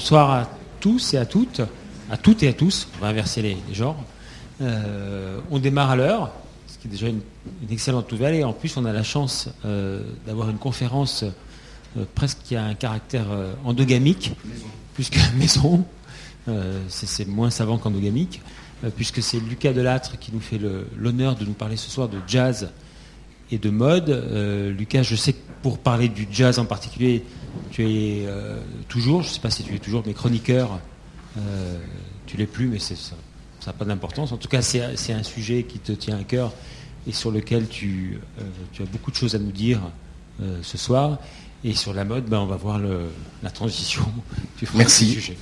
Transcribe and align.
Bonsoir 0.00 0.30
à 0.30 0.48
tous 0.80 1.12
et 1.12 1.18
à 1.18 1.26
toutes, 1.26 1.60
à 2.10 2.16
toutes 2.16 2.42
et 2.42 2.48
à 2.48 2.54
tous, 2.54 2.88
on 2.96 3.02
va 3.02 3.08
inverser 3.08 3.42
les, 3.42 3.58
genres. 3.70 4.02
Euh, 4.62 5.40
on 5.50 5.58
démarre 5.58 5.90
à 5.90 5.96
l'heure, 5.96 6.32
ce 6.66 6.78
qui 6.78 6.88
est 6.88 6.90
déjà 6.90 7.08
une, 7.08 7.20
excellente 7.70 8.10
nouvelle, 8.10 8.34
et 8.34 8.42
en 8.42 8.54
plus 8.54 8.78
on 8.78 8.86
a 8.86 8.94
la 8.94 9.02
chance 9.02 9.50
euh, 9.66 10.00
d'avoir 10.26 10.48
une 10.48 10.56
conférence 10.56 11.22
euh, 11.98 12.04
presque 12.14 12.38
qui 12.42 12.56
a 12.56 12.64
un 12.64 12.72
caractère 12.72 13.26
endogamique, 13.62 14.32
puisque 14.94 15.18
maison, 15.36 15.84
c'est 16.88 17.28
moins 17.28 17.50
savant 17.50 17.76
qu'endogamique, 17.76 18.40
puisque 18.96 19.22
c'est 19.22 19.38
Lucas 19.38 19.74
Delattre 19.74 20.18
qui 20.18 20.32
nous 20.32 20.40
fait 20.40 20.58
l'honneur 20.96 21.36
de 21.36 21.44
nous 21.44 21.52
parler 21.52 21.76
ce 21.76 21.90
soir 21.90 22.08
de 22.08 22.16
jazz 22.26 22.70
et 23.52 23.58
de 23.58 23.68
mode. 23.68 24.08
Lucas, 24.78 25.02
je 25.02 25.14
sais 25.14 25.34
que 25.34 25.50
pour 25.62 25.78
parler 25.78 26.08
du 26.08 26.26
jazz 26.32 26.58
en 26.58 26.64
particulier, 26.64 27.22
tu 27.70 27.82
es 27.84 28.26
euh, 28.26 28.56
toujours, 28.88 29.22
je 29.22 29.28
ne 29.28 29.34
sais 29.34 29.40
pas 29.40 29.50
si 29.50 29.62
tu 29.62 29.74
es 29.74 29.78
toujours, 29.78 30.02
mais 30.06 30.14
chroniqueur, 30.14 30.80
euh, 31.38 31.78
tu 32.26 32.36
l'es 32.36 32.46
plus, 32.46 32.66
mais 32.66 32.78
ça 32.78 32.94
n'a 33.66 33.72
pas 33.72 33.84
d'importance. 33.84 34.32
En 34.32 34.36
tout 34.36 34.48
cas, 34.48 34.62
c'est 34.62 35.12
un 35.12 35.22
sujet 35.22 35.64
qui 35.64 35.78
te 35.78 35.92
tient 35.92 36.18
à 36.18 36.24
cœur 36.24 36.52
et 37.06 37.12
sur 37.12 37.30
lequel 37.30 37.68
tu, 37.68 38.20
euh, 38.40 38.82
as 38.82 38.86
beaucoup 38.86 39.10
de 39.10 39.16
choses 39.16 39.34
à 39.34 39.38
nous 39.38 39.52
dire 39.52 39.80
ce 40.62 40.78
soir. 40.78 41.18
Et 41.62 41.74
sur 41.74 41.92
la 41.92 42.04
mode, 42.04 42.24
ben, 42.24 42.38
on 42.38 42.46
va 42.46 42.56
voir 42.56 42.80
la 43.42 43.50
transition 43.50 44.02
du 44.58 44.66
Merci. 44.74 45.10
sujet. 45.10 45.36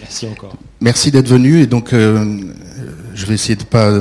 Merci 0.00 0.28
encore. 0.28 0.54
Merci 0.80 1.10
d'être 1.10 1.28
venu. 1.28 1.60
Et 1.60 1.66
donc, 1.66 1.90
je 1.92 3.26
vais 3.26 3.34
essayer 3.34 3.56
de 3.56 3.62
ne 3.62 3.66
pas 3.66 4.00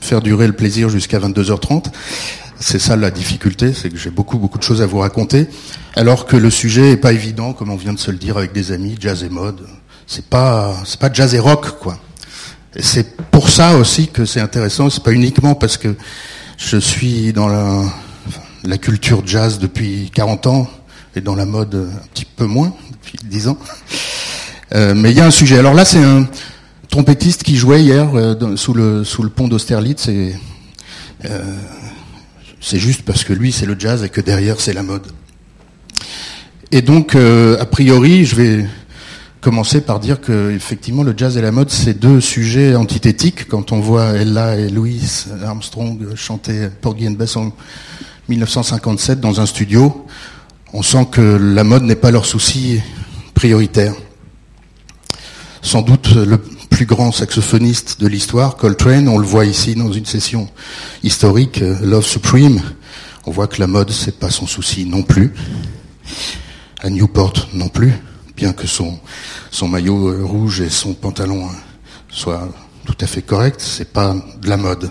faire 0.00 0.20
durer 0.20 0.48
le 0.48 0.52
plaisir 0.54 0.88
jusqu'à 0.88 1.20
22h30. 1.20 1.92
C'est 2.60 2.80
ça 2.80 2.96
la 2.96 3.10
difficulté, 3.10 3.72
c'est 3.72 3.88
que 3.88 3.96
j'ai 3.96 4.10
beaucoup 4.10 4.38
beaucoup 4.38 4.58
de 4.58 4.64
choses 4.64 4.82
à 4.82 4.86
vous 4.86 4.98
raconter, 4.98 5.46
alors 5.94 6.26
que 6.26 6.36
le 6.36 6.50
sujet 6.50 6.92
est 6.92 6.96
pas 6.96 7.12
évident, 7.12 7.52
comme 7.52 7.70
on 7.70 7.76
vient 7.76 7.92
de 7.92 7.98
se 7.98 8.10
le 8.10 8.18
dire 8.18 8.36
avec 8.36 8.52
des 8.52 8.72
amis, 8.72 8.96
jazz 8.98 9.22
et 9.22 9.28
mode. 9.28 9.66
C'est 10.06 10.24
pas 10.24 10.74
c'est 10.84 10.98
pas 10.98 11.12
jazz 11.12 11.34
et 11.34 11.38
rock 11.38 11.78
quoi. 11.78 11.98
C'est 12.80 13.16
pour 13.30 13.48
ça 13.48 13.76
aussi 13.76 14.08
que 14.08 14.24
c'est 14.24 14.40
intéressant. 14.40 14.90
C'est 14.90 15.02
pas 15.02 15.12
uniquement 15.12 15.54
parce 15.54 15.76
que 15.76 15.94
je 16.58 16.76
suis 16.76 17.32
dans 17.32 17.48
la, 17.48 18.78
culture 18.78 19.22
jazz 19.24 19.58
depuis 19.58 20.10
40 20.12 20.46
ans 20.46 20.70
et 21.16 21.20
dans 21.20 21.34
la 21.34 21.46
mode 21.46 21.74
un 21.74 22.06
petit 22.12 22.26
peu 22.26 22.44
moins 22.44 22.74
depuis 22.92 23.18
10 23.24 23.48
ans. 23.48 23.58
Euh, 24.74 24.94
mais 24.94 25.10
il 25.10 25.16
y 25.16 25.20
a 25.20 25.26
un 25.26 25.30
sujet. 25.30 25.58
Alors 25.58 25.74
là, 25.74 25.84
c'est 25.84 26.02
un 26.02 26.26
trompettiste 26.90 27.42
qui 27.42 27.56
jouait 27.56 27.82
hier 27.82 28.10
euh, 28.14 28.56
sous 28.56 28.74
le 28.74 29.02
sous 29.04 29.22
le 29.22 29.30
pont 29.30 29.48
d'Austerlitz 29.48 30.08
et 30.08 30.34
euh, 31.24 31.42
c'est 32.68 32.78
juste 32.78 33.00
parce 33.00 33.24
que 33.24 33.32
lui, 33.32 33.50
c'est 33.50 33.64
le 33.64 33.76
jazz 33.78 34.04
et 34.04 34.10
que 34.10 34.20
derrière, 34.20 34.60
c'est 34.60 34.74
la 34.74 34.82
mode. 34.82 35.06
Et 36.70 36.82
donc, 36.82 37.14
euh, 37.14 37.58
a 37.58 37.64
priori, 37.64 38.26
je 38.26 38.36
vais 38.36 38.66
commencer 39.40 39.80
par 39.80 40.00
dire 40.00 40.20
que 40.20 40.50
effectivement, 40.50 41.02
le 41.02 41.14
jazz 41.16 41.38
et 41.38 41.40
la 41.40 41.50
mode, 41.50 41.70
c'est 41.70 41.98
deux 41.98 42.20
sujets 42.20 42.74
antithétiques. 42.74 43.48
Quand 43.48 43.72
on 43.72 43.80
voit 43.80 44.10
Ella 44.16 44.56
et 44.56 44.68
Louis 44.68 45.00
Armstrong 45.42 46.14
chanter 46.14 46.68
Porgy 46.82 47.08
and 47.08 47.12
Bess 47.12 47.36
en 47.36 47.54
1957 48.28 49.18
dans 49.18 49.40
un 49.40 49.46
studio, 49.46 50.06
on 50.74 50.82
sent 50.82 51.06
que 51.10 51.22
la 51.22 51.64
mode 51.64 51.84
n'est 51.84 51.96
pas 51.96 52.10
leur 52.10 52.26
souci 52.26 52.82
prioritaire. 53.32 53.94
Sans 55.62 55.80
doute 55.80 56.14
le 56.14 56.38
plus 56.70 56.86
grand 56.86 57.12
saxophoniste 57.12 58.00
de 58.00 58.06
l'histoire, 58.06 58.56
Coltrane. 58.56 59.08
On 59.08 59.18
le 59.18 59.26
voit 59.26 59.44
ici 59.44 59.74
dans 59.74 59.92
une 59.92 60.06
session 60.06 60.48
historique, 61.02 61.62
euh, 61.62 61.76
Love 61.82 62.06
Supreme. 62.06 62.60
On 63.26 63.30
voit 63.30 63.46
que 63.46 63.60
la 63.60 63.66
mode, 63.66 63.90
c'est 63.90 64.18
pas 64.18 64.30
son 64.30 64.46
souci 64.46 64.84
non 64.86 65.02
plus. 65.02 65.34
À 66.80 66.90
Newport 66.90 67.48
non 67.54 67.68
plus, 67.68 67.92
bien 68.36 68.52
que 68.52 68.66
son, 68.66 68.98
maillot 69.68 70.08
euh, 70.08 70.24
rouge 70.24 70.60
et 70.60 70.70
son 70.70 70.94
pantalon 70.94 71.46
euh, 71.46 71.52
soient 72.10 72.48
tout 72.84 72.96
à 73.00 73.06
fait 73.06 73.22
corrects, 73.22 73.60
c'est 73.60 73.92
pas 73.92 74.14
de 74.40 74.48
la 74.48 74.56
mode. 74.56 74.90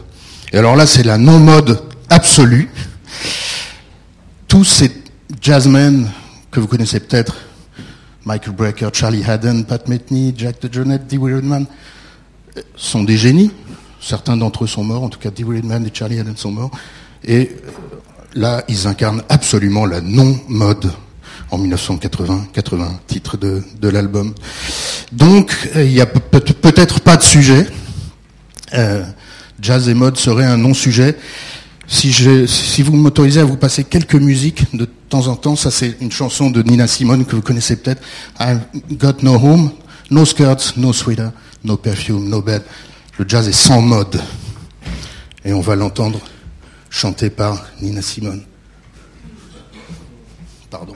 Et 0.53 0.57
alors 0.57 0.75
là, 0.75 0.85
c'est 0.85 1.03
la 1.03 1.17
non-mode 1.17 1.81
absolue. 2.09 2.69
Tous 4.47 4.63
ces 4.63 4.91
jazzmen 5.41 6.09
que 6.51 6.59
vous 6.59 6.67
connaissez 6.67 6.99
peut-être, 6.99 7.35
Michael 8.27 8.55
Brecker, 8.55 8.89
Charlie 8.91 9.23
Haddon, 9.23 9.63
Pat 9.63 9.87
Metheny, 9.87 10.33
Jack 10.37 10.61
DeJohnette, 10.61 11.07
Dee 11.07 11.17
Weirdman, 11.17 11.65
sont 12.75 13.05
des 13.05 13.15
génies. 13.15 13.51
Certains 14.01 14.35
d'entre 14.35 14.65
eux 14.65 14.67
sont 14.67 14.83
morts, 14.83 15.03
en 15.03 15.07
tout 15.07 15.17
cas 15.17 15.31
Dee 15.31 15.45
Weirdman 15.45 15.85
et 15.85 15.91
Charlie 15.93 16.19
Haddon 16.19 16.35
sont 16.35 16.51
morts. 16.51 16.71
Et 17.23 17.49
euh, 17.49 17.69
là, 18.33 18.65
ils 18.67 18.85
incarnent 18.85 19.23
absolument 19.29 19.85
la 19.85 20.01
non-mode 20.01 20.91
en 21.51 21.57
1980, 21.57 22.47
80 22.51 22.99
titre 23.07 23.37
de, 23.37 23.63
l'album. 23.87 24.33
Donc, 25.13 25.55
euh, 25.77 25.85
il 25.85 25.93
n'y 25.93 26.01
a 26.01 26.05
peut-être 26.05 26.99
pas 26.99 27.15
de 27.15 27.23
sujet. 27.23 27.65
Euh, 28.73 29.05
jazz 29.61 29.87
et 29.87 29.93
mode 29.93 30.17
serait 30.17 30.43
un 30.43 30.57
non-sujet. 30.57 31.15
Si, 31.87 32.11
si 32.11 32.81
vous 32.81 32.95
m'autorisez 32.97 33.39
à 33.39 33.45
vous 33.45 33.55
passer 33.55 33.85
quelques 33.85 34.15
musiques 34.15 34.75
de 34.75 34.85
temps 34.85 35.27
en 35.27 35.37
temps, 35.37 35.55
ça 35.55 35.71
c'est 35.71 35.95
une 36.01 36.11
chanson 36.11 36.49
de 36.49 36.61
Nina 36.61 36.85
Simone 36.85 37.25
que 37.25 37.35
vous 37.35 37.41
connaissez 37.41 37.77
peut-être. 37.77 38.01
I've 38.39 38.61
got 38.91 39.23
no 39.23 39.35
home, 39.35 39.71
no 40.11 40.25
skirts, 40.25 40.75
no 40.75 40.91
sweater, 40.91 41.31
no 41.63 41.77
perfume, 41.77 42.27
no 42.27 42.41
bed. 42.41 42.63
Le 43.17 43.25
jazz 43.27 43.47
est 43.47 43.53
sans 43.53 43.81
mode. 43.81 44.21
Et 45.45 45.53
on 45.53 45.61
va 45.61 45.75
l'entendre 45.75 46.19
chanter 46.89 47.29
par 47.29 47.65
Nina 47.81 48.01
Simone. 48.01 48.43
Pardon. 50.69 50.95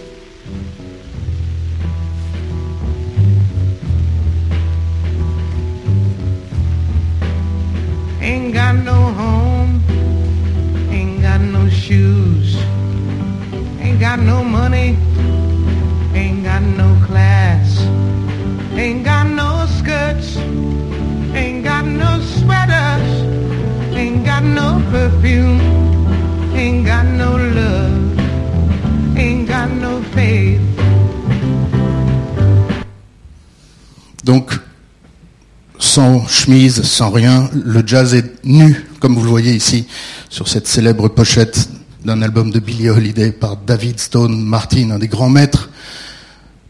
chemise, 36.41 36.81
sans 36.81 37.11
rien. 37.11 37.49
Le 37.53 37.83
jazz 37.85 38.15
est 38.15 38.43
nu, 38.43 38.87
comme 38.99 39.13
vous 39.13 39.23
le 39.23 39.29
voyez 39.29 39.53
ici, 39.53 39.85
sur 40.27 40.47
cette 40.47 40.67
célèbre 40.67 41.07
pochette 41.07 41.69
d'un 42.03 42.23
album 42.23 42.49
de 42.49 42.59
Billie 42.59 42.89
Holiday 42.89 43.31
par 43.31 43.57
David 43.57 43.99
Stone 43.99 44.43
Martin, 44.43 44.89
un 44.89 44.97
des 44.97 45.07
grands 45.07 45.29
maîtres 45.29 45.69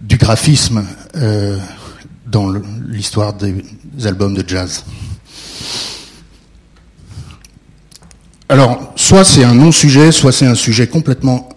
du 0.02 0.18
graphisme 0.18 0.84
euh, 1.16 1.58
dans 2.26 2.52
l'histoire 2.86 3.34
des 3.34 3.64
albums 4.04 4.34
de 4.34 4.44
jazz. 4.46 4.84
Alors, 8.50 8.92
soit 8.98 9.24
c'est 9.24 9.46
un 9.46 9.54
non-sujet, 9.54 10.12
soit 10.12 10.34
c'est 10.34 10.48
un 10.48 10.56
sujet 10.56 10.88
complètement, 10.88 11.48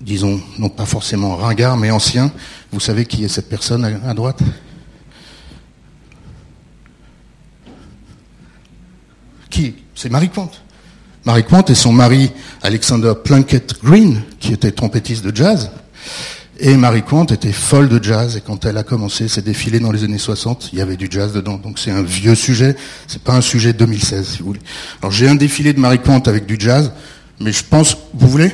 disons, 0.00 0.40
non 0.58 0.68
pas 0.68 0.86
forcément 0.86 1.36
ringard, 1.36 1.76
mais 1.76 1.92
ancien. 1.92 2.32
Vous 2.72 2.80
savez 2.80 3.04
qui 3.06 3.24
est 3.24 3.28
cette 3.28 3.48
personne 3.48 3.84
à 4.04 4.14
droite? 4.14 4.40
Qui 9.52 9.74
C'est 9.94 10.10
Marie 10.10 10.30
Pointe. 10.30 10.62
Marie 11.26 11.42
Pointe 11.42 11.68
et 11.68 11.74
son 11.74 11.92
mari 11.92 12.32
Alexander 12.62 13.12
Plunkett 13.22 13.74
Green, 13.84 14.22
qui 14.40 14.54
était 14.54 14.72
trompettiste 14.72 15.24
de 15.24 15.36
jazz. 15.36 15.70
Et 16.58 16.74
Marie 16.74 17.02
Pointe 17.02 17.32
était 17.32 17.52
folle 17.52 17.90
de 17.90 18.02
jazz 18.02 18.36
et 18.36 18.40
quand 18.40 18.64
elle 18.64 18.78
a 18.78 18.82
commencé 18.82 19.28
ses 19.28 19.42
défilés 19.42 19.78
dans 19.78 19.92
les 19.92 20.04
années 20.04 20.18
60, 20.18 20.70
il 20.72 20.78
y 20.78 20.82
avait 20.82 20.96
du 20.96 21.06
jazz 21.10 21.34
dedans. 21.34 21.58
Donc 21.58 21.78
c'est 21.78 21.90
un 21.90 22.02
vieux 22.02 22.34
sujet, 22.34 22.76
c'est 23.06 23.22
pas 23.22 23.34
un 23.34 23.42
sujet 23.42 23.74
2016 23.74 24.26
si 24.26 24.38
vous 24.38 24.46
voulez. 24.46 24.60
Alors 25.02 25.12
j'ai 25.12 25.28
un 25.28 25.34
défilé 25.34 25.74
de 25.74 25.80
Marie 25.80 25.98
Pointe 25.98 26.28
avec 26.28 26.46
du 26.46 26.56
jazz, 26.58 26.90
mais 27.38 27.52
je 27.52 27.62
pense, 27.62 27.94
vous 28.14 28.28
voulez? 28.28 28.52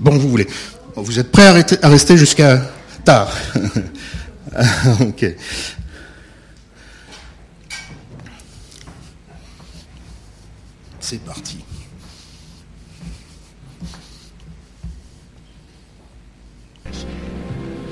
Bon, 0.00 0.18
vous 0.18 0.28
voulez. 0.28 0.48
vous 0.96 1.20
êtes 1.20 1.30
prêts 1.30 1.46
à, 1.46 1.86
à 1.86 1.88
rester 1.88 2.16
jusqu'à 2.16 2.68
tard 3.04 3.32
Ok. 5.00 5.24
C'est 11.02 11.18
parti. 11.24 11.64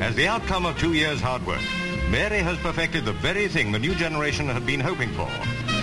As 0.01 0.15
the 0.15 0.29
outcome 0.29 0.65
of 0.65 0.79
two 0.79 0.93
years' 0.93 1.21
hard 1.21 1.45
work, 1.45 1.61
Mary 2.09 2.39
has 2.39 2.57
perfected 2.59 3.05
the 3.05 3.12
very 3.15 3.49
thing 3.49 3.73
the 3.73 3.81
new 3.81 3.97
generation 3.97 4.47
had 4.47 4.65
been 4.65 4.79
hoping 4.79 5.11
for. 5.11 5.29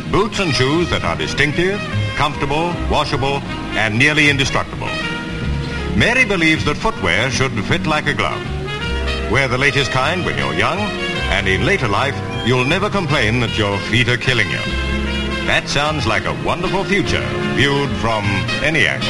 Boots 0.09 0.39
and 0.39 0.55
shoes 0.55 0.89
that 0.89 1.03
are 1.03 1.17
distinctive, 1.17 1.81
comfortable, 2.15 2.73
washable, 2.89 3.41
and 3.75 3.99
nearly 3.99 4.29
indestructible. 4.29 4.87
Mary 5.97 6.23
believes 6.23 6.63
that 6.63 6.77
footwear 6.77 7.29
should 7.29 7.51
fit 7.65 7.85
like 7.85 8.07
a 8.07 8.13
glove. 8.13 8.41
Wear 9.29 9.49
the 9.49 9.57
latest 9.57 9.91
kind 9.91 10.23
when 10.25 10.37
you're 10.37 10.53
young, 10.53 10.79
and 10.79 11.45
in 11.45 11.65
later 11.65 11.89
life, 11.89 12.15
you'll 12.47 12.65
never 12.65 12.89
complain 12.89 13.41
that 13.41 13.57
your 13.57 13.77
feet 13.91 14.07
are 14.07 14.17
killing 14.17 14.49
you. 14.49 14.86
That 15.47 15.69
sounds 15.69 16.05
like 16.05 16.25
a 16.25 16.33
wonderful 16.43 16.83
future, 16.83 17.25
viewed 17.55 17.89
from 18.01 18.25
any 18.63 18.85
angle. 18.85 19.07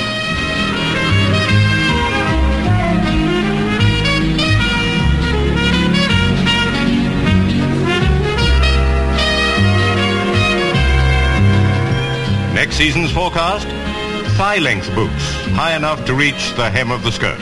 Next 12.54 12.76
season's 12.76 13.12
forecast, 13.12 13.68
thigh-length 14.38 14.94
boots, 14.94 15.14
high 15.56 15.76
enough 15.76 16.06
to 16.06 16.14
reach 16.14 16.54
the 16.54 16.70
hem 16.70 16.92
of 16.92 17.04
the 17.04 17.12
skirt. 17.12 17.40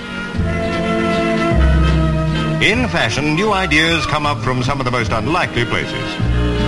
In 2.63 2.87
fashion, 2.87 3.35
new 3.35 3.51
ideas 3.51 4.05
come 4.05 4.25
up 4.25 4.39
from 4.39 4.63
some 4.63 4.79
of 4.79 4.85
the 4.85 4.91
most 4.91 5.11
unlikely 5.11 5.65
places. 5.65 6.64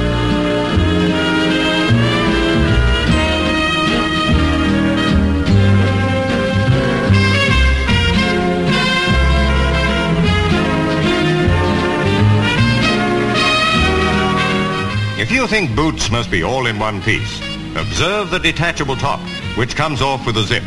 If 15.19 15.31
you 15.31 15.48
think 15.48 15.75
boots 15.75 16.12
must 16.12 16.30
be 16.30 16.44
all 16.44 16.68
in 16.68 16.78
one 16.78 17.02
piece, 17.02 17.42
observe 17.75 18.30
the 18.30 18.38
detachable 18.38 18.96
top, 18.96 19.19
which 19.58 19.75
comes 19.75 20.00
off 20.00 20.28
with 20.28 20.38
a 20.38 20.44
zip, 20.44 20.62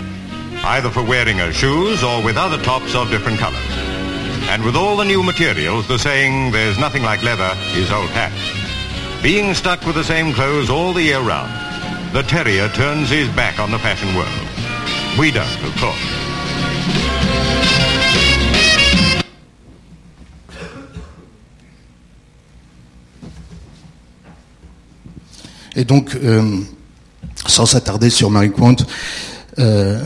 either 0.65 0.91
for 0.91 1.05
wearing 1.05 1.39
as 1.39 1.55
shoes 1.55 2.03
or 2.03 2.21
with 2.21 2.37
other 2.37 2.61
tops 2.65 2.97
of 2.97 3.11
different 3.11 3.39
colors. 3.39 3.63
And 4.51 4.65
with 4.65 4.75
all 4.75 4.97
the 4.97 5.05
new 5.05 5.23
materials, 5.23 5.87
the 5.87 6.01
saying, 6.01 6.51
there's 6.51 6.79
nothing 6.79 7.05
like 7.05 7.23
leather, 7.23 7.53
is 7.75 7.93
old 7.93 8.11
hat. 8.11 8.33
Being 9.23 9.55
stuck 9.55 9.87
with 9.87 9.95
the 9.95 10.03
same 10.03 10.35
clothes 10.35 10.69
all 10.69 10.93
the 10.93 11.05
year 11.05 11.21
round, 11.21 11.53
the 12.13 12.23
terrier 12.23 12.69
turns 12.71 13.09
his 13.09 13.29
back 13.37 13.61
on 13.61 13.71
the 13.71 13.79
fashion 13.79 14.13
world. 14.17 15.17
We 15.17 15.31
don't, 15.31 15.47
of 15.63 15.77
course. 15.77 17.20
Et 25.77 25.85
donc, 25.85 26.17
euh, 26.17 26.59
sans 27.47 27.67
s'attarder 27.67 28.11
sur 28.11 28.31
Marie 28.31 28.51
Quant, 28.51 28.77
euh, 29.59 30.03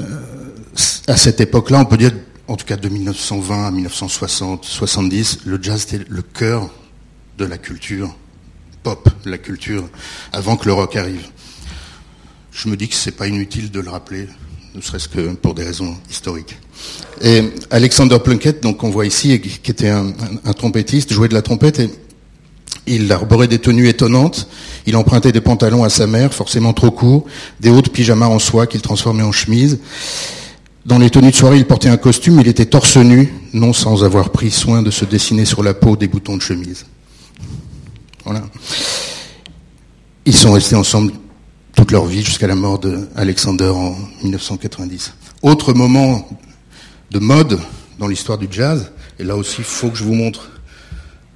à 1.06 1.16
cette 1.16 1.40
époque-là, 1.40 1.80
on 1.80 1.84
peut 1.84 1.96
dire, 1.96 2.12
en 2.48 2.56
tout 2.56 2.66
cas 2.66 2.76
de 2.76 2.88
1920 2.88 3.66
à 3.66 3.70
1960, 3.70 4.64
70, 4.64 5.40
le 5.46 5.62
jazz 5.62 5.84
était 5.84 6.04
le 6.08 6.22
cœur 6.22 6.70
de 7.38 7.44
la 7.44 7.58
culture 7.58 8.14
pop, 8.82 9.08
la 9.24 9.38
culture 9.38 9.88
avant 10.32 10.56
que 10.56 10.66
le 10.66 10.74
rock 10.74 10.96
arrive. 10.96 11.26
Je 12.52 12.68
me 12.68 12.76
dis 12.76 12.88
que 12.88 12.94
c'est 12.94 13.16
pas 13.16 13.26
inutile 13.26 13.70
de 13.70 13.80
le 13.80 13.88
rappeler, 13.88 14.28
ne 14.74 14.80
serait-ce 14.82 15.08
que 15.08 15.32
pour 15.32 15.54
des 15.54 15.64
raisons 15.64 15.96
historiques. 16.10 16.58
Et 17.22 17.42
Alexander 17.70 18.18
Plunkett, 18.22 18.62
donc 18.62 18.84
on 18.84 18.90
voit 18.90 19.06
ici, 19.06 19.40
qui 19.40 19.70
était 19.70 19.88
un, 19.88 20.08
un, 20.08 20.12
un 20.44 20.52
trompettiste, 20.52 21.12
jouait 21.12 21.28
de 21.28 21.34
la 21.34 21.42
trompette 21.42 21.78
et 21.78 21.90
il 22.86 23.10
arborait 23.12 23.48
des 23.48 23.58
tenues 23.58 23.88
étonnantes, 23.88 24.48
il 24.86 24.96
empruntait 24.96 25.32
des 25.32 25.40
pantalons 25.40 25.84
à 25.84 25.88
sa 25.88 26.06
mère, 26.06 26.34
forcément 26.34 26.72
trop 26.72 26.90
courts, 26.90 27.24
des 27.60 27.70
hauts 27.70 27.82
de 27.82 27.88
pyjama 27.88 28.26
en 28.28 28.38
soie 28.38 28.66
qu'il 28.66 28.82
transformait 28.82 29.22
en 29.22 29.32
chemise. 29.32 29.78
Dans 30.84 30.98
les 30.98 31.08
tenues 31.08 31.30
de 31.30 31.36
soirée, 31.36 31.56
il 31.56 31.66
portait 31.66 31.88
un 31.88 31.96
costume, 31.96 32.40
il 32.40 32.48
était 32.48 32.66
torse 32.66 32.98
nu, 32.98 33.32
non 33.54 33.72
sans 33.72 34.04
avoir 34.04 34.30
pris 34.30 34.50
soin 34.50 34.82
de 34.82 34.90
se 34.90 35.06
dessiner 35.06 35.46
sur 35.46 35.62
la 35.62 35.72
peau 35.72 35.96
des 35.96 36.08
boutons 36.08 36.36
de 36.36 36.42
chemise. 36.42 36.84
Voilà. 38.24 38.42
Ils 40.26 40.34
sont 40.34 40.52
restés 40.52 40.76
ensemble 40.76 41.12
toute 41.74 41.90
leur 41.90 42.04
vie 42.04 42.22
jusqu'à 42.22 42.46
la 42.46 42.54
mort 42.54 42.78
d'Alexander 42.78 43.68
en 43.68 43.96
1990. 44.22 45.14
Autre 45.42 45.72
moment 45.72 46.28
de 47.10 47.18
mode 47.18 47.58
dans 47.98 48.06
l'histoire 48.06 48.38
du 48.38 48.48
jazz, 48.50 48.92
et 49.18 49.24
là 49.24 49.36
aussi 49.36 49.56
il 49.58 49.64
faut 49.64 49.88
que 49.88 49.96
je 49.96 50.04
vous 50.04 50.14
montre 50.14 50.50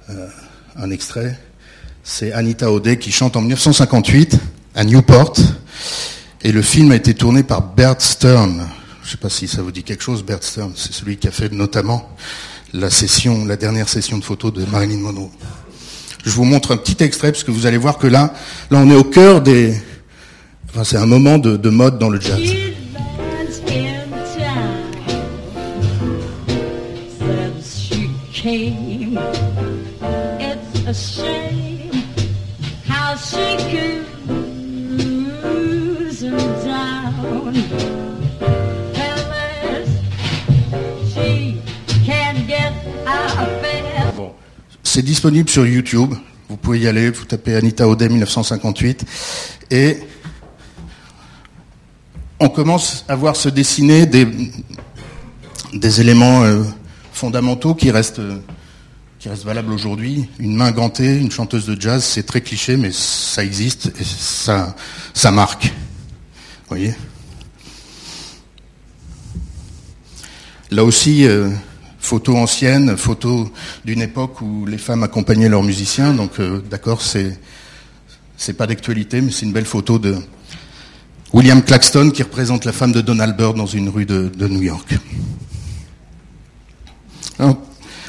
euh, 0.09 0.27
un 0.81 0.91
extrait, 0.91 1.37
c'est 2.03 2.31
Anita 2.31 2.71
O'Day 2.71 2.97
qui 2.97 3.11
chante 3.11 3.35
en 3.35 3.41
1958 3.41 4.37
à 4.75 4.83
Newport, 4.83 5.33
et 6.41 6.51
le 6.51 6.61
film 6.61 6.91
a 6.91 6.95
été 6.95 7.13
tourné 7.13 7.43
par 7.43 7.61
Bert 7.61 8.01
Stern. 8.01 8.67
Je 9.01 9.07
ne 9.07 9.11
sais 9.11 9.17
pas 9.17 9.29
si 9.29 9.47
ça 9.47 9.61
vous 9.61 9.71
dit 9.71 9.83
quelque 9.83 10.03
chose, 10.03 10.23
Bert 10.23 10.43
Stern, 10.43 10.71
c'est 10.75 10.93
celui 10.93 11.17
qui 11.17 11.27
a 11.27 11.31
fait 11.31 11.51
notamment 11.51 12.09
la 12.73 12.89
dernière 13.57 13.89
session 13.89 14.17
de 14.17 14.23
photos 14.23 14.53
de 14.53 14.63
Marilyn 14.65 14.99
Monroe. 14.99 15.31
Je 16.23 16.31
vous 16.31 16.45
montre 16.45 16.73
un 16.73 16.77
petit 16.77 17.03
extrait 17.03 17.31
parce 17.31 17.43
que 17.43 17.51
vous 17.51 17.65
allez 17.65 17.77
voir 17.77 17.97
que 17.97 18.07
là, 18.07 18.33
là 18.69 18.79
on 18.79 18.89
est 18.89 18.95
au 18.95 19.03
cœur 19.03 19.41
des, 19.41 19.75
enfin 20.69 20.83
c'est 20.83 20.97
un 20.97 21.05
moment 21.05 21.37
de, 21.37 21.57
de 21.57 21.69
mode 21.69 21.97
dans 21.97 22.09
le 22.09 22.21
jazz. 22.21 22.39
Bon. 30.89 30.95
C'est 44.83 45.03
disponible 45.03 45.47
sur 45.47 45.67
YouTube. 45.67 46.15
Vous 46.49 46.57
pouvez 46.57 46.79
y 46.79 46.87
aller, 46.87 47.11
vous 47.11 47.25
tapez 47.25 47.55
Anita 47.55 47.87
O'Day 47.87 48.09
1958 48.09 49.05
et 49.69 49.99
on 52.39 52.49
commence 52.49 53.05
à 53.07 53.15
voir 53.15 53.35
se 53.35 53.49
dessiner 53.49 54.07
des, 54.07 54.27
des 55.71 56.01
éléments 56.01 56.41
euh, 56.41 56.63
fondamentaux 57.13 57.75
qui 57.75 57.91
restent, 57.91 58.17
euh, 58.17 58.39
qui 59.19 59.27
restent 59.27 59.43
valables 59.43 59.73
aujourd'hui. 59.73 60.29
Une 60.39 60.55
main 60.55 60.71
gantée, 60.71 61.17
une 61.17 61.29
chanteuse 61.29 61.65
de 61.65 61.79
jazz, 61.79 62.03
c'est 62.03 62.23
très 62.23 62.39
cliché, 62.39 62.77
mais 62.77 62.91
ça 62.93 63.43
existe 63.43 63.91
et 63.99 64.03
ça, 64.05 64.75
ça 65.13 65.29
marque. 65.29 65.65
Vous 65.65 66.69
voyez 66.69 66.95
Là 70.71 70.85
aussi, 70.85 71.25
euh, 71.25 71.49
photo 71.99 72.37
ancienne, 72.37 72.95
photo 72.95 73.51
d'une 73.83 74.01
époque 74.01 74.39
où 74.41 74.65
les 74.65 74.77
femmes 74.77 75.03
accompagnaient 75.03 75.49
leurs 75.49 75.63
musiciens. 75.63 76.13
Donc, 76.13 76.39
euh, 76.39 76.61
d'accord, 76.69 77.01
c'est 77.01 77.37
c'est 78.37 78.53
pas 78.53 78.67
d'actualité, 78.67 79.19
mais 79.19 79.31
c'est 79.31 79.45
une 79.45 79.51
belle 79.51 79.65
photo 79.65 79.99
de 79.99 80.15
William 81.33 81.61
Claxton 81.61 82.11
qui 82.11 82.23
représente 82.23 82.63
la 82.63 82.71
femme 82.71 82.93
de 82.93 83.01
Donald 83.01 83.35
Byrd 83.35 83.57
dans 83.57 83.65
une 83.65 83.89
rue 83.89 84.05
de 84.05 84.47
New 84.47 84.61
York. 84.61 84.97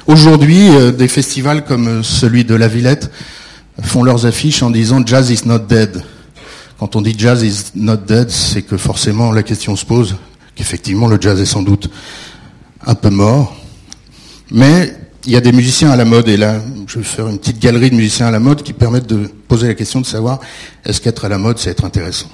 Aujourd'hui, 0.06 0.68
euh, 0.68 0.92
des 0.92 1.08
festivals 1.08 1.64
comme 1.64 1.88
euh, 1.88 2.02
celui 2.02 2.44
de 2.44 2.54
la 2.54 2.68
Villette 2.68 3.10
font 3.82 4.02
leurs 4.02 4.26
affiches 4.26 4.62
en 4.62 4.70
disant 4.70 5.04
Jazz 5.04 5.30
is 5.30 5.46
not 5.46 5.60
dead. 5.60 6.02
Quand 6.78 6.96
on 6.96 7.02
dit 7.02 7.14
Jazz 7.16 7.42
is 7.42 7.72
not 7.74 7.98
dead, 7.98 8.30
c'est 8.30 8.62
que 8.62 8.76
forcément 8.76 9.32
la 9.32 9.42
question 9.42 9.76
se 9.76 9.84
pose 9.84 10.16
qu'effectivement 10.54 11.06
le 11.06 11.18
jazz 11.20 11.40
est 11.40 11.46
sans 11.46 11.62
doute 11.62 11.90
un 12.86 12.94
peu 12.94 13.10
mort. 13.10 13.54
Mais 14.50 14.96
il 15.26 15.32
y 15.32 15.36
a 15.36 15.40
des 15.40 15.52
musiciens 15.52 15.90
à 15.90 15.96
la 15.96 16.06
mode, 16.06 16.28
et 16.28 16.38
là, 16.38 16.60
je 16.86 16.98
vais 16.98 17.04
faire 17.04 17.28
une 17.28 17.38
petite 17.38 17.58
galerie 17.58 17.90
de 17.90 17.94
musiciens 17.96 18.26
à 18.26 18.30
la 18.30 18.40
mode 18.40 18.62
qui 18.62 18.72
permettent 18.72 19.06
de 19.06 19.30
poser 19.48 19.68
la 19.68 19.74
question 19.74 20.00
de 20.00 20.06
savoir 20.06 20.40
est-ce 20.84 21.00
qu'être 21.00 21.26
à 21.26 21.28
la 21.28 21.38
mode, 21.38 21.58
c'est 21.58 21.70
être 21.70 21.84
intéressant? 21.84 22.30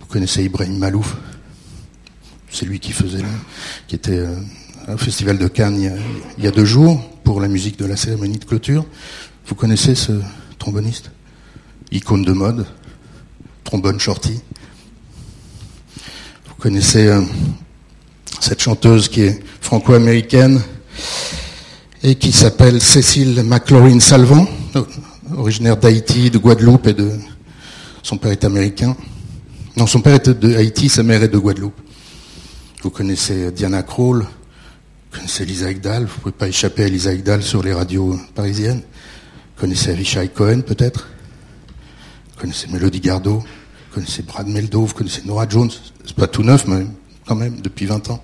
Vous 0.00 0.06
connaissez 0.06 0.44
Ibrahim 0.44 0.76
Malouf? 0.76 1.16
C'est 2.50 2.66
lui 2.66 2.80
qui 2.80 2.92
faisait, 2.92 3.24
qui 3.86 3.94
était 3.94 4.18
euh, 4.18 4.36
au 4.94 4.98
Festival 4.98 5.38
de 5.38 5.48
Cannes 5.48 5.98
il 6.38 6.44
y, 6.44 6.46
a, 6.46 6.50
deux 6.50 6.64
jours 6.64 7.00
pour 7.22 7.40
la 7.40 7.48
musique 7.48 7.78
de 7.78 7.86
la 7.86 7.96
cérémonie 7.96 8.38
de 8.38 8.44
clôture. 8.44 8.84
Vous 9.46 9.54
connaissez 9.54 9.94
ce 9.94 10.12
tromboniste? 10.58 11.10
Icône 11.92 12.22
de 12.22 12.32
mode, 12.32 12.66
trombone 13.64 13.98
shorty. 13.98 14.40
Vous 16.48 16.54
connaissez 16.58 17.06
euh, 17.06 17.20
cette 18.40 18.60
chanteuse 18.60 19.08
qui 19.08 19.22
est 19.22 19.40
franco-américaine 19.60 20.60
et 22.02 22.14
qui 22.14 22.32
s'appelle 22.32 22.80
Cécile 22.80 23.42
McLaurin 23.44 24.00
Salvant, 24.00 24.46
originaire 25.36 25.76
d'Haïti, 25.76 26.30
de 26.30 26.38
Guadeloupe 26.38 26.86
et 26.86 26.94
de 26.94 27.12
son 28.02 28.16
père 28.18 28.32
est 28.32 28.44
américain. 28.44 28.96
Non, 29.76 29.86
son 29.86 30.00
père 30.00 30.14
était 30.14 30.34
de 30.34 30.54
Haïti, 30.54 30.88
sa 30.88 31.02
mère 31.02 31.22
est 31.22 31.28
de 31.28 31.38
Guadeloupe. 31.38 31.80
Vous 32.82 32.90
connaissez 32.90 33.50
Diana 33.50 33.82
Krall, 33.82 34.26
vous 35.10 35.16
connaissez 35.18 35.44
Lisa 35.44 35.70
Ekdahl, 35.70 36.04
vous 36.04 36.14
ne 36.14 36.20
pouvez 36.20 36.32
pas 36.32 36.48
échapper 36.48 36.84
à 36.84 36.88
Lisa 36.88 37.12
Ekdahl 37.12 37.42
sur 37.42 37.62
les 37.62 37.72
radios 37.72 38.18
parisiennes. 38.34 38.82
connaissez 39.56 39.90
Avishai 39.90 40.28
Cohen 40.28 40.60
peut-être 40.62 41.08
Vous 42.34 42.40
connaissez 42.40 42.68
Melody 42.68 43.00
Gardot 43.00 43.38
Vous 43.38 43.94
connaissez 43.94 44.22
Brad 44.22 44.46
Meldo 44.46 44.84
Vous 44.84 44.94
connaissez 44.94 45.22
Nora 45.24 45.48
Jones 45.48 45.70
C'est 46.04 46.14
pas 46.14 46.28
tout 46.28 46.42
neuf, 46.44 46.66
mais 46.68 46.86
quand 47.26 47.34
même, 47.34 47.60
depuis 47.60 47.86
20 47.86 48.10
ans. 48.10 48.22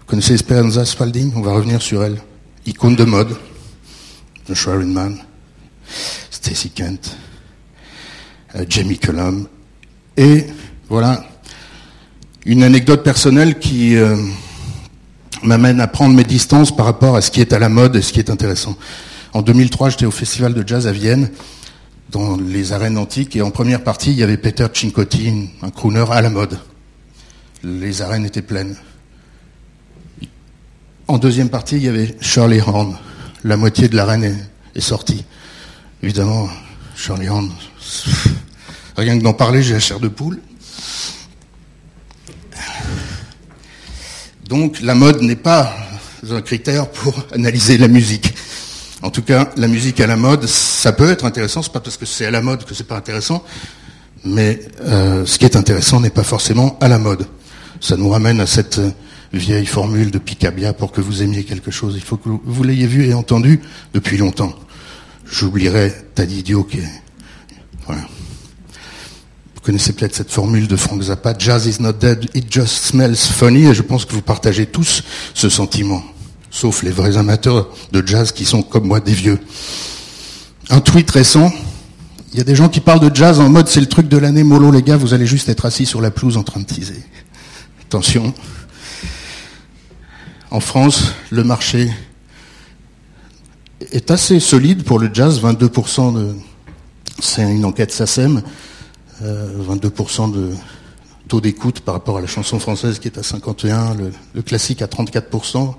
Vous 0.00 0.06
connaissez 0.06 0.34
Esperanza 0.34 0.84
Spalding 0.84 1.32
On 1.36 1.40
va 1.40 1.52
revenir 1.52 1.80
sur 1.80 2.02
elle. 2.02 2.20
Icône 2.66 2.96
de 2.96 3.04
mode. 3.04 3.36
Joshua 4.48 4.74
Rinman. 4.74 5.18
Stacy 6.30 6.70
Kent. 6.70 7.16
euh, 8.56 8.64
Jamie 8.68 8.98
Cullum. 8.98 9.46
Et 10.16 10.46
voilà, 10.88 11.28
une 12.44 12.62
anecdote 12.62 13.02
personnelle 13.02 13.58
qui 13.58 13.96
euh, 13.96 14.16
m'amène 15.42 15.80
à 15.80 15.86
prendre 15.86 16.14
mes 16.14 16.24
distances 16.24 16.74
par 16.74 16.86
rapport 16.86 17.16
à 17.16 17.20
ce 17.20 17.30
qui 17.30 17.40
est 17.40 17.52
à 17.52 17.58
la 17.58 17.68
mode 17.68 17.96
et 17.96 18.02
ce 18.02 18.12
qui 18.12 18.18
est 18.18 18.30
intéressant. 18.30 18.76
En 19.32 19.42
2003, 19.42 19.90
j'étais 19.90 20.06
au 20.06 20.10
festival 20.10 20.54
de 20.54 20.66
jazz 20.66 20.86
à 20.86 20.92
Vienne, 20.92 21.30
dans 22.10 22.36
les 22.36 22.72
arènes 22.72 22.98
antiques, 22.98 23.36
et 23.36 23.42
en 23.42 23.50
première 23.50 23.82
partie, 23.82 24.12
il 24.12 24.18
y 24.18 24.22
avait 24.22 24.36
Peter 24.36 24.66
Cincotti, 24.72 25.50
un 25.62 25.70
crooner 25.70 26.04
à 26.10 26.22
la 26.22 26.30
mode. 26.30 26.58
Les 27.64 28.02
arènes 28.02 28.24
étaient 28.24 28.42
pleines. 28.42 28.76
En 31.08 31.18
deuxième 31.18 31.50
partie, 31.50 31.76
il 31.76 31.82
y 31.82 31.88
avait 31.88 32.16
Shirley 32.20 32.60
Horn. 32.60 32.96
La 33.44 33.56
moitié 33.56 33.88
de 33.88 33.96
l'arène 33.96 34.24
est, 34.24 34.36
est 34.74 34.80
sortie. 34.80 35.24
Évidemment, 36.02 36.48
Shirley 36.96 37.28
Horn, 37.28 37.50
rien 38.96 39.18
que 39.18 39.22
d'en 39.22 39.34
parler, 39.34 39.62
j'ai 39.62 39.74
la 39.74 39.80
chair 39.80 40.00
de 40.00 40.08
poule. 40.08 40.40
Donc 44.48 44.80
la 44.80 44.94
mode 44.94 45.22
n'est 45.22 45.36
pas 45.36 45.74
un 46.30 46.40
critère 46.42 46.88
pour 46.90 47.14
analyser 47.32 47.78
la 47.78 47.88
musique. 47.88 48.34
En 49.02 49.10
tout 49.10 49.22
cas, 49.22 49.50
la 49.56 49.68
musique 49.68 50.00
à 50.00 50.06
la 50.06 50.16
mode, 50.16 50.46
ça 50.46 50.92
peut 50.92 51.10
être 51.10 51.24
intéressant, 51.24 51.62
c'est 51.62 51.72
pas 51.72 51.80
parce 51.80 51.96
que 51.96 52.06
c'est 52.06 52.26
à 52.26 52.30
la 52.30 52.40
mode 52.42 52.64
que 52.64 52.74
c'est 52.74 52.86
pas 52.86 52.96
intéressant, 52.96 53.44
mais 54.24 54.60
euh, 54.82 55.26
ce 55.26 55.38
qui 55.38 55.44
est 55.44 55.54
intéressant 55.56 56.00
n'est 56.00 56.10
pas 56.10 56.22
forcément 56.24 56.78
à 56.80 56.88
la 56.88 56.98
mode. 56.98 57.26
Ça 57.80 57.96
nous 57.96 58.08
ramène 58.08 58.40
à 58.40 58.46
cette 58.46 58.80
vieille 59.32 59.66
formule 59.66 60.10
de 60.10 60.18
Picabia 60.18 60.72
pour 60.72 60.92
que 60.92 61.00
vous 61.02 61.22
aimiez 61.22 61.44
quelque 61.44 61.70
chose. 61.70 61.94
Il 61.96 62.02
faut 62.02 62.16
que 62.16 62.28
vous- 62.28 62.42
vous 62.44 62.62
l'ayez 62.64 62.86
vu 62.86 63.04
et 63.04 63.12
entendu 63.14 63.60
depuis 63.92 64.16
longtemps. 64.16 64.54
J'oublierai 65.30 65.92
Tadidio 66.14 66.64
qui 66.64 66.78
est... 66.78 66.88
Voilà. 67.86 68.02
Vous 69.66 69.72
connaissez 69.72 69.94
peut-être 69.94 70.14
cette 70.14 70.30
formule 70.30 70.68
de 70.68 70.76
Frank 70.76 71.02
Zappa, 71.02 71.34
Jazz 71.36 71.66
is 71.66 71.82
not 71.82 71.94
dead, 71.94 72.30
it 72.34 72.46
just 72.48 72.84
smells 72.84 73.16
funny, 73.16 73.64
et 73.64 73.74
je 73.74 73.82
pense 73.82 74.04
que 74.04 74.12
vous 74.12 74.22
partagez 74.22 74.66
tous 74.66 75.02
ce 75.34 75.48
sentiment, 75.48 76.04
sauf 76.52 76.84
les 76.84 76.92
vrais 76.92 77.16
amateurs 77.16 77.68
de 77.90 78.06
jazz 78.06 78.30
qui 78.30 78.44
sont 78.44 78.62
comme 78.62 78.86
moi 78.86 79.00
des 79.00 79.12
vieux. 79.12 79.40
Un 80.70 80.78
tweet 80.78 81.10
récent, 81.10 81.52
il 82.32 82.38
y 82.38 82.40
a 82.40 82.44
des 82.44 82.54
gens 82.54 82.68
qui 82.68 82.78
parlent 82.78 83.00
de 83.00 83.12
jazz 83.12 83.40
en 83.40 83.48
mode 83.48 83.66
c'est 83.66 83.80
le 83.80 83.88
truc 83.88 84.06
de 84.06 84.16
l'année 84.16 84.44
mollo 84.44 84.70
les 84.70 84.82
gars, 84.82 84.96
vous 84.96 85.14
allez 85.14 85.26
juste 85.26 85.48
être 85.48 85.66
assis 85.66 85.84
sur 85.84 86.00
la 86.00 86.12
pelouse 86.12 86.36
en 86.36 86.44
train 86.44 86.60
de 86.60 86.66
teaser. 86.66 87.02
Attention. 87.88 88.32
En 90.52 90.60
France, 90.60 91.12
le 91.30 91.42
marché 91.42 91.90
est 93.90 94.12
assez 94.12 94.38
solide 94.38 94.84
pour 94.84 95.00
le 95.00 95.10
jazz, 95.12 95.42
22% 95.42 96.14
de... 96.14 96.36
C'est 97.18 97.42
une 97.42 97.64
enquête 97.64 97.90
SACEM, 97.90 98.42
22% 99.22 100.32
de 100.32 100.50
taux 101.28 101.40
d'écoute 101.40 101.80
par 101.80 101.94
rapport 101.94 102.18
à 102.18 102.20
la 102.20 102.26
chanson 102.26 102.58
française 102.58 102.98
qui 102.98 103.08
est 103.08 103.18
à 103.18 103.22
51, 103.22 103.94
le, 103.94 104.12
le 104.34 104.42
classique 104.42 104.82
à 104.82 104.86
34%, 104.86 105.74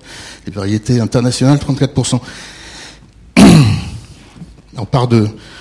les 0.46 0.52
variétés 0.52 1.00
internationales 1.00 1.58
34%. 1.58 2.20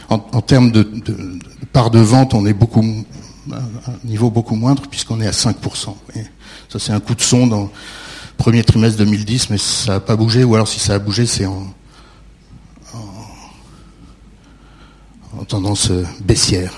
En, 0.08 0.40
termes 0.42 0.70
de, 0.72 0.86
part 1.72 1.90
de 1.90 1.98
vente, 1.98 2.34
on 2.34 2.46
est 2.46 2.52
beaucoup, 2.52 2.84
à 3.50 3.56
un 3.56 3.98
niveau 4.04 4.30
beaucoup 4.30 4.54
moindre 4.54 4.82
puisqu'on 4.88 5.20
est 5.20 5.26
à 5.26 5.32
5%. 5.32 5.54
vous 5.86 5.94
voyez. 6.12 6.28
Ça 6.68 6.78
c'est 6.78 6.92
un 6.92 7.00
coup 7.00 7.14
de 7.14 7.22
son 7.22 7.46
dans 7.46 7.62
le 7.64 7.68
premier 8.36 8.62
trimestre 8.62 8.98
2010, 8.98 9.50
mais 9.50 9.58
ça 9.58 9.94
n'a 9.94 10.00
pas 10.00 10.16
bougé, 10.16 10.44
ou 10.44 10.54
alors 10.54 10.68
si 10.68 10.78
ça 10.78 10.94
a 10.94 10.98
bougé, 10.98 11.26
c'est 11.26 11.46
en, 11.46 11.66
en 15.38 15.44
tendance 15.44 15.90
euh, 15.90 16.04
baissière. 16.20 16.72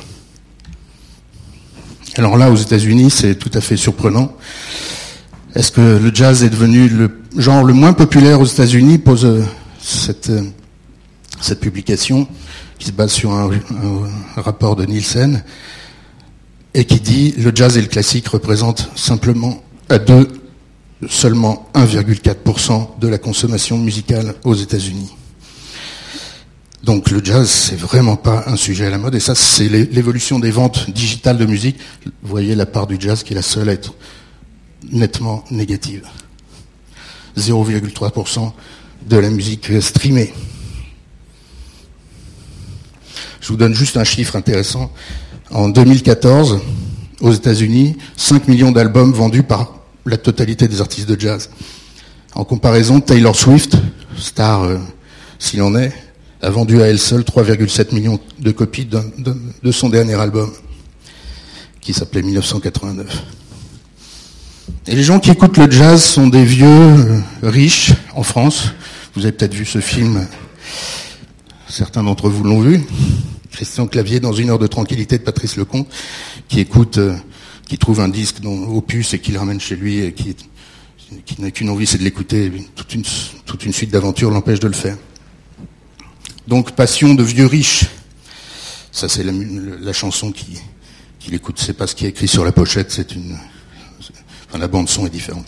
Alors 2.18 2.36
là, 2.36 2.50
aux 2.50 2.56
États-Unis, 2.56 3.10
c'est 3.12 3.36
tout 3.36 3.50
à 3.54 3.60
fait 3.60 3.76
surprenant. 3.76 4.32
Est-ce 5.54 5.70
que 5.70 5.80
le 5.80 6.12
jazz 6.12 6.42
est 6.42 6.50
devenu 6.50 6.88
le 6.88 7.20
genre 7.36 7.62
le 7.62 7.72
moins 7.72 7.92
populaire 7.92 8.40
aux 8.40 8.44
États-Unis 8.44 8.98
Pose 8.98 9.24
euh, 9.24 9.44
cette, 9.80 10.28
euh, 10.30 10.42
cette 11.40 11.60
publication 11.60 12.26
qui 12.80 12.88
se 12.88 12.92
base 12.92 13.12
sur 13.12 13.30
un, 13.32 13.48
un 14.36 14.40
rapport 14.42 14.74
de 14.74 14.84
Nielsen 14.84 15.44
et 16.74 16.84
qui 16.86 16.98
dit 16.98 17.34
le 17.38 17.52
jazz 17.54 17.76
et 17.76 17.80
le 17.80 17.86
classique 17.86 18.26
représentent 18.26 18.90
simplement 18.96 19.62
à 19.88 19.98
deux 19.98 20.26
seulement 21.08 21.68
1,4% 21.74 22.98
de 22.98 23.06
la 23.06 23.18
consommation 23.18 23.78
musicale 23.78 24.34
aux 24.42 24.54
États-Unis. 24.54 25.14
Donc 26.84 27.10
le 27.10 27.22
jazz, 27.24 27.48
c'est 27.48 27.76
vraiment 27.78 28.16
pas 28.16 28.44
un 28.46 28.56
sujet 28.56 28.86
à 28.86 28.90
la 28.90 28.98
mode, 28.98 29.14
et 29.14 29.20
ça, 29.20 29.34
c'est 29.34 29.68
l'é- 29.68 29.88
l'évolution 29.90 30.38
des 30.38 30.50
ventes 30.50 30.90
digitales 30.90 31.36
de 31.36 31.44
musique. 31.44 31.76
Vous 32.22 32.28
voyez 32.28 32.54
la 32.54 32.66
part 32.66 32.86
du 32.86 32.96
jazz 33.00 33.22
qui 33.24 33.32
est 33.32 33.36
la 33.36 33.42
seule 33.42 33.68
à 33.68 33.72
être 33.72 33.94
nettement 34.92 35.44
négative. 35.50 36.04
0,3% 37.36 38.52
de 39.08 39.16
la 39.16 39.30
musique 39.30 39.70
streamée. 39.82 40.32
Je 43.40 43.48
vous 43.48 43.56
donne 43.56 43.74
juste 43.74 43.96
un 43.96 44.04
chiffre 44.04 44.36
intéressant. 44.36 44.90
En 45.50 45.68
2014, 45.68 46.60
aux 47.20 47.32
États-Unis, 47.32 47.96
5 48.16 48.48
millions 48.48 48.70
d'albums 48.72 49.12
vendus 49.12 49.42
par 49.42 49.74
la 50.06 50.16
totalité 50.16 50.68
des 50.68 50.80
artistes 50.80 51.08
de 51.08 51.18
jazz. 51.20 51.50
En 52.34 52.44
comparaison, 52.44 53.00
Taylor 53.00 53.34
Swift, 53.34 53.76
star 54.16 54.62
euh, 54.64 54.78
s'il 55.38 55.62
en 55.62 55.74
est, 55.76 55.92
a 56.40 56.50
vendu 56.50 56.82
à 56.82 56.86
elle 56.86 56.98
seule 56.98 57.22
3,7 57.22 57.94
millions 57.94 58.20
de 58.38 58.50
copies 58.52 58.86
de 58.86 59.72
son 59.72 59.88
dernier 59.88 60.14
album, 60.14 60.52
qui 61.80 61.92
s'appelait 61.92 62.22
1989. 62.22 63.24
Et 64.86 64.94
les 64.94 65.02
gens 65.02 65.18
qui 65.18 65.30
écoutent 65.30 65.58
le 65.58 65.70
jazz 65.70 66.02
sont 66.02 66.28
des 66.28 66.44
vieux 66.44 66.66
euh, 66.66 67.20
riches 67.42 67.92
en 68.14 68.22
France. 68.22 68.72
Vous 69.14 69.22
avez 69.22 69.32
peut-être 69.32 69.54
vu 69.54 69.64
ce 69.64 69.80
film, 69.80 70.26
certains 71.68 72.02
d'entre 72.02 72.28
vous 72.28 72.44
l'ont 72.44 72.60
vu. 72.60 72.80
Christian 73.50 73.86
Clavier 73.86 74.20
dans 74.20 74.32
une 74.32 74.50
heure 74.50 74.58
de 74.58 74.66
tranquillité 74.66 75.18
de 75.18 75.24
Patrice 75.24 75.56
Lecomte, 75.56 75.88
qui 76.48 76.60
écoute, 76.60 76.98
euh, 76.98 77.16
qui 77.68 77.76
trouve 77.76 78.00
un 78.00 78.08
disque 78.08 78.36
au 78.44 78.80
puce 78.80 79.14
et 79.14 79.18
qui 79.18 79.32
le 79.32 79.38
ramène 79.38 79.60
chez 79.60 79.76
lui 79.76 79.98
et 79.98 80.12
qui, 80.12 80.36
n'a 81.38 81.50
qu'une 81.50 81.70
envie, 81.70 81.86
c'est 81.86 81.98
de 81.98 82.04
l'écouter. 82.04 82.52
Toute 83.44 83.64
une 83.64 83.72
suite 83.72 83.90
d'aventures 83.90 84.30
l'empêche 84.30 84.60
de 84.60 84.68
le 84.68 84.74
faire. 84.74 84.96
Donc 86.48 86.72
passion 86.72 87.12
de 87.14 87.22
vieux 87.22 87.44
riches. 87.44 87.84
Ça 88.90 89.06
c'est 89.06 89.22
la, 89.22 89.92
chanson 89.92 90.32
qui 90.32 90.58
qu'il 91.20 91.34
écoute. 91.34 91.60
C'est 91.62 91.74
pas 91.74 91.86
ce 91.86 91.94
qui 91.94 92.06
est 92.06 92.08
écrit 92.08 92.26
sur 92.26 92.42
la 92.42 92.52
pochette. 92.52 92.90
C'est 92.90 93.14
une. 93.14 93.36
Enfin, 94.48 94.58
la 94.58 94.66
bande 94.66 94.88
son 94.88 95.06
est 95.06 95.10
différente. 95.10 95.46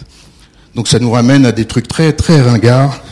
Donc 0.75 0.88
ça 0.88 0.99
nous 0.99 1.11
ramène 1.11 1.47
à 1.47 1.52
des 1.52 1.64
trucs 1.64 1.88
très 1.88 2.12
très 2.12 2.42
ringards 2.42 3.02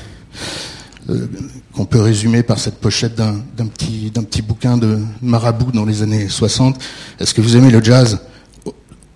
euh, 1.09 1.29
qu'on 1.73 1.87
peut 1.87 2.03
résumer 2.03 2.43
par 2.43 2.59
cette 2.59 2.77
pochette 2.77 3.15
d'un 3.15 3.67
petit 3.67 4.13
petit 4.13 4.43
bouquin 4.43 4.77
de 4.77 4.99
marabout 5.23 5.73
dans 5.73 5.87
les 5.87 6.03
années 6.03 6.29
60. 6.29 6.79
Est-ce 7.19 7.33
que 7.33 7.41
vous 7.41 7.57
aimez 7.57 7.71
le 7.71 7.83
jazz? 7.83 8.21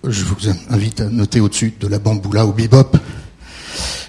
Je 0.03 0.25
vous 0.25 0.49
invite 0.71 1.03
à 1.03 1.11
noter 1.11 1.41
au-dessus 1.41 1.75
de 1.79 1.89
la 1.89 1.99
bamboula 1.99 2.47
au 2.47 2.53
bebop. 2.53 2.97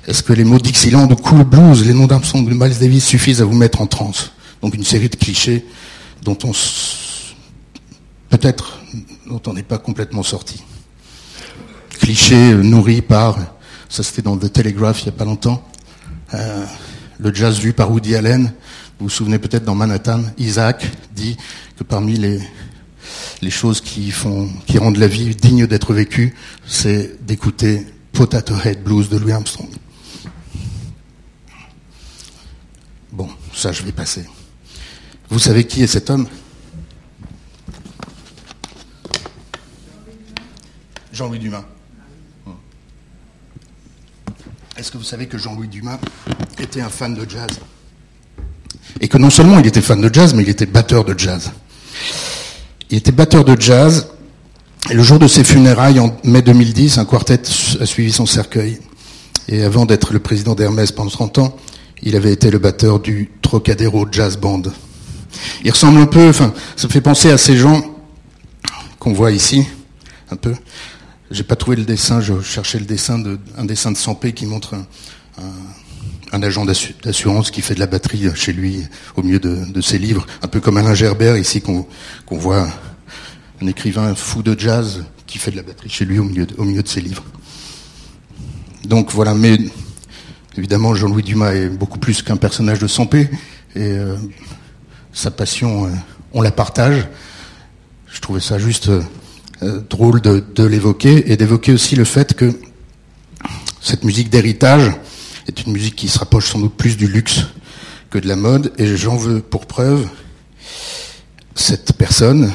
Est-ce 0.07 0.23
que 0.23 0.31
les 0.31 0.45
mots 0.45 0.57
Dixieland 0.57 1.11
ou 1.11 1.15
Cool 1.17 1.43
Blues, 1.43 1.85
les 1.85 1.93
noms 1.93 2.07
d'Armstrong 2.07 2.47
de 2.47 2.53
Miles 2.53 2.79
Davis 2.79 3.05
suffisent 3.05 3.41
à 3.41 3.45
vous 3.45 3.55
mettre 3.55 3.81
en 3.81 3.87
transe? 3.87 4.31
Donc 4.63 4.75
une 4.75 4.85
série 4.85 5.09
de 5.09 5.17
clichés 5.17 5.65
dont 6.23 6.37
on 6.45 6.53
peut-être 8.29 8.79
dont 9.27 9.41
on 9.45 9.53
n'est 9.53 9.61
pas 9.61 9.77
complètement 9.77 10.23
sorti. 10.23 10.63
Clichés 11.99 12.53
euh, 12.53 12.63
nourris 12.63 13.01
par, 13.01 13.37
ça 13.89 14.03
c'était 14.03 14.21
dans 14.21 14.37
The 14.37 14.51
Telegraph 14.51 15.01
il 15.01 15.09
n'y 15.09 15.09
a 15.09 15.17
pas 15.17 15.25
longtemps, 15.25 15.67
euh, 16.33 16.65
le 17.19 17.33
jazz 17.33 17.59
vu 17.59 17.73
par 17.73 17.91
Woody 17.91 18.15
Allen. 18.15 18.53
Vous 18.99 19.07
vous 19.07 19.09
souvenez 19.09 19.37
peut-être 19.37 19.65
dans 19.65 19.75
Manhattan, 19.75 20.21
Isaac 20.37 20.89
dit 21.13 21.35
que 21.77 21.83
parmi 21.83 22.15
les, 22.15 22.39
les 23.41 23.51
choses 23.51 23.81
qui 23.81 24.11
font, 24.11 24.49
qui 24.65 24.77
rendent 24.77 24.95
la 24.95 25.07
vie 25.09 25.35
digne 25.35 25.67
d'être 25.67 25.93
vécue, 25.93 26.35
c'est 26.65 27.21
d'écouter 27.25 27.85
Potato 28.13 28.55
Head 28.63 28.81
Blues 28.81 29.09
de 29.09 29.17
Louis 29.17 29.33
Armstrong. 29.33 29.67
Bon, 33.11 33.27
ça 33.53 33.73
je 33.73 33.83
vais 33.83 33.91
passer. 33.91 34.23
Vous 35.33 35.39
savez 35.39 35.63
qui 35.63 35.81
est 35.81 35.87
cet 35.87 36.11
homme? 36.11 36.27
Jean-Louis 41.11 41.39
Dumas. 41.39 41.63
Est-ce 44.77 44.91
que 44.91 44.99
vous 44.99 45.03
savez 45.03 45.25
que 45.25 45.39
Jean-Louis 45.39 45.69
Dumas 45.69 45.97
était 46.59 46.81
un 46.81 46.89
fan 46.89 47.15
de 47.15 47.27
jazz? 47.27 47.49
Et 49.01 49.07
que 49.07 49.17
non 49.17 49.31
seulement 49.31 49.57
il 49.57 49.65
était 49.65 49.81
fan 49.81 49.99
de 50.01 50.13
jazz, 50.13 50.35
mais 50.35 50.43
il 50.43 50.49
était 50.49 50.67
batteur 50.67 51.03
de 51.03 51.17
jazz. 51.17 51.51
Il 52.91 52.99
était 52.99 53.11
batteur 53.11 53.43
de 53.43 53.59
jazz, 53.59 54.09
et 54.91 54.93
le 54.93 55.01
jour 55.01 55.17
de 55.17 55.27
ses 55.27 55.43
funérailles, 55.43 55.99
en 55.99 56.15
mai 56.23 56.43
2010, 56.43 56.99
un 56.99 57.05
quartet 57.05 57.41
a 57.79 57.85
suivi 57.87 58.11
son 58.11 58.27
cercueil. 58.27 58.77
Et 59.47 59.63
avant 59.63 59.87
d'être 59.87 60.13
le 60.13 60.19
président 60.19 60.53
d'Hermès 60.53 60.91
pendant 60.91 61.09
30 61.09 61.39
ans, 61.39 61.57
il 62.03 62.15
avait 62.15 62.33
été 62.33 62.51
le 62.51 62.59
batteur 62.59 62.99
du 62.99 63.31
Trocadéro 63.41 64.05
Jazz 64.11 64.37
Band. 64.37 64.61
Il 65.63 65.71
ressemble 65.71 65.99
un 65.99 66.05
peu, 66.05 66.29
enfin, 66.29 66.53
ça 66.75 66.87
me 66.87 66.91
fait 66.91 67.01
penser 67.01 67.29
à 67.31 67.37
ces 67.37 67.57
gens 67.57 67.83
qu'on 68.99 69.13
voit 69.13 69.31
ici, 69.31 69.65
un 70.31 70.35
peu. 70.35 70.53
J'ai 71.31 71.43
pas 71.43 71.55
trouvé 71.55 71.77
le 71.77 71.83
dessin, 71.83 72.21
je 72.21 72.41
cherchais 72.41 72.79
le 72.79 72.85
dessin 72.85 73.17
de, 73.19 73.39
un 73.57 73.65
dessin 73.65 73.91
de 73.91 73.97
Sampé 73.97 74.33
qui 74.33 74.45
montre 74.45 74.75
un, 76.31 76.43
agent 76.43 76.65
d'assu- 76.65 76.95
d'assurance 77.03 77.49
qui 77.51 77.61
fait 77.61 77.75
de 77.75 77.79
la 77.79 77.87
batterie 77.87 78.27
chez 78.35 78.53
lui 78.53 78.83
au 79.15 79.23
milieu 79.23 79.39
de, 79.39 79.81
ses 79.81 79.97
livres, 79.97 80.25
un 80.41 80.47
peu 80.47 80.59
comme 80.59 80.77
Alain 80.77 80.93
Gerbert 80.93 81.37
ici 81.37 81.61
qu'on 81.61 81.87
qu'on 82.25 82.37
voit 82.37 82.67
un 83.61 83.67
écrivain 83.67 84.13
fou 84.15 84.43
de 84.43 84.59
jazz 84.59 85.05
qui 85.25 85.37
fait 85.37 85.51
de 85.51 85.55
la 85.55 85.63
batterie 85.63 85.89
chez 85.89 86.05
lui 86.05 86.19
au 86.19 86.23
milieu 86.23 86.45
de, 86.45 86.55
au 86.57 86.63
milieu 86.65 86.83
de 86.83 86.87
ses 86.87 87.01
livres. 87.01 87.23
Donc 88.85 89.11
voilà, 89.11 89.33
mais 89.33 89.57
évidemment 90.57 90.93
Jean-Louis 90.93 91.23
Dumas 91.23 91.53
est 91.53 91.69
beaucoup 91.69 91.99
plus 91.99 92.21
qu'un 92.21 92.37
personnage 92.37 92.79
de 92.79 92.87
Sampé 92.87 93.29
et 93.75 93.79
euh, 93.79 94.17
sa 95.13 95.31
passion, 95.31 95.85
euh, 95.85 95.89
on 96.33 96.41
la 96.41 96.51
partage. 96.51 97.07
Je 98.07 98.19
trouvais 98.19 98.39
ça 98.39 98.57
juste 98.57 98.89
euh, 98.89 99.01
euh, 99.61 99.81
drôle 99.89 100.21
de, 100.21 100.63
l'évoquer 100.63 101.31
et 101.31 101.37
d'évoquer 101.37 101.71
aussi 101.71 101.95
le 101.95 102.03
fait 102.03 102.33
que 102.33 102.51
cette 103.79 104.03
musique 104.03 104.29
d'héritage 104.29 104.91
est 105.47 105.65
une 105.65 105.73
musique 105.73 105.95
qui 105.95 106.07
se 106.07 106.19
rapproche 106.19 106.51
sans 106.51 106.59
doute 106.59 106.75
plus 106.75 106.97
du 106.97 107.07
luxe 107.07 107.45
que 108.09 108.17
de 108.17 108.27
la 108.27 108.35
mode 108.35 108.73
et 108.77 108.95
j'en 108.95 109.17
veux 109.17 109.39
pour 109.39 109.65
preuve 109.65 110.07
cette 111.55 111.93
personne 111.93 112.51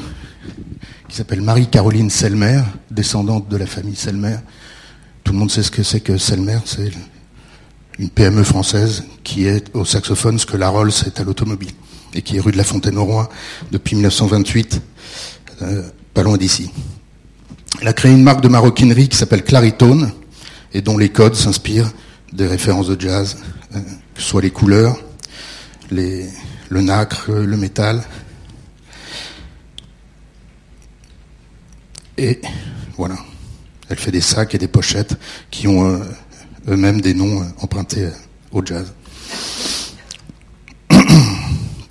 qui 1.08 1.16
s'appelle 1.16 1.42
Marie-Caroline 1.42 2.10
Selmer, 2.10 2.62
descendante 2.90 3.48
de 3.48 3.56
la 3.56 3.66
famille 3.66 3.96
Selmer. 3.96 4.36
Tout 5.22 5.32
le 5.32 5.38
monde 5.38 5.50
sait 5.50 5.62
ce 5.62 5.70
que 5.70 5.82
c'est 5.82 6.00
que 6.00 6.16
Selmer, 6.16 6.58
c'est 6.64 6.90
une 7.98 8.08
PME 8.08 8.42
française 8.42 9.04
qui 9.22 9.46
est 9.46 9.74
au 9.74 9.84
saxophone 9.84 10.38
ce 10.38 10.46
que 10.46 10.56
la 10.56 10.68
Rolls 10.68 10.92
est 11.06 11.20
à 11.20 11.24
l'automobile 11.24 11.72
et 12.14 12.22
qui 12.22 12.36
est 12.36 12.40
rue 12.40 12.52
de 12.52 12.56
la 12.56 12.64
Fontaine-au-Roi 12.64 13.28
depuis 13.70 13.94
1928, 13.96 14.80
euh, 15.62 15.82
pas 16.14 16.22
loin 16.22 16.36
d'ici. 16.36 16.70
Elle 17.80 17.88
a 17.88 17.92
créé 17.92 18.12
une 18.12 18.22
marque 18.22 18.40
de 18.40 18.48
maroquinerie 18.48 19.08
qui 19.08 19.16
s'appelle 19.16 19.44
Claritone 19.44 20.12
et 20.72 20.80
dont 20.80 20.96
les 20.96 21.10
codes 21.10 21.34
s'inspirent 21.34 21.90
des 22.32 22.46
références 22.46 22.88
de 22.88 23.00
jazz, 23.00 23.36
euh, 23.74 23.80
que 24.14 24.20
ce 24.22 24.28
soit 24.28 24.42
les 24.42 24.50
couleurs, 24.50 24.98
le 25.90 26.26
nacre, 26.70 27.30
le 27.30 27.56
métal. 27.56 28.02
Et 32.16 32.40
voilà, 32.96 33.16
elle 33.88 33.98
fait 33.98 34.10
des 34.10 34.20
sacs 34.20 34.54
et 34.54 34.58
des 34.58 34.68
pochettes 34.68 35.16
qui 35.50 35.68
ont 35.68 35.86
euh, 35.86 35.98
eux-mêmes 36.68 37.00
des 37.00 37.14
noms 37.14 37.46
empruntés 37.60 38.08
au 38.50 38.64
jazz. 38.64 38.92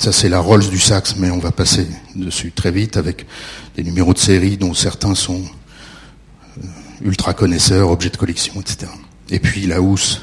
Ça, 0.07 0.13
c'est 0.13 0.29
la 0.29 0.39
Rolls 0.39 0.69
du 0.69 0.79
sax, 0.79 1.17
mais 1.17 1.31
on 1.31 1.39
va 1.39 1.51
passer 1.51 1.85
dessus 2.15 2.53
très 2.53 2.71
vite 2.71 2.95
avec 2.95 3.25
des 3.75 3.83
numéros 3.83 4.13
de 4.13 4.17
série 4.17 4.55
dont 4.55 4.73
certains 4.73 5.15
sont 5.15 5.43
euh, 5.43 6.61
ultra 7.01 7.33
connaisseurs, 7.33 7.89
objets 7.89 8.09
de 8.09 8.15
collection, 8.15 8.61
etc. 8.61 8.89
Et 9.29 9.39
puis 9.39 9.67
la 9.67 9.81
housse 9.81 10.21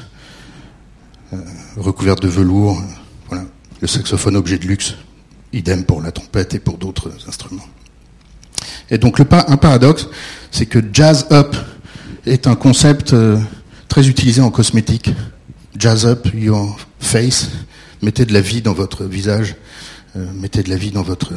euh, 1.33 1.37
recouverte 1.77 2.23
de 2.23 2.27
velours, 2.27 2.81
voilà. 3.29 3.45
Le 3.79 3.85
saxophone 3.85 4.35
objet 4.35 4.57
de 4.57 4.65
luxe, 4.65 4.95
idem 5.53 5.85
pour 5.85 6.01
la 6.01 6.11
trompette 6.11 6.55
et 6.55 6.59
pour 6.59 6.79
d'autres 6.79 7.11
instruments. 7.27 7.67
Et 8.89 8.97
donc 8.97 9.19
le 9.19 9.27
un 9.29 9.57
paradoxe, 9.57 10.07
c'est 10.49 10.65
que 10.65 10.79
jazz 10.93 11.27
up 11.31 11.55
est 12.25 12.47
un 12.47 12.55
concept 12.55 13.13
euh, 13.13 13.37
très 13.87 14.07
utilisé 14.07 14.41
en 14.41 14.49
cosmétique. 14.49 15.11
Jazz 15.77 16.07
up 16.07 16.27
your 16.33 16.75
face, 16.99 17.51
mettez 18.05 18.25
de 18.25 18.33
la 18.33 18.41
vie 18.41 18.61
dans 18.61 18.73
votre 18.73 19.03
visage, 19.03 19.55
euh, 20.15 20.25
mettez 20.33 20.61
de 20.61 20.69
la 20.69 20.77
vie 20.77 20.91
dans 20.91 21.01
votre 21.01 21.33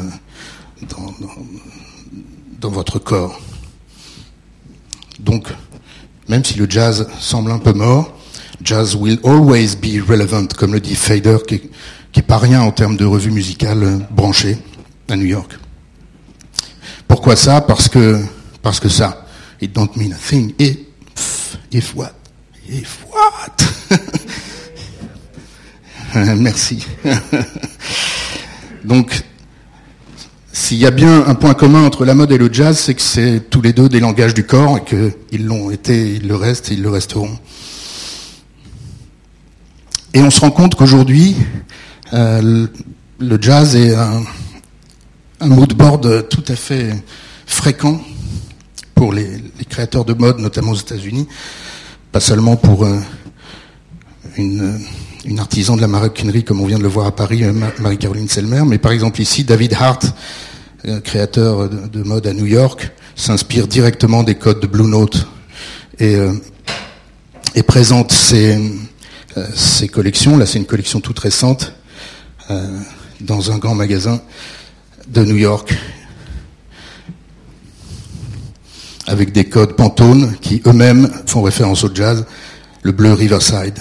dans, 2.61 2.71
votre 2.71 2.99
corps. 2.99 3.41
Donc, 5.19 5.49
même 6.29 6.45
si 6.45 6.59
le 6.59 6.69
jazz 6.69 7.09
semble 7.19 7.51
un 7.51 7.59
peu 7.59 7.73
mort, 7.73 8.17
jazz 8.63 8.95
will 8.95 9.19
always 9.25 9.77
be 9.77 10.01
relevant, 10.07 10.47
comme 10.57 10.75
le 10.75 10.81
dit 10.81 10.95
Fader, 10.95 11.39
qui, 11.49 11.63
qui 12.13 12.23
pas 12.23 12.39
rien 12.39 12.61
en 12.61 12.71
termes 12.71 12.97
de 12.97 13.07
revue 13.07 13.31
musicale 13.31 13.83
euh, 13.83 13.99
branchée 14.11 14.59
à 15.09 15.17
New 15.17 15.25
York. 15.25 15.59
Pourquoi 17.09 17.35
ça? 17.35 17.63
Parce 17.63 17.89
que 17.89 18.21
parce 18.61 18.79
que 18.79 18.91
ça, 18.91 19.27
it 19.63 19.73
don't 19.73 19.97
mean 19.97 20.13
a 20.13 20.17
thing. 20.17 20.53
If 21.73 21.95
what 21.95 22.13
If 22.69 23.07
what 23.11 23.57
Merci. 26.15 26.87
Donc, 28.85 29.23
s'il 30.53 30.79
y 30.79 30.87
a 30.87 30.91
bien 30.91 31.27
un 31.27 31.35
point 31.35 31.55
commun 31.55 31.85
entre 31.85 32.05
la 32.05 32.15
mode 32.15 32.33
et 32.33 32.39
le 32.39 32.53
jazz, 32.53 32.79
c'est 32.79 32.95
que 32.95 33.03
c'est 33.03 33.51
tous 33.51 33.61
les 33.61 33.73
deux 33.73 33.89
des 33.89 34.01
langages 34.01 34.33
du 34.33 34.45
corps 34.45 34.79
et 34.79 34.85
qu'ils 34.85 35.45
l'ont 35.45 35.71
été, 35.71 36.15
ils 36.15 36.27
le 36.27 36.37
restent 36.37 36.71
et 36.71 36.75
ils 36.75 36.83
le 36.83 36.89
resteront. 36.89 37.39
Et 40.15 40.23
on 40.23 40.31
se 40.31 40.41
rend 40.41 40.51
compte 40.51 40.75
qu'aujourd'hui, 40.75 41.37
euh, 42.15 42.67
le, 43.19 43.39
jazz 43.41 43.77
est 43.77 43.95
un, 43.95 44.23
un 45.41 45.47
mood 45.47 45.75
board 45.75 46.29
tout 46.29 46.45
à 46.49 46.57
fait 46.57 46.95
fréquent 47.47 48.01
pour 48.95 49.13
les, 49.13 49.29
les 49.59 49.65
créateurs 49.69 50.07
de 50.07 50.15
mode, 50.15 50.39
notamment 50.39 50.73
aux 50.73 50.77
États-Unis, 50.77 51.29
pas 52.13 52.21
seulement 52.21 52.57
pour 52.57 52.85
euh, 52.85 52.99
une, 54.39 54.81
une 55.29 55.41
artisan 55.41 55.77
de 55.77 55.83
la 55.83 55.89
maroquinerie 55.89 56.43
comme 56.43 56.61
on 56.63 56.67
vient 56.67 56.79
de 56.79 56.83
le 56.83 56.89
voir 56.89 57.07
à 57.07 57.15
Paris, 57.15 57.45
euh, 57.45 57.53
Ma- 57.53 57.71
Marie-Caroline 57.81 58.29
Selmer, 58.29 58.63
mais 58.67 58.79
par 58.79 58.93
exemple 58.93 59.21
ici, 59.21 59.45
David 59.45 59.75
Hart, 59.75 60.07
euh, 60.87 61.01
créateur 61.01 61.69
de, 61.69 61.87
de 61.87 62.03
mode 62.03 62.27
à 62.27 62.33
New 62.33 62.47
York, 62.47 62.91
s'inspire 63.15 63.67
directement 63.69 64.23
des 64.23 64.37
codes 64.37 64.61
de 64.61 64.67
Blue 64.67 64.87
Note 64.87 65.27
et, 65.99 66.15
euh, 66.15 66.33
présente 67.67 68.13
ses, 68.13 68.57
ses 69.55 69.89
collections. 69.89 70.39
Là, 70.39 70.47
c'est 70.47 70.59
une 70.59 70.65
collection 70.65 71.01
toute 71.01 71.19
récente 71.19 71.75
dans 73.21 73.51
un 73.51 73.59
grand 73.59 73.75
magasin 73.75 74.23
de 75.09 75.25
New 75.25 75.35
York 75.37 75.77
avec 79.09 79.33
des 79.33 79.45
codes 79.49 79.75
Pantone 79.75 80.37
qui 80.41 80.63
eux-mêmes 80.67 81.11
font 81.27 81.43
référence 81.43 81.83
au 81.85 81.93
jazz, 81.93 82.25
le 82.83 82.93
bleu 82.93 83.13
Riverside, 83.13 83.75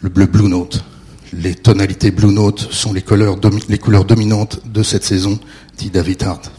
le 0.00 0.08
bleu 0.08 0.26
Blue 0.26 0.48
Note. 0.48 0.84
Les 1.32 1.54
tonalités 1.54 2.10
Blue 2.10 2.32
Note 2.32 2.60
sont 2.72 2.92
les 2.92 3.02
couleurs, 3.02 3.36
dominantes 3.36 4.60
de 4.64 4.82
cette 4.82 5.04
saison, 5.04 5.38
dit 5.76 5.90
David 5.90 6.22
Hart. 6.22 6.50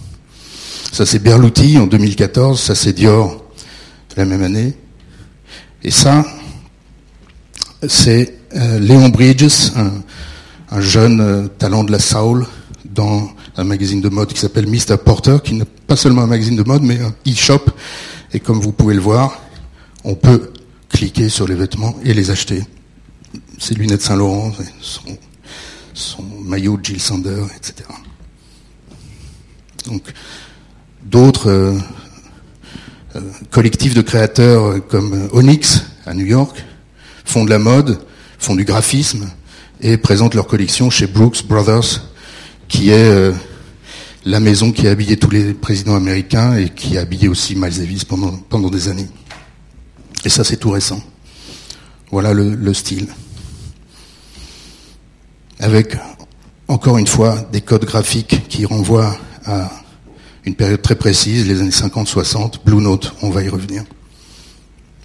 Ça 0.91 1.05
c'est 1.05 1.19
Berluti 1.19 1.77
en 1.77 1.87
2014, 1.87 2.59
ça 2.59 2.75
c'est 2.75 2.93
Dior 2.93 3.43
la 4.17 4.25
même 4.25 4.43
année. 4.43 4.73
Et 5.81 5.91
ça, 5.91 6.25
c'est 7.87 8.37
euh, 8.53 8.79
Léon 8.79 9.07
Bridges, 9.09 9.71
un, 9.77 9.91
un 10.71 10.81
jeune 10.81 11.21
euh, 11.21 11.47
talent 11.47 11.85
de 11.85 11.91
la 11.91 11.99
soul 11.99 12.45
dans 12.83 13.29
un 13.55 13.63
magazine 13.63 14.01
de 14.01 14.09
mode 14.09 14.33
qui 14.33 14.39
s'appelle 14.39 14.67
Mr. 14.67 14.97
Porter, 14.97 15.37
qui 15.41 15.53
n'est 15.53 15.63
pas 15.87 15.95
seulement 15.95 16.23
un 16.23 16.27
magazine 16.27 16.57
de 16.57 16.63
mode, 16.63 16.81
mais 16.81 16.99
un 16.99 17.13
e-shop. 17.25 17.61
Et 18.33 18.41
comme 18.41 18.59
vous 18.59 18.73
pouvez 18.73 18.93
le 18.93 18.99
voir, 18.99 19.39
on 20.03 20.15
peut 20.15 20.51
cliquer 20.89 21.29
sur 21.29 21.47
les 21.47 21.55
vêtements 21.55 21.95
et 22.03 22.13
les 22.13 22.31
acheter. 22.31 22.63
Ses 23.57 23.75
lunettes 23.75 24.01
Saint-Laurent, 24.01 24.51
son, 25.93 26.23
maillot 26.43 26.77
de 26.77 26.85
Jill 26.85 26.99
Sander, 26.99 27.43
etc. 27.55 27.87
Donc, 29.85 30.03
d'autres 31.03 31.49
euh, 31.49 31.77
euh, 33.15 33.21
collectifs 33.51 33.93
de 33.93 34.01
créateurs 34.01 34.63
euh, 34.65 34.79
comme 34.79 35.29
Onyx 35.33 35.83
à 36.05 36.13
New 36.13 36.25
York 36.25 36.63
font 37.25 37.45
de 37.45 37.49
la 37.49 37.59
mode, 37.59 37.99
font 38.39 38.55
du 38.55 38.65
graphisme 38.65 39.29
et 39.81 39.97
présentent 39.97 40.35
leur 40.35 40.47
collection 40.47 40.89
chez 40.89 41.07
Brooks 41.07 41.45
Brothers, 41.47 42.03
qui 42.67 42.89
est 42.89 43.33
la 44.25 44.39
maison 44.39 44.71
qui 44.71 44.87
a 44.87 44.91
habillé 44.91 45.17
tous 45.17 45.29
les 45.29 45.53
présidents 45.53 45.95
américains 45.95 46.55
et 46.57 46.69
qui 46.69 46.97
a 46.97 47.01
habillé 47.01 47.27
aussi 47.27 47.55
Miles 47.55 47.77
Davis 47.77 48.03
pendant 48.03 48.69
des 48.69 48.89
années. 48.89 49.07
Et 50.25 50.29
ça, 50.29 50.43
c'est 50.43 50.57
tout 50.57 50.71
récent. 50.71 51.01
Voilà 52.11 52.33
le, 52.33 52.55
le 52.55 52.73
style. 52.73 53.07
Avec, 55.59 55.97
encore 56.67 56.97
une 56.97 57.07
fois, 57.07 57.47
des 57.51 57.61
codes 57.61 57.85
graphiques 57.85 58.47
qui 58.47 58.65
renvoient 58.65 59.17
à 59.45 59.69
une 60.45 60.55
période 60.55 60.81
très 60.81 60.95
précise, 60.95 61.47
les 61.47 61.59
années 61.61 61.69
50-60, 61.69 62.63
Blue 62.65 62.81
Note, 62.81 63.13
on 63.21 63.29
va 63.29 63.43
y 63.43 63.49
revenir. 63.49 63.83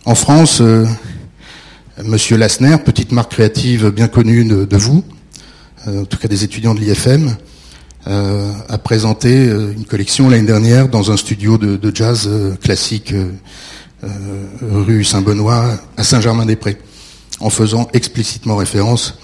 En 0.05 0.15
France, 0.15 0.61
euh, 0.61 0.87
Monsieur 2.03 2.37
Lassner, 2.37 2.77
petite 2.79 3.13
marque 3.13 3.31
créative 3.31 3.91
bien 3.91 4.09
connue 4.09 4.45
de, 4.45 4.77
vous, 4.77 5.05
euh, 5.87 6.03
en 6.03 6.05
tout 6.05 6.19
cas 6.19 6.27
des 6.27 6.43
étudiants 6.43 6.75
de 6.75 6.81
l'IFM, 6.81 7.37
euh, 8.09 8.53
a 8.69 8.79
présenté 8.79 9.47
euh, 9.47 9.73
une 9.73 9.85
collection 9.85 10.29
l'année 10.29 10.47
dernière 10.47 10.89
dans 10.89 11.13
un 11.13 11.17
studio 11.17 11.57
de, 11.57 11.95
jazz 11.95 12.29
classique 12.61 13.15
rue 14.61 15.05
Saint-Benoît 15.05 15.79
à 15.97 16.03
Saint-Germain-des-Prés, 16.03 16.79
en 17.41 17.51
faisant 17.51 17.89
explicitement 17.93 18.57
référence 18.57 19.19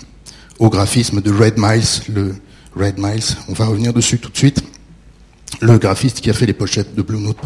au 0.58 0.68
graphisme 0.68 1.20
de 1.20 1.32
Red 1.32 1.54
Miles, 1.56 2.02
le 2.12 2.34
Red 2.76 2.98
Miles, 2.98 3.36
on 3.48 3.52
va 3.52 3.66
revenir 3.66 3.92
dessus 3.92 4.18
tout 4.18 4.30
de 4.30 4.36
suite, 4.36 4.62
le 5.60 5.78
graphiste 5.78 6.20
qui 6.20 6.30
a 6.30 6.32
fait 6.32 6.46
les 6.46 6.52
pochettes 6.52 6.94
de 6.94 7.02
Blue 7.02 7.18
Note 7.18 7.38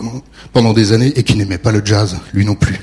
pendant, 0.52 0.72
des 0.72 0.92
années 0.92 1.12
et 1.16 1.22
qui 1.22 1.36
n'aimait 1.36 1.58
pas 1.58 1.72
le 1.72 1.84
jazz, 1.84 2.18
lui 2.32 2.44
non 2.44 2.54
plus. 2.54 2.78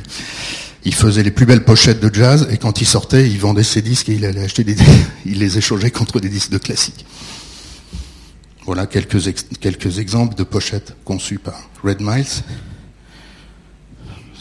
Il 0.84 0.96
faisait 0.96 1.22
les 1.22 1.32
plus 1.32 1.46
belles 1.46 1.64
pochettes 1.64 2.00
de 2.00 2.14
jazz 2.14 2.48
et 2.50 2.58
quand 2.58 2.82
il 2.82 2.88
sortait, 2.88 3.30
il 3.30 3.38
vendait 3.38 3.64
ses 3.64 3.82
disques 3.82 4.10
et 4.10 4.14
il 4.14 4.26
allait 4.26 4.44
acheter 4.44 4.64
des, 4.64 4.76
il 5.26 5.40
les 5.40 5.58
échangeait 5.58 5.92
contre 5.92 6.20
des 6.20 6.30
disques 6.30 6.52
de 6.52 6.58
classique. 6.58 7.06
Voilà 8.66 8.88
quelques, 8.88 9.20
quelques 9.60 10.00
exemples 10.00 10.36
de 10.36 10.44
pochettes 10.44 10.96
conçues 11.04 11.40
par 11.40 11.70
Red 11.84 12.02
Miles. 12.02 12.26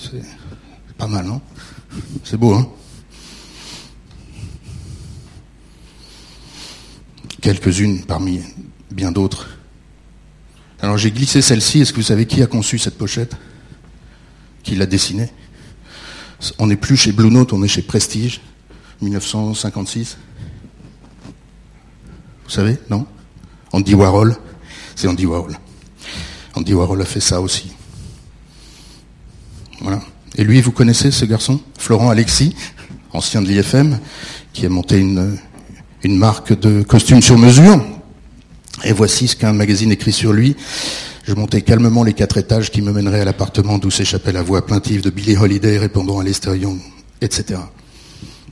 C'est 0.01 0.23
pas 0.97 1.09
mal, 1.09 1.27
non? 1.27 1.41
C'est 2.25 2.37
beau, 2.37 2.55
hein? 2.55 2.69
Quelques-unes 7.41 8.05
parmi 8.05 8.43
bien 8.91 9.13
d'autres. 9.13 9.49
Alors 10.81 10.99
j'ai 10.99 11.11
glissé 11.11 11.43
celle-ci. 11.43 11.81
Est-ce 11.81 11.93
que 11.93 11.97
vous 11.97 12.07
savez 12.07 12.27
qui 12.27 12.43
a 12.43 12.47
conçu 12.47 12.79
cette 12.79 12.99
pochette? 12.99 13.37
Qui 14.63 14.75
l'a 14.77 14.87
dessinée? 14.87 15.31
On 16.59 16.67
n'est 16.67 16.77
plus 16.77 16.97
chez 16.97 17.13
Blue 17.13 17.31
Note, 17.31 17.53
on 17.53 17.63
est 17.63 17.69
chez 17.69 17.83
Prestige, 17.83 18.41
1956. 19.03 20.17
Vous 22.45 22.51
savez 22.51 22.79
Non? 22.89 23.07
Andy 23.73 23.95
Warhol. 23.95 24.37
C'est 24.97 25.09
Andy 25.09 25.27
Warhol. 25.27 25.57
Andy 26.55 26.75
Warhol 26.75 27.01
a 27.01 27.05
fait 27.05 27.21
ça 27.21 27.41
aussi. 27.41 27.73
Voilà. 29.81 30.03
Et 30.37 30.45
lui, 30.45 30.61
vous 30.61 30.73
connaissez 30.73 31.11
ce 31.11 31.25
garçon? 31.25 31.61
Florent 31.79 32.11
Alexis, 32.11 32.55
ancien 33.13 33.43
de 33.43 33.49
l'IFM, 33.49 33.99
qui 34.53 34.67
a 34.67 34.69
monté 34.69 34.99
une, 34.99 35.39
une 36.03 36.17
marque 36.17 36.59
de 36.59 36.83
costumes 36.83 37.23
sur 37.23 37.39
mesure. 37.39 37.85
Et 38.85 38.93
voici 38.93 39.29
ce 39.29 39.37
qu'un 39.37 39.53
magazine 39.53 39.93
écrit 39.93 40.13
sur 40.13 40.33
lui. 40.33 40.57
Je 41.25 41.35
montais 41.35 41.63
calmement 41.63 42.03
les 42.03 42.15
quatre 42.15 42.39
étages 42.39 42.71
qui 42.71 42.83
me 42.83 42.93
mèneraient 42.93 43.21
à 43.21 43.25
l'appartement 43.25 43.79
d'où 43.79 43.91
s'échappait 43.91 44.33
la 44.33 44.43
voix 44.43 44.65
plaintive 44.65 45.03
de 45.03 45.11
Billie 45.11 45.37
Holiday 45.37 45.79
répondant 45.79 46.19
à 46.19 46.25
Lester 46.25 46.59
etc. 47.21 47.61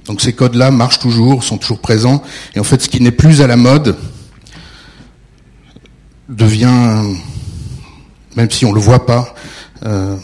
Donc 0.05 0.21
ces 0.21 0.33
codes-là 0.33 0.71
marchent 0.71 0.99
toujours, 0.99 1.45
sont 1.45 1.59
toujours 1.59 1.81
présents. 1.81 2.23
Et 2.55 2.61
en 2.61 2.65
fait, 2.65 2.83
ce 2.83 2.89
qui 2.89 3.01
n'est 3.01 3.11
plus 3.11 3.41
à 3.41 3.47
la 3.47 3.57
mode 3.57 3.97
devient, 6.29 7.03
même 8.37 8.51
si 8.51 8.65
on 8.65 8.71
ne 8.71 8.75
le 8.75 8.81
voit 8.81 9.07
pas, 9.07 9.35
euh, 9.85 10.17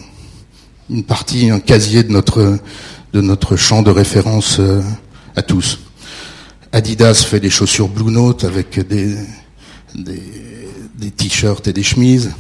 une 0.91 1.05
partie, 1.05 1.51
un 1.51 1.61
casier 1.61 2.03
de 2.03 2.13
notre, 2.13 2.59
de 3.13 3.21
notre 3.21 3.57
champ 3.57 3.83
de 3.83 3.91
référence 3.91 4.59
euh, 4.61 4.83
à 5.37 5.43
tous. 5.43 5.81
Adidas 6.75 7.25
fait 7.25 7.39
des 7.39 7.51
chaussures 7.51 7.87
Blue 7.87 8.11
Note 8.11 8.43
avec 8.43 8.81
des, 8.89 9.15
t-shirts 11.17 11.69
et 11.69 11.73
des 11.73 11.85
chemises. 11.85 12.33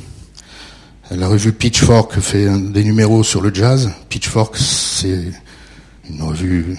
La 1.12 1.29
revue 1.29 1.53
Pitchfork 1.53 2.18
fait 2.18 2.49
des 2.73 2.83
numéros 2.83 3.23
sur 3.23 3.40
le 3.40 3.55
jazz. 3.55 3.92
Pitchfork, 4.09 4.57
c'est 4.57 5.31
une 6.11 6.20
revue 6.20 6.77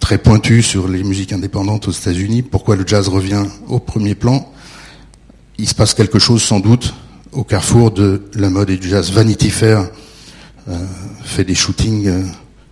très 0.00 0.16
pointue 0.16 0.62
sur 0.62 0.88
les 0.88 1.02
musiques 1.02 1.34
indépendantes 1.34 1.86
aux 1.88 1.92
États-Unis. 1.92 2.40
Pourquoi 2.40 2.76
le 2.76 2.86
jazz 2.86 3.08
revient 3.08 3.44
au 3.66 3.78
premier 3.78 4.14
plan? 4.14 4.50
Il 5.58 5.68
se 5.68 5.74
passe 5.74 5.92
quelque 5.92 6.18
chose 6.18 6.42
sans 6.42 6.60
doute 6.60 6.94
au 7.32 7.44
carrefour 7.44 7.90
de 7.90 8.22
la 8.32 8.48
mode 8.48 8.70
et 8.70 8.78
du 8.78 8.88
jazz. 8.88 9.12
Vanity 9.12 9.50
Fair 9.50 9.86
euh, 10.66 10.78
fait 11.24 11.44
des 11.44 11.54
shootings 11.54 12.08
euh, 12.08 12.22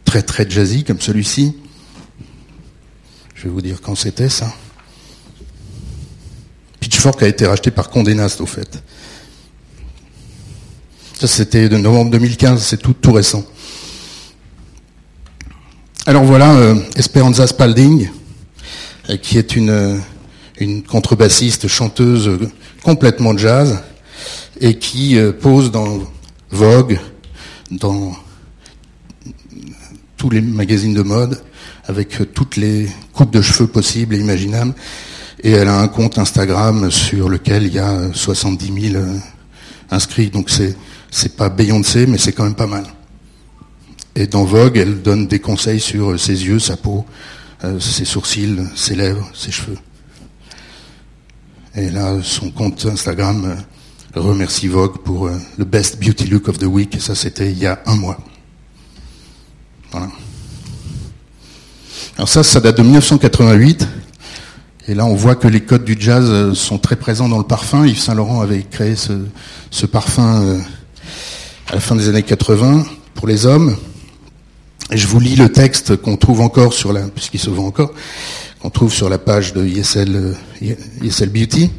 très 0.06 0.22
très 0.22 0.48
jazzy 0.48 0.82
comme 0.82 1.02
celui-ci. 1.02 1.56
Je 3.37 3.42
vais 3.44 3.51
vous 3.51 3.61
dire 3.61 3.83
quand 3.83 3.94
c'était 3.94 4.31
ça. 4.31 4.51
Pitchfork 6.81 7.22
a 7.22 7.29
été 7.29 7.46
racheté 7.46 7.70
par 7.70 7.90
Condé 7.90 8.14
Nast 8.14 8.40
au 8.40 8.46
fait. 8.46 8.83
Ça 11.12 11.27
c'était 11.27 11.68
de 11.68 11.77
novembre 11.77 12.12
2015, 12.12 12.62
c'est 12.62 12.79
tout, 12.79 13.12
récent. 13.12 13.44
Alors 16.07 16.25
voilà 16.25 16.55
euh, 16.55 16.77
Esperanza 16.96 17.46
Spalding, 17.46 18.09
euh, 19.11 19.18
qui 19.18 19.37
est 19.37 19.55
une, 19.55 19.70
euh, 19.70 19.99
contrebassiste, 20.88 21.68
chanteuse 21.68 22.31
complètement 22.83 23.37
jazz, 23.37 23.83
et 24.61 24.79
qui 24.79 25.18
pose 25.42 25.70
dans 25.70 26.01
Vogue, 26.51 26.99
dans 27.70 28.16
tous 30.16 30.31
les 30.31 30.40
magazines 30.40 30.94
de 30.94 31.03
mode, 31.03 31.42
avec 31.87 32.20
euh, 32.20 32.25
toutes 32.25 32.57
les 32.57 32.88
coupes 33.12 33.33
de 33.33 33.42
cheveux 33.42 33.68
possibles 33.68 34.14
et 34.14 34.18
imaginables. 34.18 34.75
Et 35.42 35.51
elle 35.53 35.68
a 35.68 35.81
un 35.81 35.88
compte 35.88 36.18
Instagram 36.18 36.90
sur 36.90 37.29
lequel 37.29 37.64
il 37.64 37.75
y 37.75 37.79
a 37.79 37.90
euh, 37.90 38.12
70 38.12 38.90
000 38.90 38.96
euh, 38.96 39.18
inscrits. 39.90 40.31
Donc 40.31 40.51
c'est 40.51 40.77
c'est 41.11 41.37
pas 41.37 41.49
Beyoncé, 41.49 42.07
mais 42.07 42.18
c'est 42.18 42.33
quand 42.33 42.44
même 42.44 42.55
pas 42.55 42.66
mal. 42.66 42.85
Et 44.14 44.27
dans 44.27 44.44
Vogue, 44.44 44.77
elle 44.77 45.03
donne 45.03 45.27
des 45.27 45.38
conseils 45.38 45.81
sur 45.81 46.12
euh, 46.12 46.18
ses 46.18 46.46
yeux, 46.46 46.59
sa 46.59 46.77
peau, 46.77 47.05
euh, 47.64 47.79
ses 47.81 48.05
sourcils, 48.05 48.59
ses 48.75 48.94
lèvres, 48.94 49.31
ses 49.35 49.53
cheveux. 49.53 49.79
Et 51.75 51.90
là, 51.90 52.16
son 52.22 52.51
compte 52.51 52.87
Instagram 52.87 53.57
euh, 54.16 54.20
remercie 54.20 54.68
Vogue 54.68 54.99
pour 55.05 55.27
euh, 55.27 55.37
le 55.59 55.64
Best 55.66 56.01
Beauty 56.03 56.27
Look 56.29 56.49
of 56.49 56.59
the 56.59 56.64
Week. 56.64 56.99
Ça, 57.01 57.14
c'était 57.14 57.51
il 57.51 57.59
y 57.59 57.66
a 57.66 57.81
un 57.87 57.96
mois. 57.96 58.18
Voilà. 59.90 60.09
Alors 62.16 62.31
ça, 62.31 62.42
ça 62.42 62.61
date 62.61 62.79
de 62.79 62.83
1988. 62.83 63.87
Et 64.88 64.94
là, 64.94 65.05
on 65.05 65.14
voit 65.14 65.35
que 65.35 65.48
les 65.48 65.61
codes 65.61 65.85
du 65.85 65.96
jazz 65.98 66.24
euh, 66.26 66.55
sont 66.55 66.79
très 66.79 66.96
présents 66.96 67.29
dans 67.29 67.37
le 67.37 67.44
parfum. 67.44 67.87
Yves 67.87 67.98
Saint 67.98 68.14
Laurent 68.14 68.40
avait 68.40 68.62
créé 68.62 68.94
ce, 68.96 69.85
parfum 69.85 70.42
euh, 70.42 70.59
à 71.68 71.74
la 71.74 71.81
fin 71.81 71.94
des 71.94 72.09
années 72.09 72.22
80 72.22 72.87
pour 73.14 73.26
les 73.26 73.44
hommes. 73.44 73.76
Et 74.90 74.96
je 74.96 75.07
vous 75.09 75.20
lis 75.20 75.37
le 75.37 75.50
texte 75.50 75.96
qu'on 75.96 76.16
trouve 76.16 76.40
encore 76.40 76.72
sur 76.72 76.94
la, 76.94 77.02
puisqu'il 77.02 77.40
se 77.40 77.50
vend 77.50 77.66
encore, 77.66 77.92
qu'on 78.61 78.70
trouve 78.70 78.94
sur 78.94 79.11
la 79.11 79.18
page 79.18 79.52
de 79.52 79.66
YSL, 79.66 80.16
euh, 80.62 81.26
Beauty. 81.26 81.70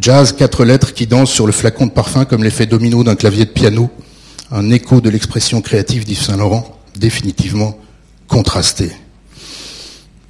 Jazz, 0.00 0.36
quatre 0.36 0.64
lettres 0.64 0.94
qui 0.94 1.08
dansent 1.08 1.32
sur 1.32 1.46
le 1.46 1.52
flacon 1.52 1.86
de 1.86 1.90
parfum 1.90 2.26
comme 2.26 2.44
l'effet 2.44 2.66
domino 2.66 3.02
d'un 3.02 3.16
clavier 3.16 3.44
de 3.44 3.50
piano. 3.50 3.90
Un 4.52 4.70
écho 4.70 5.00
de 5.00 5.10
l'expression 5.10 5.62
créative 5.62 6.04
d'Yves 6.04 6.22
Saint 6.22 6.36
Laurent, 6.36 6.78
définitivement 6.96 7.76
contrasté. 8.28 8.92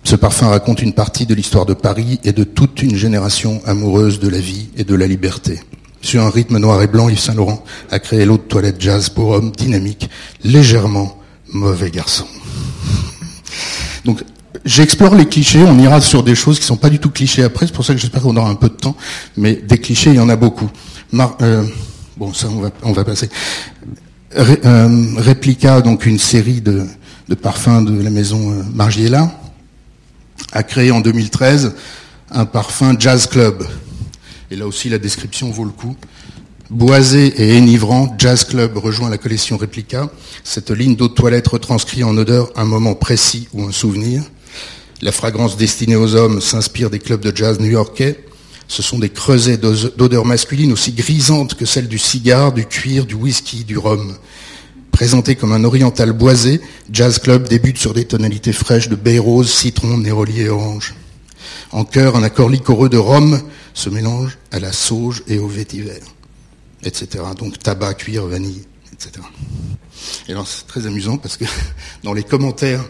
Ce 0.09 0.17
parfum 0.17 0.49
raconte 0.49 0.81
une 0.81 0.95
partie 0.95 1.27
de 1.27 1.35
l'histoire 1.35 1.67
de 1.67 1.75
Paris 1.75 2.19
et 2.25 2.33
de 2.33 2.43
toute 2.43 2.81
une 2.81 2.97
génération 2.97 3.61
amoureuse 3.67 4.21
de 4.21 4.29
la 4.29 4.41
vie 4.41 4.71
et 4.79 4.85
de 4.85 4.95
la 4.95 5.07
liberté. 5.07 5.61
Sur 6.01 6.23
un 6.23 6.31
rythme 6.31 6.57
noir 6.57 6.81
et 6.81 6.87
blanc, 6.87 7.11
Yves 7.11 7.19
Saint 7.21 7.35
Laurent 7.35 7.63
a 7.91 7.99
créé 7.99 8.25
l'eau 8.25 8.39
de 8.39 8.43
toilette 8.43 8.81
jazz 8.81 9.11
pour 9.11 9.29
hommes 9.33 9.51
dynamiques, 9.51 10.09
légèrement 10.45 11.19
mauvais 11.53 11.91
garçons. 11.91 12.25
Donc, 14.07 14.25
j'explore 14.65 15.15
les 15.15 15.27
clichés, 15.27 15.63
on 15.63 15.79
ira 15.79 16.01
sur 16.01 16.23
des 16.23 16.35
choses 16.35 16.59
qui 16.59 16.65
sont 16.65 16.79
pas 16.79 16.89
du 16.89 17.01
tout 17.01 17.11
clichés 17.11 17.43
après, 17.43 17.67
c'est 17.67 17.75
pour 17.75 17.85
ça 17.85 17.93
que 17.93 18.01
j'espère 18.01 18.23
qu'on 18.23 18.39
aura 18.39 18.49
un 18.49 18.55
peu 18.55 18.71
de 18.71 18.77
temps, 18.77 18.97
mais 19.37 19.57
des 19.57 19.77
clichés, 19.77 20.09
il 20.09 20.17
y 20.17 20.21
en 20.21 20.31
a 20.31 20.37
beaucoup. 20.37 20.71
Euh, 21.43 21.65
bon, 22.17 22.33
ça, 22.33 22.49
on 22.51 22.61
va, 22.61 22.71
on 22.83 22.93
va 22.93 23.05
passer. 23.05 23.29
Ré- 24.35 24.61
euh, 24.65 25.05
Réplica, 25.19 25.83
donc 25.83 26.07
une 26.07 26.19
série 26.19 26.63
de, 26.63 26.87
de 27.29 27.35
parfums 27.35 27.85
de 27.85 28.03
la 28.03 28.09
maison 28.09 28.53
euh, 28.53 28.63
Margiela, 28.73 29.31
a 30.53 30.63
créé 30.63 30.91
en 30.91 31.01
2013 31.01 31.75
un 32.31 32.45
parfum 32.45 32.97
Jazz 32.99 33.27
Club. 33.27 33.67
Et 34.51 34.57
là 34.57 34.67
aussi, 34.67 34.89
la 34.89 34.99
description 34.99 35.51
vaut 35.51 35.65
le 35.65 35.71
coup. 35.71 35.97
Boisé 36.71 37.27
et 37.27 37.57
énivrant, 37.57 38.15
Jazz 38.19 38.45
Club 38.45 38.77
rejoint 38.77 39.09
la 39.09 39.17
collection 39.19 39.57
Replica. 39.57 40.11
Cette 40.45 40.71
ligne 40.71 40.97
d'eau 40.97 41.09
de 41.09 41.15
toilette 41.15 41.49
retranscrit 41.49 42.05
en 42.05 42.17
odeur 42.17 42.51
un 42.57 42.65
moment 42.65 42.95
précis 42.95 43.49
ou 43.55 43.65
un 43.65 43.73
souvenir. 43.73 44.23
La 45.01 45.13
fragrance 45.13 45.57
destinée 45.57 45.97
aux 45.97 46.15
hommes 46.15 46.41
s'inspire 46.41 46.91
des 46.91 46.99
clubs 46.99 47.23
de 47.23 47.35
jazz 47.35 47.61
new-yorkais. 47.61 48.25
Ce 48.67 48.83
sont 48.83 48.99
des 48.99 49.09
creusets 49.09 49.57
d'odeurs 49.57 50.27
masculines 50.27 50.73
aussi 50.73 50.93
grisantes 50.93 51.55
que 51.55 51.65
celles 51.65 51.89
du 51.89 51.99
cigare, 51.99 52.53
du 52.53 52.67
cuir, 52.67 53.07
du 53.07 53.15
whisky, 53.15 53.65
du 53.65 53.79
rhum. 53.79 54.15
Présenté 54.93 55.37
comme 55.37 55.53
un 55.53 55.65
oriental 55.65 56.13
boisé, 56.13 56.61
Jazz 56.93 57.19
Club 57.19 57.49
débute 57.49 57.79
sur 57.79 57.95
des 57.95 58.05
tonalités 58.05 58.53
fraîches 58.53 58.89
de 58.89 58.97
baie 58.97 59.19
rose, 59.19 59.51
citron, 59.51 59.99
néroli 59.99 60.41
et 60.43 60.49
orange. 60.49 60.95
En 61.71 61.85
chœur, 61.85 62.17
un 62.17 62.23
accord 62.23 62.49
liquoreux 62.49 62.89
de 62.89 62.97
rhum 62.97 63.41
se 63.75 63.91
mélange 63.91 64.39
à 64.51 64.59
la 64.59 64.73
sauge 64.73 65.23
et 65.29 65.39
au 65.39 65.47
vétiver, 65.47 66.01
etc. 66.83 67.25
Donc 67.39 67.59
tabac, 67.59 67.95
cuir, 67.95 68.27
vanille, 68.27 68.65
etc. 68.93 69.25
Et 70.29 70.33
alors 70.33 70.47
c'est 70.47 70.67
très 70.67 70.87
amusant 70.87 71.19
parce 71.19 71.37
que 71.37 71.45
dans 72.03 72.13
les 72.13 72.25
commentaires 72.25 72.85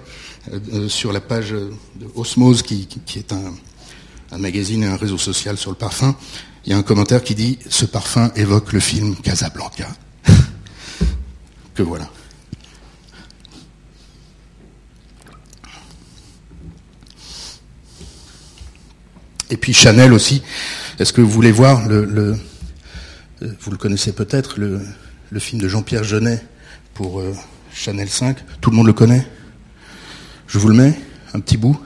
euh, 0.52 0.60
euh, 0.72 0.88
sur 0.88 1.12
la 1.12 1.20
page 1.20 1.52
euh, 1.52 1.70
de 1.96 2.06
Osmose, 2.14 2.62
qui, 2.62 2.88
est 3.16 3.32
un 3.32 4.38
magazine 4.38 4.82
et 4.84 4.86
un 4.86 4.96
réseau 4.96 5.18
social 5.18 5.56
sur 5.56 5.70
le 5.70 5.76
parfum. 5.76 6.14
Il 6.64 6.72
y 6.72 6.74
a 6.74 6.78
un 6.78 6.82
commentaire 6.82 7.22
qui 7.22 7.34
dit 7.34 7.58
Ce 7.68 7.84
parfum 7.84 8.30
évoque 8.36 8.72
le 8.72 8.80
film 8.80 9.16
Casablanca. 9.16 9.88
Voilà. 11.82 12.08
Et 19.50 19.56
puis 19.56 19.72
Chanel 19.72 20.12
aussi. 20.12 20.42
Est-ce 20.98 21.12
que 21.12 21.20
vous 21.20 21.30
voulez 21.30 21.52
voir 21.52 21.88
le, 21.88 22.36
euh, 23.42 23.56
vous 23.60 23.70
le 23.70 23.76
connaissez 23.76 24.12
peut-être, 24.12 24.58
le, 24.58 24.80
le 25.30 25.40
film 25.40 25.60
de 25.62 25.68
Jean-Pierre 25.68 26.04
Jeunet 26.04 26.42
pour 26.94 27.20
euh, 27.20 27.34
Chanel 27.72 28.08
5 28.08 28.36
Tout 28.60 28.70
le 28.70 28.76
monde 28.76 28.86
le 28.86 28.92
connaît 28.92 29.26
Je 30.46 30.58
vous 30.58 30.68
le 30.68 30.74
mets, 30.74 30.98
un 31.34 31.40
petit 31.40 31.56
bout. 31.56 31.80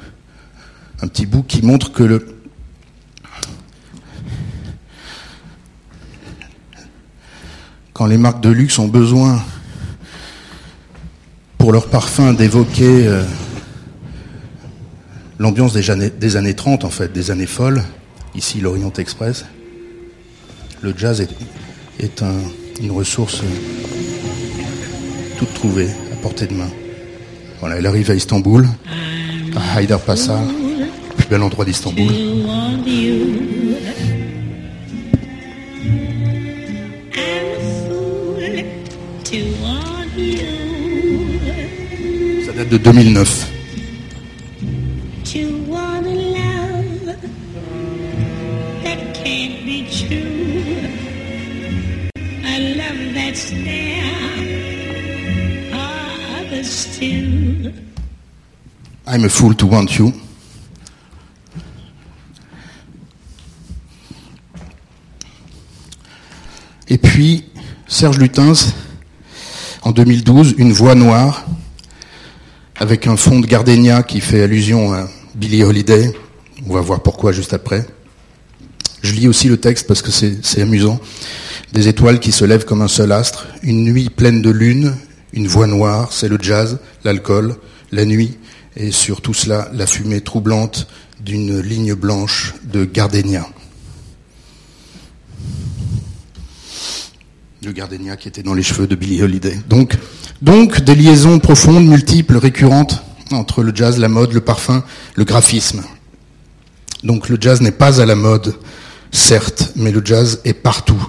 Un 1.03 1.09
petit 1.09 1.27
bout 1.27 1.43
qui 1.43 1.63
montre 1.63 1.93
que 1.93 2.05
le, 2.05 2.43
quand 7.93 8.07
les 8.07 8.19
marques 8.19 8.41
de 8.43 8.51
luxe 8.51 8.79
ont 8.79 8.89
besoin 8.89 9.43
pour 11.63 11.71
leur 11.71 11.87
parfum 11.87 12.33
d'évoquer 12.33 13.07
euh, 13.07 13.23
l'ambiance 15.39 15.73
des 15.73 15.93
années, 15.93 16.11
des 16.11 16.35
années 16.37 16.55
30 16.55 16.85
en 16.85 16.91
fait, 16.91 17.13
des 17.13 17.31
années 17.31 17.47
folles, 17.47 17.85
ici 18.35 18.61
l'Orient 18.61 18.93
Express, 18.99 19.45
le 20.81 20.93
jazz 20.99 21.21
est, 21.21 21.29
est 22.01 22.21
un- 22.25 22.43
une 22.83 22.91
ressource 22.91 23.43
euh, 23.45 23.47
toute 25.39 25.55
trouvée, 25.55 25.87
à 26.13 26.17
portée 26.21 26.47
de 26.49 26.55
main. 26.55 26.69
Voilà, 27.61 27.77
elle 27.77 27.87
arrive 27.87 28.11
à 28.11 28.15
Istanbul, 28.17 28.67
à 29.55 29.79
Haydarpaşa, 29.81 30.41
le 30.43 31.15
plus 31.17 31.29
bel 31.29 31.43
endroit 31.43 31.65
d'Istanbul. 31.65 32.11
Others 55.75 56.99
too. 56.99 57.73
I'm 59.07 59.25
a 59.25 59.29
fool 59.29 59.55
to 59.55 59.67
want 59.67 59.99
you. 59.99 60.13
Et 66.89 66.99
puis, 66.99 67.45
Serge 67.87 68.19
Lutens, 68.19 68.73
en 69.83 69.93
2012, 69.93 70.55
Une 70.57 70.73
voix 70.73 70.95
noire, 70.95 71.45
avec 72.83 73.07
un 73.07 73.17
fond 73.17 73.39
de 73.39 73.47
Gardenia 73.47 74.03
qui 74.03 74.21
fait 74.21 74.43
allusion 74.43 74.93
à 74.93 75.09
Billie 75.37 75.63
Holiday. 75.63 76.13
On 76.67 76.75
va 76.75 76.81
voir 76.81 77.01
pourquoi 77.01 77.31
juste 77.31 77.55
après. 77.55 77.87
Je 79.03 79.13
lis 79.13 79.29
aussi 79.29 79.47
le 79.47 79.57
texte 79.57 79.87
parce 79.87 80.03
que 80.03 80.11
c'est 80.11 80.61
amusant. 80.61 81.01
Des 81.73 81.87
étoiles 81.87 82.19
qui 82.19 82.33
se 82.33 82.45
lèvent 82.45 82.65
comme 82.65 82.83
un 82.83 82.89
seul 82.89 83.13
astre, 83.13 83.47
une 83.63 83.85
nuit 83.85 84.11
pleine 84.11 84.43
de 84.43 84.51
lune, 84.51 84.97
une 85.33 85.47
voix 85.47 85.69
noire, 85.69 86.13
c'est 86.13 86.27
le 86.29 86.39
jazz, 86.41 86.81
l'alcool, 87.05 87.55
la 87.93 88.05
nuit, 88.05 88.37
et 88.75 88.91
sur 88.91 89.21
tout 89.21 89.33
cela, 89.33 89.71
la 89.73 89.87
fumée 89.87 90.21
troublante 90.21 90.89
d'une 91.21 91.61
ligne 91.61 91.95
blanche 91.95 92.55
de 92.65 92.85
gardénia. 92.85 93.47
Le 97.65 97.71
gardénia 97.71 98.17
qui 98.17 98.27
était 98.27 98.43
dans 98.43 98.55
les 98.55 98.65
cheveux 98.65 98.89
de 98.89 98.97
Billie 98.97 99.23
Holiday. 99.23 99.57
Donc, 99.69 99.97
donc 100.43 100.81
des 100.81 100.97
liaisons 100.97 101.39
profondes, 101.39 101.87
multiples, 101.87 102.37
récurrentes 102.37 103.03
entre 103.31 103.63
le 103.63 103.75
jazz, 103.75 103.99
la 103.99 104.09
mode, 104.09 104.33
le 104.33 104.41
parfum, 104.41 104.85
le 105.15 105.25
graphisme. 105.25 105.83
Donc 107.05 107.29
le 107.29 107.39
jazz 107.41 107.61
n'est 107.61 107.71
pas 107.71 108.01
à 108.01 108.07
la 108.07 108.17
mode, 108.17 108.55
certes, 109.13 109.73
mais 109.77 109.93
le 109.93 110.05
jazz 110.05 110.41
est 110.45 110.53
partout. 110.53 111.03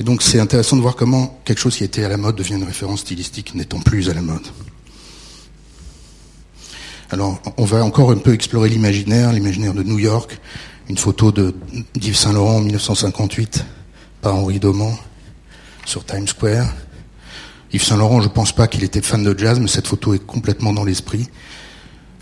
Et 0.00 0.02
donc 0.02 0.22
c'est 0.22 0.40
intéressant 0.40 0.76
de 0.76 0.82
voir 0.82 0.96
comment 0.96 1.38
quelque 1.44 1.60
chose 1.60 1.76
qui 1.76 1.84
était 1.84 2.04
à 2.04 2.08
la 2.08 2.16
mode 2.16 2.36
devient 2.36 2.54
une 2.54 2.64
référence 2.64 3.00
stylistique 3.00 3.54
n'étant 3.54 3.80
plus 3.80 4.08
à 4.08 4.14
la 4.14 4.22
mode. 4.22 4.46
Alors 7.10 7.40
on 7.58 7.64
va 7.64 7.84
encore 7.84 8.10
un 8.10 8.16
peu 8.16 8.32
explorer 8.32 8.70
l'imaginaire, 8.70 9.32
l'imaginaire 9.32 9.74
de 9.74 9.82
New 9.82 9.98
York, 9.98 10.40
une 10.88 10.98
photo 10.98 11.30
de 11.30 11.54
d'Yves 11.94 12.16
Saint 12.16 12.32
Laurent 12.32 12.56
en 12.56 12.60
1958 12.60 13.64
par 14.22 14.34
Henri 14.34 14.58
Doman 14.58 14.94
sur 15.84 16.04
Times 16.04 16.26
Square. 16.26 16.66
Yves 17.74 17.82
Saint 17.82 17.96
Laurent, 17.96 18.20
je 18.20 18.28
pense 18.28 18.52
pas 18.52 18.68
qu'il 18.68 18.84
était 18.84 19.02
fan 19.02 19.24
de 19.24 19.36
jazz, 19.36 19.58
mais 19.58 19.66
cette 19.66 19.88
photo 19.88 20.14
est 20.14 20.24
complètement 20.24 20.72
dans 20.72 20.84
l'esprit. 20.84 21.28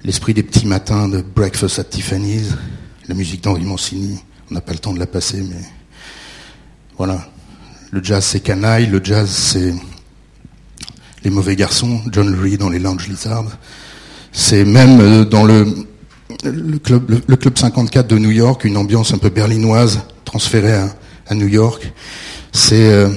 L'esprit 0.02 0.32
des 0.32 0.42
petits 0.42 0.66
matins 0.66 1.10
de 1.10 1.20
Breakfast 1.20 1.78
at 1.78 1.84
Tiffany's, 1.84 2.56
la 3.06 3.14
musique 3.14 3.44
d'Henri 3.44 3.66
Mancini. 3.66 4.18
On 4.50 4.54
n'a 4.54 4.62
pas 4.62 4.72
le 4.72 4.78
temps 4.78 4.94
de 4.94 4.98
la 4.98 5.06
passer, 5.06 5.42
mais 5.42 5.60
voilà. 6.96 7.28
Le 7.90 8.02
jazz, 8.02 8.24
c'est 8.24 8.40
canaille. 8.40 8.86
Le 8.86 9.04
jazz, 9.04 9.28
c'est 9.28 9.74
les 11.22 11.28
mauvais 11.28 11.54
garçons. 11.54 12.00
John 12.10 12.32
Lurie 12.32 12.56
dans 12.56 12.70
les 12.70 12.78
Lounge 12.78 13.06
Lizards. 13.06 13.58
C'est 14.32 14.64
même 14.64 15.00
euh, 15.02 15.26
dans 15.26 15.44
le, 15.44 15.66
club, 16.82 17.20
le, 17.26 17.36
club 17.36 17.58
54 17.58 18.06
de 18.06 18.16
New 18.16 18.30
York, 18.30 18.64
une 18.64 18.78
ambiance 18.78 19.12
un 19.12 19.18
peu 19.18 19.28
berlinoise 19.28 20.00
transférée 20.24 20.72
à, 20.72 20.88
à 21.26 21.34
New 21.34 21.48
York. 21.48 21.92
C'est 22.52 22.90
euh, 22.90 23.10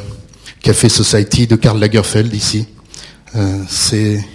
Café 0.66 0.90
Society 0.90 1.46
de 1.46 1.58
Karl 1.58 1.80
Lagerfeld 1.80 2.34
ici. 2.34 2.66
Euh, 3.36 3.64
c'est 3.70 4.26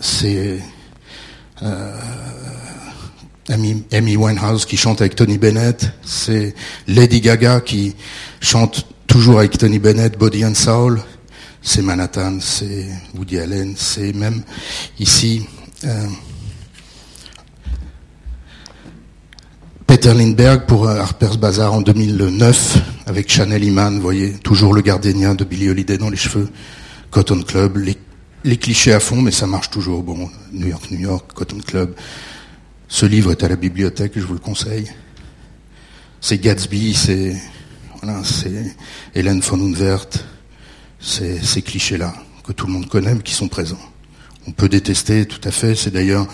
c'est 0.00 0.58
euh, 1.62 1.96
Amy, 3.48 4.16
Winehouse 4.16 4.64
qui 4.66 4.76
chante 4.76 5.00
avec 5.02 5.14
Tony 5.14 5.38
Bennett, 5.38 5.92
c'est 6.04 6.52
Lady 6.88 7.20
Gaga 7.20 7.60
qui 7.60 7.94
chante 8.40 8.84
toujours 9.06 9.38
avec 9.38 9.56
Tony 9.56 9.78
Bennett, 9.78 10.18
Body 10.18 10.44
and 10.44 10.56
Soul, 10.56 11.00
c'est 11.62 11.82
Manhattan, 11.82 12.40
c'est 12.40 12.88
Woody 13.14 13.38
Allen, 13.38 13.74
c'est 13.76 14.12
même 14.12 14.42
ici 14.98 15.46
euh, 15.84 16.08
Peter 19.90 20.14
Lindbergh 20.14 20.66
pour 20.66 20.86
euh, 20.88 21.00
Harper's 21.00 21.36
Bazaar 21.36 21.74
en 21.74 21.80
2009 21.80 22.78
avec 23.06 23.28
Chanel 23.28 23.64
Iman, 23.64 23.96
vous 23.96 24.00
voyez, 24.00 24.34
toujours 24.34 24.72
le 24.72 24.82
gardénien 24.82 25.34
de 25.34 25.42
Billie 25.42 25.68
Holiday 25.68 25.98
dans 25.98 26.10
les 26.10 26.16
cheveux, 26.16 26.48
Cotton 27.10 27.42
Club, 27.42 27.76
les, 28.44 28.56
clichés 28.56 28.92
à 28.92 29.00
fond, 29.00 29.20
mais 29.20 29.32
ça 29.32 29.48
marche 29.48 29.68
toujours. 29.68 30.04
Bon, 30.04 30.30
New 30.52 30.68
York, 30.68 30.92
New 30.92 31.00
York, 31.00 31.32
Cotton 31.34 31.58
Club. 31.58 31.96
Ce 32.86 33.04
livre 33.04 33.32
est 33.32 33.42
à 33.42 33.48
la 33.48 33.56
bibliothèque, 33.56 34.12
je 34.14 34.20
vous 34.20 34.34
le 34.34 34.38
conseille. 34.38 34.86
C'est 36.20 36.38
Gatsby, 36.38 36.94
c'est 36.94 37.34
voilà, 38.00 38.22
Hélène 39.16 39.40
von 39.40 39.58
Unvert, 39.58 40.06
c'est 41.00 41.44
ces 41.44 41.62
clichés-là 41.62 42.14
que 42.44 42.52
tout 42.52 42.68
le 42.68 42.72
monde 42.74 42.86
connaît, 42.88 43.16
mais 43.16 43.22
qui 43.22 43.34
sont 43.34 43.48
présents. 43.48 43.90
On 44.46 44.52
peut 44.52 44.68
détester, 44.68 45.26
tout 45.26 45.40
à 45.42 45.50
fait. 45.50 45.74
C'est 45.74 45.90
d'ailleurs 45.90 46.28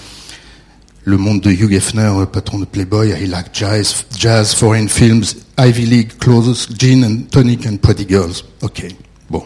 le 1.07 1.16
monde 1.16 1.40
de 1.40 1.53
Hugh 1.53 1.73
Hefner, 1.73 2.12
le 2.19 2.27
patron 2.27 2.59
de 2.59 2.64
Playboy. 2.64 3.11
I 3.11 3.29
like 3.29 3.51
jazz, 3.53 4.05
jazz, 4.19 4.53
foreign 4.53 4.88
films, 4.88 5.37
Ivy 5.57 5.87
League, 5.87 6.19
clothes, 6.19 6.66
gin 6.77 7.05
and 7.05 7.31
tonic 7.31 7.64
and 7.64 7.77
pretty 7.77 8.05
girls. 8.09 8.45
Ok, 8.61 8.85
bon. 9.31 9.45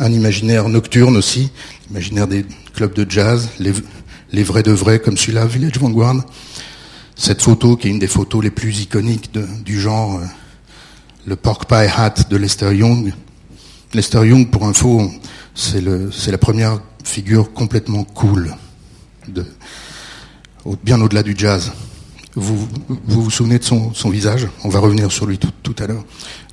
Un 0.00 0.12
imaginaire 0.12 0.66
nocturne 0.70 1.14
aussi, 1.18 1.50
imaginaire 1.90 2.26
des 2.26 2.46
clubs 2.72 2.94
de 2.94 3.08
jazz, 3.08 3.50
les, 3.60 4.42
vrais 4.42 4.62
de 4.62 4.72
vrais 4.72 4.98
comme 4.98 5.18
celui-là, 5.18 5.44
Village 5.44 5.78
Vanguard. 5.78 6.24
Cette 7.14 7.42
photo 7.42 7.76
qui 7.76 7.88
est 7.88 7.90
une 7.90 7.98
des 7.98 8.06
photos 8.06 8.42
les 8.42 8.50
plus 8.50 8.80
iconiques 8.80 9.30
du 9.62 9.78
genre, 9.78 10.20
euh, 10.20 10.24
le 11.26 11.36
pork 11.36 11.68
pie 11.68 11.86
hat 11.94 12.14
de 12.30 12.36
Lester 12.38 12.74
Young. 12.74 13.12
Lester 13.92 14.26
Young, 14.26 14.48
pour 14.50 14.66
info, 14.66 15.02
c'est 15.54 15.82
la 15.82 16.38
première 16.38 16.80
figure 17.04 17.52
complètement 17.52 18.04
cool, 18.04 18.56
bien 20.82 21.00
au-delà 21.00 21.22
du 21.22 21.34
jazz. 21.36 21.72
Vous, 22.34 22.68
vous 23.06 23.30
souvenez 23.30 23.58
de 23.58 23.64
son, 23.64 24.10
visage? 24.10 24.46
On 24.62 24.68
va 24.68 24.78
revenir 24.78 25.10
sur 25.10 25.26
lui 25.26 25.38
tout, 25.38 25.74
à 25.78 25.86
l'heure. 25.86 26.04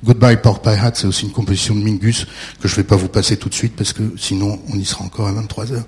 Goodbye 0.04 0.40
Pork 0.40 0.64
Pie 0.64 0.70
Hat, 0.70 0.92
c'est 0.94 1.06
aussi 1.06 1.26
une 1.26 1.32
composition 1.32 1.74
de 1.74 1.80
Mingus 1.80 2.26
que 2.60 2.66
je 2.66 2.72
ne 2.74 2.76
vais 2.76 2.84
pas 2.84 2.96
vous 2.96 3.08
passer 3.08 3.36
tout 3.36 3.48
de 3.48 3.54
suite 3.54 3.76
parce 3.76 3.92
que 3.92 4.02
sinon 4.16 4.58
on 4.72 4.76
y 4.76 4.84
sera 4.84 5.04
encore 5.04 5.28
à 5.28 5.32
23 5.32 5.72
heures. 5.72 5.86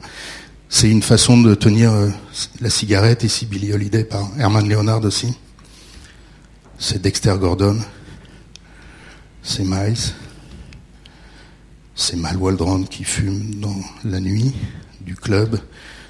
C'est 0.69 0.91
une 0.91 1.03
façon 1.03 1.41
de 1.41 1.55
tenir 1.55 1.93
euh, 1.93 2.11
la 2.61 2.71
cigarette, 2.71 3.25
ici 3.25 3.47
Billie 3.47 3.73
Holiday 3.73 4.05
par 4.05 4.29
Herman 4.39 4.69
Leonard 4.69 5.05
aussi. 5.05 5.35
C'est 6.79 7.01
Dexter 7.03 7.35
Gordon. 7.41 7.79
C'est 9.43 9.65
Miles. 9.65 10.13
C'est 11.95 12.17
Mal 12.17 12.37
Waldron 12.37 12.85
qui 12.85 13.03
fume 13.03 13.55
dans 13.57 13.75
la 14.05 14.21
nuit 14.21 14.55
du 15.01 15.17
club. 15.17 15.59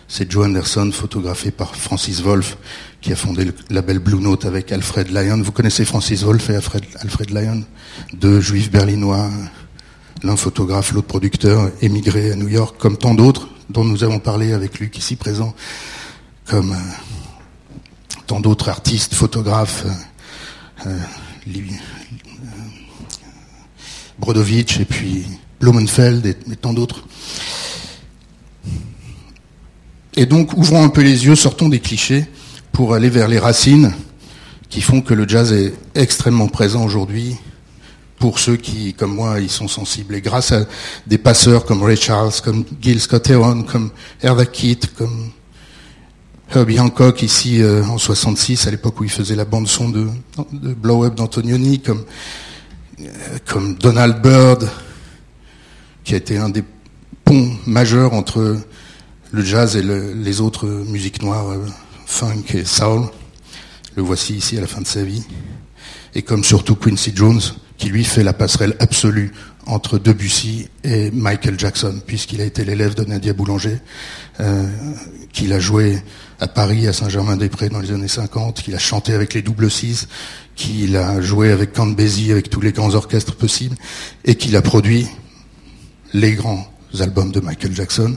C'est 0.09 0.31
Joe 0.33 0.47
Anderson, 0.47 0.91
photographié 0.93 1.51
par 1.51 1.77
Francis 1.77 2.23
Wolff, 2.23 2.57
qui 3.03 3.13
a 3.13 3.17
fondé 3.17 3.45
le 3.45 3.55
label 3.69 3.99
Blue 3.99 4.21
Note 4.21 4.47
avec 4.47 4.73
Alfred 4.73 5.09
Lyon. 5.11 5.43
Vous 5.43 5.53
connaissez 5.53 5.85
Francis 5.85 6.23
Wolff 6.23 6.49
et 6.49 6.57
Alfred, 6.57 6.85
Alfred 7.01 7.31
Lyon? 7.31 7.65
Deux 8.15 8.41
juifs 8.41 8.71
berlinois, 8.71 9.31
l'un 10.23 10.37
photographe, 10.37 10.93
l'autre 10.93 11.07
producteur, 11.07 11.71
émigré 11.83 12.33
à 12.33 12.37
New 12.37 12.49
York, 12.49 12.77
comme 12.79 12.97
tant 12.97 13.15
d'autres 13.15 13.49
dont 13.69 13.85
nous 13.85 14.03
avons 14.03 14.19
parlé 14.19 14.55
avec 14.55 14.81
Luc 14.81 14.97
ici 14.97 15.15
présent, 15.15 15.55
comme 16.47 16.73
euh, 16.73 16.77
tant 18.27 18.41
d'autres 18.41 18.71
artistes, 18.71 19.15
photographes, 19.15 19.85
euh, 19.85 20.89
euh, 20.89 20.99
euh, 21.49 21.61
Brodovitch 24.19 24.81
et 24.81 24.85
puis 24.85 25.27
Blumenfeld 25.61 26.25
et 26.27 26.35
tant 26.57 26.73
d'autres. 26.73 27.05
Et 30.21 30.27
donc, 30.27 30.53
ouvrons 30.55 30.83
un 30.83 30.89
peu 30.89 31.03
les 31.03 31.27
yeux, 31.27 31.37
sortons 31.37 31.69
des 31.69 31.79
clichés 31.79 32.27
pour 32.73 32.93
aller 32.93 33.09
vers 33.09 33.29
les 33.29 33.39
racines 33.39 33.95
qui 34.69 34.81
font 34.81 35.01
que 35.01 35.15
le 35.15 35.29
jazz 35.29 35.53
est 35.53 35.73
extrêmement 35.95 36.49
présent 36.49 36.85
aujourd'hui 36.85 37.37
pour 38.19 38.41
ceux 38.41 38.57
qui, 38.57 38.95
comme 38.95 39.15
moi, 39.15 39.39
y 39.39 39.49
sont 39.49 39.69
sensibles. 39.69 40.17
Et 40.17 40.21
grâce 40.21 40.51
à 40.51 40.67
des 41.07 41.19
passeurs 41.19 41.65
comme 41.65 41.85
Ray 41.85 41.97
Charles, 41.97 42.33
comme 42.43 42.65
Gil 42.81 43.01
Scott 43.01 43.31
Heron, 43.31 43.63
comme 43.63 43.93
Herda 44.21 44.45
Kitt, 44.45 44.93
comme 44.97 45.31
Herbie 46.53 46.81
Hancock 46.81 47.23
ici 47.23 47.63
euh, 47.63 47.85
en 47.85 47.97
66, 47.97 48.67
à 48.67 48.73
l'époque 48.73 49.01
où 49.01 49.05
il 49.05 49.11
faisait 49.11 49.37
la 49.37 49.45
bande 49.45 49.69
son 49.69 49.89
de, 49.89 50.09
Blow 50.53 51.05
Up 51.05 51.15
d'Antonioni, 51.15 51.79
comme, 51.79 52.05
euh, 53.01 53.05
comme 53.47 53.77
Donald 53.77 54.21
Byrd, 54.21 54.69
qui 56.03 56.15
a 56.15 56.17
été 56.17 56.39
un 56.39 56.49
des 56.49 56.65
ponts 57.25 57.53
majeurs 57.67 58.15
entre 58.15 58.59
le 59.33 59.45
jazz 59.45 59.77
et 59.77 59.83
le- 59.83 60.13
les 60.15 60.41
autres 60.41 60.67
musiques 60.67 61.23
noires, 61.23 61.51
euh, 61.51 61.67
funk 62.07 62.45
et 62.55 62.65
soul. 62.65 63.03
Le 63.97 64.03
voici 64.03 64.35
ici 64.35 64.57
à 64.57 64.61
la 64.61 64.67
fin 64.67 64.81
de 64.81 64.87
sa 64.87 65.03
vie. 65.03 65.23
Et 66.15 66.23
comme 66.23 66.45
surtout 66.45 66.77
Quincy 66.77 67.13
Jones, 67.15 67.41
qui 67.77 67.89
lui 67.91 68.05
fait 68.05 68.23
la 68.23 68.33
passerelle 68.33 68.75
absolue 68.81 69.33
entre 69.67 69.99
Debussy 69.99 70.69
et 70.83 71.11
Michael 71.11 71.59
Jackson, 71.59 72.01
puisqu'il 72.07 72.41
a 72.41 72.45
été 72.45 72.65
l'élève 72.65 72.95
de 72.95 73.05
Nadia 73.05 73.35
Boulanger, 73.35 73.79
euh, 74.41 74.67
qu'il 75.33 75.53
a 75.53 75.61
joué 75.61 76.03
à 76.41 76.49
Paris, 76.49 76.87
à 76.89 76.93
Saint-Germain-des-Prés 76.95 77.69
dans 77.69 77.81
les 77.81 77.93
années 77.93 78.09
50, 78.09 78.63
qu'il 78.63 78.75
a 78.75 78.79
chanté 78.79 79.13
avec 79.13 79.35
les 79.35 79.43
double 79.43 79.71
six, 79.71 80.09
qu'il 80.57 80.97
a 80.97 81.21
joué 81.21 81.53
avec 81.53 81.73
Count 81.75 81.95
avec 82.31 82.49
tous 82.49 82.61
les 82.63 82.73
grands 82.73 82.95
orchestres 82.95 83.35
possibles, 83.37 83.77
et 84.25 84.37
qu'il 84.37 84.57
a 84.57 84.63
produit 84.63 85.07
les 86.15 86.33
grands 86.33 86.67
albums 87.01 87.31
de 87.31 87.41
Michael 87.41 87.75
Jackson, 87.75 88.17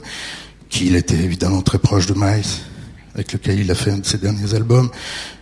qu'il 0.72 0.96
était 0.96 1.22
évidemment 1.22 1.60
très 1.60 1.78
proche 1.78 2.06
de 2.06 2.14
Miles, 2.14 2.46
avec 3.14 3.34
lequel 3.34 3.60
il 3.60 3.70
a 3.70 3.74
fait 3.74 3.90
un 3.90 3.98
de 3.98 4.06
ses 4.06 4.16
derniers 4.16 4.54
albums, 4.54 4.90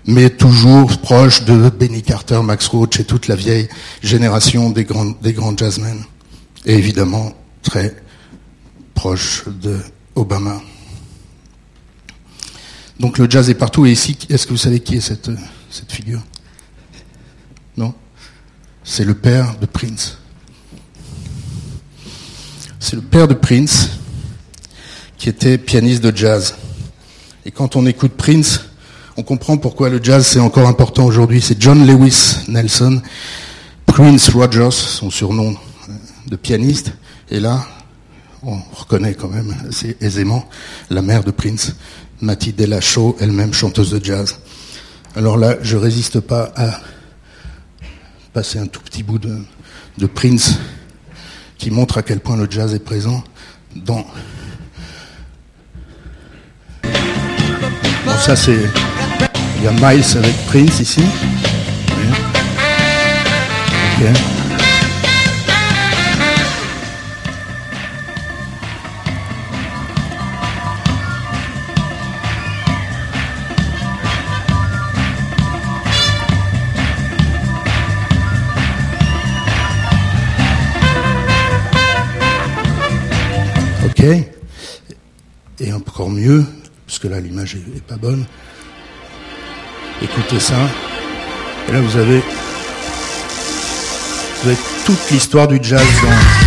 mais 0.04 0.28
toujours 0.28 0.98
proche 0.98 1.44
de 1.44 1.70
Benny 1.70 2.02
Carter, 2.02 2.42
Max 2.42 2.66
Roach 2.66 2.98
et 2.98 3.04
toute 3.04 3.28
la 3.28 3.36
vieille 3.36 3.68
génération 4.02 4.70
des 4.70 4.84
grands, 4.84 5.14
des 5.22 5.32
grands 5.32 5.56
jazzmen. 5.56 6.02
Et 6.66 6.74
évidemment, 6.74 7.32
très 7.62 7.94
proche 8.92 9.44
de 9.46 9.78
Obama. 10.16 10.60
Donc 12.98 13.16
le 13.16 13.30
jazz 13.30 13.48
est 13.48 13.54
partout. 13.54 13.86
Et 13.86 13.92
ici, 13.92 14.18
est-ce 14.28 14.46
que 14.46 14.50
vous 14.50 14.58
savez 14.58 14.80
qui 14.80 14.96
est 14.96 15.00
cette, 15.00 15.30
cette 15.70 15.92
figure? 15.92 16.22
Non? 17.76 17.94
C'est 18.82 19.04
le 19.04 19.14
père 19.14 19.56
de 19.58 19.66
Prince. 19.66 20.18
C'est 22.80 22.96
le 22.96 23.02
père 23.02 23.28
de 23.28 23.34
Prince 23.34 23.99
qui 25.20 25.28
était 25.28 25.59
pianiste 25.59 26.02
de 26.02 26.16
jazz. 26.16 26.54
Et 27.44 27.50
quand 27.50 27.76
on 27.76 27.85
écoute 27.85 28.12
Prince, 28.12 28.64
on 29.18 29.22
comprend 29.22 29.59
pourquoi 29.59 29.90
le 29.90 30.02
jazz 30.02 30.26
c'est 30.26 30.40
encore 30.40 30.66
important 30.66 31.04
aujourd'hui. 31.04 31.42
C'est 31.42 31.61
John 31.61 31.87
Lewis 31.87 32.38
Nelson, 32.48 33.02
Prince 33.85 34.30
Rogers, 34.30 34.70
son 34.70 35.11
surnom 35.11 35.50
euh, 35.50 35.92
de 36.26 36.37
pianiste. 36.37 36.94
Et 37.30 37.38
là, 37.38 37.66
on 38.42 38.56
reconnaît 38.72 39.12
quand 39.12 39.28
même 39.28 39.54
assez 39.68 39.94
aisément 40.00 40.48
la 40.88 41.02
mère 41.02 41.22
de 41.22 41.33
Prince, 41.33 41.74
Matty 42.22 42.54
Della 42.54 42.80
Shaw, 42.80 43.16
elle-même 43.20 43.52
chanteuse 43.52 43.90
de 43.90 44.02
jazz. 44.02 44.38
Alors 45.14 45.37
là, 45.37 45.56
je 45.61 45.76
résiste 45.76 46.20
pas 46.20 46.50
à 46.56 46.80
passer 48.33 48.59
un 48.59 48.66
tout 48.66 48.80
petit 48.80 49.02
bout 49.02 49.18
de, 49.18 49.37
de 49.98 50.06
Prince 50.06 50.54
qui 51.59 51.70
montre 51.70 51.98
à 51.98 52.02
quel 52.02 52.20
point 52.20 52.38
le 52.38 52.50
jazz 52.50 52.74
est 52.74 52.83
présent 52.83 53.22
dans 53.76 54.06
ça 58.20 58.37
c'est. 58.37 58.68
Il 59.56 59.64
y 59.64 59.66
a 59.66 59.72
Miles 59.72 60.04
avec 60.16 60.46
Prince 60.46 60.80
ici. 60.80 61.02
Oui. 61.90 62.04
Ok. 63.98 64.20
Ok. 83.87 84.04
Et 85.61 85.72
encore 85.72 86.11
mieux, 86.11 86.44
parce 86.90 86.98
que 86.98 87.07
là 87.07 87.20
l'image 87.20 87.55
est, 87.55 87.76
est 87.76 87.83
pas 87.85 87.94
bonne. 87.94 88.24
Écoutez 90.03 90.40
ça. 90.40 90.57
Et 91.68 91.72
là 91.72 91.81
vous 91.81 91.96
avez, 91.96 92.20
vous 94.42 94.48
avez 94.48 94.59
toute 94.85 95.11
l'histoire 95.12 95.46
du 95.46 95.61
jazz 95.62 95.87
dans. 96.03 96.39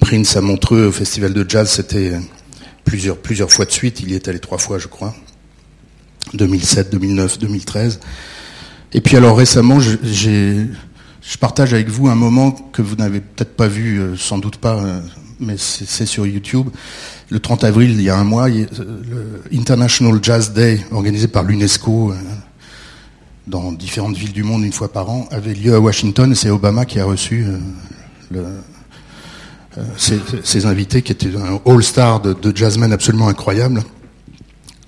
Prince 0.00 0.36
à 0.36 0.40
Montreux 0.40 0.86
au 0.86 0.92
festival 0.92 1.32
de 1.32 1.48
jazz, 1.48 1.70
c'était 1.70 2.12
plusieurs 2.84 3.50
fois 3.50 3.64
de 3.64 3.70
suite. 3.70 4.00
Il 4.00 4.10
y 4.10 4.14
est 4.14 4.28
allé 4.28 4.38
trois 4.38 4.58
fois, 4.58 4.78
je 4.78 4.88
crois. 4.88 5.14
2007, 6.32 6.90
2009, 6.90 7.38
2013. 7.38 8.00
Et 8.92 9.00
puis 9.00 9.16
alors 9.16 9.36
récemment, 9.36 9.80
je, 9.80 10.66
partage 11.40 11.74
avec 11.74 11.88
vous 11.88 12.08
un 12.08 12.14
moment 12.14 12.52
que 12.52 12.82
vous 12.82 12.96
n'avez 12.96 13.20
peut-être 13.20 13.56
pas 13.56 13.68
vu, 13.68 13.98
euh, 13.98 14.16
sans 14.16 14.38
doute 14.38 14.56
pas, 14.56 14.76
euh, 14.76 15.00
mais 15.40 15.56
c'est 15.58 16.06
sur 16.06 16.26
YouTube. 16.26 16.68
Le 17.30 17.40
30 17.40 17.64
avril, 17.64 17.90
il 17.90 18.02
y 18.02 18.08
a 18.08 18.16
un 18.16 18.24
mois, 18.24 18.48
euh, 18.48 18.66
le 18.78 19.58
International 19.58 20.18
Jazz 20.22 20.52
Day, 20.52 20.80
organisé 20.92 21.26
par 21.26 21.42
l'UNESCO 21.42 22.14
dans 23.46 23.72
différentes 23.72 24.16
villes 24.16 24.32
du 24.32 24.42
monde 24.42 24.62
une 24.64 24.72
fois 24.72 24.92
par 24.92 25.10
an, 25.10 25.28
avait 25.30 25.54
lieu 25.54 25.74
à 25.74 25.80
Washington. 25.80 26.30
et 26.30 26.34
C'est 26.34 26.50
Obama 26.50 26.84
qui 26.84 27.00
a 27.00 27.04
reçu 27.04 27.44
le, 28.30 28.44
ses, 29.96 30.20
ses 30.42 30.66
invités, 30.66 31.02
qui 31.02 31.12
étaient 31.12 31.34
un 31.36 31.60
all-star 31.66 32.20
de, 32.20 32.32
de 32.32 32.56
jazzmen 32.56 32.92
absolument 32.92 33.28
incroyable 33.28 33.82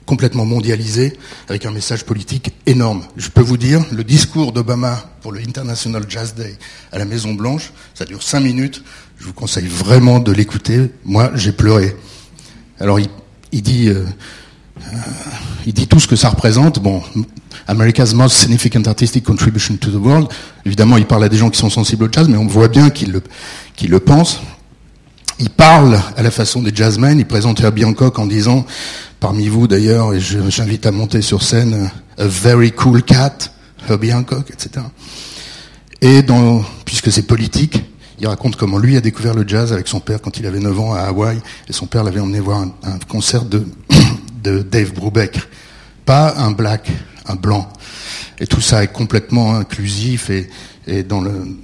complètement 0.06 0.44
mondialisé, 0.44 1.14
avec 1.48 1.66
un 1.66 1.72
message 1.72 2.04
politique 2.04 2.54
énorme. 2.64 3.02
Je 3.16 3.28
peux 3.28 3.42
vous 3.42 3.56
dire, 3.56 3.84
le 3.90 4.04
discours 4.04 4.52
d'Obama 4.52 5.04
pour 5.20 5.32
le 5.32 5.40
International 5.40 6.04
Jazz 6.08 6.34
Day 6.34 6.56
à 6.92 6.98
la 6.98 7.04
Maison 7.04 7.34
Blanche, 7.34 7.72
ça 7.92 8.04
dure 8.04 8.22
cinq 8.22 8.40
minutes. 8.40 8.84
Je 9.18 9.26
vous 9.26 9.32
conseille 9.32 9.66
vraiment 9.66 10.20
de 10.20 10.30
l'écouter. 10.30 10.92
Moi, 11.04 11.32
j'ai 11.34 11.50
pleuré. 11.52 11.96
Alors, 12.78 13.00
il, 13.00 13.08
il 13.50 13.62
dit, 13.62 13.88
euh, 13.88 14.04
euh, 14.80 14.96
il 15.66 15.74
dit 15.74 15.88
tout 15.88 15.98
ce 15.98 16.06
que 16.06 16.16
ça 16.16 16.28
représente. 16.28 16.78
Bon, 16.78 17.02
America's 17.66 18.14
most 18.14 18.36
significant 18.36 18.82
artistic 18.86 19.24
contribution 19.24 19.76
to 19.76 19.90
the 19.90 19.96
world. 19.96 20.28
Évidemment, 20.64 20.98
il 20.98 21.06
parle 21.06 21.24
à 21.24 21.28
des 21.28 21.36
gens 21.36 21.50
qui 21.50 21.58
sont 21.58 21.70
sensibles 21.70 22.04
au 22.04 22.12
jazz, 22.12 22.28
mais 22.28 22.36
on 22.36 22.46
voit 22.46 22.68
bien 22.68 22.90
qu'il 22.90 23.10
le, 23.10 23.22
qu'il 23.74 23.90
le 23.90 23.98
pense. 23.98 24.40
Il 25.38 25.50
parle 25.50 26.00
à 26.16 26.22
la 26.22 26.30
façon 26.30 26.62
des 26.62 26.74
jazzmen, 26.74 27.18
il 27.18 27.26
présente 27.26 27.60
Herbie 27.60 27.84
Hancock 27.84 28.18
en 28.18 28.26
disant, 28.26 28.64
parmi 29.20 29.48
vous 29.48 29.68
d'ailleurs, 29.68 30.14
et 30.14 30.20
j'invite 30.20 30.86
à 30.86 30.92
monter 30.92 31.20
sur 31.20 31.42
scène, 31.42 31.90
a 32.16 32.26
very 32.26 32.72
cool 32.72 33.02
cat, 33.02 33.36
Herbie 33.86 34.14
Hancock, 34.14 34.50
etc. 34.50 34.86
Et 36.00 36.22
puisque 36.86 37.12
c'est 37.12 37.26
politique, 37.26 37.84
il 38.18 38.26
raconte 38.26 38.56
comment 38.56 38.78
lui 38.78 38.96
a 38.96 39.02
découvert 39.02 39.34
le 39.34 39.46
jazz 39.46 39.74
avec 39.74 39.88
son 39.88 40.00
père 40.00 40.22
quand 40.22 40.38
il 40.38 40.46
avait 40.46 40.58
9 40.58 40.80
ans 40.80 40.94
à 40.94 41.00
Hawaï, 41.00 41.38
et 41.68 41.72
son 41.74 41.86
père 41.86 42.02
l'avait 42.02 42.20
emmené 42.20 42.40
voir 42.40 42.60
un, 42.60 42.72
un 42.84 42.98
concert 43.06 43.44
de, 43.44 43.66
de 44.42 44.62
Dave 44.62 44.94
Brubeck. 44.94 45.38
Pas 46.06 46.34
un 46.38 46.52
black, 46.52 46.90
un 47.26 47.34
blanc. 47.34 47.68
Et 48.38 48.46
tout 48.46 48.62
ça 48.62 48.82
est 48.82 48.92
complètement 48.92 49.54
inclusif 49.56 50.30
et, 50.30 50.48
et 50.86 51.02
dans, 51.02 51.20
le, 51.20 51.58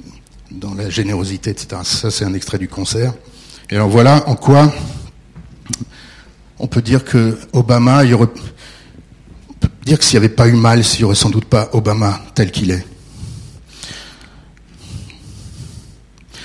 dans 0.51 0.75
la 0.75 0.91
générosité, 0.91 1.51
etc. 1.51 1.81
Ça, 1.85 2.11
c'est 2.11 2.27
un 2.27 2.35
extrait 2.35 2.59
du 2.59 2.69
concert. 2.69 3.15
Et 3.73 3.75
alors 3.75 3.89
voilà 3.89 4.29
en 4.29 4.37
quoi 4.37 4.71
on 6.59 6.67
peut 6.67 6.83
dire 6.83 7.07
que 7.07 7.39
Obama, 7.55 8.05
il 8.05 8.13
aurait, 8.13 8.29
on 9.49 9.53
peut 9.55 9.71
dire 9.87 9.99
que 9.99 10.05
s'il 10.05 10.21
n'y 10.21 10.27
avait 10.27 10.35
pas 10.35 10.47
eu 10.47 10.53
mal, 10.53 10.85
s'il 10.85 11.01
n'y 11.01 11.05
aurait 11.07 11.15
sans 11.15 11.31
doute 11.31 11.47
pas 11.47 11.71
Obama 11.73 12.21
tel 12.35 12.53
qu'il 12.53 12.71
est. 12.71 12.87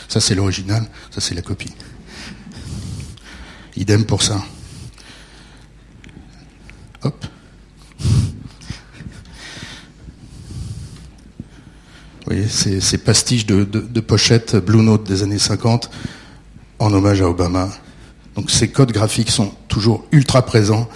Ça, 0.07 0.21
c'est 0.21 0.36
l'original, 0.36 0.88
ça, 1.11 1.19
c'est 1.19 1.36
la 1.36 1.41
copie. 1.41 1.73
Idem 3.75 4.05
pour 4.05 4.23
ça. 4.23 4.41
Hop. 7.03 7.25
Vous 7.99 8.07
voyez, 12.25 12.47
ces, 12.47 12.97
pastiches 12.97 13.45
de 13.45 13.99
pochettes 13.99 14.55
Blue 14.55 14.82
Note 14.82 15.03
des 15.03 15.23
années 15.23 15.38
50 15.39 15.91
en 16.80 16.93
hommage 16.93 17.21
à 17.21 17.30
Obama. 17.30 17.69
Donc 18.36 18.51
ces 18.51 18.69
codes 18.69 18.91
graphiques 18.91 19.32
sont 19.32 19.51
toujours 19.67 20.05
ultra 20.11 20.43
présents 20.45 20.88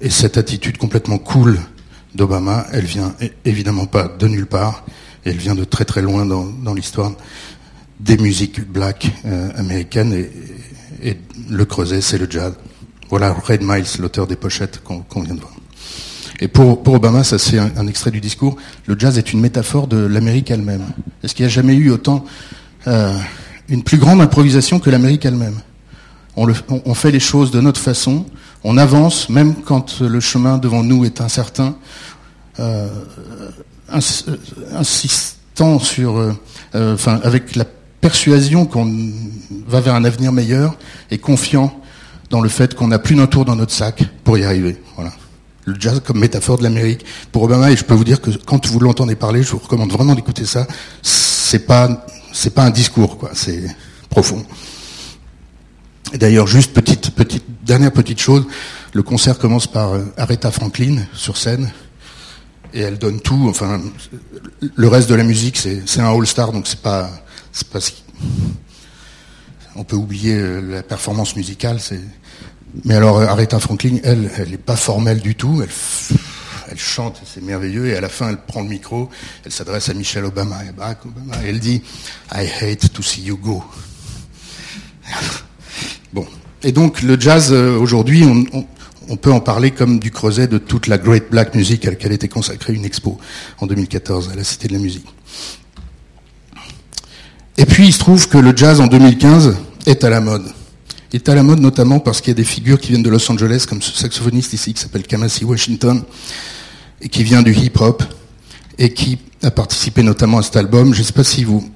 et 0.00 0.10
cette 0.10 0.36
attitude 0.36 0.76
complètement 0.78 1.18
cool 1.18 1.58
d'Obama, 2.14 2.66
elle 2.72 2.84
vient 2.84 3.14
évidemment 3.44 3.86
pas 3.86 4.08
de 4.08 4.26
nulle 4.26 4.46
part, 4.46 4.84
elle 5.24 5.36
vient 5.36 5.54
de 5.54 5.64
très 5.64 5.84
très 5.84 6.02
loin 6.02 6.24
dans, 6.26 6.74
l'histoire 6.74 7.12
des 8.00 8.16
musiques 8.16 8.66
black 8.66 9.10
euh, 9.24 9.50
américaines 9.56 10.12
et, 10.12 10.30
le 11.48 11.64
creuset 11.64 12.00
c'est 12.00 12.18
le 12.18 12.26
jazz. 12.28 12.54
Voilà 13.10 13.32
Red 13.32 13.62
Miles, 13.62 13.86
l'auteur 14.00 14.26
des 14.26 14.34
pochettes 14.34 14.82
qu'on 14.82 15.20
vient 15.20 15.34
de 15.34 15.40
voir. 15.40 15.52
Et 16.40 16.48
pour, 16.48 16.86
Obama, 16.88 17.22
ça 17.22 17.38
c'est 17.38 17.58
un, 17.58 17.70
un 17.76 17.86
extrait 17.86 18.10
du 18.10 18.20
discours, 18.20 18.56
le 18.86 18.98
jazz 18.98 19.16
est 19.16 19.32
une 19.32 19.40
métaphore 19.40 19.86
de 19.86 19.98
l'Amérique 19.98 20.50
elle-même. 20.50 20.84
Est-ce 21.22 21.34
qu'il 21.34 21.44
n'y 21.44 21.52
a 21.52 21.54
jamais 21.54 21.74
eu 21.74 21.90
autant 21.90 22.24
euh, 22.86 23.16
une 23.68 23.82
plus 23.82 23.98
grande 23.98 24.20
improvisation 24.20 24.78
que 24.78 24.90
l'Amérique 24.90 25.24
elle-même 25.24 25.60
on, 26.36 26.48
on- 26.50 26.82
on 26.84 26.94
fait 26.94 27.10
les 27.10 27.20
choses 27.20 27.50
de 27.50 27.60
notre 27.60 27.80
façon, 27.80 28.26
on 28.62 28.76
avance 28.76 29.28
même 29.30 29.54
quand 29.64 30.00
le 30.00 30.20
chemin 30.20 30.58
devant 30.58 30.82
nous 30.82 31.04
est 31.06 31.20
incertain, 31.22 31.76
euh, 32.60 32.88
euh, 33.94 34.00
insistant 34.74 35.78
sur, 35.78 36.16
euh, 36.18 36.32
euh, 36.74 36.94
enfin, 36.94 37.20
avec 37.22 37.56
la 37.56 37.64
persuasion 38.00 38.66
qu'on 38.66 38.92
va 39.66 39.80
vers 39.80 39.94
un 39.94 40.04
avenir 40.04 40.30
meilleur 40.32 40.76
et 41.10 41.18
confiant 41.18 41.80
dans 42.30 42.40
le 42.40 42.48
fait 42.48 42.74
qu'on 42.74 42.88
n'a 42.88 42.98
plus 42.98 43.14
d'un 43.14 43.26
tour 43.26 43.44
dans 43.44 43.56
notre 43.56 43.72
sac 43.72 44.02
pour 44.24 44.36
y 44.36 44.44
arriver. 44.44 44.76
Voilà. 44.96 45.12
Le 45.64 45.74
jazz 45.80 46.00
comme 46.04 46.18
métaphore 46.18 46.58
de 46.58 46.62
l'Amérique 46.64 47.04
pour 47.32 47.42
Obama 47.44 47.70
et 47.70 47.76
je 47.76 47.84
peux 47.84 47.94
vous 47.94 48.04
dire 48.04 48.20
que 48.20 48.30
quand 48.44 48.66
vous 48.66 48.78
l'entendez 48.78 49.16
parler, 49.16 49.42
je 49.42 49.50
vous 49.52 49.58
recommande 49.58 49.90
vraiment 49.90 50.14
d'écouter 50.14 50.44
ça. 50.44 50.66
C'est 51.02 51.66
pas 51.66 52.06
c'est 52.36 52.54
pas 52.54 52.64
un 52.64 52.70
discours 52.70 53.18
quoi, 53.18 53.30
c'est 53.34 53.64
profond. 54.10 54.44
Et 56.12 56.18
d'ailleurs, 56.18 56.46
juste 56.46 56.72
petite, 56.72 57.10
petite, 57.10 57.44
dernière 57.64 57.92
petite 57.92 58.20
chose, 58.20 58.46
le 58.92 59.02
concert 59.02 59.38
commence 59.38 59.66
par 59.66 59.94
euh, 59.94 60.04
Aretha 60.16 60.50
Franklin 60.52 60.98
sur 61.12 61.36
scène, 61.36 61.72
et 62.72 62.80
elle 62.80 62.98
donne 62.98 63.20
tout. 63.20 63.46
Enfin, 63.48 63.80
le 64.74 64.88
reste 64.88 65.08
de 65.08 65.14
la 65.14 65.24
musique, 65.24 65.56
c'est 65.56 66.00
un 66.00 66.12
all-star, 66.14 66.52
donc 66.52 66.66
c'est 66.66 66.80
pas, 66.80 67.10
c'est 67.52 67.68
pas. 67.68 67.80
On 69.74 69.84
peut 69.84 69.96
oublier 69.96 70.34
euh, 70.34 70.60
la 70.60 70.82
performance 70.82 71.36
musicale. 71.36 71.80
c'est- 71.80 72.00
Mais 72.84 72.94
alors, 72.94 73.20
Aretha 73.22 73.58
Franklin, 73.58 73.96
elle, 74.04 74.30
elle 74.36 74.50
n'est 74.50 74.56
pas 74.58 74.76
formelle 74.76 75.20
du 75.20 75.34
tout. 75.34 75.62
Elle 76.76 76.82
chante, 76.82 77.22
c'est 77.24 77.42
merveilleux, 77.42 77.86
et 77.86 77.96
à 77.96 78.00
la 78.02 78.10
fin, 78.10 78.28
elle 78.28 78.36
prend 78.36 78.60
le 78.60 78.68
micro, 78.68 79.08
elle 79.44 79.52
s'adresse 79.52 79.88
à 79.88 79.94
Michelle 79.94 80.26
Obama 80.26 80.62
et 80.68 80.72
Barack 80.72 81.06
Obama, 81.06 81.42
et 81.42 81.48
elle 81.48 81.58
dit 81.60 81.80
I 82.34 82.46
hate 82.60 82.92
to 82.92 83.02
see 83.02 83.22
you 83.22 83.36
go. 83.38 83.64
Bon. 86.12 86.26
Et 86.62 86.72
donc 86.72 87.02
le 87.02 87.18
jazz 87.20 87.48
euh, 87.52 87.76
aujourd'hui, 87.78 88.24
on, 88.24 88.44
on- 89.08 89.16
peut 89.16 89.32
en 89.32 89.40
parler 89.40 89.70
comme 89.70 89.98
du 89.98 90.10
creuset 90.10 90.46
de 90.48 90.58
toute 90.58 90.86
la 90.86 90.98
Great 90.98 91.30
Black 91.30 91.54
Music 91.54 91.84
à 91.86 91.90
laquelle 91.90 92.12
était 92.12 92.28
consacrée 92.28 92.72
une 92.74 92.84
expo 92.84 93.18
en 93.58 93.66
2014 93.66 94.30
à 94.32 94.34
la 94.34 94.42
Cité 94.44 94.68
de 94.68 94.72
la 94.72 94.78
Musique. 94.78 95.06
Et 97.56 97.66
puis 97.66 97.86
il 97.86 97.92
se 97.92 97.98
trouve 97.98 98.28
que 98.28 98.38
le 98.38 98.56
jazz 98.56 98.80
en 98.80 98.86
2015 98.86 99.56
est 99.86 100.02
à 100.04 100.10
la 100.10 100.20
mode. 100.20 100.46
Il 101.12 101.16
est 101.16 101.28
à 101.28 101.34
la 101.34 101.42
mode 101.42 101.60
notamment 101.60 102.00
parce 102.00 102.20
qu'il 102.20 102.30
y 102.30 102.32
a 102.32 102.34
des 102.34 102.44
figures 102.44 102.80
qui 102.80 102.88
viennent 102.88 103.02
de 103.02 103.10
Los 103.10 103.30
Angeles, 103.30 103.64
comme 103.68 103.80
ce 103.82 103.92
saxophoniste 103.96 104.52
ici 104.54 104.74
qui 104.74 104.80
s'appelle 104.82 105.04
Kamasi 105.06 105.44
Washington, 105.44 106.02
et 107.00 107.08
qui 107.08 107.24
vient 107.24 107.42
du 107.42 107.52
hip-hop, 107.52 108.02
et 108.78 108.92
qui 108.92 109.18
a 109.42 109.50
participé 109.50 110.02
notamment 110.02 110.38
à 110.38 110.42
cet 110.42 110.56
album. 110.56 110.94
Je 110.94 111.00
ne 111.00 111.04
sais 111.04 111.12
pas 111.12 111.24
si 111.24 111.44
vous 111.44 111.68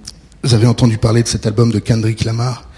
avez 0.50 0.66
entendu 0.66 0.98
parler 0.98 1.22
de 1.22 1.28
cet 1.28 1.46
album 1.46 1.70
de 1.70 1.78
Kendrick 1.78 2.24
Lamar, 2.24 2.68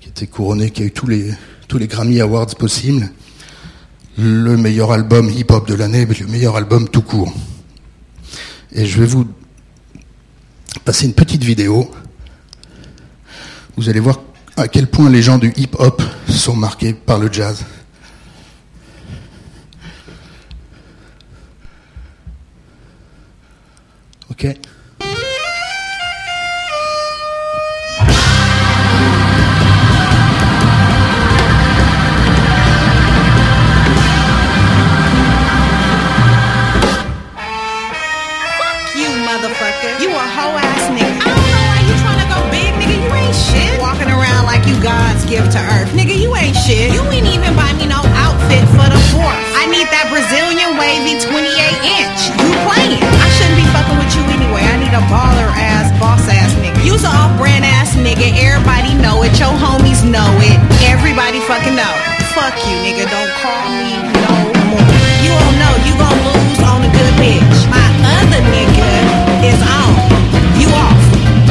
qui 0.00 0.08
était 0.08 0.26
couronné, 0.26 0.70
qui 0.70 0.82
a 0.82 0.86
eu 0.86 0.92
tous 0.92 1.06
les, 1.06 1.32
tous 1.66 1.78
les 1.78 1.86
Grammy 1.86 2.20
Awards 2.20 2.54
possibles. 2.56 3.10
Le 4.16 4.56
meilleur 4.56 4.90
album 4.90 5.30
hip-hop 5.30 5.68
de 5.68 5.74
l'année, 5.74 6.06
mais 6.06 6.14
le 6.14 6.26
meilleur 6.26 6.56
album 6.56 6.88
tout 6.88 7.02
court. 7.02 7.32
Et 8.72 8.84
je 8.84 9.00
vais 9.00 9.06
vous 9.06 9.26
passer 10.84 11.06
une 11.06 11.14
petite 11.14 11.44
vidéo. 11.44 11.90
Vous 13.76 13.88
allez 13.88 14.00
voir 14.00 14.20
à 14.56 14.66
quel 14.66 14.88
point 14.88 15.08
les 15.08 15.22
gens 15.22 15.38
du 15.38 15.52
hip-hop 15.56 16.02
sont 16.28 16.56
marqués 16.56 16.94
par 16.94 17.18
le 17.18 17.32
jazz. 17.32 17.64
Ok 24.38 24.44
You 38.94 39.10
motherfucker. 39.26 39.98
You 39.98 40.10
a 40.14 40.22
hoe 40.22 40.54
ass 40.54 40.86
nigga. 40.94 41.18
I 41.18 41.34
don't 41.34 41.50
know 41.50 41.64
why 41.66 41.82
you 41.82 41.94
tryna 41.98 42.26
go 42.30 42.38
big, 42.54 42.70
nigga. 42.78 42.94
You 42.94 43.10
ain't 43.10 43.34
shit. 43.34 43.80
Walking 43.82 44.06
around 44.06 44.46
like 44.46 44.62
you 44.70 44.78
God's 44.78 45.26
gift 45.26 45.50
to 45.52 45.62
earth. 45.74 45.90
Nigga, 45.98 46.14
you 46.14 46.30
ain't 46.36 46.54
shit. 46.54 46.94
You 46.94 47.02
ain't 47.10 47.26
even 47.26 47.54
buy 47.58 47.74
me 47.74 47.86
no 47.90 47.98
outfit 48.22 48.62
for 48.78 48.86
the 48.86 49.02
fourth. 49.10 49.42
I 49.58 49.66
need 49.66 49.90
that 49.90 50.06
Brazilian 50.14 50.78
wavy 50.78 51.18
28 51.18 51.57
baller 55.08 55.50
ass, 55.56 55.88
boss 55.98 56.22
ass 56.28 56.52
nigga. 56.60 56.78
You's 56.84 57.02
an 57.02 57.12
off 57.12 57.32
brand 57.40 57.64
ass 57.64 57.96
nigga. 57.96 58.28
Everybody 58.36 58.94
know 59.00 59.24
it. 59.24 59.32
Your 59.40 59.52
homies 59.56 60.04
know 60.04 60.28
it. 60.44 60.56
Everybody 60.84 61.40
fucking 61.40 61.74
know. 61.74 61.94
Fuck 62.36 62.54
you, 62.68 62.76
nigga. 62.84 63.08
Don't 63.08 63.32
call 63.40 63.64
me 63.80 63.96
no 64.20 64.32
more. 64.68 64.88
You 65.24 65.32
don't 65.32 65.56
know. 65.58 65.72
You 65.88 65.92
gon' 65.96 66.18
lose 66.28 66.60
on 66.62 66.84
a 66.84 66.90
good 66.92 67.14
bitch. 67.18 67.58
My 67.72 67.88
other 68.20 68.40
nigga 68.52 68.92
is 69.48 69.60
on. 69.64 69.92
You 70.60 70.68
off. 70.76 71.02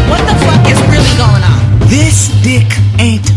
What 0.07 0.21
the 0.23 0.37
fuck 0.45 0.63
is 0.69 0.79
really 0.93 1.13
going 1.17 1.43
on? 1.43 1.59
This 1.89 2.29
dick 2.45 2.69
ain't 3.01 3.36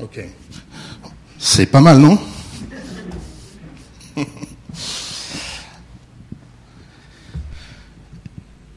Ok. 0.00 0.20
C'est 1.38 1.66
pas 1.66 1.80
mal, 1.80 1.98
non? 1.98 2.18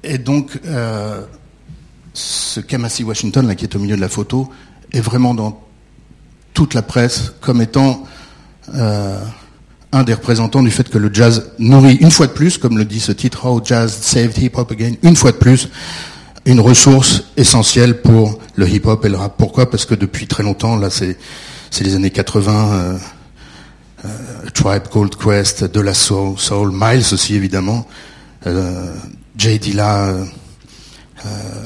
Et 0.03 0.17
donc, 0.17 0.59
euh, 0.65 1.25
ce 2.13 2.59
Kamasi 2.59 3.03
Washington, 3.03 3.47
là, 3.47 3.55
qui 3.55 3.65
est 3.65 3.75
au 3.75 3.79
milieu 3.79 3.95
de 3.95 4.01
la 4.01 4.09
photo, 4.09 4.49
est 4.91 5.01
vraiment 5.01 5.33
dans 5.33 5.61
toute 6.53 6.73
la 6.73 6.81
presse 6.81 7.33
comme 7.41 7.61
étant 7.61 8.03
euh, 8.73 9.19
un 9.91 10.03
des 10.03 10.13
représentants 10.13 10.61
du 10.61 10.71
fait 10.71 10.87
que 10.89 10.97
le 10.97 11.09
jazz 11.11 11.51
nourrit 11.57 11.95
une 11.95 12.11
fois 12.11 12.27
de 12.27 12.31
plus, 12.31 12.57
comme 12.57 12.77
le 12.77 12.85
dit 12.85 12.99
ce 12.99 13.11
titre, 13.11 13.45
How 13.45 13.61
Jazz 13.63 13.91
Saved 14.01 14.37
Hip 14.37 14.51
Hop 14.55 14.71
Again, 14.71 14.93
une 15.01 15.15
fois 15.15 15.31
de 15.31 15.37
plus, 15.37 15.69
une 16.45 16.59
ressource 16.59 17.23
essentielle 17.37 18.01
pour 18.01 18.39
le 18.55 18.67
hip 18.69 18.81
hop 18.85 19.03
et 19.05 19.09
le 19.09 19.17
rap. 19.17 19.35
Pourquoi? 19.37 19.69
Parce 19.69 19.85
que 19.85 19.95
depuis 19.95 20.27
très 20.27 20.43
longtemps, 20.43 20.75
là 20.75 20.89
c'est 20.89 21.17
les 21.81 21.95
années 21.95 22.11
80, 22.11 22.71
euh, 22.71 22.97
euh, 24.05 24.49
Tribe 24.53 24.83
Called 24.91 25.15
Quest, 25.15 25.63
De 25.63 25.81
La 25.81 25.93
Soul, 25.93 26.37
Soul, 26.37 26.71
Miles 26.73 27.03
aussi 27.11 27.35
évidemment, 27.35 27.85
euh, 28.47 28.93
Jay 29.37 29.57
Dilla, 29.57 30.07
euh, 30.07 30.25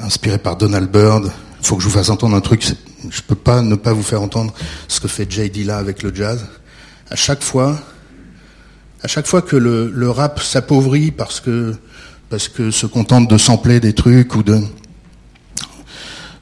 inspiré 0.03 0.38
par 0.38 0.55
Donald 0.55 0.89
Byrd. 0.89 1.32
Il 1.61 1.65
faut 1.65 1.76
que 1.76 1.84
je 1.84 1.88
vous 1.88 1.93
fasse 1.93 2.09
entendre 2.09 2.36
un 2.36 2.41
truc. 2.41 2.65
Je 3.09 3.21
peux 3.21 3.36
pas 3.36 3.61
ne 3.61 3.76
pas 3.76 3.93
vous 3.93 4.03
faire 4.03 4.21
entendre 4.21 4.53
ce 4.88 4.99
que 4.99 5.07
fait 5.07 5.30
Jay 5.30 5.49
Dilla 5.49 5.78
avec 5.78 6.03
le 6.03 6.13
jazz. 6.13 6.45
À 7.11 7.15
chaque 7.15 7.43
fois, 7.43 7.78
à 9.04 9.08
chaque 9.08 9.28
fois 9.28 9.41
que 9.41 9.56
le, 9.58 9.91
le 9.93 10.10
rap 10.10 10.41
s'appauvrit 10.41 11.12
parce 11.12 11.39
que 11.39 11.76
parce 12.30 12.47
que 12.47 12.72
se 12.72 12.88
contente 12.88 13.30
de 13.30 13.38
sampler 13.38 13.80
des 13.80 13.93
trucs 13.93 14.34
ou 14.36 14.43
de 14.43 14.62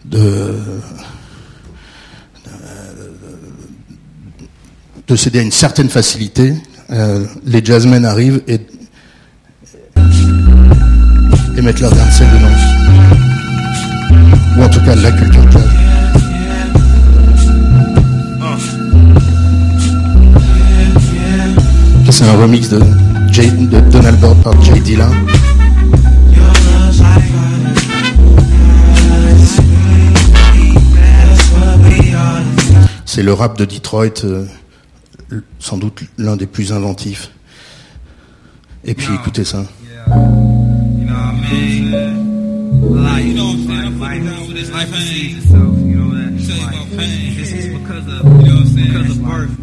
de 0.05 0.55
de 5.07 5.15
céder 5.15 5.39
à 5.39 5.41
une 5.41 5.51
certaine 5.51 5.89
facilité, 5.89 6.53
euh, 6.91 7.25
les 7.43 7.65
jazzmen 7.65 8.05
arrivent 8.05 8.41
et, 8.47 8.61
et 11.57 11.61
mettent 11.61 11.81
leur 11.81 11.93
grain 11.93 12.05
de 12.05 12.11
sel 12.11 12.27
dedans. 12.31 12.47
Ou 14.57 14.63
en 14.63 14.69
tout 14.69 14.79
cas 14.85 14.95
la 14.95 15.11
culture. 15.11 15.90
C'est 22.21 22.27
un 22.29 22.37
remix 22.39 22.69
de, 22.69 22.79
Jay- 23.31 23.49
de 23.49 23.79
Donald 23.89 24.19
Byrd 24.19 24.43
par 24.43 24.61
Jay 24.61 24.79
Dilla. 24.79 25.09
C'est 33.05 33.23
le 33.23 33.33
rap 33.33 33.57
de 33.57 33.65
Detroit, 33.65 34.23
euh, 34.23 34.45
sans 35.59 35.77
doute 35.77 36.03
l'un 36.17 36.37
des 36.37 36.47
plus 36.47 36.71
inventifs. 36.71 37.31
Et 38.85 38.93
puis 38.93 39.13
écoutez 39.13 39.43
ça. 39.43 39.65
Because 47.71 49.09
of 49.11 49.21
birth. 49.23 49.60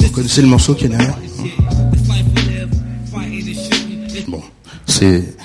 Vous 0.00 0.10
connaissez 0.10 0.40
le 0.42 0.48
morceau 0.48 0.74
qui 0.74 0.86
est 0.86 0.88
derrière 0.88 1.16
Bon, 4.26 4.42
c'est 4.86 5.36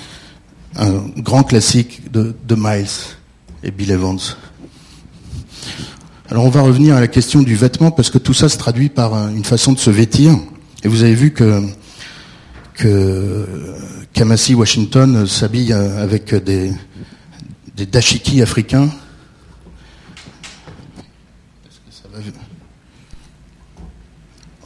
un 0.76 0.92
grand 1.18 1.42
classique 1.44 2.10
de, 2.10 2.34
de 2.48 2.54
Miles 2.54 2.86
et 3.62 3.70
Bill 3.70 3.90
Evans. 3.92 4.18
Alors 6.30 6.44
on 6.44 6.50
va 6.50 6.62
revenir 6.62 6.96
à 6.96 7.00
la 7.00 7.06
question 7.08 7.42
du 7.42 7.54
vêtement 7.54 7.90
parce 7.90 8.08
que 8.10 8.16
tout 8.18 8.32
ça 8.34 8.48
se 8.48 8.56
traduit 8.56 8.88
par 8.88 9.12
un- 9.14 9.34
une 9.34 9.44
façon 9.44 9.72
de 9.72 9.78
se 9.78 9.90
vêtir. 9.90 10.34
Et 10.82 10.88
vous 10.88 11.02
avez 11.02 11.14
vu 11.14 11.32
que 11.32 11.62
que 12.74 13.46
Kamasi 14.14 14.54
Washington 14.54 15.26
s'habille 15.26 15.72
avec 15.74 16.34
des, 16.34 16.72
des 17.76 17.86
dashiki 17.86 18.42
africains. 18.42 18.88
Va 22.14 22.20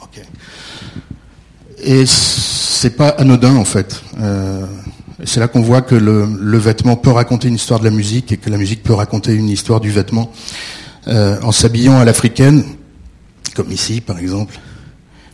Ok. 0.03 0.21
Et 1.81 2.05
c'est 2.05 2.91
pas 2.91 3.09
anodin 3.09 3.55
en 3.55 3.65
fait. 3.65 4.03
Euh, 4.19 4.67
c'est 5.23 5.39
là 5.39 5.47
qu'on 5.47 5.61
voit 5.61 5.81
que 5.81 5.95
le, 5.95 6.57
vêtement 6.57 6.95
peut 6.95 7.09
raconter 7.09 7.47
une 7.47 7.55
histoire 7.55 7.79
de 7.79 7.85
la 7.85 7.91
musique 7.91 8.31
et 8.31 8.37
que 8.37 8.49
la 8.51 8.57
musique 8.57 8.83
peut 8.83 8.93
raconter 8.93 9.33
une 9.33 9.49
histoire 9.49 9.79
du 9.79 9.89
vêtement. 9.89 10.31
Euh, 11.07 11.41
en 11.41 11.51
s'habillant 11.51 11.97
à 11.97 12.05
l'africaine, 12.05 12.63
comme 13.55 13.71
ici 13.71 13.99
par 13.99 14.19
exemple, 14.19 14.59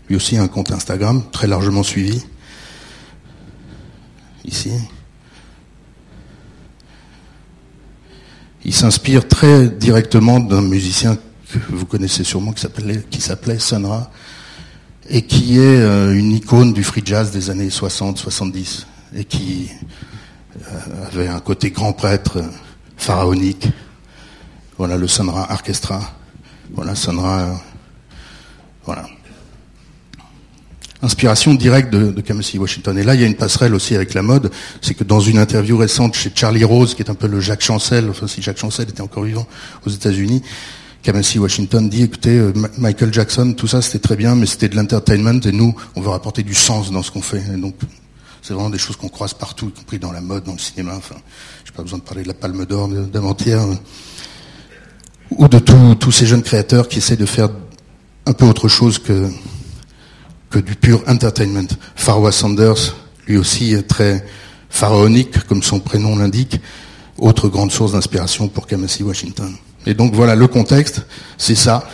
lui 0.07 0.15
aussi 0.15 0.37
un 0.37 0.47
compte 0.47 0.71
Instagram 0.71 1.21
très 1.33 1.47
largement 1.47 1.83
suivi. 1.83 2.23
Ici. 4.45 4.71
Il 8.63 8.73
s'inspire 8.73 9.27
très 9.27 9.67
directement 9.67 10.39
d'un 10.39 10.61
musicien 10.61 11.17
que 11.59 11.75
vous 11.75 11.85
connaissez 11.85 12.23
sûrement 12.23 12.51
qui 12.51 12.61
s'appelait 12.61 13.03
qui 13.09 13.21
s'appelait 13.21 13.59
Sun 13.59 13.85
Ra 13.85 14.11
et 15.09 15.21
qui 15.23 15.59
est 15.59 15.81
euh, 15.81 16.17
une 16.17 16.31
icône 16.31 16.73
du 16.73 16.83
free 16.83 17.03
jazz 17.05 17.31
des 17.31 17.49
années 17.49 17.69
60-70 17.69 18.85
et 19.15 19.25
qui 19.25 19.69
euh, 20.57 21.07
avait 21.07 21.27
un 21.27 21.39
côté 21.39 21.71
grand 21.71 21.93
prêtre 21.93 22.43
pharaonique. 22.97 23.67
Voilà 24.77 24.97
le 24.97 25.07
Sun 25.07 25.29
Ra 25.29 25.47
Orchestra. 25.51 26.01
Voilà 26.73 26.95
Sun 26.95 27.19
Ra. 27.19 27.39
euh, 27.41 27.53
voilà. 28.85 29.05
Inspiration 31.01 31.53
directe 31.53 31.93
de, 31.93 32.11
de 32.11 32.21
Kamasi 32.21 32.57
Washington. 32.57 32.97
Et 32.97 33.03
là, 33.03 33.13
il 33.13 33.21
y 33.21 33.23
a 33.23 33.27
une 33.27 33.35
passerelle 33.35 33.75
aussi 33.75 33.95
avec 33.95 34.15
la 34.15 34.23
mode. 34.23 34.51
C'est 34.81 34.95
que 34.95 35.03
dans 35.03 35.19
une 35.19 35.37
interview 35.37 35.77
récente 35.77 36.15
chez 36.15 36.31
Charlie 36.33 36.63
Rose, 36.63 36.95
qui 36.95 37.03
est 37.03 37.11
un 37.11 37.15
peu 37.15 37.27
le 37.27 37.39
Jacques 37.39 37.61
Chancel, 37.61 38.09
enfin 38.09 38.27
si 38.27 38.41
Jacques 38.41 38.57
Chancel 38.57 38.89
était 38.89 39.01
encore 39.01 39.23
vivant 39.23 39.47
aux 39.85 39.89
États-Unis, 39.89 40.41
Kamasi 41.05 41.37
Washington 41.37 41.87
dit, 41.87 42.01
écoutez, 42.01 42.35
euh, 42.39 42.51
Michael 42.79 43.13
Jackson, 43.13 43.53
tout 43.55 43.67
ça 43.67 43.83
c'était 43.83 43.99
très 43.99 44.15
bien, 44.15 44.33
mais 44.33 44.47
c'était 44.47 44.69
de 44.69 44.75
l'entertainment 44.75 45.39
et 45.45 45.51
nous, 45.51 45.75
on 45.95 46.01
veut 46.01 46.09
rapporter 46.09 46.41
du 46.41 46.55
sens 46.55 46.89
dans 46.89 47.03
ce 47.03 47.11
qu'on 47.11 47.21
fait. 47.21 47.43
Et 47.53 47.57
donc, 47.61 47.75
c'est 48.41 48.55
vraiment 48.55 48.71
des 48.71 48.79
choses 48.79 48.95
qu'on 48.95 49.07
croise 49.07 49.35
partout, 49.35 49.69
y 49.69 49.71
compris 49.71 49.99
dans 49.99 50.11
la 50.11 50.21
mode, 50.21 50.45
dans 50.45 50.53
le 50.53 50.57
cinéma. 50.57 50.93
Enfin, 50.97 51.13
j'ai 51.63 51.71
pas 51.73 51.83
besoin 51.83 51.99
de 51.99 52.03
parler 52.03 52.23
de 52.23 52.27
la 52.27 52.33
Palme 52.33 52.65
d'Or 52.65 52.87
d'avant-hier, 52.87 53.61
euh, 53.61 53.75
ou 55.29 55.47
de 55.47 55.59
tous 55.59 55.93
tous 55.93 56.11
ces 56.11 56.25
jeunes 56.25 56.41
créateurs 56.41 56.87
qui 56.87 56.97
essaient 56.97 57.17
de 57.17 57.27
faire 57.27 57.49
un 58.25 58.33
peu 58.33 58.45
autre 58.47 58.67
chose 58.67 58.97
que 58.97 59.29
que 60.49 60.57
du 60.57 60.73
pur 60.73 61.03
entertainment. 61.05 61.67
Farwa 61.95 62.31
Sanders, 62.31 62.95
lui 63.27 63.37
aussi 63.37 63.73
est 63.73 63.83
très 63.83 64.25
pharaonique, 64.71 65.45
comme 65.45 65.61
son 65.61 65.79
prénom 65.79 66.15
l'indique, 66.15 66.59
autre 67.19 67.47
grande 67.47 67.71
source 67.71 67.91
d'inspiration 67.91 68.47
pour 68.47 68.65
Kamasi 68.65 69.03
Washington. 69.03 69.55
Et 69.85 69.93
donc 69.93 70.13
voilà, 70.13 70.35
le 70.35 70.47
contexte, 70.47 71.05
c'est 71.37 71.55
ça. 71.55 71.87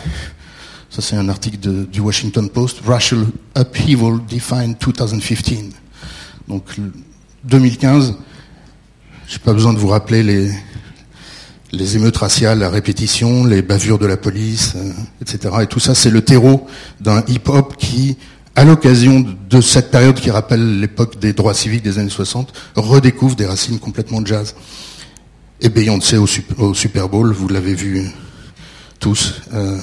Ça 0.90 1.00
c'est 1.02 1.16
un 1.16 1.28
article 1.28 1.86
du 1.86 2.00
Washington 2.00 2.48
Post, 2.50 2.80
Racial 2.86 3.26
Upheaval 3.56 4.20
Defined 4.30 4.76
2015. 4.78 5.64
Donc 6.48 6.76
le- 6.76 6.92
2015, 7.44 8.14
j'ai 9.28 9.38
pas 9.38 9.52
besoin 9.52 9.72
de 9.72 9.78
vous 9.78 9.88
rappeler 9.88 10.22
les, 10.22 10.50
les 11.72 11.96
émeutes 11.96 12.16
raciales 12.18 12.62
à 12.62 12.68
répétition, 12.70 13.44
les 13.44 13.62
bavures 13.62 13.98
de 13.98 14.06
la 14.06 14.16
police, 14.16 14.74
euh, 14.76 14.92
etc. 15.20 15.54
Et 15.62 15.66
tout 15.66 15.80
ça, 15.80 15.94
c'est 15.94 16.10
le 16.10 16.22
terreau 16.22 16.66
d'un 17.00 17.24
hip-hop 17.26 17.76
qui, 17.78 18.16
à 18.54 18.64
l'occasion 18.64 19.24
de 19.50 19.60
cette 19.60 19.90
période 19.90 20.20
qui 20.20 20.30
rappelle 20.30 20.78
l'époque 20.80 21.18
des 21.18 21.32
droits 21.32 21.54
civiques 21.54 21.82
des 21.82 21.98
années 21.98 22.10
60, 22.10 22.52
redécouvre 22.76 23.34
des 23.34 23.46
racines 23.46 23.78
complètement 23.78 24.24
jazz. 24.24 24.54
Et 25.64 25.68
Beyoncé 25.68 26.16
au, 26.16 26.26
Sup- 26.26 26.58
au 26.58 26.74
Super 26.74 27.08
Bowl, 27.08 27.32
vous 27.32 27.46
l'avez 27.46 27.74
vu 27.74 28.10
tous, 28.98 29.34
euh, 29.54 29.78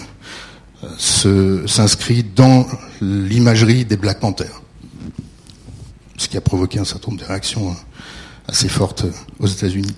s'inscrit 1.67 2.23
dans 2.23 2.67
l'imagerie 2.99 3.85
des 3.85 3.95
Black 3.95 4.19
Panthers. 4.19 4.61
Ce 6.17 6.27
qui 6.27 6.35
a 6.35 6.41
provoqué 6.41 6.79
un 6.79 6.83
certain 6.83 7.11
nombre 7.11 7.23
de 7.23 7.27
réactions 7.27 7.69
euh, 7.69 7.73
assez 8.49 8.67
fortes 8.67 9.05
euh, 9.05 9.11
aux 9.39 9.47
États-Unis 9.47 9.95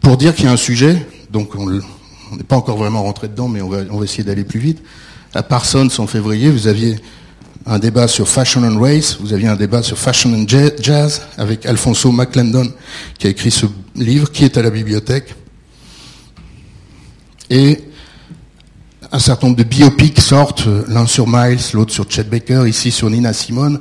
pour 0.00 0.16
dire 0.16 0.32
qu'il 0.32 0.44
y 0.44 0.48
a 0.48 0.52
un 0.52 0.56
sujet, 0.56 1.08
donc 1.30 1.56
on 1.56 1.68
n'est 1.68 2.44
pas 2.46 2.56
encore 2.56 2.76
vraiment 2.76 3.02
rentré 3.02 3.26
dedans, 3.26 3.48
mais 3.48 3.62
on 3.62 3.68
va, 3.68 3.78
on 3.90 3.98
va 3.98 4.04
essayer 4.04 4.22
d'aller 4.22 4.44
plus 4.44 4.60
vite. 4.60 4.80
À 5.34 5.42
Parsons, 5.42 5.88
en 5.98 6.06
février, 6.06 6.50
vous 6.50 6.68
aviez 6.68 7.00
un 7.66 7.78
débat 7.78 8.08
sur 8.08 8.28
Fashion 8.28 8.62
and 8.64 8.80
Race, 8.80 9.18
vous 9.20 9.32
aviez 9.32 9.48
un 9.48 9.56
débat 9.56 9.82
sur 9.82 9.98
Fashion 9.98 10.32
and 10.34 10.46
Ja- 10.48 10.70
Jazz 10.80 11.22
avec 11.36 11.66
Alfonso 11.66 12.10
McClendon, 12.10 12.72
qui 13.18 13.26
a 13.26 13.30
écrit 13.30 13.50
ce 13.50 13.66
livre, 13.94 14.30
qui 14.30 14.44
est 14.44 14.56
à 14.56 14.62
la 14.62 14.70
bibliothèque. 14.70 15.34
Et 17.50 17.80
un 19.12 19.18
certain 19.18 19.48
nombre 19.48 19.58
de 19.58 19.64
biopics 19.64 20.20
sortent, 20.20 20.66
l'un 20.88 21.06
sur 21.06 21.26
Miles, 21.28 21.60
l'autre 21.74 21.92
sur 21.92 22.10
Chet 22.10 22.24
Baker, 22.24 22.64
ici 22.66 22.90
sur 22.90 23.10
Nina 23.10 23.32
Simone, 23.32 23.78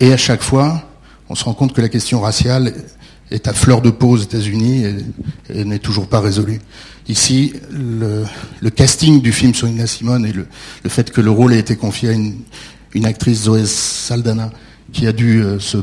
et 0.00 0.12
à 0.12 0.16
chaque 0.16 0.42
fois, 0.42 0.82
on 1.28 1.34
se 1.34 1.44
rend 1.44 1.54
compte 1.54 1.72
que 1.72 1.80
la 1.80 1.88
question 1.88 2.20
raciale 2.20 2.72
est 3.30 3.46
à 3.46 3.52
fleur 3.52 3.80
de 3.80 3.90
peau 3.90 4.10
aux 4.10 4.16
États-Unis 4.16 4.84
et, 5.50 5.64
n'est 5.64 5.78
toujours 5.78 6.08
pas 6.08 6.20
résolue. 6.20 6.60
Ici, 7.08 7.52
le, 7.70 8.24
casting 8.70 9.20
du 9.20 9.32
film 9.32 9.54
sur 9.54 9.68
Nina 9.68 9.86
Simone 9.86 10.26
et 10.26 10.32
le 10.32 10.46
fait 10.88 11.10
que 11.12 11.20
le 11.20 11.30
rôle 11.30 11.52
ait 11.52 11.58
été 11.58 11.76
confié 11.76 12.08
à 12.08 12.12
une, 12.12 12.36
une 12.94 13.06
actrice, 13.06 13.42
Zoé 13.42 13.66
Saldana, 13.66 14.50
qui 14.92 15.06
a 15.06 15.12
dû 15.12 15.42
euh, 15.42 15.58
se 15.58 15.78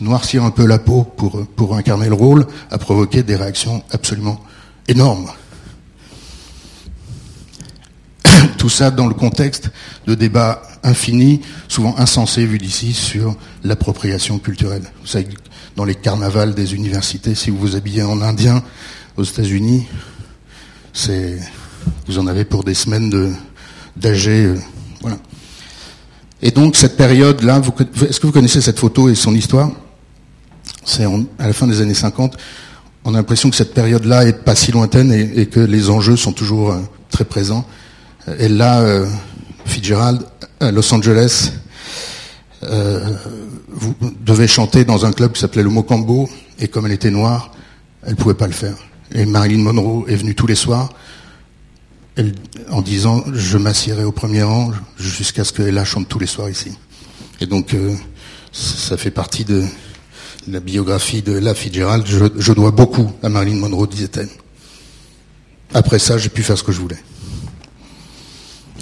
noircir 0.00 0.44
un 0.44 0.50
peu 0.50 0.66
la 0.66 0.78
peau 0.78 1.02
pour, 1.02 1.46
pour 1.48 1.76
incarner 1.76 2.08
le 2.08 2.14
rôle, 2.14 2.46
a 2.70 2.78
provoqué 2.78 3.22
des 3.22 3.36
réactions 3.36 3.82
absolument 3.90 4.40
énormes. 4.88 5.30
Tout 8.58 8.68
ça 8.68 8.90
dans 8.90 9.06
le 9.06 9.14
contexte 9.14 9.70
de 10.06 10.14
débats 10.14 10.62
infinis, 10.82 11.40
souvent 11.68 11.94
insensés 11.98 12.46
vu 12.46 12.58
d'ici, 12.58 12.92
sur 12.92 13.36
l'appropriation 13.62 14.38
culturelle. 14.38 14.84
Vous 15.00 15.06
savez, 15.06 15.28
dans 15.76 15.84
les 15.84 15.94
carnavals 15.94 16.54
des 16.54 16.74
universités, 16.74 17.34
si 17.34 17.50
vous 17.50 17.58
vous 17.58 17.76
habillez 17.76 18.02
en 18.02 18.20
indien 18.20 18.62
aux 19.16 19.24
États-Unis, 19.24 19.86
vous 22.06 22.18
en 22.18 22.26
avez 22.26 22.44
pour 22.44 22.64
des 22.64 22.74
semaines 22.74 23.10
de, 23.10 23.32
euh. 24.04 24.56
Et 26.44 26.50
donc 26.50 26.76
cette 26.76 26.98
période-là, 26.98 27.62
est-ce 28.06 28.20
que 28.20 28.26
vous 28.26 28.32
connaissez 28.32 28.60
cette 28.60 28.78
photo 28.78 29.08
et 29.08 29.14
son 29.14 29.34
histoire? 29.34 29.70
C'est 30.84 31.04
à 31.38 31.46
la 31.46 31.54
fin 31.54 31.66
des 31.66 31.80
années 31.80 31.94
50. 31.94 32.36
On 33.06 33.14
a 33.14 33.16
l'impression 33.16 33.48
que 33.48 33.56
cette 33.56 33.72
période-là 33.72 34.26
est 34.26 34.44
pas 34.44 34.54
si 34.54 34.70
lointaine 34.70 35.10
et, 35.10 35.46
que 35.46 35.60
les 35.60 35.88
enjeux 35.88 36.16
sont 36.16 36.32
toujours 36.32 36.72
euh, 36.72 36.80
très 37.10 37.24
présents. 37.24 37.64
Et 38.38 38.48
là, 38.48 38.80
euh, 38.80 39.06
Fitzgerald, 39.64 40.20
à 40.60 40.70
Los 40.70 40.92
Angeles, 40.92 41.52
euh, 42.62 43.14
vous 43.70 43.94
devait 44.20 44.46
chanter 44.46 44.84
dans 44.84 45.06
un 45.06 45.12
club 45.12 45.32
qui 45.32 45.40
s'appelait 45.40 45.62
le 45.62 45.70
Mocambo, 45.70 46.28
et 46.58 46.68
comme 46.68 46.84
elle 46.84 46.92
était 46.92 47.10
noire, 47.10 47.52
elle 48.06 48.16
pouvait 48.16 48.34
pas 48.34 48.46
le 48.46 48.52
faire. 48.52 48.76
Et 49.14 49.24
Marilyn 49.24 49.62
Monroe 49.62 50.04
est 50.08 50.16
venue 50.16 50.34
tous 50.34 50.46
les 50.46 50.54
soirs, 50.54 50.90
elle- 52.16 52.34
en 52.70 52.82
disant 52.82 53.24
je 53.32 53.58
m'assierai 53.58 54.04
au 54.04 54.12
premier 54.12 54.42
rang 54.42 54.70
jusqu'à 54.98 55.44
ce 55.44 55.52
qu'Ella 55.52 55.84
chante 55.84 56.08
tous 56.08 56.18
les 56.18 56.26
soirs 56.26 56.50
ici. 56.50 56.72
Et 57.40 57.46
donc 57.46 57.74
euh, 57.74 57.94
ça 58.52 58.96
fait 58.96 59.10
partie 59.10 59.44
de 59.44 59.64
la 60.48 60.60
biographie 60.60 61.22
de 61.22 61.38
Ella 61.38 61.54
Fitzgerald. 61.54 62.06
Je, 62.06 62.52
dois 62.52 62.70
beaucoup 62.70 63.10
à 63.22 63.28
Marilyn 63.28 63.56
Monroe, 63.56 63.86
disait-elle. 63.86 64.28
Après 65.72 65.98
ça, 65.98 66.18
j'ai 66.18 66.28
pu 66.28 66.42
faire 66.42 66.56
ce 66.58 66.62
que 66.62 66.70
je 66.72 66.80
voulais. 66.80 67.02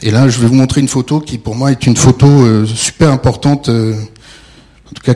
Et 0.02 0.10
là, 0.10 0.28
je 0.28 0.40
vais 0.40 0.48
vous 0.48 0.54
montrer 0.54 0.80
une 0.80 0.88
photo 0.88 1.20
qui, 1.20 1.38
pour 1.38 1.54
moi, 1.54 1.70
est 1.70 1.86
une 1.86 1.96
photo 1.96 2.26
euh, 2.26 2.66
super 2.66 3.10
importante. 3.12 3.68
euh, 3.68 3.94
en 3.94 4.92
tout 4.92 5.02
cas, 5.02 5.14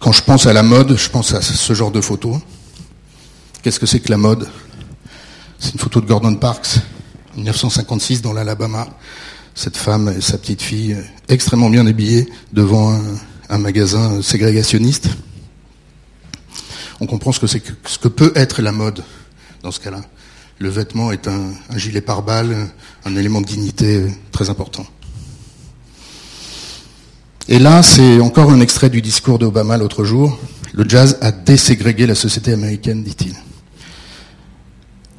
quand 0.00 0.12
je 0.12 0.22
pense 0.22 0.46
à 0.46 0.52
la 0.52 0.62
mode, 0.62 0.96
je 0.96 1.08
pense 1.10 1.34
à 1.34 1.42
ce 1.42 1.74
genre 1.74 1.90
de 1.90 2.00
photo. 2.00 2.40
Qu'est-ce 3.62 3.78
que 3.78 3.86
c'est 3.86 4.00
que 4.00 4.10
la 4.10 4.16
mode? 4.16 4.48
C'est 5.58 5.74
une 5.74 5.78
photo 5.78 6.00
de 6.00 6.06
Gordon 6.06 6.34
Parks, 6.36 6.78
1956, 7.36 8.22
dans 8.22 8.32
l'Alabama. 8.32 8.88
Cette 9.54 9.76
femme 9.76 10.14
et 10.16 10.20
sa 10.20 10.38
petite 10.38 10.62
fille, 10.62 10.96
extrêmement 11.28 11.68
bien 11.68 11.86
habillées, 11.86 12.28
devant 12.52 12.96
un, 13.48 13.58
magasin 13.58 14.22
ségrégationniste. 14.22 15.08
On 17.00 17.06
comprend 17.06 17.32
ce 17.32 17.40
que, 17.40 18.08
peut 18.08 18.32
être 18.36 18.62
la 18.62 18.72
mode 18.72 19.02
dans 19.62 19.72
ce 19.72 19.80
cas-là. 19.80 20.02
Le 20.58 20.68
vêtement 20.68 21.10
est 21.12 21.26
un, 21.28 21.52
gilet 21.76 22.00
pare-balles, 22.00 22.68
un 23.04 23.16
élément 23.16 23.40
de 23.40 23.46
dignité 23.46 24.06
très 24.32 24.48
important. 24.48 24.86
Et 27.48 27.58
là, 27.58 27.82
c'est 27.82 28.20
encore 28.20 28.50
un 28.50 28.60
extrait 28.60 28.90
du 28.90 29.00
discours 29.00 29.38
d'Obama 29.38 29.76
l'autre 29.76 30.04
jour. 30.04 30.38
Le 30.72 30.88
jazz 30.88 31.18
a 31.20 31.32
déségrégué 31.32 32.06
la 32.06 32.14
société 32.14 32.52
américaine, 32.52 33.02
dit-il. 33.02 33.34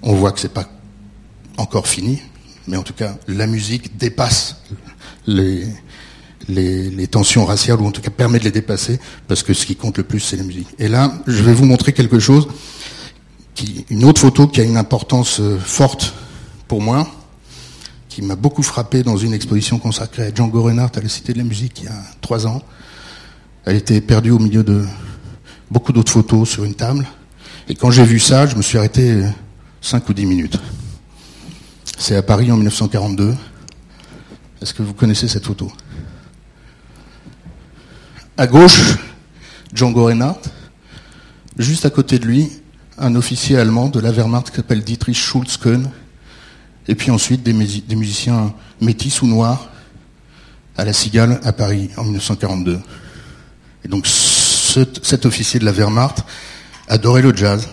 On 0.04 0.14
voit 0.14 0.32
que 0.32 0.40
c'est 0.40 0.54
pas 0.54 0.70
encore 1.60 1.88
fini, 1.88 2.22
mais 2.68 2.78
en 2.78 2.84
tout 2.84 2.94
cas, 2.94 3.18
la 3.28 3.48
musique 3.48 3.98
dépasse 3.98 4.58
les, 5.28 5.68
tensions 7.12 7.46
raciales, 7.46 7.82
ou 7.82 7.86
en 7.86 7.92
tout 7.92 8.02
cas 8.02 8.10
permet 8.10 8.40
de 8.40 8.46
les 8.46 8.52
dépasser, 8.52 9.00
parce 9.28 9.44
que 9.44 9.54
ce 9.54 9.66
qui 9.66 9.76
compte 9.76 9.98
le 9.98 10.04
plus, 10.04 10.20
c'est 10.20 10.38
la 10.38 10.44
musique. 10.44 10.68
Et 10.78 10.88
là, 10.88 11.12
je 11.28 11.44
vais 11.44 11.54
vous 11.54 11.66
montrer 11.66 11.94
quelque 11.94 12.20
chose, 12.20 12.48
qui, 13.56 13.86
une 13.90 14.06
autre 14.06 14.22
photo 14.22 14.48
qui 14.48 14.62
a 14.62 14.64
une 14.64 14.78
importance 14.78 15.40
euh, 15.40 15.58
forte 15.60 16.14
pour 16.68 16.82
moi, 16.82 17.08
qui 18.08 18.22
m'a 18.22 18.36
beaucoup 18.36 18.64
frappé 18.64 19.04
dans 19.04 19.18
une 19.18 19.34
exposition 19.34 19.80
consacrée 19.80 20.24
à 20.24 20.34
Django 20.34 20.64
Reinhardt 20.64 20.98
à 20.98 21.02
la 21.02 21.10
Cité 21.10 21.34
de 21.34 21.38
la 21.40 21.44
Musique 21.44 21.80
il 21.82 21.86
y 21.86 21.88
a 21.88 22.02
trois 22.22 22.48
ans. 22.48 22.62
Elle 23.66 23.76
était 23.76 24.02
perdue 24.02 24.32
au 24.32 24.40
milieu 24.40 24.64
de 24.64 24.86
beaucoup 25.70 25.92
d'autres 25.92 26.12
photos 26.12 26.50
sur 26.50 26.64
une 26.64 26.74
table. 26.74 27.08
Et 27.68 27.76
quand 27.76 27.92
j'ai 27.92 28.04
vu 28.04 28.20
ça, 28.20 28.48
je 28.48 28.56
me 28.56 28.62
suis 28.62 28.78
arrêté 28.78 29.12
euh, 29.12 29.28
cinq 29.82 30.10
ou 30.10 30.14
dix 30.14 30.26
minutes. 30.26 30.60
C'est 31.98 32.16
à 32.16 32.22
Paris 32.22 32.52
en 32.52 32.56
1942. 32.58 33.36
Est-ce 34.62 34.74
que 34.74 34.84
vous 34.84 34.94
connaissez 34.94 35.28
cette 35.28 35.46
photo? 35.46 35.72
À 38.38 38.48
gauche, 38.48 38.80
Django 39.74 40.06
Reinhardt. 40.06 40.40
Juste 41.58 41.86
à 41.86 41.90
côté 41.90 42.20
de 42.20 42.26
lui, 42.26 42.50
un 42.98 43.16
officier 43.16 43.58
allemand 43.58 43.88
de 43.90 44.00
la 44.00 44.12
Wehrmacht 44.12 44.50
qui 44.50 44.56
s'appelle 44.58 44.84
Dietrich 44.84 45.18
Schulz-Köhn. 45.18 45.90
Et 46.88 46.96
puis 46.96 47.12
ensuite 47.12 47.44
des, 47.44 47.54
musi- 47.54 47.84
des 47.86 47.96
musiciens 47.96 48.54
métis 48.82 49.22
ou 49.22 49.28
noirs 49.28 49.70
à 50.78 50.86
la 50.86 50.94
Cigale 50.94 51.40
à 51.44 51.52
Paris 51.54 51.90
en 51.98 52.04
1942. 52.04 52.80
Et 53.84 53.88
donc 53.88 54.08
ce- 54.08 54.86
cet 55.04 55.26
officier 55.26 55.60
de 55.60 55.66
la 55.66 55.72
Wehrmacht 55.72 56.24
adorait 56.88 57.22
le 57.22 57.36
jazz. 57.36 57.68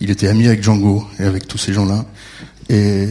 Il 0.00 0.10
était 0.10 0.28
ami 0.28 0.46
avec 0.46 0.62
Django 0.62 1.06
et 1.18 1.24
avec 1.24 1.48
tous 1.48 1.58
ces 1.58 1.72
gens-là. 1.72 2.04
Et 2.68 3.08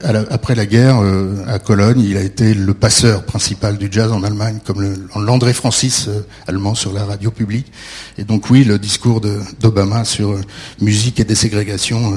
la- 0.00 0.24
après 0.30 0.54
la 0.54 0.66
guerre, 0.66 1.00
euh, 1.02 1.44
à 1.46 1.58
Cologne, 1.58 2.00
il 2.00 2.16
a 2.16 2.22
été 2.22 2.54
le 2.54 2.72
passeur 2.74 3.24
principal 3.24 3.76
du 3.78 3.88
jazz 3.90 4.12
en 4.12 4.22
Allemagne, 4.22 4.58
comme 4.64 4.96
l'André 5.16 5.52
Francis 5.52 6.06
euh, 6.08 6.20
allemand 6.46 6.74
sur 6.74 6.92
la 6.92 7.04
radio 7.04 7.30
publique. 7.30 7.70
Et 8.16 8.24
donc 8.24 8.48
oui, 8.50 8.64
le 8.64 8.78
discours 8.78 9.20
d'Obama 9.60 10.04
sur 10.04 10.30
euh, 10.30 10.40
musique 10.80 11.20
et 11.20 11.24
déségrégation 11.24 12.14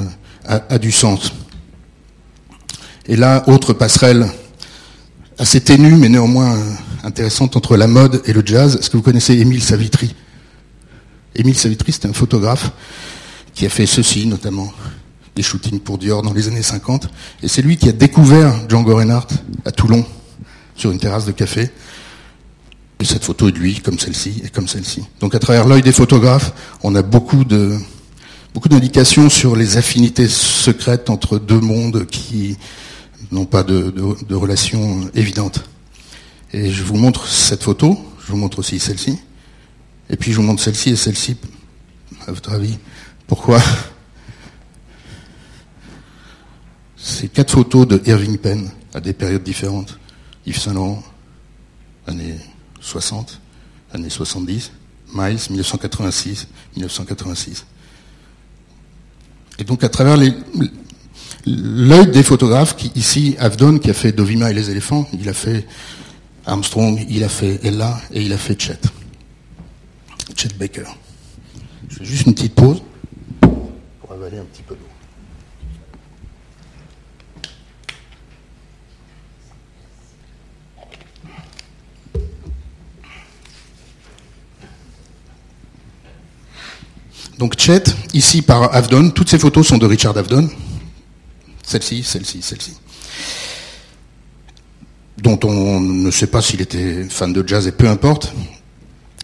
euh, 0.50 0.60
a, 0.70 0.78
du 0.78 0.92
sens. 0.92 1.34
Et 3.08 3.16
là, 3.16 3.44
autre 3.48 3.74
passerelle 3.74 4.28
assez 5.38 5.60
ténue, 5.62 5.96
mais 5.96 6.10
néanmoins 6.10 6.56
euh, 6.56 6.64
intéressante 7.04 7.56
entre 7.58 7.76
la 7.78 7.88
mode 7.88 8.22
et 8.26 8.34
le 8.34 8.44
jazz. 8.46 8.76
Est-ce 8.80 8.90
que 8.90 8.98
vous 8.98 9.04
connaissez 9.04 9.34
Émile 9.34 9.64
Savitry 9.64 10.16
Émile 11.36 11.58
Savitry, 11.58 11.92
c'était 11.94 12.10
un 12.10 12.14
photographe 12.14 12.72
qui 13.54 13.66
a 13.66 13.70
fait 13.70 13.86
ceci 13.86 14.28
notamment, 14.28 14.72
des 15.36 15.44
shootings 15.44 15.80
pour 15.80 15.98
Dior 15.98 16.22
dans 16.22 16.34
les 16.34 16.48
années 16.48 16.64
50. 16.64 17.08
Et 17.44 17.48
c'est 17.48 17.62
lui 17.62 17.78
qui 17.78 17.90
a 17.90 17.92
découvert 17.92 18.54
Django 18.70 18.96
Reinhardt 18.96 19.34
à 19.66 19.72
Toulon, 19.72 20.06
sur 20.76 20.92
une 20.92 21.00
terrasse 21.00 21.26
de 21.26 21.32
café. 21.32 21.70
Et 23.00 23.06
cette 23.06 23.24
photo 23.24 23.48
est 23.48 23.52
de 23.52 23.58
lui, 23.58 23.80
comme 23.80 23.98
celle-ci 23.98 24.42
et 24.44 24.50
comme 24.50 24.68
celle-ci. 24.68 25.04
Donc 25.20 25.34
à 25.34 25.40
travers 25.40 25.68
l'œil 25.68 25.82
des 25.82 25.92
photographes, 25.92 26.54
on 26.84 26.94
a 26.96 27.02
beaucoup 27.02 27.44
de 27.44 27.78
beaucoup 28.54 28.70
d'indications 28.70 29.30
sur 29.30 29.56
les 29.56 29.78
affinités 29.78 30.28
secrètes 30.28 31.10
entre 31.10 31.40
deux 31.40 31.60
mondes 31.60 32.06
qui 32.06 32.58
n'ont 33.32 33.46
pas 33.46 33.64
de, 33.64 33.92
de, 33.92 34.26
de 34.26 34.36
relation 34.36 35.10
évidente. 35.16 35.64
Et 36.54 36.70
je 36.70 36.84
vous 36.84 36.98
montre 36.98 37.28
cette 37.28 37.64
photo, 37.64 37.98
je 38.26 38.32
vous 38.32 38.38
montre 38.38 38.60
aussi 38.60 38.78
celle-ci, 38.78 39.18
et 40.10 40.18
puis 40.18 40.32
je 40.32 40.38
vous 40.38 40.44
montre 40.44 40.62
celle-ci 40.62 40.90
et 40.90 40.96
celle-ci. 40.98 41.38
À 42.28 42.32
votre 42.34 42.52
avis, 42.52 42.78
pourquoi 43.26 43.62
C'est 47.04 47.30
quatre 47.30 47.52
photos 47.52 47.88
de 47.88 48.00
Irving 48.06 48.38
Penn 48.38 48.70
à 48.94 49.02
des 49.02 49.14
périodes 49.14 49.42
différentes. 49.42 49.98
Yves 50.46 50.60
Saint 50.60 50.74
Laurent, 50.74 51.02
années 52.06 52.38
60, 52.80 53.42
années 53.92 54.10
70, 54.10 54.72
Miles, 55.14 55.40
1986, 55.50 56.48
1986. 56.76 57.66
Et 59.58 59.64
donc 59.64 59.84
à 59.84 59.90
travers 59.90 60.16
l'œil 60.16 62.12
des 62.12 62.22
photographes, 62.22 62.76
qui, 62.76 62.92
ici, 62.96 63.36
Avdon, 63.40 63.80
qui 63.80 63.90
a 63.90 63.96
fait 63.96 64.12
Dovima 64.12 64.52
et 64.52 64.54
les 64.54 64.70
éléphants, 64.70 65.08
il 65.12 65.28
a 65.28 65.34
fait 65.34 65.66
Armstrong, 66.46 67.04
il 67.10 67.24
a 67.24 67.30
fait 67.30 67.60
Ella 67.64 68.00
et 68.12 68.22
il 68.22 68.32
a 68.32 68.38
fait 68.38 68.60
Chet. 68.62 68.80
Chet 70.36 70.56
Baker. 70.56 70.86
Je 71.90 71.96
fais 71.98 72.06
juste 72.06 72.28
une 72.28 72.36
petite 72.36 72.54
pause 72.54 72.84
pour 73.40 74.12
avaler 74.12 74.38
un 74.38 74.46
petit 74.46 74.62
peu 74.62 74.76
d'eau. 74.76 74.91
Donc 87.42 87.58
Chet, 87.58 87.86
ici 88.14 88.44
par 88.44 88.76
Avdon, 88.76 89.10
toutes 89.10 89.32
ces 89.32 89.40
photos 89.40 89.66
sont 89.66 89.80
de 89.80 89.88
Richard 89.88 90.16
Avdon. 90.16 90.48
Celle-ci, 91.64 92.04
celle-ci, 92.04 92.44
celle-ci. 92.44 92.74
Dont 95.18 95.40
on 95.46 95.80
ne 95.80 96.12
sait 96.12 96.28
pas 96.28 96.44
s'il 96.44 96.62
était 96.62 97.04
fan 97.06 97.34
de 97.34 97.44
jazz 97.48 97.66
et 97.66 97.72
peu 97.72 97.90
importe. 97.90 98.32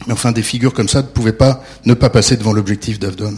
Mais 0.07 0.13
enfin, 0.13 0.31
des 0.31 0.41
figures 0.41 0.73
comme 0.73 0.87
ça 0.87 1.03
ne 1.03 1.07
pouvaient 1.07 1.31
pas 1.31 1.63
ne 1.85 1.93
pas 1.93 2.09
passer 2.09 2.37
devant 2.37 2.53
l'objectif 2.53 2.97
d'Avdon. 2.97 3.35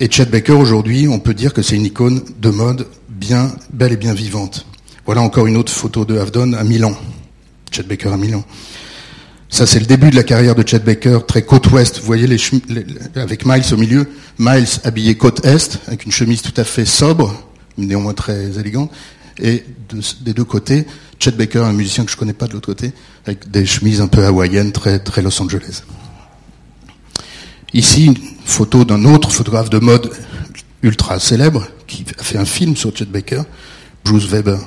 Et 0.00 0.10
Chet 0.10 0.24
Baker, 0.24 0.54
aujourd'hui, 0.54 1.06
on 1.06 1.18
peut 1.18 1.34
dire 1.34 1.52
que 1.52 1.60
c'est 1.60 1.76
une 1.76 1.84
icône 1.84 2.22
de 2.40 2.48
mode 2.48 2.88
bien, 3.10 3.54
belle 3.74 3.92
et 3.92 3.98
bien 3.98 4.14
vivante. 4.14 4.64
Voilà 5.04 5.20
encore 5.20 5.48
une 5.48 5.58
autre 5.58 5.70
photo 5.70 6.06
de 6.06 6.16
Havdon 6.16 6.54
à 6.54 6.64
Milan. 6.64 6.96
Chet 7.70 7.82
Baker 7.82 8.08
à 8.08 8.16
Milan. 8.16 8.42
Ça, 9.48 9.66
c'est 9.66 9.78
le 9.78 9.86
début 9.86 10.10
de 10.10 10.16
la 10.16 10.24
carrière 10.24 10.54
de 10.54 10.66
Chet 10.66 10.80
Baker, 10.80 11.20
très 11.26 11.42
côte 11.42 11.70
ouest. 11.70 12.00
Vous 12.00 12.06
voyez 12.06 12.26
avec 13.14 13.46
Miles 13.46 13.62
au 13.72 13.76
milieu. 13.76 14.08
Miles 14.38 14.66
habillé 14.84 15.16
côte 15.16 15.44
est, 15.46 15.78
avec 15.86 16.04
une 16.04 16.12
chemise 16.12 16.42
tout 16.42 16.52
à 16.56 16.64
fait 16.64 16.84
sobre, 16.84 17.32
néanmoins 17.78 18.12
très 18.12 18.58
élégante. 18.58 18.90
Et 19.38 19.64
de- 19.88 20.00
des 20.22 20.34
deux 20.34 20.44
côtés, 20.44 20.86
Chet 21.20 21.30
Baker, 21.32 21.60
un 21.60 21.72
musicien 21.72 22.04
que 22.04 22.10
je 22.10 22.16
connais 22.16 22.32
pas 22.32 22.48
de 22.48 22.54
l'autre 22.54 22.66
côté, 22.66 22.92
avec 23.24 23.50
des 23.50 23.64
chemises 23.66 24.00
un 24.00 24.08
peu 24.08 24.24
hawaïennes, 24.24 24.72
très, 24.72 24.98
très 24.98 25.22
Los 25.22 25.40
Angeles. 25.40 25.82
Ici, 27.72 28.06
une 28.06 28.16
photo 28.44 28.84
d'un 28.84 29.04
autre 29.04 29.30
photographe 29.30 29.70
de 29.70 29.78
mode 29.78 30.10
ultra 30.82 31.20
célèbre, 31.20 31.66
qui 31.86 32.04
a 32.18 32.22
fait 32.22 32.38
un 32.38 32.44
film 32.44 32.76
sur 32.76 32.94
Chet 32.96 33.04
Baker, 33.06 33.42
Bruce 34.04 34.26
Weber. 34.26 34.58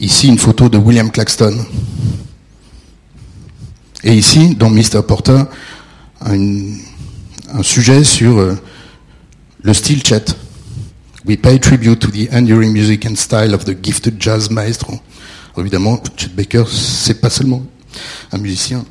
Ici, 0.00 0.28
une 0.28 0.38
photo 0.38 0.70
de 0.70 0.78
William 0.78 1.10
Claxton. 1.10 1.54
Et 4.02 4.14
ici, 4.14 4.54
dans 4.54 4.70
Mr. 4.70 5.02
Porter, 5.06 5.42
un, 6.22 7.62
sujet 7.62 8.02
sur 8.02 8.38
euh, 8.38 8.58
le 9.62 9.74
style 9.74 10.02
Chet. 10.02 10.24
We 11.26 11.36
pay 11.36 11.60
tribute 11.60 11.98
to 11.98 12.10
the 12.10 12.32
enduring 12.32 12.72
music 12.72 13.04
and 13.04 13.14
style 13.16 13.52
of 13.52 13.66
the 13.66 13.76
gifted 13.82 14.18
jazz 14.18 14.48
maestro. 14.48 14.98
Évidemment, 15.58 16.02
Chet 16.16 16.34
Baker, 16.34 16.64
c'est 16.66 17.20
pas 17.20 17.28
seulement 17.28 17.62
un 18.32 18.38
musicien 18.38 18.86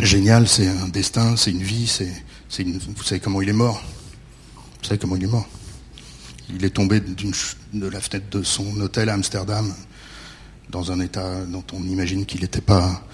génial, 0.00 0.48
c'est 0.48 0.66
un 0.66 0.88
destin, 0.88 1.36
c'est 1.36 1.50
une 1.50 1.62
vie, 1.62 1.86
c'est, 1.86 2.10
vous 2.56 3.02
savez 3.02 3.20
comment 3.20 3.42
il 3.42 3.50
est 3.50 3.52
mort. 3.52 3.82
Vous 4.80 4.88
savez 4.88 4.98
comment 4.98 5.16
il 5.16 5.24
est 5.24 5.30
mort. 5.30 5.46
Il 6.48 6.64
est 6.64 6.70
tombé 6.70 7.00
de 7.00 7.86
la 7.86 8.00
fenêtre 8.00 8.30
de 8.30 8.42
son 8.42 8.80
hôtel 8.80 9.10
à 9.10 9.14
Amsterdam 9.14 9.74
dans 10.72 10.90
un 10.90 11.00
état 11.00 11.44
dont 11.44 11.62
on 11.74 11.82
imagine 11.82 12.24
qu'il 12.24 12.40
n'était 12.40 12.62
pas, 12.62 13.04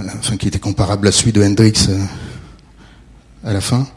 euh, 0.00 0.04
enfin, 0.18 0.36
qui 0.36 0.46
était 0.48 0.58
comparable 0.58 1.08
à 1.08 1.12
celui 1.12 1.32
de 1.32 1.42
Hendrix 1.42 1.86
euh, 1.88 1.98
à 3.42 3.54
la 3.54 3.62
fin. 3.62 3.88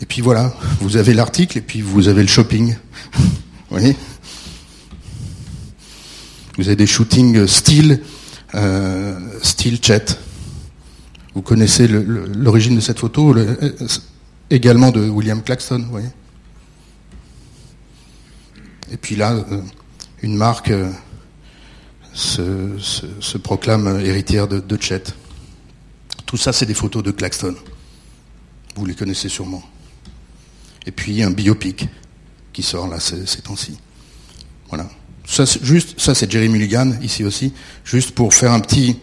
Et 0.00 0.06
puis 0.06 0.22
voilà, 0.22 0.54
vous 0.80 0.96
avez 0.96 1.12
l'article 1.12 1.58
et 1.58 1.60
puis 1.60 1.82
vous 1.82 2.06
avez 2.06 2.22
le 2.22 2.28
shopping. 2.28 2.76
vous 3.14 3.26
voyez? 3.70 3.96
Vous 6.56 6.68
avez 6.68 6.76
des 6.76 6.86
shootings 6.86 7.44
style, 7.48 8.00
euh, 8.54 9.18
style 9.42 9.80
chat. 9.82 10.16
Vous 11.34 11.42
connaissez 11.42 11.88
l'origine 11.88 12.76
de 12.76 12.80
cette 12.80 13.00
photo, 13.00 13.32
le- 13.32 13.58
également 14.48 14.90
de 14.92 15.08
William 15.08 15.42
Claxton, 15.42 15.86
Et 18.92 18.96
puis 18.96 19.16
là, 19.16 19.44
une 20.22 20.36
marque 20.36 20.70
euh, 20.70 20.90
se, 22.12 23.38
proclame 23.38 24.00
héritière 24.00 24.48
de, 24.48 24.60
de 24.60 24.80
Chet. 24.80 25.04
Tout 26.26 26.36
ça, 26.36 26.52
c'est 26.52 26.66
des 26.66 26.74
photos 26.74 27.02
de 27.02 27.10
Claxton. 27.10 27.54
Vous 28.76 28.86
les 28.86 28.94
connaissez 28.94 29.28
sûrement. 29.28 29.62
Et 30.86 30.90
puis 30.90 31.22
un 31.22 31.30
biopic 31.30 31.88
qui 32.52 32.62
sort 32.62 32.88
là 32.88 33.00
ces, 33.00 33.24
temps-ci. 33.42 33.78
Voilà. 34.68 34.88
Ça, 35.26 35.46
c'est 35.46 35.62
juste, 35.64 36.00
ça 36.00 36.14
c'est 36.14 36.30
Jerry 36.30 36.48
Mulligan 36.48 36.92
ici 37.02 37.24
aussi, 37.24 37.52
juste 37.84 38.12
pour 38.12 38.34
faire 38.34 38.52
un 38.52 38.60
petit, 38.60 38.96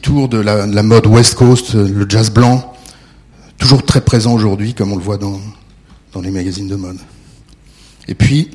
tour 0.00 0.28
de 0.28 0.38
la, 0.38 0.66
de 0.66 0.74
la 0.74 0.82
mode 0.82 1.06
West 1.06 1.34
Coast, 1.34 1.74
le 1.74 2.06
jazz 2.08 2.30
blanc, 2.30 2.74
toujours 3.58 3.84
très 3.84 4.00
présent 4.00 4.34
aujourd'hui, 4.34 4.74
comme 4.74 4.92
on 4.92 4.96
le 4.96 5.02
voit 5.02 5.18
dans, 5.18 5.40
dans 6.12 6.20
les 6.20 6.30
magazines 6.30 6.68
de 6.68 6.76
mode. 6.76 6.98
Et 8.08 8.14
puis, 8.14 8.50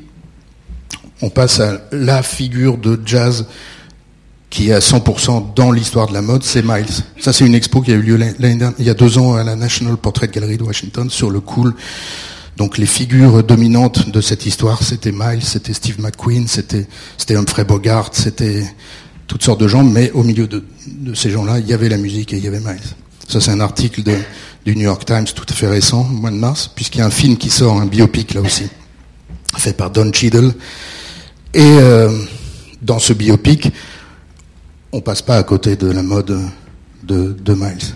on 1.22 1.30
passe 1.30 1.60
à 1.60 1.80
la 1.92 2.22
figure 2.22 2.78
de 2.78 3.00
jazz 3.04 3.46
qui 4.50 4.70
est 4.70 4.72
à 4.72 4.78
100% 4.78 5.54
dans 5.54 5.70
l'histoire 5.70 6.06
de 6.06 6.14
la 6.14 6.22
mode, 6.22 6.42
c'est 6.42 6.62
Miles. 6.62 6.86
Ça, 7.20 7.32
c'est 7.32 7.44
une 7.44 7.54
expo 7.54 7.82
qui 7.82 7.92
a 7.92 7.94
eu 7.94 8.02
lieu 8.02 8.18
il 8.78 8.84
y 8.84 8.90
a 8.90 8.94
deux 8.94 9.18
ans 9.18 9.34
à 9.34 9.44
la 9.44 9.56
National 9.56 9.96
Portrait 9.96 10.28
Gallery 10.28 10.56
de 10.56 10.62
Washington 10.62 11.10
sur 11.10 11.30
le 11.30 11.40
cool. 11.40 11.74
Donc 12.56 12.78
les 12.78 12.86
figures 12.86 13.44
dominantes 13.44 14.10
de 14.10 14.20
cette 14.20 14.46
histoire, 14.46 14.82
c'était 14.82 15.12
Miles, 15.12 15.44
c'était 15.44 15.74
Steve 15.74 16.00
McQueen, 16.00 16.48
c'était 16.48 16.86
Humphrey 17.36 17.64
Bogart, 17.64 18.10
c'était 18.12 18.64
toutes 19.28 19.44
sortes 19.44 19.60
de 19.60 19.68
gens, 19.68 19.84
mais 19.84 20.10
au 20.12 20.24
milieu 20.24 20.48
de, 20.48 20.64
ces 21.14 21.30
gens-là, 21.30 21.60
il 21.60 21.68
y 21.68 21.72
avait 21.72 21.88
la 21.88 21.98
musique 21.98 22.32
et 22.32 22.38
il 22.38 22.44
y 22.44 22.48
avait 22.48 22.60
Miles. 22.60 22.80
Ça, 23.28 23.40
c'est 23.40 23.50
un 23.50 23.60
article 23.60 24.02
du 24.02 24.74
New 24.74 24.82
York 24.82 25.04
Times 25.04 25.26
tout 25.26 25.44
à 25.48 25.52
fait 25.52 25.68
récent, 25.68 26.00
au 26.00 26.14
mois 26.14 26.30
de 26.30 26.36
mars, 26.36 26.70
puisqu'il 26.74 26.98
y 26.98 27.02
a 27.02 27.06
un 27.06 27.10
film 27.10 27.36
qui 27.36 27.50
sort, 27.50 27.78
un 27.80 27.86
biopic 27.86 28.34
là 28.34 28.40
aussi, 28.40 28.64
fait 29.56 29.74
par 29.74 29.90
Don 29.90 30.10
Cheadle. 30.12 30.54
Et 31.54 31.60
euh, 31.62 32.10
dans 32.82 32.98
ce 32.98 33.12
biopic, 33.12 33.72
on 34.92 35.00
passe 35.00 35.22
pas 35.22 35.36
à 35.36 35.42
côté 35.42 35.76
de 35.76 35.90
la 35.90 36.02
mode 36.02 36.38
de, 37.02 37.54
Miles. 37.54 37.94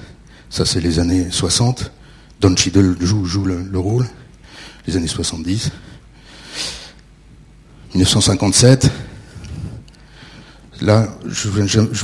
Ça, 0.48 0.64
c'est 0.64 0.80
les 0.80 0.98
années 0.98 1.26
60. 1.30 1.92
Don 2.40 2.56
Cheadle 2.56 2.96
joue, 3.00 3.44
le, 3.44 3.62
le 3.62 3.78
rôle. 3.78 4.06
Les 4.86 4.96
années 4.96 5.06
70. 5.06 5.70
1957. 7.94 8.90
Là, 10.80 11.08
je, 11.28 11.48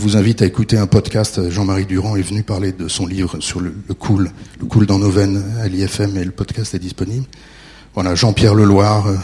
vous 0.01 0.17
invite 0.17 0.43
à 0.43 0.47
écouter 0.47 0.77
un 0.79 0.87
podcast. 0.87 1.51
Jean-Marie 1.51 1.87
Durand 1.87 2.15
est 2.15 2.23
venu 2.23 2.43
parler 2.43 2.73
de 2.73 2.89
son 2.89 3.07
livre 3.07 3.41
sur 3.41 3.61
le, 3.61 3.75
le 3.89 3.95
cool, 3.95 4.31
le 4.61 4.67
cool 4.67 4.87
dans 4.87 4.99
nos 4.99 5.11
veines 5.11 5.43
à 5.61 5.67
l'IFM 5.67 6.17
et 6.17 6.25
le 6.25 6.31
podcast 6.31 6.75
est 6.75 6.79
disponible. 6.79 7.25
Voilà, 7.95 8.15
Jean-Pierre 8.15 8.55
Leloir, 8.55 9.09
euh, 9.09 9.17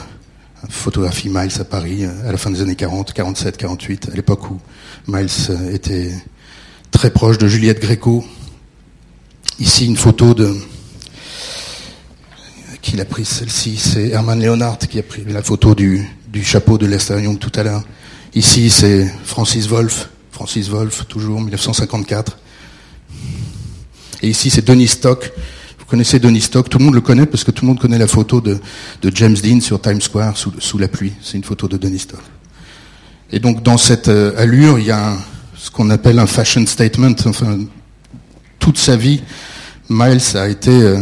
photographie 0.69 1.29
Miles 1.29 1.61
à 1.61 1.65
Paris 1.65 2.05
euh, 2.05 2.29
à 2.29 2.33
la 2.33 2.39
fin 2.39 2.51
des 2.51 2.61
années 2.61 2.77
40, 2.77 3.13
47, 3.13 3.57
48, 3.57 4.09
à 4.13 4.17
l'époque 4.17 4.51
où 4.51 4.59
Miles 5.07 5.29
euh, 5.51 5.75
était 5.75 6.13
très 6.91 7.11
proche 7.11 7.39
de 7.39 7.49
Juliette 7.49 7.81
Gréco. 7.81 8.25
Ici, 9.59 9.87
une 9.87 9.97
photo 9.97 10.35
de 10.35 10.55
qui 12.83 12.97
l'a 12.97 13.05
prise 13.05 13.29
celle-ci, 13.29 13.77
c'est 13.77 14.09
Herman 14.09 14.39
Leonhardt 14.43 14.87
qui 14.87 14.99
a 14.99 15.03
pris 15.03 15.25
la 15.25 15.43
photo 15.43 15.75
du, 15.75 16.07
du 16.29 16.45
chapeau 16.45 16.77
de 16.77 16.87
Lester 16.87 17.21
Young 17.23 17.39
tout 17.39 17.53
à 17.55 17.63
l'heure. 17.63 17.83
Ici, 18.35 18.69
c'est 18.69 19.11
Francis 19.25 19.69
Wolff, 19.69 20.11
Francis 20.33 20.69
Wolff, 20.69 21.07
toujours 21.09 21.41
1954. 21.41 22.37
Et 24.23 24.29
ici, 24.29 24.51
c'est 24.51 24.67
Denis 24.67 24.89
Stock. 24.89 25.33
Connaissez 25.95 26.19
Denis 26.19 26.41
Stock, 26.41 26.69
tout 26.69 26.79
le 26.79 26.87
monde 26.87 26.95
le 26.95 27.01
connaît 27.01 27.25
parce 27.25 27.45
que 27.45 27.53
tout 27.53 27.65
le 27.65 27.69
monde 27.69 27.79
connaît 27.79 27.99
la 27.99 28.09
photo 28.09 28.41
de, 28.41 28.59
James 29.15 29.37
Dean 29.37 29.61
sur 29.61 29.81
Times 29.81 30.01
Square 30.01 30.37
sous, 30.37 30.77
la 30.77 30.89
pluie. 30.89 31.13
C'est 31.23 31.37
une 31.37 31.45
photo 31.45 31.69
de 31.69 31.77
Denis 31.77 32.01
Stock. 32.01 32.19
Et 33.31 33.39
donc, 33.39 33.63
dans 33.63 33.77
cette 33.79 34.09
euh, 34.09 34.37
allure, 34.37 34.81
il 34.81 34.87
y 34.87 34.91
a 34.91 35.11
un- 35.13 35.19
ce 35.57 35.71
qu'on 35.71 35.91
appelle 35.91 36.19
un 36.19 36.27
fashion 36.27 36.67
statement. 36.67 37.15
Enfin, 37.27 37.61
toute 38.59 38.77
sa 38.77 38.97
vie, 38.97 39.23
Miles 39.89 40.37
a 40.37 40.49
été 40.49 40.73
euh, 40.73 40.99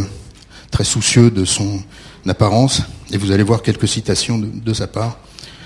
très 0.70 0.84
soucieux 0.84 1.30
de 1.30 1.46
son 1.46 1.82
apparence. 2.28 2.82
Et 3.12 3.16
vous 3.16 3.32
allez 3.32 3.44
voir 3.44 3.62
quelques 3.62 3.88
citations 3.88 4.38
de, 4.38 4.74
sa 4.74 4.88
part. 4.88 5.16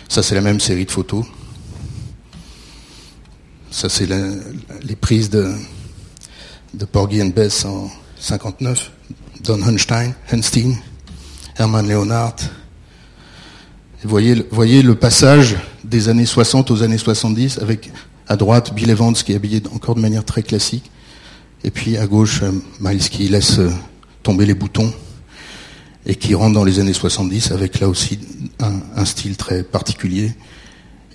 Ça, 0.09 0.23
c'est 0.23 0.37
la 0.37 0.41
même 0.41 0.61
série 0.61 0.85
de 0.85 0.93
photos. 0.93 1.25
Ça, 3.73 3.89
c'est 3.89 4.07
les 4.07 4.95
prises 4.95 5.31
de, 5.31 5.53
de 6.75 6.85
Porgy 6.85 7.21
and 7.21 7.33
Bess 7.35 7.65
en 7.65 7.91
59. 8.21 8.93
Don 9.47 9.63
Hunstein, 9.63 10.13
Hunstein, 10.33 10.75
Herman 11.59 11.87
Leonhardt. 11.89 12.37
Voyez, 14.05 14.35
le- 14.37 14.47
voyez 14.51 14.83
le 14.83 14.95
passage 14.95 15.57
des 15.85 16.09
années 16.09 16.27
60 16.27 16.71
aux 16.71 16.83
années 16.83 16.99
70 16.99 17.59
avec 17.61 17.91
à 18.29 18.37
droite 18.37 18.75
Bill 18.75 18.91
Evans 18.91 19.13
qui 19.15 19.33
est 19.33 19.37
habillé 19.37 19.63
encore 19.75 19.95
de 19.95 20.01
manière 20.01 20.25
très 20.25 20.43
classique. 20.43 20.91
Et 21.65 21.71
puis 21.71 21.97
à 21.97 22.07
gauche, 22.07 22.43
euh, 22.43 22.53
Miles 22.81 23.09
qui 23.09 23.29
laisse 23.29 23.59
euh, 23.59 23.71
tomber 24.23 24.47
les 24.47 24.55
boutons 24.55 24.93
et 26.05 26.15
qui 26.15 26.35
rentre 26.35 26.55
dans 26.55 26.65
les 26.65 26.79
années 26.79 26.93
70 26.93 27.51
avec 27.53 27.81
là 27.81 27.89
aussi 27.89 28.19
un, 28.61 28.75
un 28.97 29.05
style 29.05 29.37
très 29.37 29.63
particulier, 29.63 30.33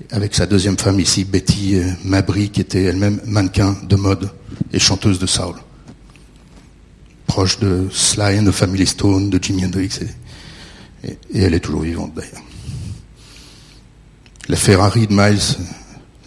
avec 0.09 0.33
sa 0.35 0.45
deuxième 0.45 0.77
femme 0.77 0.99
ici, 0.99 1.23
Betty 1.23 1.75
euh, 1.75 1.91
Mabry, 2.03 2.49
qui 2.49 2.61
était 2.61 2.83
elle-même 2.83 3.19
mannequin 3.25 3.75
de 3.83 3.95
mode 3.95 4.29
et 4.73 4.79
chanteuse 4.79 5.19
de 5.19 5.27
soul, 5.27 5.55
proche 7.31 7.59
de 7.59 7.87
Sly 7.93 8.39
and 8.39 8.43
the 8.45 8.51
Family 8.51 8.85
Stone, 8.85 9.29
de 9.29 9.39
Jimi 9.41 9.63
Hendrix, 9.63 9.99
et, 11.05 11.11
et- 11.33 11.43
elle 11.43 11.53
est 11.53 11.61
toujours 11.61 11.79
vivante 11.83 12.11
d'ailleurs. 12.13 12.43
La 14.49 14.57
Ferrari 14.57 15.07
de 15.07 15.13
Miles 15.13 15.39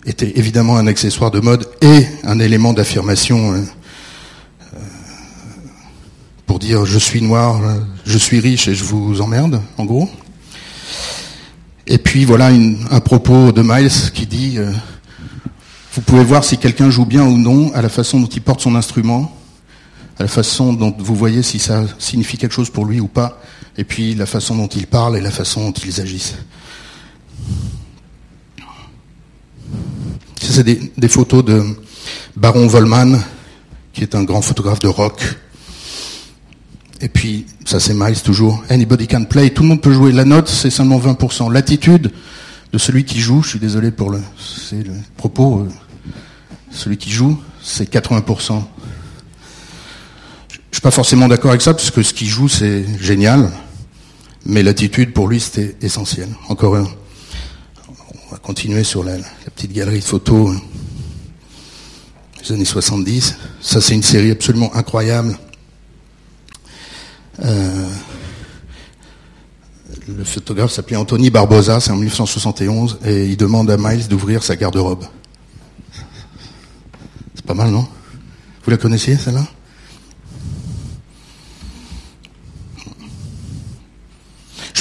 était 0.07 0.32
évidemment 0.38 0.78
un 0.78 0.86
accessoire 0.86 1.30
de 1.30 1.40
mode 1.40 1.68
et 1.82 2.07
un 2.22 2.38
élément 2.38 2.72
d'affirmation 2.72 3.52
euh, 3.52 3.61
pour 6.46 6.59
dire 6.59 6.86
je 6.86 6.98
suis 6.98 7.20
noir, 7.20 7.61
je 8.07 8.16
suis 8.16 8.40
riche 8.40 8.66
et 8.68 8.74
je 8.74 8.84
vous 8.84 9.20
emmerde, 9.20 9.61
en 9.76 9.84
gros. 9.84 10.09
Et 11.86 11.98
puis 11.98 12.24
voilà 12.24 12.46
un 12.46 13.00
propos 13.00 13.52
de 13.52 13.61
Miles 13.62 13.90
qui 14.14 14.24
dit 14.26 14.55
euh, 14.57 14.72
Vous 15.92 16.00
pouvez 16.00 16.24
voir 16.24 16.44
si 16.44 16.57
quelqu'un 16.57 16.88
joue 16.88 17.05
bien 17.05 17.24
ou 17.24 17.36
non 17.36 17.74
à 17.74 17.82
la 17.82 17.90
façon 17.90 18.20
dont 18.20 18.26
il 18.26 18.40
porte 18.40 18.61
son 18.62 18.74
instrument, 18.74 19.36
la 20.18 20.28
façon 20.28 20.72
dont 20.72 20.94
vous 20.98 21.14
voyez 21.14 21.42
si 21.42 21.58
ça 21.58 21.84
signifie 21.98 22.38
quelque 22.38 22.52
chose 22.52 22.70
pour 22.70 22.86
lui 22.86 23.00
ou 23.00 23.08
pas, 23.08 23.40
et 23.76 23.84
puis 23.84 24.14
la 24.14 24.26
façon 24.26 24.56
dont 24.56 24.68
il 24.68 24.86
parle 24.86 25.16
et 25.16 25.20
la 25.20 25.30
façon 25.30 25.70
dont 25.70 25.72
ils 25.72 26.00
agissent. 26.00 26.36
Ça, 30.40 30.52
c'est 30.52 30.64
des, 30.64 31.08
photos 31.08 31.44
de 31.44 31.62
Baron 32.36 32.66
Volman, 32.66 33.18
qui 33.92 34.02
est 34.02 34.14
un 34.14 34.24
grand 34.24 34.42
photographe 34.42 34.78
de 34.80 34.88
rock. 34.88 35.36
Et 37.00 37.08
puis, 37.08 37.46
ça 37.64 37.80
c'est 37.80 37.94
Miles 37.94 38.20
toujours. 38.20 38.62
Anybody 38.68 39.06
can 39.06 39.24
play. 39.24 39.50
Tout 39.50 39.62
le 39.62 39.70
monde 39.70 39.80
peut 39.80 39.92
jouer. 39.92 40.12
La 40.12 40.26
note, 40.26 40.48
c'est 40.48 40.70
seulement 40.70 40.98
20%. 40.98 41.50
L'attitude 41.50 42.12
de 42.72 42.78
celui 42.78 43.04
qui 43.04 43.20
joue, 43.20 43.42
je 43.42 43.50
suis 43.50 43.58
désolé 43.58 43.90
pour 43.90 44.10
le 44.10 44.20
propos, 45.16 45.60
euh, 45.60 45.68
celui 46.70 46.98
qui 46.98 47.10
joue, 47.10 47.40
c'est 47.62 47.90
80%. 47.90 48.62
Je 50.74 50.78
suis 50.78 50.82
pas 50.82 50.90
forcément 50.90 51.28
d'accord 51.28 51.52
avec 51.52 51.62
ça, 51.62 51.72
parce 51.72 51.92
que 51.92 52.02
ce 52.02 52.12
qu'il 52.12 52.26
joue, 52.26 52.48
c'est 52.48 52.84
génial. 52.98 53.48
Mais 54.44 54.64
l'attitude, 54.64 55.12
pour 55.12 55.28
lui, 55.28 55.38
c'était 55.38 55.76
essentiel. 55.80 56.28
Encore 56.48 56.74
un. 56.74 56.88
On 57.88 58.32
va 58.32 58.38
continuer 58.38 58.82
sur 58.82 59.04
la, 59.04 59.14
petite 59.54 59.72
galerie 59.72 60.00
de 60.00 60.04
photos 60.04 60.56
des 62.42 62.52
années 62.54 62.64
70. 62.64 63.36
Ça, 63.60 63.80
c'est 63.80 63.94
une 63.94 64.02
série 64.02 64.32
absolument 64.32 64.74
incroyable. 64.74 65.38
Euh, 67.44 67.88
le 70.08 70.24
photographe 70.24 70.72
s'appelait 70.72 70.96
Anthony 70.96 71.30
Barbosa, 71.30 71.78
c'est 71.78 71.92
en 71.92 71.96
1971, 71.98 72.98
et 73.04 73.26
il 73.26 73.36
demande 73.36 73.70
à 73.70 73.76
Miles 73.76 74.08
d'ouvrir 74.08 74.42
sa 74.42 74.56
garde-robe. 74.56 75.04
C'est 77.36 77.46
pas 77.46 77.54
mal, 77.54 77.70
non? 77.70 77.86
Vous 78.64 78.72
la 78.72 78.76
connaissiez, 78.76 79.16
celle-là? 79.16 79.46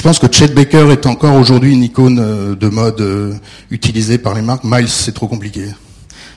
Pense 0.04 0.18
que 0.18 0.30
Chet 0.30 0.48
Baker 0.48 0.90
est 0.92 1.06
encore 1.06 1.34
aujourd'hui 1.34 1.72
une 1.72 1.82
icône 1.82 2.18
euh, 2.20 2.54
de 2.54 2.68
mode 2.68 3.00
euh, 3.00 3.32
utilisée 3.70 4.18
par 4.18 4.34
les 4.34 4.42
marques. 4.42 4.62
Miles, 4.62 4.90
c'est 4.90 5.12
trop 5.12 5.28
compliqué. 5.28 5.68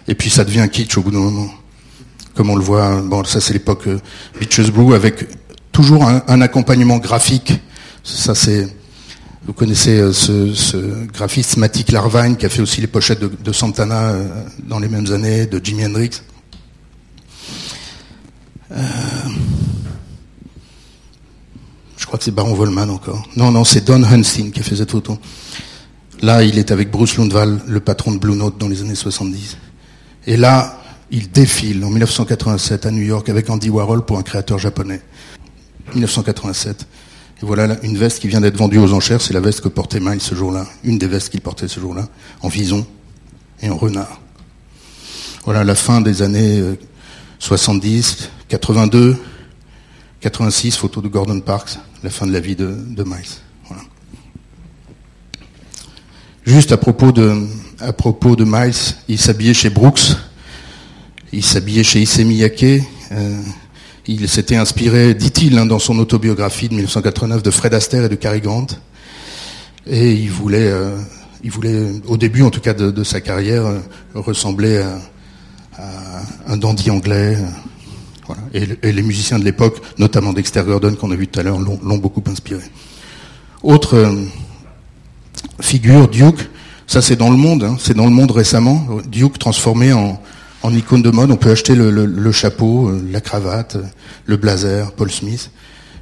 Et 0.07 0.15
puis 0.15 0.29
ça 0.29 0.45
devient 0.45 0.69
kitsch 0.71 0.97
au 0.97 1.01
bout 1.01 1.11
d'un 1.11 1.19
moment. 1.19 1.49
Comme 2.33 2.49
on 2.49 2.55
le 2.55 2.63
voit, 2.63 3.01
bon, 3.01 3.25
ça 3.25 3.41
c'est 3.41 3.51
l'époque 3.51 3.87
euh, 3.87 3.99
Beaches 4.39 4.71
Brew 4.71 4.93
avec 4.93 5.27
toujours 5.73 6.07
un, 6.07 6.39
accompagnement 6.39 6.97
graphique. 6.97 7.59
Ça 8.05 8.35
c'est, 8.35 8.73
vous 9.45 9.51
connaissez 9.51 10.13
ce, 10.13 11.05
graphiste 11.07 11.57
Matic 11.57 11.91
Larvine 11.91 12.37
qui 12.37 12.45
a 12.45 12.49
fait 12.49 12.61
aussi 12.61 12.79
les 12.79 12.87
pochettes 12.87 13.19
de, 13.19 13.51
Santana 13.51 14.13
dans 14.63 14.79
les 14.79 14.87
mêmes 14.87 15.11
années, 15.11 15.45
de 15.45 15.59
Jimi 15.61 15.85
Hendrix. 15.85 16.21
Je 18.71 19.66
crois 22.07 22.17
que 22.17 22.23
c'est 22.23 22.31
Baron 22.31 22.53
Volman 22.53 22.89
encore. 22.89 23.27
Non, 23.35 23.51
non, 23.51 23.65
c'est 23.65 23.85
Don 23.85 24.01
Hunstein 24.01 24.51
qui 24.51 24.61
a 24.61 24.63
fait 24.63 24.77
cette 24.77 24.91
photo. 24.91 25.17
Là, 26.21 26.43
il 26.43 26.57
est 26.57 26.71
avec 26.71 26.89
Bruce 26.89 27.17
Lundvall, 27.17 27.59
le 27.67 27.79
patron 27.79 28.13
de 28.13 28.17
Blue 28.17 28.35
Note 28.35 28.57
dans 28.57 28.69
les 28.69 28.81
années 28.81 28.95
70. 28.95 29.57
Et 30.25 30.37
là, 30.37 30.81
il 31.11 31.29
défile 31.29 31.83
en 31.83 31.89
1987 31.89 32.85
à 32.85 32.91
New 32.91 33.01
York 33.01 33.27
avec 33.29 33.49
Andy 33.49 33.69
Warhol 33.69 34.05
pour 34.05 34.17
un 34.17 34.23
créateur 34.23 34.57
japonais. 34.57 35.01
1987. 35.93 36.87
Et 37.41 37.45
voilà 37.45 37.67
là, 37.67 37.77
une 37.83 37.97
veste 37.97 38.19
qui 38.19 38.27
vient 38.27 38.41
d'être 38.41 38.57
vendue 38.57 38.79
aux 38.79 38.93
enchères, 38.93 39.21
c'est 39.21 39.33
la 39.33 39.39
veste 39.39 39.61
que 39.61 39.67
portait 39.67 39.99
Miles 39.99 40.21
ce 40.21 40.33
jour-là, 40.33 40.65
une 40.83 40.97
des 40.97 41.07
vestes 41.07 41.29
qu'il 41.29 41.41
portait 41.41 41.67
ce 41.67 41.79
jour-là, 41.79 42.07
en 42.41 42.47
vison 42.47 42.87
et 43.61 43.69
en 43.69 43.77
renard. 43.77 44.21
Voilà 45.45 45.63
la 45.63 45.75
fin 45.75 46.01
des 46.01 46.21
années 46.21 46.59
euh, 46.59 46.75
70, 47.39 48.29
82, 48.47 49.17
86, 50.21 50.77
photo 50.77 51.01
de 51.01 51.07
Gordon 51.07 51.39
Parks, 51.39 51.77
la 52.03 52.09
fin 52.09 52.25
de 52.25 52.31
la 52.31 52.39
vie 52.39 52.55
de, 52.55 52.75
Miles. 53.05 53.37
Juste 56.45 56.71
à 56.71 56.77
propos 56.77 57.11
de, 57.11 58.43
Miles, 58.43 58.73
il 59.07 59.19
s'habillait 59.19 59.53
chez 59.53 59.69
Brooks, 59.69 60.13
il 61.33 61.43
s'habillait 61.43 61.83
chez 61.83 62.01
Issey 62.01 62.23
Miyake, 62.23 62.83
euh, 63.11 63.41
il 64.07 64.27
s'était 64.29 64.55
inspiré, 64.55 65.13
dit-il, 65.13 65.57
hein, 65.57 65.65
dans 65.65 65.79
son 65.79 65.99
autobiographie 65.99 66.69
de 66.69 66.73
1989, 66.73 67.43
de 67.43 67.51
Fred 67.51 67.73
Astaire 67.73 68.05
et 68.05 68.09
de 68.09 68.15
Cary 68.15 68.39
Grant. 68.39 68.67
Et 69.85 70.13
il 70.13 70.31
voulait, 70.31 70.71
euh, 70.71 70.97
au 72.07 72.17
début 72.17 72.43
en 72.43 72.49
tout 72.49 72.61
cas 72.61 72.73
de, 72.73 73.03
sa 73.03 73.21
carrière, 73.21 73.65
euh, 73.65 73.79
ressembler 74.15 74.77
à, 74.77 74.99
un 76.47 76.57
dandy 76.57 76.89
anglais. 76.89 77.37
Et, 78.53 78.65
le- 78.65 78.85
et 78.85 78.91
les 78.91 79.01
musiciens 79.03 79.39
de 79.39 79.43
l'époque, 79.45 79.81
notamment 79.97 80.33
Dexter 80.33 80.63
Gordon 80.65 80.95
qu'on 80.95 81.11
a 81.11 81.15
vu 81.15 81.27
tout 81.27 81.39
à 81.39 81.43
l'heure, 81.43 81.59
l'ont 81.59 81.97
beaucoup 81.97 82.23
inspiré. 82.27 82.63
Autre 83.63 83.95
euh, 83.95 84.15
figure, 85.61 86.07
Duke, 86.07 86.49
ça 86.85 87.01
c'est 87.01 87.15
dans 87.15 87.29
le 87.29 87.37
monde, 87.37 87.63
hein, 87.63 87.77
c'est 87.79 87.95
dans 87.95 88.05
le 88.05 88.11
monde 88.11 88.31
récemment. 88.31 88.85
Duke 89.07 89.39
transformé 89.39 89.93
en, 89.93 90.19
icône 90.69 91.01
de 91.01 91.09
mode, 91.11 91.31
on 91.31 91.37
peut 91.37 91.51
acheter 91.51 91.75
le, 91.75 92.31
chapeau, 92.31 92.89
euh, 92.89 93.01
la 93.11 93.21
cravate, 93.21 93.77
euh, 93.77 93.83
le 94.25 94.37
blazer, 94.37 94.91
Paul 94.93 95.09
Smith. 95.11 95.51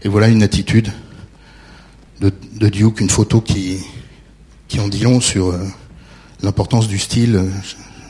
Et 0.03 0.09
voilà 0.09 0.27
une 0.27 0.43
attitude 0.43 0.91
de, 2.21 2.31
Duke, 2.69 2.99
une 3.01 3.09
photo 3.09 3.41
qui, 3.41 3.77
qui 4.67 4.79
en 4.79 4.87
dit 4.87 5.03
long 5.03 5.19
sur 5.21 5.53
l'importance 6.41 6.87
du 6.87 6.97
style 6.99 7.41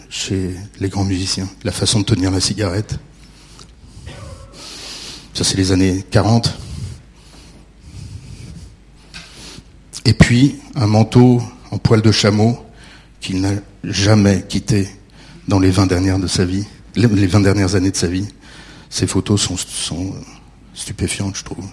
chez 0.09 0.55
les 0.80 0.89
grands 0.89 1.03
musiciens, 1.05 1.47
la 1.63 1.72
façon 1.72 1.99
de 1.99 2.05
tenir 2.05 2.32
la 2.32 2.39
cigarette. 2.39 2.99
Ça 5.36 5.43
c'est 5.43 5.57
les 5.57 5.73
années 5.73 6.05
40. 6.11 6.57
Et 10.05 10.13
puis 10.13 10.55
un 10.75 10.88
manteau 10.88 11.41
en 11.71 11.77
poil 11.77 12.01
de 12.01 12.11
chameau 12.11 12.57
qu'il 13.19 13.41
n'a 13.41 13.51
jamais 13.83 14.45
quitté 14.47 14.89
dans 15.49 15.59
les 15.59 15.71
20 15.71 15.88
dernières 15.88 16.19
de 16.19 16.27
sa 16.27 16.45
vie, 16.45 16.65
les 16.95 17.07
les 17.07 17.27
20 17.27 17.41
dernières 17.41 17.75
années 17.75 17.91
de 17.91 17.97
sa 17.97 18.07
vie. 18.07 18.27
Ces 18.89 19.07
photos 19.07 19.41
sont, 19.41 20.13
stupéfiantes, 20.73 21.36
je 21.36 21.43
trouve. 21.43 21.65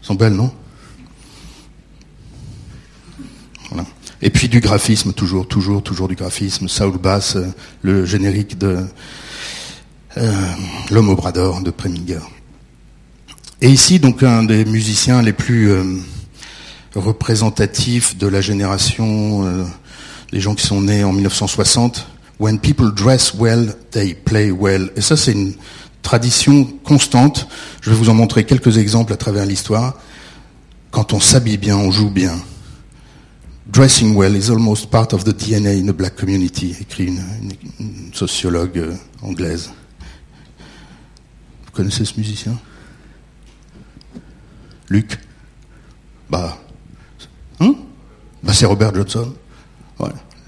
sont 0.00 0.14
belles, 0.14 0.34
non? 0.34 0.52
Et 4.24 4.30
puis 4.30 4.48
du 4.48 4.60
graphisme, 4.60 5.12
toujours, 5.12 5.48
toujours, 5.48 5.82
toujours 5.82 6.06
du 6.06 6.14
graphisme. 6.14 6.68
Saul 6.68 6.96
Bass, 6.96 7.34
euh, 7.34 7.48
le 7.80 8.06
générique 8.06 8.56
de 8.56 8.86
euh, 10.16 10.52
L'homme 10.92 11.08
au 11.08 11.16
bras 11.16 11.32
d'or 11.32 11.60
de 11.60 11.72
Preminger. 11.72 12.20
Et 13.64 13.70
ici, 13.70 14.00
donc, 14.00 14.24
un 14.24 14.42
des 14.42 14.64
musiciens 14.64 15.22
les 15.22 15.32
plus 15.32 15.70
euh, 15.70 15.84
représentatifs 16.96 18.18
de 18.18 18.26
la 18.26 18.40
génération 18.40 19.46
euh, 19.46 19.62
des 20.32 20.40
gens 20.40 20.56
qui 20.56 20.66
sont 20.66 20.80
nés 20.80 21.04
en 21.04 21.12
1960. 21.12 22.08
When 22.40 22.58
people 22.58 22.90
dress 22.92 23.34
well, 23.34 23.72
they 23.92 24.14
play 24.14 24.50
well. 24.50 24.90
Et 24.96 25.00
ça, 25.00 25.16
c'est 25.16 25.30
une 25.30 25.54
tradition 26.02 26.64
constante. 26.82 27.46
Je 27.82 27.90
vais 27.90 27.96
vous 27.96 28.08
en 28.08 28.14
montrer 28.14 28.42
quelques 28.42 28.78
exemples 28.78 29.12
à 29.12 29.16
travers 29.16 29.46
l'histoire. 29.46 29.94
Quand 30.90 31.12
on 31.12 31.20
s'habille 31.20 31.56
bien, 31.56 31.76
on 31.76 31.92
joue 31.92 32.10
bien. 32.10 32.34
Dressing 33.68 34.16
well 34.16 34.34
is 34.34 34.50
almost 34.50 34.90
part 34.90 35.14
of 35.14 35.22
the 35.22 35.32
DNA 35.32 35.78
in 35.78 35.86
the 35.86 35.96
black 35.96 36.16
community, 36.16 36.74
écrit 36.80 37.14
une 37.78 38.12
sociologue 38.12 38.76
euh, 38.76 38.94
anglaise. 39.22 39.70
Vous 41.66 41.70
connaissez 41.70 42.04
ce 42.04 42.14
musicien? 42.16 42.58
Luc 44.92 45.18
Bah, 46.28 46.58
hein 47.60 47.74
bah 48.42 48.52
c'est 48.52 48.66
Robert 48.66 48.94
Johnson. 48.94 49.32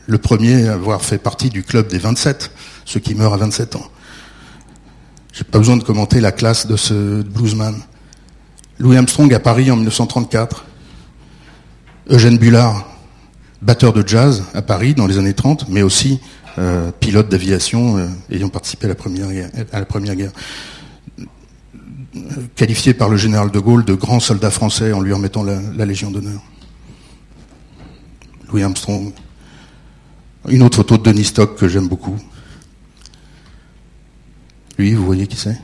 Le 0.07 0.19
premier 0.19 0.69
à 0.69 0.75
avoir 0.75 1.01
fait 1.01 1.17
partie 1.17 1.49
du 1.49 1.63
club 1.63 1.89
des 1.89 1.97
27, 1.97 2.51
ceux 2.85 3.01
qui 3.01 3.15
meurent 3.15 3.33
à 3.33 3.39
27 3.39 3.77
ans. 3.77 3.87
J'ai 5.33 5.45
pas 5.45 5.57
besoin 5.57 5.79
de 5.79 5.83
commenter 5.83 6.21
la 6.21 6.31
classe 6.31 6.67
de 6.67 6.77
ce 6.77 7.23
bluesman. 7.23 7.75
Louis 8.79 8.99
Armstrong 8.99 9.33
à 9.33 9.41
Paris 9.41 9.71
en 9.71 9.77
1934. 9.77 10.67
Eugène 12.11 12.37
Bullard, 12.37 12.87
batteur 13.63 13.95
de 13.95 14.07
jazz 14.07 14.45
à 14.53 14.61
Paris 14.61 14.93
dans 14.93 15.07
les 15.07 15.17
années 15.17 15.33
30, 15.33 15.71
mais 15.71 15.81
aussi 15.81 16.21
euh, 16.59 16.91
pilote 17.01 17.31
d'aviation 17.31 17.97
euh, 17.97 18.09
ayant 18.31 18.51
participé. 18.51 18.85
À 18.85 18.89
la 18.89 19.87
première 19.87 20.15
guerre. 20.15 20.33
Qualifié 22.55 22.95
par 22.95 23.09
le 23.09 23.17
général 23.17 23.51
de 23.51 23.59
Gaulle 23.59 23.85
de 23.85 23.95
grand 23.95 24.21
soldat 24.21 24.51
français 24.51 24.93
en 24.93 25.01
lui 25.01 25.13
remettant 25.13 25.43
la 25.43 25.85
Légion 25.85 26.11
d'honneur. 26.11 26.41
Louis 28.49 28.63
Armstrong. 28.63 29.13
Une 30.49 30.63
autre 30.63 30.77
photo 30.77 30.97
de 30.97 31.03
Denis 31.03 31.25
Stock 31.25 31.57
que 31.57 31.67
j'aime 31.67 31.89
beaucoup. 31.89 32.17
Lui, 34.79 34.95
vous 34.95 35.05
voyez 35.05 35.27
qui 35.27 35.37
c'est? 35.37 35.59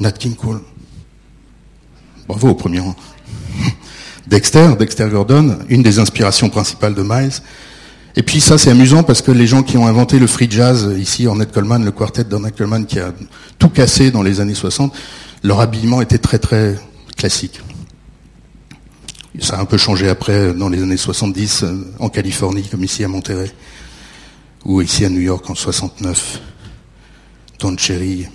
Nat 0.00 0.12
King 0.12 0.34
Cole. 0.34 0.60
Bravo 2.28 2.48
au 2.48 2.54
premier 2.54 2.80
rang. 2.80 2.96
Dexter, 4.26 4.74
Dexter 4.78 5.08
Gordon, 5.08 5.58
une 5.68 5.82
des 5.82 5.98
inspirations 5.98 6.50
principales 6.50 6.94
de 6.94 7.02
Miles. 7.02 7.40
Et 8.18 8.22
puis 8.22 8.40
ça, 8.40 8.56
c'est 8.56 8.70
amusant 8.70 9.02
parce 9.02 9.20
que 9.20 9.30
les 9.30 9.46
gens 9.46 9.62
qui 9.62 9.76
ont 9.76 9.86
inventé 9.86 10.18
le 10.18 10.26
free 10.26 10.50
jazz, 10.50 10.90
ici, 10.98 11.26
Ornette 11.26 11.52
Coleman, 11.52 11.84
le 11.84 11.92
quartet 11.92 12.24
d'Ornette 12.24 12.56
Coleman 12.56 12.86
qui 12.86 12.98
a 12.98 13.12
tout 13.58 13.68
cassé 13.68 14.10
dans 14.10 14.22
les 14.22 14.40
années 14.40 14.54
60, 14.54 14.94
leur 15.42 15.60
habillement 15.60 16.00
était 16.00 16.18
très 16.18 16.38
très 16.38 16.78
classique. 17.16 17.60
Ça 19.38 19.58
a 19.58 19.60
un 19.60 19.66
peu 19.66 19.76
changé 19.76 20.08
après, 20.08 20.54
dans 20.54 20.70
les 20.70 20.82
années 20.82 20.96
70, 20.96 21.62
euh, 21.62 21.94
en 21.98 22.08
Californie, 22.08 22.66
comme 22.66 22.82
ici 22.82 23.04
à 23.04 23.08
Monterrey, 23.08 23.50
ou 24.64 24.80
ici 24.80 25.04
à 25.04 25.10
New 25.10 25.20
York 25.20 25.48
en 25.50 25.54
69. 25.54 26.40
Don 27.58 27.76
Cherry. 27.76 28.26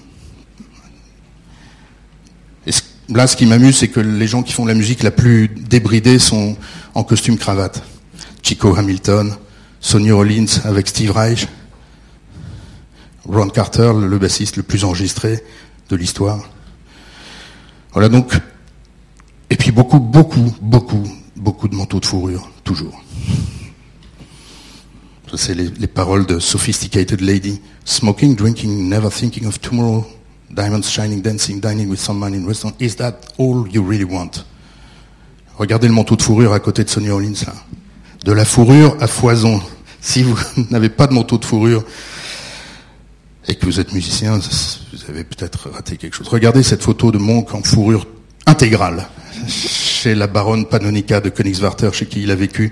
Là, 3.10 3.28
ce 3.28 3.36
qui 3.36 3.46
m'amuse, 3.46 3.78
c'est 3.78 3.88
que 3.88 4.00
les 4.00 4.28
gens 4.28 4.42
qui 4.42 4.54
font 4.54 4.66
la 4.66 4.76
musique 4.76 5.04
la 5.04 5.12
plus 5.12 5.50
débridée 5.50 6.20
sont 6.20 6.56
en 6.94 7.04
costume 7.04 7.38
cravate. 7.38 7.84
Chico 8.42 8.76
Hamilton, 8.76 9.36
Sonny 9.82 10.12
Rollins 10.12 10.46
avec 10.64 10.88
Steve 10.88 11.12
Reich, 11.12 11.48
Ron 13.26 13.50
Carter, 13.50 13.92
le 14.00 14.18
bassiste 14.20 14.56
le 14.58 14.64
plus 14.64 14.84
enregistré 14.84 15.44
de 15.90 15.96
l'histoire. 15.96 16.48
Voilà 17.92 18.08
donc. 18.08 18.34
Et 19.50 19.58
puis 19.58 19.72
beaucoup, 19.72 20.00
beaucoup, 20.00 20.56
beaucoup, 20.62 21.04
beaucoup 21.36 21.68
de 21.68 21.76
manteaux 21.76 22.00
de 22.00 22.06
fourrure, 22.06 22.48
toujours. 22.64 23.02
Ça, 25.30 25.38
c'est 25.38 25.54
les, 25.54 25.70
les 25.70 25.88
paroles 25.88 26.26
de 26.26 26.40
Sophisticated 26.40 27.22
Lady. 27.22 27.60
Smoking, 27.84 28.36
drinking, 28.36 28.88
never 28.88 29.10
thinking 29.10 29.46
of 29.46 29.60
tomorrow. 29.60 30.06
Diamonds 30.52 30.90
shining, 30.90 31.22
dancing, 31.22 31.60
dining 31.60 31.90
with 31.90 32.00
some 32.00 32.20
man 32.20 32.34
in 32.34 32.46
restaurant. 32.46 32.76
Is 32.80 32.96
that 32.98 33.14
all 33.38 33.68
you 33.68 33.82
really 33.84 34.04
want? 34.04 34.46
Regardez 35.58 35.88
le 35.88 35.94
manteau 35.94 36.16
de 36.16 36.22
fourrure 36.22 36.54
à 36.54 36.60
côté 36.60 36.84
de 36.84 36.90
Sonny 36.90 37.10
Rollins, 37.10 37.46
là. 37.46 37.54
De 38.26 38.32
la 38.32 38.46
fourrure 38.46 38.96
à 39.00 39.08
foison. 39.08 39.62
Si 40.00 40.24
vous 40.24 40.38
n'avez 40.70 40.90
pas 40.90 41.08
de 41.08 41.14
manteau 41.14 41.38
de 41.38 41.46
fourrure 41.46 41.84
et 43.48 43.56
que 43.56 43.66
vous 43.66 43.80
êtes 43.80 43.94
musicien, 43.94 44.38
vous 44.38 45.10
avez 45.10 45.24
peut-être 45.24 45.70
raté 45.70 45.98
quelque 45.98 46.16
chose. 46.16 46.28
Regardez 46.28 46.62
cette 46.64 46.84
photo 46.84 47.12
de 47.12 47.18
Monk 47.18 47.54
en 47.56 47.64
fourrure 47.64 48.06
intégrale 48.46 49.08
chez 49.48 50.14
la 50.16 50.28
baronne 50.28 50.66
Panonica 50.66 51.20
de 51.20 51.30
Königswarter, 51.30 51.90
chez 51.94 52.06
qui 52.06 52.22
il 52.24 52.32
a 52.32 52.36
vécu, 52.36 52.72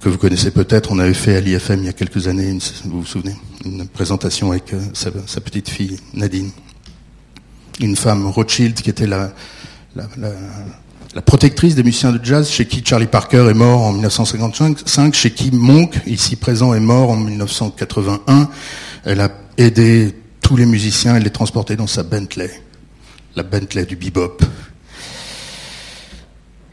que 0.00 0.08
vous 0.08 0.18
connaissez 0.18 0.50
peut-être. 0.50 0.90
On 0.90 0.98
avait 0.98 1.14
fait 1.14 1.36
à 1.36 1.40
l'IFM 1.40 1.80
il 1.80 1.86
y 1.86 1.88
a 1.88 1.92
quelques 1.92 2.26
années, 2.26 2.56
vous 2.84 3.00
vous 3.00 3.06
souvenez, 3.06 3.36
une 3.64 3.86
présentation 3.86 4.50
avec 4.50 4.72
euh, 4.72 4.80
sa, 4.94 5.40
petite 5.40 5.68
fille 5.68 5.98
Nadine. 6.14 6.50
Une 7.80 7.94
femme 7.96 8.26
Rothschild 8.26 8.74
qui 8.74 8.90
était 8.90 9.06
la- 9.06 9.32
la 11.14 11.22
protectrice 11.22 11.74
des 11.74 11.82
musiciens 11.82 12.12
de 12.12 12.22
jazz, 12.22 12.50
chez 12.50 12.66
qui 12.66 12.82
Charlie 12.84 13.06
Parker 13.06 13.46
est 13.50 13.54
mort 13.54 13.82
en 13.82 13.92
1955, 13.92 15.14
chez 15.14 15.30
qui 15.30 15.50
Monk, 15.50 16.00
ici 16.06 16.36
présent, 16.36 16.74
est 16.74 16.80
mort 16.80 17.10
en 17.10 17.16
1981. 17.16 18.48
Elle 19.04 19.20
a 19.20 19.30
aidé 19.56 20.14
tous 20.42 20.56
les 20.56 20.66
musiciens 20.66 21.16
et 21.16 21.20
les 21.20 21.30
transporter 21.30 21.76
dans 21.76 21.86
sa 21.86 22.02
Bentley, 22.02 22.50
la 23.36 23.42
Bentley 23.42 23.86
du 23.86 23.96
bebop. 23.96 24.42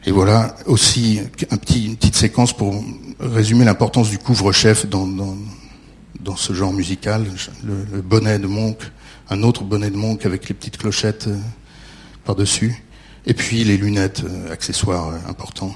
Et 0.04 0.12
voilà 0.12 0.54
aussi 0.66 1.20
une 1.50 1.58
petite 1.58 2.14
séquence 2.14 2.52
pour 2.52 2.84
résumer 3.18 3.64
l'importance 3.64 4.10
du 4.10 4.18
couvre-chef 4.18 4.86
dans, 4.86 5.08
ce 6.36 6.52
genre 6.52 6.72
musical. 6.72 7.24
Le, 7.64 7.86
le 7.90 8.02
bonnet 8.02 8.38
de 8.38 8.46
Monk, 8.46 8.78
un 9.30 9.42
autre 9.42 9.64
bonnet 9.64 9.90
de 9.90 9.96
Monk 9.96 10.26
avec 10.26 10.48
les 10.48 10.54
petites 10.54 10.76
clochettes 10.76 11.26
euh, 11.26 11.36
par-dessus. 12.24 12.85
Et 13.26 13.34
puis 13.34 13.64
les 13.64 13.76
lunettes, 13.76 14.22
euh, 14.24 14.52
accessoires 14.52 15.08
euh, 15.08 15.18
importants. 15.28 15.74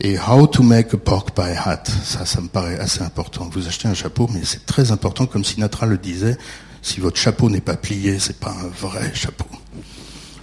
Et 0.00 0.18
how 0.18 0.46
to 0.46 0.62
make 0.62 0.94
a 0.94 0.96
pork 0.96 1.32
pie 1.34 1.54
hat, 1.62 1.84
ça, 2.04 2.24
ça 2.24 2.40
me 2.40 2.48
paraît 2.48 2.78
assez 2.78 3.02
important. 3.02 3.50
Vous 3.52 3.68
achetez 3.68 3.86
un 3.86 3.94
chapeau, 3.94 4.28
mais 4.32 4.40
c'est 4.44 4.64
très 4.64 4.92
important, 4.92 5.26
comme 5.26 5.44
Sinatra 5.44 5.84
le 5.84 5.98
disait. 5.98 6.38
Si 6.80 7.00
votre 7.00 7.18
chapeau 7.18 7.50
n'est 7.50 7.60
pas 7.60 7.76
plié, 7.76 8.18
c'est 8.18 8.40
pas 8.40 8.50
un 8.50 8.68
vrai 8.68 9.12
chapeau. 9.12 9.44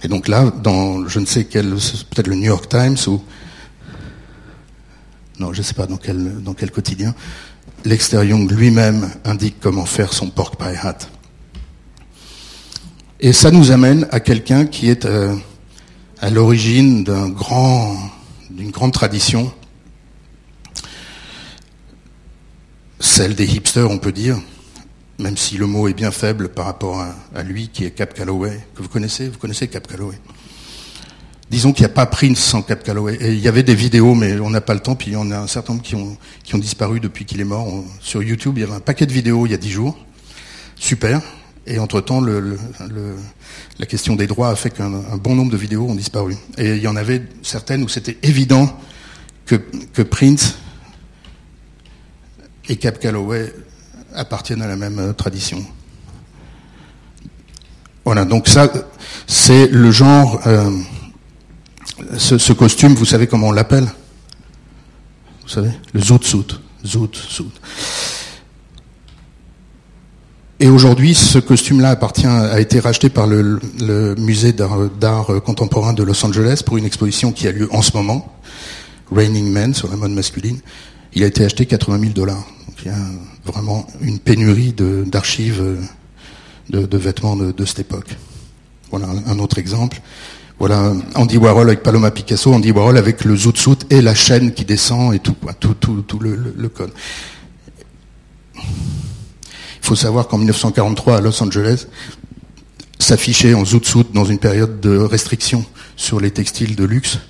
Et 0.04 0.08
donc 0.08 0.28
là, 0.28 0.52
dans 0.62 1.08
je 1.08 1.18
ne 1.18 1.26
sais 1.26 1.44
quel, 1.44 1.70
peut-être 1.70 2.28
le 2.28 2.36
New 2.36 2.44
York 2.44 2.68
Times 2.68 2.96
ou 3.08 3.20
non, 5.40 5.52
je 5.52 5.58
ne 5.58 5.62
sais 5.64 5.74
pas 5.74 5.86
dans 5.86 5.96
quel 5.96 6.40
dans 6.42 6.54
quel 6.54 6.70
quotidien, 6.70 7.14
Lexter 7.84 8.24
Young 8.24 8.50
lui-même 8.50 9.10
indique 9.24 9.56
comment 9.60 9.86
faire 9.86 10.12
son 10.12 10.30
pork 10.30 10.56
pie 10.56 10.76
hat. 10.80 10.98
Et 13.20 13.32
ça 13.32 13.50
nous 13.50 13.72
amène 13.72 14.06
à 14.12 14.20
quelqu'un 14.20 14.66
qui 14.66 14.88
est 14.88 15.04
euh, 15.04 15.34
à 16.20 16.30
l'origine 16.30 17.04
d'un 17.04 17.28
grand, 17.28 17.96
d'une 18.50 18.70
grande 18.70 18.92
tradition, 18.92 19.52
celle 22.98 23.34
des 23.34 23.54
hipsters, 23.54 23.88
on 23.88 23.98
peut 23.98 24.12
dire, 24.12 24.38
même 25.18 25.36
si 25.36 25.56
le 25.56 25.66
mot 25.66 25.86
est 25.88 25.94
bien 25.94 26.10
faible 26.10 26.48
par 26.48 26.66
rapport 26.66 27.04
à, 27.34 27.42
lui, 27.42 27.68
qui 27.68 27.84
est 27.84 27.90
Cap 27.92 28.14
Calloway, 28.14 28.60
que 28.74 28.82
vous 28.82 28.88
connaissez, 28.88 29.28
vous 29.28 29.38
connaissez 29.38 29.68
Cap 29.68 29.86
Calloway. 29.86 30.18
Disons 31.50 31.72
qu'il 31.72 31.86
n'y 31.86 31.90
a 31.90 31.94
pas 31.94 32.06
Prince 32.06 32.40
sans 32.40 32.62
Cap 32.62 32.82
Calloway. 32.82 33.16
Et 33.20 33.32
il 33.32 33.40
y 33.40 33.48
avait 33.48 33.62
des 33.62 33.74
vidéos, 33.74 34.14
mais 34.14 34.38
on 34.38 34.50
n'a 34.50 34.60
pas 34.60 34.74
le 34.74 34.80
temps, 34.80 34.96
puis 34.96 35.08
il 35.08 35.12
y 35.14 35.16
en 35.16 35.30
a 35.30 35.38
un 35.38 35.46
certain 35.46 35.72
nombre 35.72 35.84
qui 35.84 35.94
ont, 35.94 36.58
disparu 36.58 37.00
depuis 37.00 37.24
qu'il 37.24 37.40
est 37.40 37.44
mort. 37.44 37.66
Sur 38.00 38.22
YouTube, 38.22 38.54
il 38.56 38.60
y 38.60 38.64
avait 38.64 38.74
un 38.74 38.80
paquet 38.80 39.06
de 39.06 39.12
vidéos 39.12 39.46
il 39.46 39.52
y 39.52 39.54
a 39.54 39.58
dix 39.58 39.70
jours. 39.70 39.96
Super. 40.76 41.22
Et 41.70 41.78
entre-temps, 41.78 42.22
la 42.22 43.86
question 43.86 44.16
des 44.16 44.26
droits 44.26 44.48
a 44.48 44.56
fait 44.56 44.70
qu'un 44.70 44.90
un 44.94 45.18
bon 45.18 45.34
nombre 45.34 45.52
de 45.52 45.56
vidéos 45.58 45.86
ont 45.86 45.94
disparu. 45.94 46.34
Et 46.56 46.76
il 46.76 46.82
y 46.82 46.88
en 46.88 46.96
avait 46.96 47.22
certaines 47.42 47.82
où 47.82 47.88
c'était 47.88 48.16
évident 48.22 48.74
que, 49.44 50.02
Prince 50.02 50.56
et 52.70 52.76
Cap 52.76 52.98
Calloway 52.98 53.52
appartiennent 54.14 54.62
à 54.62 54.66
la 54.66 54.76
même 54.76 54.98
euh, 54.98 55.12
tradition. 55.12 55.62
Voilà, 58.04 58.24
donc 58.24 58.48
ça, 58.48 58.72
c'est 59.26 59.66
le 59.66 59.90
genre... 59.90 60.40
euh, 60.46 60.70
ce, 62.16 62.38
ce 62.38 62.52
costume, 62.54 62.94
vous 62.94 63.04
savez 63.04 63.26
comment 63.26 63.48
on 63.48 63.52
l'appelle? 63.52 63.88
Vous 65.42 65.48
savez? 65.48 65.70
Le 65.92 66.00
zoot 66.00 66.24
suit. 66.24 66.46
Et 70.60 70.68
aujourd'hui, 70.68 71.14
ce 71.14 71.38
costume-là 71.38 71.96
a 72.50 72.60
été 72.60 72.80
racheté 72.80 73.10
par 73.10 73.28
le, 73.28 73.60
musée 74.18 74.52
d'art 74.52 75.28
contemporain 75.44 75.92
de 75.92 76.02
Los 76.02 76.24
Angeles 76.26 76.62
pour 76.66 76.76
une 76.76 76.84
exposition 76.84 77.30
qui 77.30 77.46
a 77.46 77.52
lieu 77.52 77.68
en 77.70 77.80
ce 77.80 77.96
moment, 77.96 78.34
Raining 79.12 79.52
Men 79.52 79.72
sur 79.72 79.88
la 79.88 79.96
mode 79.96 80.10
masculine. 80.10 80.58
Il 81.14 81.22
a 81.22 81.26
été 81.26 81.44
acheté 81.44 81.64
80 81.64 82.00
000 82.00 82.12
dollars. 82.12 82.44
Donc 82.66 82.76
il 82.84 82.88
y 82.88 82.90
a 82.90 82.98
vraiment 83.44 83.86
une 84.00 84.18
pénurie 84.18 84.74
d'archives 85.06 85.62
de, 86.70 86.86
de 86.86 86.98
vêtements 86.98 87.36
de, 87.36 87.64
cette 87.64 87.78
époque. 87.78 88.16
Voilà 88.90 89.06
un, 89.26 89.38
autre 89.38 89.58
exemple. 89.58 90.00
Voilà 90.58 90.92
Andy 91.14 91.36
Warhol 91.36 91.68
avec 91.68 91.84
Paloma 91.84 92.10
Picasso, 92.10 92.52
Andy 92.52 92.72
Warhol 92.72 92.98
avec 92.98 93.24
le 93.24 93.36
zoot 93.36 93.86
et 93.90 94.02
la 94.02 94.16
chaîne 94.16 94.52
qui 94.52 94.64
descend 94.64 95.14
et 95.14 95.20
tout, 95.20 95.36
tout, 95.60 95.74
tout, 95.74 96.02
tout 96.02 96.18
le 96.18 96.68
code. 96.68 96.90
Faut 99.88 99.96
savoir 99.96 100.28
qu'en 100.28 100.36
1943 100.36 101.16
à 101.16 101.20
Los 101.22 101.42
Angeles, 101.42 101.86
s'afficher 102.98 103.54
en 103.54 103.64
zoot 103.64 103.86
suit 103.86 104.04
dans 104.12 104.26
une 104.26 104.38
période 104.38 104.80
de 104.80 104.98
restriction 104.98 105.64
sur 105.96 106.20
les 106.20 106.30
textiles 106.30 106.76
de 106.76 106.84
luxe, 106.84 107.20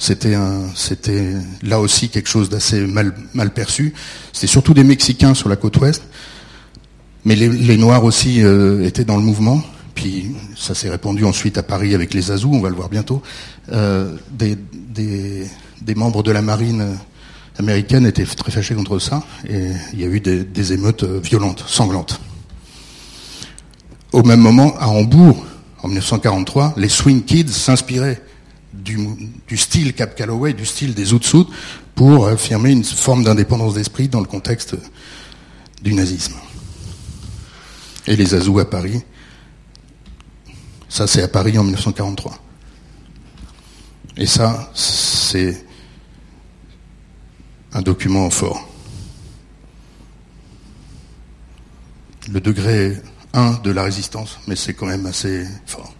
c'était 0.00 0.36
c'était 0.74 1.34
là 1.62 1.78
aussi 1.78 2.08
quelque 2.08 2.28
chose 2.28 2.48
d'assez 2.48 2.80
mal, 2.80 3.14
mal 3.34 3.52
perçu. 3.52 3.94
C'était 4.32 4.48
surtout 4.48 4.74
des 4.74 4.82
Mexicains 4.82 5.34
sur 5.34 5.48
la 5.48 5.54
côte 5.54 5.76
ouest, 5.76 6.02
mais 7.24 7.36
les, 7.36 7.76
Noirs 7.76 8.02
aussi 8.02 8.42
euh, 8.42 8.84
étaient 8.84 9.04
dans 9.04 9.16
le 9.16 9.22
mouvement. 9.22 9.62
Puis 9.94 10.34
ça 10.56 10.74
s'est 10.74 10.90
répandu 10.90 11.24
ensuite 11.24 11.56
à 11.56 11.62
Paris 11.62 11.94
avec 11.94 12.14
les 12.14 12.32
Azous, 12.32 12.50
on 12.52 12.60
va 12.60 12.68
le 12.68 12.74
voir 12.74 12.88
bientôt. 12.88 13.22
Euh, 13.70 14.16
des, 14.32 14.58
membres 15.94 16.24
de 16.24 16.32
la 16.32 16.42
marine 16.42 16.98
américaine 17.58 18.06
étaient 18.06 18.24
très 18.24 18.50
fâchés 18.50 18.74
contre 18.74 18.98
ça, 18.98 19.22
et 19.48 19.68
il 19.92 20.00
y 20.00 20.04
a 20.04 20.06
eu 20.06 20.20
des, 20.20 20.72
émeutes 20.72 21.02
euh, 21.02 21.20
violentes, 21.20 21.64
sanglantes. 21.66 22.20
Au 24.12 24.22
même 24.22 24.40
moment, 24.40 24.74
à 24.78 24.88
Hambourg, 24.88 25.44
en 25.82 25.88
1943, 25.88 26.74
les 26.76 26.88
Swing 26.88 27.24
Kids 27.24 27.48
s'inspiraient 27.48 28.22
du, 28.72 28.98
du 29.46 29.56
style 29.56 29.92
Cap 29.94 30.14
Calloway, 30.14 30.52
du 30.52 30.64
style 30.64 30.94
des 30.94 31.06
Zoot 31.06 31.48
pour 31.94 32.26
affirmer 32.28 32.70
une 32.70 32.84
forme 32.84 33.24
d'indépendance 33.24 33.74
d'esprit 33.74 34.08
dans 34.08 34.20
le 34.20 34.26
contexte 34.26 34.76
du 35.82 35.94
nazisme. 35.94 36.34
Et 38.06 38.16
les 38.16 38.34
Azous 38.34 38.58
à 38.58 38.70
Paris, 38.70 39.02
ça 40.88 41.06
c'est 41.06 41.22
à 41.22 41.28
Paris 41.28 41.58
en 41.58 41.64
1943. 41.64 42.38
Et 44.16 44.26
ça, 44.26 44.70
c'est 44.74 45.64
un 47.78 47.82
document 47.82 48.28
fort. 48.28 48.68
Le 52.28 52.40
degré 52.40 52.96
1 53.34 53.60
de 53.62 53.70
la 53.70 53.84
résistance, 53.84 54.40
mais 54.48 54.56
c'est 54.56 54.74
quand 54.74 54.86
même 54.86 55.06
assez 55.06 55.46
fort. 55.64 55.94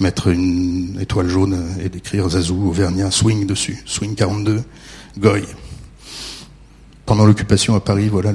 Mettre 0.00 0.26
une 0.26 0.98
étoile 1.00 1.28
jaune 1.28 1.76
et 1.80 1.88
d'écrire 1.88 2.28
Zazou, 2.30 2.68
Auvergnat, 2.68 3.12
Swing 3.12 3.46
dessus. 3.46 3.80
Swing 3.86 4.16
42, 4.16 4.64
Goy. 5.18 5.44
pendant 7.06 7.24
l'occupation 7.24 7.76
à 7.76 7.80
Paris, 7.80 8.08
voilà 8.08 8.32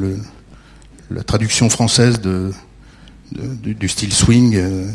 la 1.10 1.24
traduction 1.24 1.70
française 1.70 2.22
de, 2.22 2.54
du 3.34 3.90
style 3.90 4.14
swing 4.14 4.56
euh, 4.56 4.90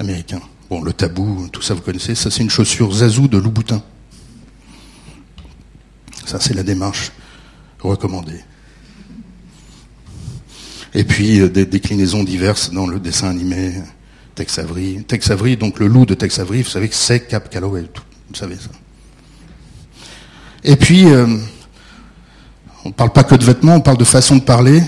américain. 0.00 0.40
Bon, 0.68 0.82
le 0.82 0.92
tabou, 0.92 1.48
tout 1.52 1.62
ça 1.62 1.74
vous 1.74 1.82
connaissez. 1.82 2.16
Ça, 2.16 2.32
c'est 2.32 2.42
une 2.42 2.50
chaussure 2.50 2.92
Zazou 2.92 3.28
de 3.28 3.38
Louboutin. 3.38 3.80
Ça, 6.30 6.38
c'est 6.38 6.54
la 6.54 6.62
démarche 6.62 7.10
recommandée. 7.80 8.38
Et 10.94 11.02
puis 11.02 11.40
euh, 11.40 11.48
des 11.48 11.66
déclinaisons 11.66 12.22
diverses 12.22 12.70
dans 12.70 12.86
le 12.86 13.00
dessin 13.00 13.30
animé 13.30 13.74
Tex 14.36 14.60
Avery. 14.60 15.02
Tex 15.02 15.28
Avery, 15.32 15.56
donc 15.56 15.80
le 15.80 15.88
loup 15.88 16.06
de 16.06 16.14
Tex 16.14 16.38
Avery, 16.38 16.62
vous 16.62 16.70
savez 16.70 16.88
que 16.88 16.94
c'est 16.94 17.26
Cap 17.26 17.50
Calloway, 17.50 17.82
vous 18.28 18.34
savez 18.36 18.54
ça. 18.54 18.70
Et 20.62 20.76
puis, 20.76 21.06
euh, 21.06 21.26
on 22.84 22.90
ne 22.90 22.94
parle 22.94 23.12
pas 23.12 23.24
que 23.24 23.34
de 23.34 23.44
vêtements, 23.44 23.74
on 23.74 23.80
parle 23.80 23.98
de 23.98 24.04
façon 24.04 24.36
de 24.36 24.42
parler. 24.42 24.84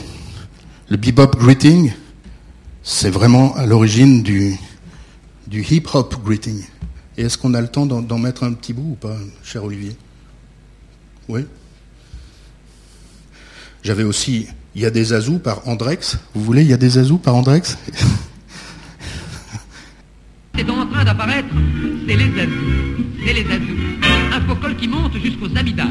Le 0.90 0.96
bebop 0.96 1.36
greeting, 1.36 1.92
c'est 2.84 3.10
vraiment 3.10 3.52
à 3.56 3.66
l'origine 3.66 4.22
du, 4.22 4.56
du 5.48 5.64
hip-hop 5.64 6.22
greeting. 6.24 6.62
Et 7.18 7.22
est-ce 7.22 7.36
qu'on 7.36 7.54
a 7.54 7.60
le 7.60 7.66
temps 7.66 7.84
d'en 7.84 8.18
mettre 8.18 8.44
un 8.44 8.52
petit 8.52 8.72
bout 8.72 8.92
ou 8.92 8.94
pas, 8.94 9.16
cher 9.42 9.64
Olivier? 9.64 9.96
Oui 11.28 11.46
J'avais 13.82 14.04
aussi 14.04 14.46
Il 14.74 14.82
y 14.82 14.86
a 14.86 14.90
des 14.90 15.12
azous 15.12 15.38
par 15.38 15.66
Andrex. 15.68 16.18
Vous 16.34 16.42
voulez 16.44 16.62
Il 16.62 16.68
y 16.68 16.72
a 16.72 16.78
des 16.78 16.98
azous 16.98 17.18
par 17.18 17.34
Andrex 17.34 17.78
C'est 20.54 20.68
en 20.68 20.86
train 20.86 21.04
d'apparaître, 21.04 21.48
c'est 22.06 22.14
les 22.16 22.40
azous. 22.40 23.04
C'est 23.24 23.32
les 23.32 23.46
azous. 23.46 23.78
Un 24.32 24.40
faux 24.42 24.54
col 24.56 24.76
qui 24.76 24.86
monte 24.86 25.16
jusqu'aux 25.22 25.48
amygdales, 25.56 25.88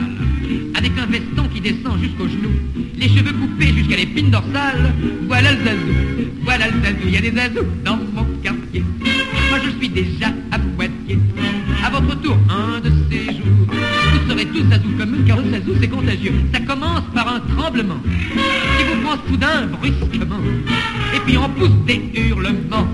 avec 0.76 0.92
un 0.98 1.08
veston 1.08 1.48
qui 1.54 1.62
descend 1.62 2.00
jusqu'aux 2.00 2.28
genoux, 2.28 2.54
les 2.96 3.10
cheveux 3.10 3.34
coupés 3.34 3.74
jusqu'à 3.74 3.96
l'épine 3.98 4.30
dorsale. 4.30 4.94
Voilà 5.28 5.52
le 5.54 5.64
zazou, 5.66 6.32
voilà 6.44 6.68
le 6.68 6.74
zazou. 6.84 7.06
Il 7.06 7.12
y 7.12 7.18
a 7.18 7.22
des 7.22 7.40
azous 7.40 7.66
dans 7.84 7.98
mon 7.98 8.26
quartier. 8.44 8.84
Moi 9.50 9.60
je 9.66 9.72
suis 9.78 9.90
déjà 9.90 10.28
à 10.52 10.60
Poitiers. 10.60 11.20
À 11.84 11.90
votre 11.90 12.22
tour, 12.22 12.38
un 12.50 12.80
de 12.80 12.92
tous 14.52 14.98
comme 14.98 15.26
zazou 15.52 15.76
c'est 15.80 15.88
contagieux. 15.88 16.34
Ça 16.54 16.60
commence 16.62 17.04
par 17.14 17.28
un 17.28 17.40
tremblement 17.40 18.00
qui 18.04 18.84
vous 18.84 19.02
prend 19.04 19.18
soudain 19.28 19.68
brusquement, 19.68 20.40
et 21.16 21.20
puis 21.26 21.38
on 21.38 21.50
pousse 21.50 21.86
des 21.86 22.12
hurlements. 22.16 22.88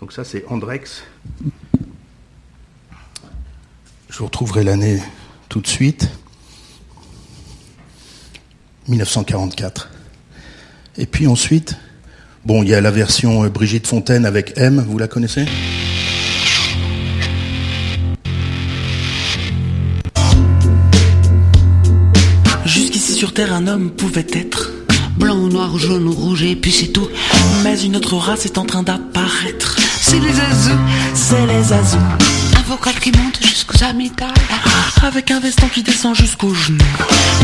Donc 0.00 0.12
ça, 0.12 0.24
c'est 0.24 0.44
Andrex. 0.48 1.04
Je 4.10 4.18
vous 4.18 4.24
retrouverai 4.24 4.64
l'année 4.64 5.00
tout 5.48 5.60
de 5.60 5.66
suite. 5.66 6.08
1944. 8.88 9.90
Et 10.98 11.06
puis 11.06 11.26
ensuite, 11.26 11.76
bon, 12.44 12.62
il 12.62 12.68
y 12.68 12.74
a 12.74 12.80
la 12.80 12.90
version 12.90 13.44
euh, 13.44 13.48
Brigitte 13.48 13.86
Fontaine 13.86 14.24
avec 14.24 14.52
M, 14.56 14.84
vous 14.88 14.98
la 14.98 15.08
connaissez? 15.08 15.44
Un 23.38 23.66
homme 23.66 23.90
pouvait 23.90 24.26
être 24.32 24.70
blanc, 25.18 25.36
noir, 25.36 25.76
jaune, 25.76 26.08
rouge 26.08 26.42
et 26.42 26.56
puis 26.56 26.72
c'est 26.72 26.86
tout. 26.86 27.06
Mais 27.62 27.78
une 27.78 27.94
autre 27.96 28.16
race 28.16 28.46
est 28.46 28.56
en 28.56 28.64
train 28.64 28.82
d'apparaître. 28.82 29.76
C'est 30.00 30.18
les 30.18 30.40
azous, 30.40 30.78
c'est 31.12 31.46
les 31.46 31.72
azous. 31.72 31.98
Un 32.56 32.62
vocal 32.62 32.94
qui 32.94 33.12
monte 33.12 33.38
jusqu'aux 33.42 33.84
amygdales, 33.84 34.32
avec 35.02 35.30
un 35.30 35.40
veston 35.40 35.68
qui 35.68 35.82
descend 35.82 36.16
jusqu'aux 36.16 36.54
genoux. 36.54 36.78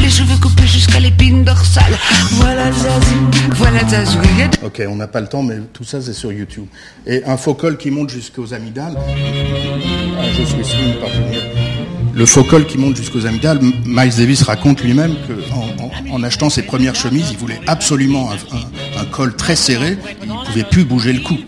Les 0.01 0.09
cheveux 0.09 0.39
coupés 0.41 0.67
jusqu'à 0.67 0.99
l'épine 0.99 1.45
dorsale. 1.45 1.99
Voilà 2.33 2.71
le 2.71 2.77
zazou, 2.77 3.31
voilà 3.57 3.83
le 3.83 3.89
zazou. 3.91 4.19
Il 4.33 4.39
y 4.39 4.43
a 4.45 4.49
Ok, 4.65 4.83
on 4.89 4.97
n'a 4.97 5.09
pas 5.09 5.21
le 5.21 5.29
temps, 5.29 5.43
mais 5.43 5.59
tout 5.75 5.85
ça, 5.85 6.01
c'est 6.01 6.15
sur 6.15 6.33
YouTube. 6.33 6.65
Et 7.07 7.23
un 7.27 7.37
faux 7.37 7.55
qui 7.55 7.91
monte 7.91 8.09
jusqu'aux 8.09 8.55
amygdales. 8.55 8.97
Ah, 8.97 10.25
je 10.33 10.43
suis. 10.43 11.72
Le 12.15 12.27
faux 12.27 12.45
col 12.45 12.67
qui 12.67 12.77
monte 12.77 12.97
jusqu'aux 12.97 13.27
amygdales, 13.27 13.61
Miles 13.87 14.15
Davis 14.17 14.43
raconte 14.43 14.83
lui-même 14.83 15.15
qu'en 15.51 16.13
en, 16.13 16.17
en 16.17 16.23
achetant 16.23 16.51
ses 16.51 16.63
premières 16.63 16.95
chemises, 16.95 17.31
il 17.31 17.39
voulait 17.39 17.61
absolument 17.67 18.31
un, 18.31 19.05
col 19.07 19.35
très 19.35 19.57
serré. 19.57 19.97
Il 20.23 20.29
ne 20.29 20.45
pouvait 20.45 20.65
plus 20.65 20.85
bouger 20.85 21.15
le 21.15 21.21
cou. 21.21 21.39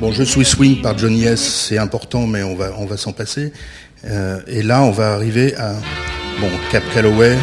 Bon, 0.00 0.12
Je 0.12 0.22
suis 0.22 0.44
swing 0.44 0.80
par 0.82 0.96
Johnny 0.96 1.24
S, 1.24 1.66
c'est 1.68 1.78
important, 1.78 2.26
mais 2.26 2.42
on 2.42 2.54
va, 2.54 2.96
s'en 2.96 3.12
passer. 3.12 3.52
Euh, 4.04 4.40
et 4.46 4.62
là, 4.62 4.82
on 4.82 4.92
va 4.92 5.14
arriver 5.14 5.54
à 5.56 5.74
bon 6.40 6.48
Cap 6.70 6.84
Calloway, 6.94 7.36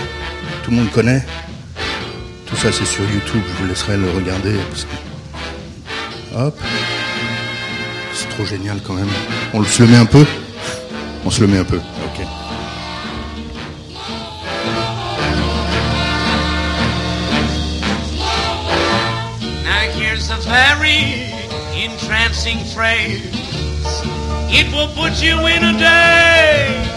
tout 0.64 0.72
le 0.72 0.78
monde 0.78 0.92
connaît. 0.92 1.24
Tout 2.46 2.56
ça, 2.56 2.72
c'est 2.72 2.86
sur 2.86 3.04
YouTube. 3.04 3.42
Je 3.46 3.64
vous 3.64 3.70
laisserai 3.70 3.98
le 3.98 4.10
regarder. 4.12 4.56
Hop. 6.36 6.58
C'est 8.14 8.30
trop 8.30 8.46
génial 8.46 8.78
quand 8.82 8.94
même. 8.94 9.10
On 9.54 9.60
le 9.60 9.88
met 9.88 9.98
un 9.98 10.06
peu 10.06 10.26
On 11.28 11.30
se 11.30 11.42
le 11.42 11.48
met 11.48 11.58
un 11.58 11.66
peu. 11.66 11.76
Ok. 11.76 12.26
Now 19.66 19.92
here's 20.00 20.30
a 20.32 20.38
very 20.48 21.28
entrancing 21.76 22.60
phrase. 22.74 23.20
It 24.50 24.72
will 24.72 24.88
put 24.96 25.22
you 25.22 25.46
in 25.48 25.66
a 25.66 25.74
daze. 25.78 26.88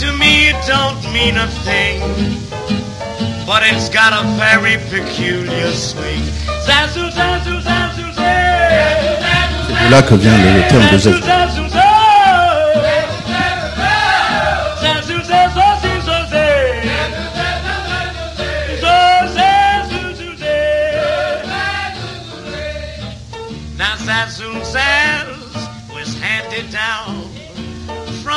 To 0.00 0.16
me 0.16 0.48
it 0.48 0.56
don't 0.66 0.96
mean 1.12 1.36
a 1.36 1.48
thing, 1.66 2.00
but 3.44 3.62
it's 3.62 3.90
got 3.90 4.14
a 4.14 4.24
very 4.38 4.78
peculiar 4.88 5.70
swing. 5.72 6.22
Zazu, 6.64 7.10
zazu, 7.10 7.60
zazu, 7.60 8.10
zay. 8.14 9.18
C'est 9.68 9.84
de 9.84 9.90
là 9.90 10.00
que 10.00 10.14
vient 10.14 10.38
le, 10.38 10.66
terme 10.70 10.88
de. 10.90 10.96
Zazu, 10.96 11.85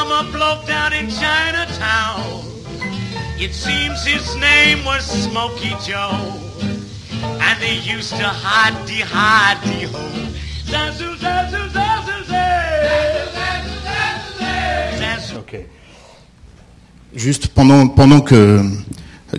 from 0.09 0.25
a 0.27 0.31
bloke 0.31 0.65
down 0.65 0.91
in 0.93 1.07
Chinatown. 1.09 2.43
It 3.37 3.53
seems 3.53 4.03
his 4.05 4.35
name 4.37 4.83
was 4.83 5.03
Smokey 5.05 5.73
Joe, 5.85 6.17
and 7.21 7.57
he 7.63 7.75
used 7.95 8.11
to 8.17 8.27
hide 8.27 8.75
the 8.87 9.01
hide 9.05 9.59
the 9.63 9.85
ho. 9.87 9.99
Zazu, 10.65 11.15
zazu, 11.17 11.69
zazu, 11.69 12.23
zaz. 12.25 13.29
Zazu. 14.99 15.35
Ok. 15.37 15.65
Juste 17.15 17.47
pendant, 17.49 17.87
pendant 17.87 18.21
que 18.21 18.61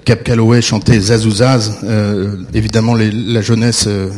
Cap 0.04 0.22
Calloway 0.24 0.60
chantait 0.62 1.00
Zazouzaz, 1.00 1.80
euh, 1.84 2.36
évidemment 2.54 2.94
les- 2.94 3.10
la 3.12 3.42
jeunesse 3.42 3.86
euh, 3.86 4.10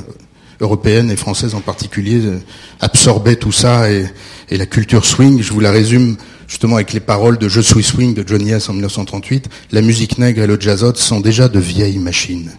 européenne 0.61 1.11
et 1.11 1.17
française 1.17 1.55
en 1.55 1.61
particulier 1.61 2.21
euh, 2.25 2.39
absorbait 2.81 3.37
tout 3.37 3.53
ça 3.53 3.91
et, 3.91 4.07
et 4.51 4.57
la 4.57 4.67
culture 4.67 5.05
swing. 5.05 5.43
Je 5.43 5.53
vous 5.53 5.61
la 5.61 5.71
résume 5.71 6.17
justement 6.49 6.77
avec 6.77 6.93
les 6.93 7.01
paroles 7.01 7.39
de 7.39 7.49
Je 7.49 7.61
suis 7.61 7.83
swing 7.83 8.15
de 8.15 8.27
Johnny 8.27 8.51
S 8.51 8.69
en 8.69 8.73
1938. 8.73 9.49
La 9.73 9.83
musique 9.83 10.19
nègre 10.19 10.43
et 10.43 10.47
le 10.47 10.61
jazzot 10.61 10.95
sont 10.95 11.21
déjà 11.21 11.49
de 11.49 11.59
vieilles 11.59 11.99
machines. 11.99 12.53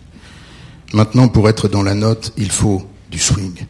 Maintenant, 0.94 1.28
pour 1.28 1.50
être 1.50 1.68
dans 1.68 1.84
la 1.84 1.96
note, 1.96 2.34
il 2.38 2.52
faut 2.52 2.84
du 3.10 3.20
swing. 3.20 3.66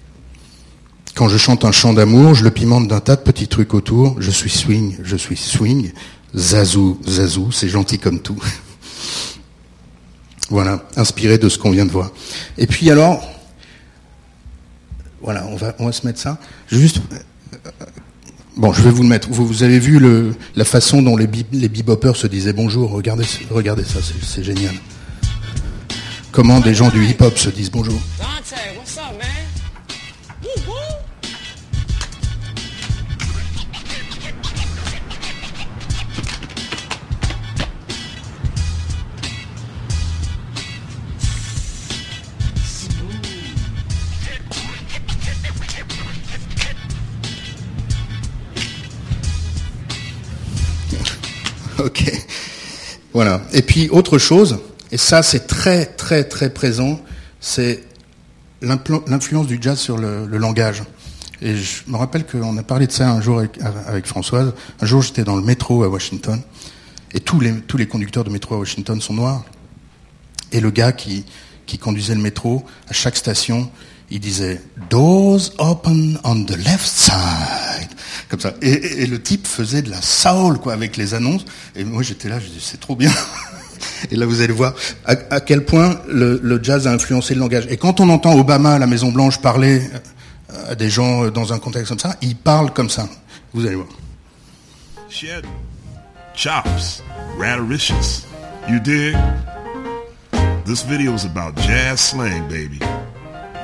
Quand 1.15 1.27
je 1.29 1.37
chante 1.37 1.63
un 1.63 1.71
chant 1.71 1.93
d'amour, 1.93 2.33
je 2.33 2.43
le 2.43 2.51
pimente 2.51 2.87
d'un 2.87 2.99
tas 2.99 3.15
de 3.15 3.21
petits 3.21 3.47
trucs 3.47 3.73
autour. 3.73 4.15
Je 4.19 4.31
suis 4.31 4.49
swing, 4.49 4.97
je 5.03 5.15
suis 5.15 5.37
swing. 5.37 5.91
Zazou, 6.35 6.99
zazou, 7.07 7.51
c'est 7.51 7.69
gentil 7.69 7.99
comme 7.99 8.19
tout. 8.19 8.41
Voilà, 10.49 10.83
inspiré 10.97 11.37
de 11.39 11.49
ce 11.49 11.57
qu'on 11.57 11.71
vient 11.71 11.85
de 11.85 11.91
voir. 11.91 12.11
Et 12.57 12.67
puis 12.67 12.91
alors, 12.91 13.23
voilà, 15.21 15.47
on 15.47 15.55
va, 15.55 15.73
on 15.79 15.85
va 15.85 15.91
se 15.93 16.05
mettre 16.05 16.19
ça. 16.19 16.37
Juste, 16.67 17.01
bon, 18.55 18.73
je 18.73 18.81
vais 18.81 18.91
vous 18.91 19.03
le 19.03 19.09
mettre. 19.09 19.29
Vous, 19.29 19.63
avez 19.63 19.79
vu 19.79 19.99
le, 19.99 20.35
la 20.55 20.65
façon 20.65 21.01
dont 21.01 21.17
les, 21.17 21.27
les 21.51 21.69
beboppers 21.69 22.15
se 22.15 22.27
disaient 22.27 22.53
bonjour. 22.53 22.91
Regardez, 22.91 23.25
regardez 23.49 23.83
ça, 23.83 23.99
c'est 24.21 24.43
génial. 24.43 24.73
Comment 26.31 26.59
des 26.59 26.73
gens 26.73 26.89
du 26.89 27.05
hip-hop 27.05 27.37
se 27.37 27.49
disent 27.49 27.71
bonjour. 27.71 27.99
Ok. 51.85 52.11
Voilà. 53.13 53.41
Et 53.51 53.61
puis 53.61 53.89
autre 53.89 54.17
chose, 54.17 54.59
et 54.91 54.97
ça 54.97 55.21
c'est 55.21 55.47
très 55.47 55.85
très 55.85 56.23
très 56.23 56.49
présent, 56.49 56.99
c'est 57.39 57.83
l'influence 58.61 59.47
du 59.47 59.59
jazz 59.61 59.77
sur 59.77 59.97
le, 59.97 60.25
langage. 60.25 60.83
Et 61.41 61.57
je 61.57 61.83
me 61.87 61.97
rappelle 61.97 62.25
qu'on 62.25 62.57
a 62.57 62.63
parlé 62.63 62.87
de 62.87 62.91
ça 62.91 63.11
un 63.11 63.21
jour 63.21 63.43
avec, 63.85 64.07
Françoise. 64.07 64.53
Un 64.81 64.85
jour 64.85 65.01
j'étais 65.01 65.23
dans 65.23 65.35
le 65.35 65.41
métro 65.41 65.83
à 65.83 65.89
Washington, 65.89 66.41
et 67.13 67.19
tous 67.19 67.39
les, 67.39 67.85
conducteurs 67.85 68.23
de 68.23 68.29
métro 68.29 68.55
à 68.55 68.59
Washington 68.59 68.99
sont 69.01 69.13
noirs. 69.13 69.43
Et 70.51 70.61
le 70.61 70.71
gars 70.71 70.93
qui 70.93 71.25
conduisait 71.79 72.15
le 72.15 72.21
métro, 72.21 72.63
à 72.87 72.93
chaque 72.93 73.17
station, 73.17 73.69
il 74.09 74.21
disait 74.21 74.61
Doors 74.89 75.51
open 75.59 76.19
on 76.23 76.45
the 76.45 76.55
left 76.57 76.85
side. 76.85 77.89
Comme 78.29 78.39
ça. 78.39 78.53
Et, 78.61 78.69
et- 78.71 79.01
et 79.03 79.05
le 79.07 79.21
type 79.21 79.47
faisait 79.47 79.81
de 79.81 79.89
la 79.89 80.01
soul, 80.01 80.57
quoi, 80.59 80.73
avec 80.73 80.97
les 80.97 81.13
annonces. 81.13 81.45
Et 81.75 81.83
moi, 81.83 82.03
j'étais 82.03 82.29
là, 82.29 82.39
je 82.39 82.45
dis, 82.47 82.59
c'est 82.61 82.79
trop 82.79 82.95
bien. 82.95 83.11
Et 84.11 84.15
là, 84.15 84.25
vous 84.25 84.39
allez 84.41 84.53
voir 84.53 84.73
à, 85.05 85.11
à 85.29 85.39
quel 85.41 85.65
point 85.65 85.99
le, 86.07 86.39
le 86.41 86.63
jazz 86.63 86.87
a 86.87 86.91
influencé 86.93 87.33
le 87.33 87.39
langage. 87.41 87.65
Et 87.69 87.75
quand 87.77 87.99
on 87.99 88.09
entend 88.09 88.37
Obama 88.37 88.73
à 88.75 88.79
la 88.79 88.87
Maison 88.87 89.11
Blanche 89.11 89.39
parler 89.41 89.81
euh, 90.53 90.71
à 90.71 90.75
des 90.75 90.89
gens 90.89 91.25
euh, 91.25 91.31
dans 91.31 91.51
un 91.53 91.59
contexte 91.59 91.89
comme 91.89 91.99
ça, 91.99 92.15
il 92.21 92.35
parle 92.35 92.71
comme 92.71 92.89
ça. 92.89 93.07
Vous 93.53 93.65
allez 93.65 93.75
voir. 93.75 93.87
Shed 95.09 95.45
chops, 96.35 97.01
raddericious. 97.39 98.23
You 98.69 98.79
dig? 98.79 99.15
This 100.65 100.83
video's 100.83 101.25
about 101.25 101.55
jazz 101.61 101.99
slang, 101.99 102.47
baby. 102.47 102.79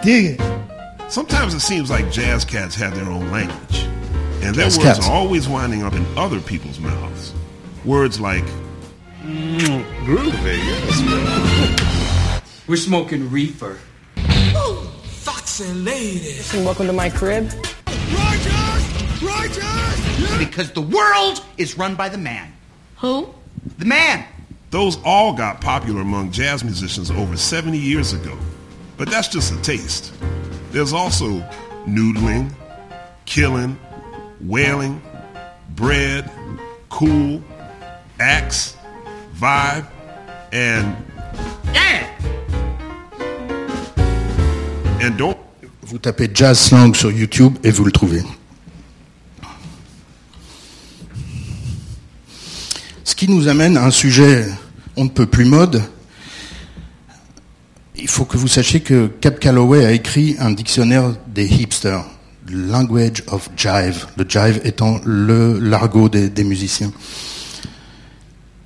Dig 0.04 0.26
it. 0.36 0.42
Sometimes 1.10 1.54
it 1.54 1.62
seems 1.62 1.90
like 1.90 2.12
jazz 2.12 2.44
cats 2.46 2.76
have 2.76 2.94
their 2.94 3.10
own 3.10 3.32
language, 3.32 3.88
and 4.42 4.56
their 4.56 4.66
Jazz 4.66 4.78
words 4.78 4.98
cats. 4.98 5.08
are 5.08 5.12
always 5.12 5.48
winding 5.48 5.84
up 5.84 5.94
in 5.94 6.06
other 6.18 6.40
people's 6.40 6.80
mouths. 6.80 7.34
Words 7.86 8.20
like 8.20 8.44
mm, 9.24 9.84
Groovy, 10.06 10.46
eh? 10.46 10.64
yes. 10.64 12.42
We're 12.68 12.76
smoking 12.78 13.30
reefer. 13.32 13.78
Oh, 14.56 14.92
Foxy 15.04 15.72
ladies. 15.74 16.54
Welcome 16.54 16.88
to 16.88 16.94
my 16.94 17.10
crib. 17.10 17.52
Righteous! 17.88 19.22
Righteous! 19.22 20.38
Because 20.38 20.72
the 20.72 20.82
world 20.82 21.44
is 21.58 21.78
run 21.78 21.96
by 21.96 22.10
the 22.10 22.18
man. 22.18 22.52
Who? 22.98 23.34
The 23.78 23.86
man. 23.86 24.26
Those 24.72 24.98
all 25.04 25.34
got 25.34 25.62
popular 25.62 26.02
among 26.02 26.32
jazz 26.32 26.64
musicians 26.64 27.10
over 27.12 27.36
70 27.36 27.78
years 27.78 28.14
ago. 28.14 28.38
But 28.98 29.10
that's 29.10 29.28
just 29.28 29.52
a 29.54 29.62
taste. 29.62 30.14
There's 30.72 30.94
also 30.94 31.40
noodling, 31.88 32.54
killing, 33.26 33.80
wailing, 34.46 35.00
bread, 35.76 36.30
cool, 36.90 37.42
axe, 38.20 38.76
vibe, 39.36 39.86
and 40.54 40.96
Yeah! 41.74 42.08
and 45.02 45.12
don't 45.18 45.38
Vous 45.84 45.98
tapez 45.98 46.30
jazz 46.34 46.60
slang 46.60 46.94
sur 46.94 47.12
YouTube 47.12 47.58
et 47.64 47.72
vous 47.72 47.84
le 47.84 47.92
trouvez. 47.92 48.22
Ce 53.04 53.16
qui 53.16 53.28
nous 53.28 53.48
amène 53.48 53.76
à 53.76 53.86
un 53.86 53.92
sujet 53.92 54.46
on 55.00 55.06
ne 55.06 55.10
peut 55.10 55.26
plus 55.26 55.46
mode. 55.46 55.82
Il 57.96 58.10
faut 58.10 58.26
que 58.26 58.38
vous 58.38 58.50
sachiez 58.50 58.82
que 58.82 59.08
Cap 59.08 59.40
Calloway 59.40 59.86
a 59.86 59.94
écrit 59.94 60.36
un 60.40 60.52
dictionnaire 60.52 61.16
des 61.28 61.48
hipsters, 61.48 62.04
Language 62.52 63.24
of 63.28 63.50
Jive, 63.56 64.08
le 64.18 64.26
jive 64.28 64.62
étant 64.64 65.00
le 65.06 65.60
l'argot 65.60 66.10
des, 66.10 66.44
musiciens. 66.44 66.92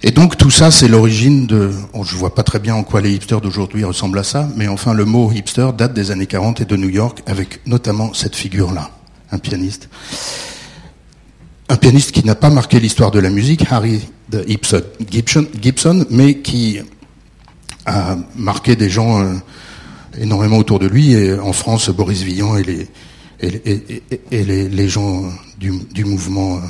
Et 0.02 0.12
donc 0.12 0.38
tout 0.38 0.52
ça, 0.52 0.72
c'est 0.72 0.88
l'origine 0.88 1.48
de... 1.48 1.72
oh, 1.94 2.04
je 2.04 2.16
vois 2.16 2.36
pas 2.36 2.44
très 2.44 2.60
bien 2.60 2.76
en 2.76 2.84
quoi 2.84 3.02
les 3.02 3.14
hipsters 3.14 3.42
d'aujourd'hui 3.42 3.84
ressemblent 3.84 4.20
à 4.20 4.24
ça, 4.24 4.50
mais 4.56 4.68
enfin 4.68 4.94
le 4.94 5.06
mot 5.06 5.32
hipster 5.32 5.70
date 5.78 5.94
des 5.94 6.12
années 6.12 6.28
40 6.28 6.62
et 6.62 6.66
de 6.66 6.76
New 6.76 6.90
York, 6.90 7.24
avec 7.26 7.66
notamment 7.66 8.14
cette 8.14 8.36
figure-là, 8.36 8.90
un 9.32 9.38
pianiste. 9.38 9.90
Un 11.70 11.78
pianiste 11.78 12.12
qui 12.12 12.26
n'a 12.26 12.36
pas 12.36 12.50
marqué 12.50 12.80
l'histoire 12.80 13.12
de 13.12 13.20
la 13.20 13.30
musique, 13.30 13.66
Harry 13.72 14.02
de 14.30 14.44
Gibson, 14.48 14.84
Gibson, 15.10 15.48
Gibson, 15.62 16.06
mais 16.10 16.40
qui 16.40 16.80
a 17.86 18.18
marqué 18.36 18.76
des 18.76 18.90
gens 18.90 19.22
euh, 19.22 19.34
énormément 20.20 20.58
autour 20.58 20.80
de 20.80 20.88
lui, 20.88 21.14
et 21.14 21.38
en 21.38 21.54
France, 21.54 21.90
Boris 21.90 22.24
Vian 22.24 22.58
et 22.58 22.64
les, 22.64 22.88
et, 23.44 24.44
les, 24.44 24.90
gens 24.90 25.24
du, 25.60 26.06
mouvement... 26.06 26.58
euh, 26.58 26.62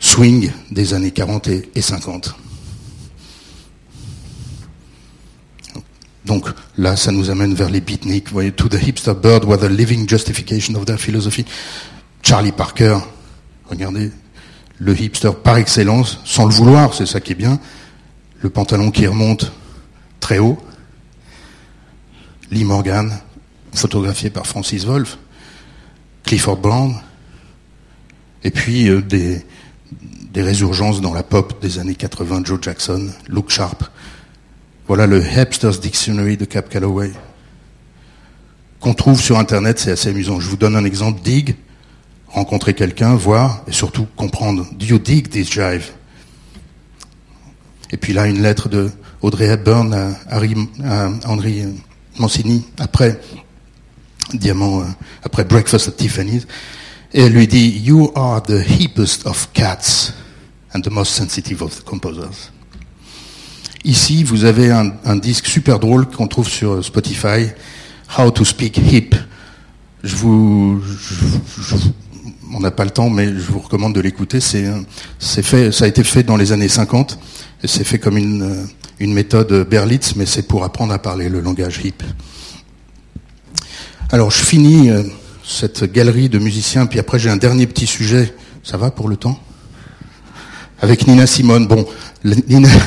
swing 0.00 0.50
des 0.70 0.94
années 0.94 1.12
40 1.12 1.48
et, 1.48 1.70
et 1.74 1.82
50. 1.82 2.34
Donc 6.24 6.48
là, 6.76 6.96
ça 6.96 7.12
nous 7.12 7.30
amène 7.30 7.54
vers 7.54 7.70
les 7.70 7.80
beatniks. 7.80 8.30
Vous 8.30 8.50
To 8.50 8.68
the 8.68 8.80
hipster 8.82 9.14
bird 9.14 9.44
was 9.44 9.64
a 9.64 9.68
living 9.68 10.08
justification 10.08 10.74
of 10.76 10.86
their 10.86 10.98
philosophy. 10.98 11.44
Charlie 12.22 12.52
Parker, 12.52 12.98
regardez, 13.68 14.10
le 14.78 15.00
hipster 15.00 15.30
par 15.42 15.56
excellence, 15.56 16.20
sans 16.24 16.46
le 16.46 16.52
vouloir, 16.52 16.94
c'est 16.94 17.06
ça 17.06 17.20
qui 17.20 17.32
est 17.32 17.36
bien. 17.36 17.58
Le 18.40 18.50
pantalon 18.50 18.90
qui 18.90 19.06
remonte 19.06 19.52
très 20.20 20.38
haut. 20.38 20.58
Lee 22.50 22.64
Morgan, 22.64 23.12
photographié 23.72 24.30
par 24.30 24.46
Francis 24.46 24.84
Wolff. 24.84 25.18
Clifford 26.24 26.58
Brown. 26.58 26.94
Et 28.44 28.50
puis 28.50 28.88
euh, 28.88 29.02
des, 29.02 29.44
résurgences 30.34 31.00
dans 31.00 31.12
la 31.12 31.22
pop 31.22 31.60
des 31.60 31.78
années 31.78 31.94
80, 31.94 32.42
Joe 32.44 32.58
Jackson, 32.62 33.08
Luke 33.28 33.50
Sharp. 33.50 33.84
Voilà 34.86 35.06
le 35.06 35.22
Hipster's 35.22 35.80
Dictionary 35.80 36.36
de 36.36 36.44
Cap 36.44 36.68
Calloway. 36.68 37.12
Qu'on 38.80 38.94
trouve 38.94 39.20
sur 39.20 39.38
Internet, 39.38 39.78
c'est 39.78 39.90
assez 39.90 40.08
amusant. 40.08 40.40
Je 40.40 40.48
vous 40.48 40.56
donne 40.56 40.74
un 40.74 40.84
exemple. 40.84 41.20
Dig, 41.22 41.56
rencontrer 42.28 42.74
quelqu'un, 42.74 43.14
voir, 43.14 43.62
et 43.66 43.72
surtout 43.72 44.06
comprendre. 44.16 44.66
Do 44.72 44.86
you 44.86 44.98
dig 44.98 45.28
this 45.28 45.50
jive? 45.50 45.92
Et 47.90 47.96
puis 47.96 48.12
là, 48.12 48.26
une 48.26 48.40
lettre 48.40 48.68
de 48.68 48.90
Audrey 49.20 49.46
Hepburn 49.46 49.92
à, 49.92 50.10
Harry, 50.30 50.54
Mancini, 52.18 52.64
après 52.78 53.20
Diamant, 54.34 54.80
euh, 54.80 54.84
après 55.24 55.44
Breakfast 55.44 55.88
at 55.88 55.92
Tiffany's. 55.92 56.46
Et 57.12 57.22
elle 57.22 57.32
lui 57.32 57.46
dit, 57.46 57.80
You 57.84 58.12
are 58.14 58.42
the 58.42 58.62
hippest 58.66 59.26
of 59.26 59.48
cats 59.52 60.12
and 60.74 60.80
the 60.82 60.90
most 60.90 61.12
sensitive 61.12 61.62
of 61.62 61.76
the 61.76 61.84
composers. 61.84 62.50
Ici, 63.84 64.24
vous 64.24 64.44
avez 64.44 64.70
un, 64.70 65.16
disque 65.16 65.46
super 65.46 65.78
drôle 65.78 66.06
qu'on 66.06 66.28
trouve 66.28 66.48
sur 66.48 66.84
Spotify, 66.84 67.48
How 68.18 68.30
to 68.30 68.44
Speak 68.44 68.76
Hip. 68.76 69.16
Je 70.04 70.16
vous, 70.16 70.82
on 72.52 72.60
n'a 72.60 72.70
pas 72.70 72.84
le 72.84 72.90
temps, 72.90 73.08
mais 73.08 73.28
je 73.28 73.50
vous 73.50 73.60
recommande 73.60 73.94
de 73.94 74.00
l'écouter. 74.00 74.40
C'est, 74.40 74.66
c'est 75.18 75.42
fait, 75.42 75.72
ça 75.72 75.86
a 75.86 75.88
été 75.88 76.04
fait 76.04 76.22
dans 76.22 76.36
les 76.36 76.52
années 76.52 76.68
50 76.68 77.18
et 77.62 77.66
c'est 77.66 77.84
fait 77.84 77.98
comme 77.98 78.18
une, 78.18 78.66
une 78.98 79.14
méthode 79.14 79.66
Berlitz, 79.68 80.14
mais 80.14 80.26
c'est 80.26 80.46
pour 80.46 80.62
apprendre 80.62 80.92
à 80.92 80.98
parler 80.98 81.30
le 81.30 81.40
langage 81.40 81.80
hip. 81.82 82.02
Alors, 84.12 84.32
je 84.32 84.44
finis 84.44 84.90
euh, 84.90 85.04
cette 85.44 85.84
galerie 85.84 86.28
de 86.28 86.40
musiciens, 86.40 86.86
puis 86.86 86.98
après 86.98 87.20
j'ai 87.20 87.30
un 87.30 87.36
dernier 87.36 87.68
petit 87.68 87.86
sujet. 87.86 88.34
Ça 88.64 88.76
va 88.76 88.90
pour 88.90 89.08
le 89.08 89.16
temps? 89.16 89.38
Avec 90.80 91.06
Nina 91.06 91.28
Simone. 91.28 91.68
Bon, 91.68 91.86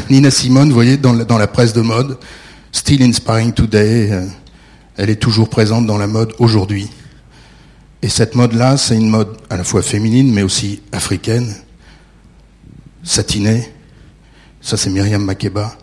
Nina, 0.09 0.31
Simone, 0.31 0.67
vous 0.67 0.73
voyez, 0.73 0.97
dans 0.97 1.13
la, 1.13 1.23
dans 1.23 1.37
la 1.37 1.47
presse 1.47 1.71
de 1.71 1.79
mode, 1.79 2.17
Still 2.73 3.01
Inspiring 3.03 3.53
Today, 3.53 4.11
euh, 4.11 4.25
elle 4.97 5.09
est 5.09 5.15
toujours 5.15 5.47
présente 5.47 5.87
dans 5.87 5.97
la 5.97 6.07
mode 6.07 6.33
aujourd'hui. 6.39 6.89
Et 8.01 8.09
cette 8.09 8.35
mode-là, 8.35 8.75
c'est 8.75 8.97
une 8.97 9.09
mode 9.09 9.37
à 9.49 9.55
la 9.55 9.63
fois 9.63 9.81
féminine, 9.81 10.29
mais 10.33 10.41
aussi 10.43 10.81
africaine, 10.91 11.55
satinée. 13.01 13.71
Ça, 14.59 14.75
c'est 14.75 14.89
Myriam 14.89 15.23
Makeba, 15.23 15.77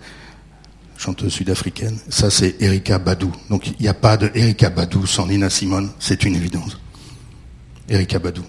chanteuse 1.00 1.32
sud-africaine. 1.32 1.96
Ça, 2.10 2.30
c'est 2.30 2.56
Erika 2.60 2.98
Badou. 2.98 3.32
Donc, 3.48 3.68
il 3.68 3.74
n'y 3.80 3.88
a 3.88 3.94
pas 3.94 4.16
de 4.18 4.30
Erika 4.34 4.68
Badou 4.68 5.06
sans 5.06 5.26
Nina 5.26 5.48
Simone, 5.48 5.90
c'est 5.98 6.24
une 6.24 6.36
évidence. 6.36 6.78
Erika 7.88 8.18
Badou. 8.18 8.42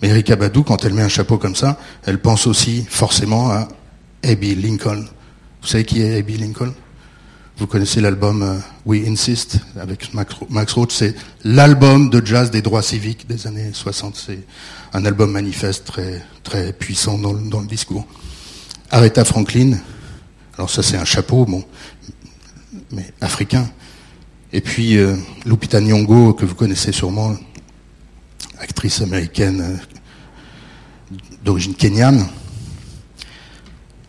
Mais 0.00 0.08
Erika 0.08 0.36
Badou, 0.36 0.62
quand 0.62 0.84
elle 0.84 0.94
met 0.94 1.02
un 1.02 1.08
chapeau 1.08 1.38
comme 1.38 1.56
ça, 1.56 1.78
elle 2.04 2.20
pense 2.20 2.46
aussi 2.46 2.86
forcément 2.88 3.50
à 3.50 3.68
Abby 4.22 4.54
Lincoln. 4.54 5.04
Vous 5.60 5.68
savez 5.68 5.84
qui 5.84 6.00
est 6.02 6.18
Abby 6.18 6.36
Lincoln? 6.38 6.72
Vous 7.58 7.66
connaissez 7.66 8.00
l'album 8.00 8.42
euh, 8.42 8.56
We 8.86 9.06
Insist 9.06 9.58
avec 9.78 10.14
Max 10.14 10.34
Ro- 10.34 10.46
Max 10.50 10.72
Roach. 10.72 10.92
C'est 10.92 11.14
l'album 11.44 12.08
de 12.10 12.24
jazz 12.24 12.50
des 12.50 12.62
droits 12.62 12.82
civiques 12.82 13.26
des 13.28 13.46
années 13.46 13.70
60. 13.72 14.16
C'est 14.16 14.38
un 14.94 15.04
album 15.04 15.30
manifeste 15.32 15.84
très, 15.84 16.24
très 16.44 16.72
puissant 16.72 17.18
dans, 17.18 17.32
le- 17.32 17.48
dans 17.50 17.60
le 17.60 17.66
discours. 17.66 18.06
Aretha 18.90 19.24
Franklin, 19.24 19.78
alors 20.56 20.70
ça 20.70 20.82
c'est 20.82 20.96
un 20.96 21.04
chapeau, 21.04 21.44
bon, 21.44 21.64
mais 22.90 23.12
africain. 23.20 23.70
Et 24.52 24.60
puis 24.60 24.98
euh, 24.98 25.16
Lupita 25.46 25.80
Nyong'o, 25.80 26.34
que 26.34 26.44
vous 26.44 26.54
connaissez 26.54 26.92
sûrement, 26.92 27.36
actrice 28.58 29.00
américaine 29.00 29.60
euh, 29.60 31.16
d'origine 31.44 31.74
kenyane. 31.74 32.26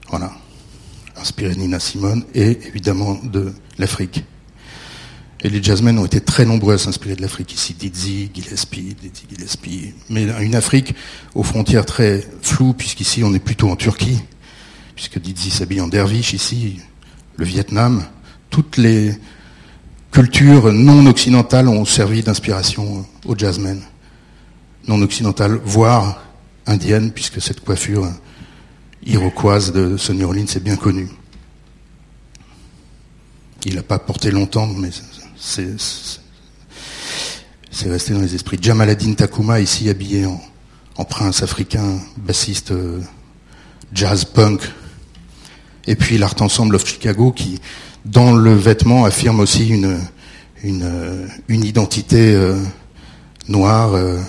Voilà. 0.10 0.32
Inspiré 1.16 1.56
de 1.56 1.60
Nina 1.60 1.80
Simone 1.80 2.24
et 2.36 2.60
évidemment 2.68 3.18
de 3.24 3.54
l'Afrique. 3.78 4.26
Et 5.42 5.50
les 5.50 5.62
jazzmen 5.62 5.98
ont 6.00 6.06
été 6.06 6.22
très 6.22 6.46
nombreux 6.46 6.76
à 6.76 6.78
s'inspirer 6.78 7.16
de 7.16 7.22
l'Afrique 7.22 7.54
ici. 7.54 7.74
Dizzy, 7.74 8.30
Gillespie, 8.34 8.96
Dizzy 9.02 9.26
Gillespie. 9.30 9.94
Mais 10.10 10.24
une 10.42 10.56
Afrique 10.56 10.96
aux 11.36 11.44
frontières 11.44 11.86
très 11.86 12.26
floues, 12.42 12.74
puisqu'ici 12.74 13.24
on 13.24 13.34
est 13.34 13.40
plutôt 13.40 13.70
en 13.70 13.76
Turquie, 13.76 14.20
puisque 14.96 15.20
Dizzy 15.20 15.50
s'habille 15.50 15.82
en 15.82 15.88
derviche 15.88 16.34
ici, 16.34 16.80
le 17.38 17.46
Vietnam. 17.46 18.04
Toutes 18.50 18.78
les 18.78 19.18
cultures 20.12 20.72
non 20.72 21.06
occidentales 21.08 21.68
ont 21.68 21.86
servi 21.86 22.22
d'inspiration 22.22 23.06
aux 23.26 23.36
jazzmen. 23.36 23.82
Non 24.88 25.02
occidentales, 25.02 25.60
voire 25.64 26.24
indiennes, 26.68 27.12
puisque 27.12 27.42
cette 27.42 27.62
coiffure 27.62 28.08
iroquoise 29.06 29.72
de 29.72 29.98
Sonny 29.98 30.24
Rollins 30.24 30.46
est 30.46 30.64
bien 30.64 30.76
connue. 30.76 31.10
Il 33.66 33.76
n'a 33.76 33.84
pas 33.84 34.00
porté 34.00 34.30
longtemps, 34.30 34.68
mais 34.68 34.90
c'est 35.38 35.76
resté 37.90 38.14
dans 38.14 38.20
les 38.20 38.36
esprits. 38.36 38.60
Jamaladin 38.62 39.14
Takuma, 39.14 39.60
ici 39.62 39.90
habillé 39.90 40.26
en, 40.26 40.42
en 40.98 41.06
prince 41.06 41.44
africain, 41.44 42.00
bassiste 42.18 42.72
euh, 42.72 43.02
jazz 43.94 44.26
punk. 44.26 44.62
Et 45.88 45.96
puis 45.96 46.18
l'Art 46.18 46.36
Ensemble 46.40 46.76
of 46.76 46.86
Chicago 46.88 47.32
qui, 47.32 47.60
dans 48.06 48.34
le 48.34 48.54
vêtement, 48.54 49.06
affirme 49.06 49.40
aussi 49.40 49.68
une, 49.68 50.00
une, 50.64 51.28
une 51.48 51.64
identité 51.64 52.34
euh, 52.34 52.58
noire, 53.48 53.94
euh, 53.94 54.20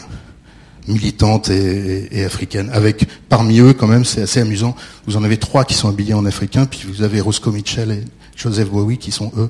militante 0.88 1.48
et, 1.48 2.24
africaine. 2.24 2.70
Avec 2.72 3.06
parmi 3.28 3.60
eux, 3.60 3.72
quand 3.72 3.86
même, 3.86 4.04
c'est 4.04 4.22
assez 4.22 4.40
amusant. 4.40 4.74
Vous 5.06 5.16
en 5.16 5.24
avez 5.24 5.38
trois 5.38 5.64
qui 5.64 5.74
sont 5.74 5.88
habillés 5.88 6.14
en 6.14 6.26
africain, 6.26 6.66
puis 6.66 6.86
vous 6.86 7.02
avez 7.02 7.20
Roscoe 7.20 7.52
Mitchell 7.52 7.90
et 7.90 8.04
Joseph 8.36 8.68
Bowie 8.68 8.98
qui 8.98 9.12
sont 9.12 9.32
eux 9.36 9.48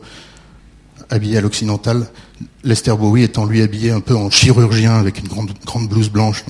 habillé 1.10 1.38
à 1.38 1.40
l'occidental, 1.40 2.06
Lester 2.62 2.94
Bowie 2.96 3.22
étant 3.22 3.44
lui 3.44 3.62
habillé 3.62 3.90
un 3.90 4.00
peu 4.00 4.14
en 4.16 4.30
chirurgien 4.30 4.94
avec 4.94 5.18
une 5.18 5.28
grande, 5.28 5.52
grande 5.64 5.88
blouse 5.88 6.10
blanche. 6.10 6.44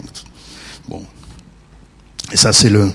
Bon. 0.89 1.03
Et 2.33 2.37
ça, 2.37 2.53
c'est 2.53 2.71
le, 2.71 2.91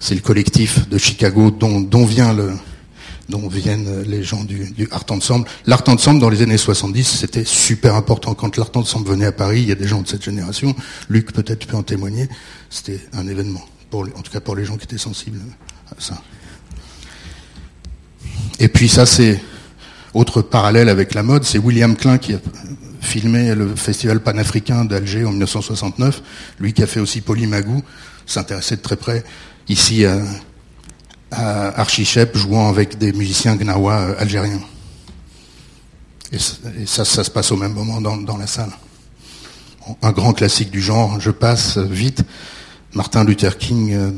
c'est 0.00 0.14
le 0.14 0.22
collectif 0.22 0.88
de 0.88 0.98
Chicago 0.98 1.50
dont, 1.50 2.06
viennent 2.06 4.02
les 4.06 4.22
gens 4.24 4.42
du, 4.42 4.88
Art 4.90 5.04
Ensemble. 5.10 5.46
L'Art 5.66 5.84
Ensemble, 5.86 6.20
dans 6.20 6.30
les 6.30 6.42
années 6.42 6.56
70, 6.56 7.04
c'était 7.04 7.44
super 7.44 7.94
important. 7.94 8.34
Quand 8.34 8.56
l'Art 8.56 8.72
Ensemble 8.74 9.10
venait 9.10 9.26
à 9.26 9.32
Paris, 9.32 9.60
il 9.60 9.68
y 9.68 9.72
a 9.72 9.76
des 9.76 9.86
gens 9.86 10.00
de 10.00 10.08
cette 10.08 10.24
génération, 10.24 10.74
Luc 11.10 11.32
peut-être 11.32 11.60
tu 11.60 11.66
peux 11.68 11.76
en 11.76 11.82
témoigner, 11.82 12.28
c'était 12.70 13.00
un 13.12 13.28
événement, 13.28 13.64
en 13.92 14.22
tout 14.22 14.32
cas 14.32 14.40
pour 14.40 14.56
les 14.56 14.64
gens 14.64 14.78
qui 14.78 14.84
étaient 14.84 14.98
sensibles 14.98 15.38
à 15.92 16.00
ça. 16.00 16.20
Et 18.58 18.68
puis 18.68 18.88
ça, 18.88 19.06
c'est 19.06 19.40
autre 20.14 20.42
parallèle 20.42 20.88
avec 20.88 21.14
la 21.14 21.22
mode, 21.22 21.44
c'est 21.44 21.58
William 21.58 21.94
Klein 21.94 22.18
qui 22.18 22.34
a 22.34 22.38
filmé 23.00 23.54
le 23.54 23.74
festival 23.76 24.20
panafricain 24.20 24.84
d'Alger 24.84 25.24
en 25.24 25.30
1969, 25.30 26.22
lui 26.58 26.72
qui 26.72 26.82
a 26.82 26.86
fait 26.86 27.00
aussi 27.00 27.20
Polymagou, 27.20 27.82
s'intéressait 28.26 28.76
de 28.76 28.82
très 28.82 28.96
près 28.96 29.24
ici 29.70 30.04
à, 30.04 30.20
à 31.30 31.86
jouant 32.34 32.68
avec 32.68 32.98
des 32.98 33.12
musiciens 33.12 33.56
gnawa 33.56 34.00
euh, 34.00 34.14
algériens. 34.18 34.60
Et, 36.32 36.38
ça, 36.86 37.04
ça 37.04 37.24
se 37.24 37.30
passe 37.30 37.50
au 37.50 37.56
même 37.56 37.72
moment 37.72 38.00
dans, 38.00 38.36
la 38.36 38.46
salle. 38.46 38.70
Un 40.02 40.12
grand 40.12 40.32
classique 40.32 40.70
du 40.70 40.80
genre, 40.80 41.20
je 41.20 41.30
passe 41.30 41.78
vite, 41.78 42.22
Martin 42.94 43.24
Luther 43.24 43.58
King 43.58 43.92
euh, 43.92 44.10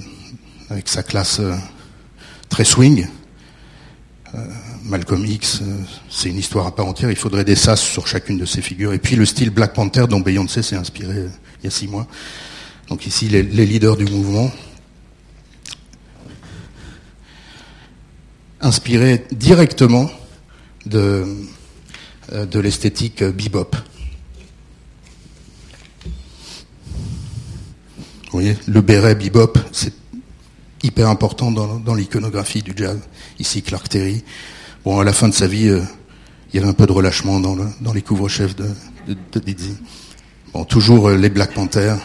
avec 0.69 0.89
sa 0.89 1.03
classe 1.03 1.39
euh, 1.41 1.55
très 2.49 2.65
swing, 2.65 3.07
euh, 4.35 4.39
Malcolm 4.85 5.24
X, 5.24 5.62
c'est 6.11 6.29
une 6.29 6.39
histoire 6.39 6.66
à 6.66 6.74
part 6.74 6.87
entière. 6.87 7.11
Il 7.11 7.16
faudrait 7.16 7.45
des 7.45 7.57
sas 7.57 7.81
sur 7.81 8.07
chacune 8.07 8.39
de 8.39 8.47
ces 8.47 8.61
figures. 8.61 8.93
Et 8.93 8.99
puis 8.99 9.16
le 9.16 9.24
style 9.24 9.51
Black 9.51 9.74
Panther 9.74 10.07
dont 10.09 10.20
Beyoncé 10.20 10.62
s'est 10.62 10.77
inspiré 10.77 11.29
il 11.61 11.65
y 11.65 11.69
a 11.69 11.70
six 11.70 11.87
mois. 11.87 12.07
Donc 12.89 13.07
ici, 13.07 13.29
les 13.29 13.43
leaders 13.43 13.97
du 13.97 14.05
mouvement, 14.05 14.51
inspirés 18.62 19.24
directement 19.32 20.10
de, 20.86 21.24
euh, 22.32 22.47
de 22.47 22.60
l'esthétique 22.60 23.22
bebop. 23.22 23.76
Vous 28.32 28.39
voyez, 28.39 28.56
le 28.66 28.80
béret 28.80 29.14
bebop, 29.14 29.59
c'est 29.72 29.93
hyper 30.82 31.09
important 31.09 31.51
dans, 31.51 31.94
l'iconographie 31.94 32.62
du 32.62 32.72
jazz. 32.74 32.98
Ici, 33.39 33.62
Clark 33.62 33.89
Terry. 33.89 34.24
Bon, 34.84 34.98
à 34.98 35.05
la 35.05 35.12
fin 35.12 35.28
de 35.28 35.34
sa 35.34 35.47
vie, 35.47 35.68
euh, 35.68 35.82
il 36.52 36.56
y 36.56 36.59
avait 36.62 36.68
un 36.70 36.74
peu 36.74 36.86
de 36.86 36.93
relâchement 36.93 37.40
dans, 37.40 37.55
le- 37.55 37.68
dans 37.82 37.93
les 37.93 38.02
couvre-chefs 38.02 38.56
de, 38.56 38.68
de. 39.06 39.16
Bon, 40.52 40.64
toujours 40.64 41.09
euh, 41.10 41.16
les 41.16 41.28
Black 41.30 41.52
Panthers. 41.52 41.98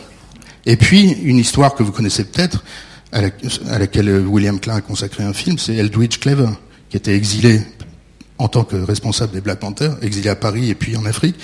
Et 0.65 0.75
puis, 0.75 1.11
une 1.23 1.38
histoire 1.38 1.75
que 1.75 1.84
vous 1.84 1.91
connaissez 1.93 2.25
peut-être, 2.25 2.63
à, 3.11 3.21
la- 3.21 3.29
à 3.69 3.79
laquelle 3.79 4.09
euh, 4.09 4.21
William 4.25 4.59
Klein 4.59 4.75
a 4.75 4.81
consacré 4.81 5.23
un 5.23 5.34
film, 5.34 5.57
c'est 5.57 5.75
Eldridge 5.75 6.19
Cleaver, 6.19 6.49
qui 6.89 6.97
était 6.97 7.15
exilé 7.15 7.61
en 8.39 8.47
tant 8.47 8.63
que 8.63 8.75
responsable 8.75 9.34
des 9.34 9.41
Black 9.41 9.59
Panthers, 9.59 9.97
exilé 10.03 10.29
à 10.29 10.35
Paris 10.35 10.69
et 10.69 10.75
puis 10.75 10.95
en 10.95 11.05
Afrique, 11.05 11.35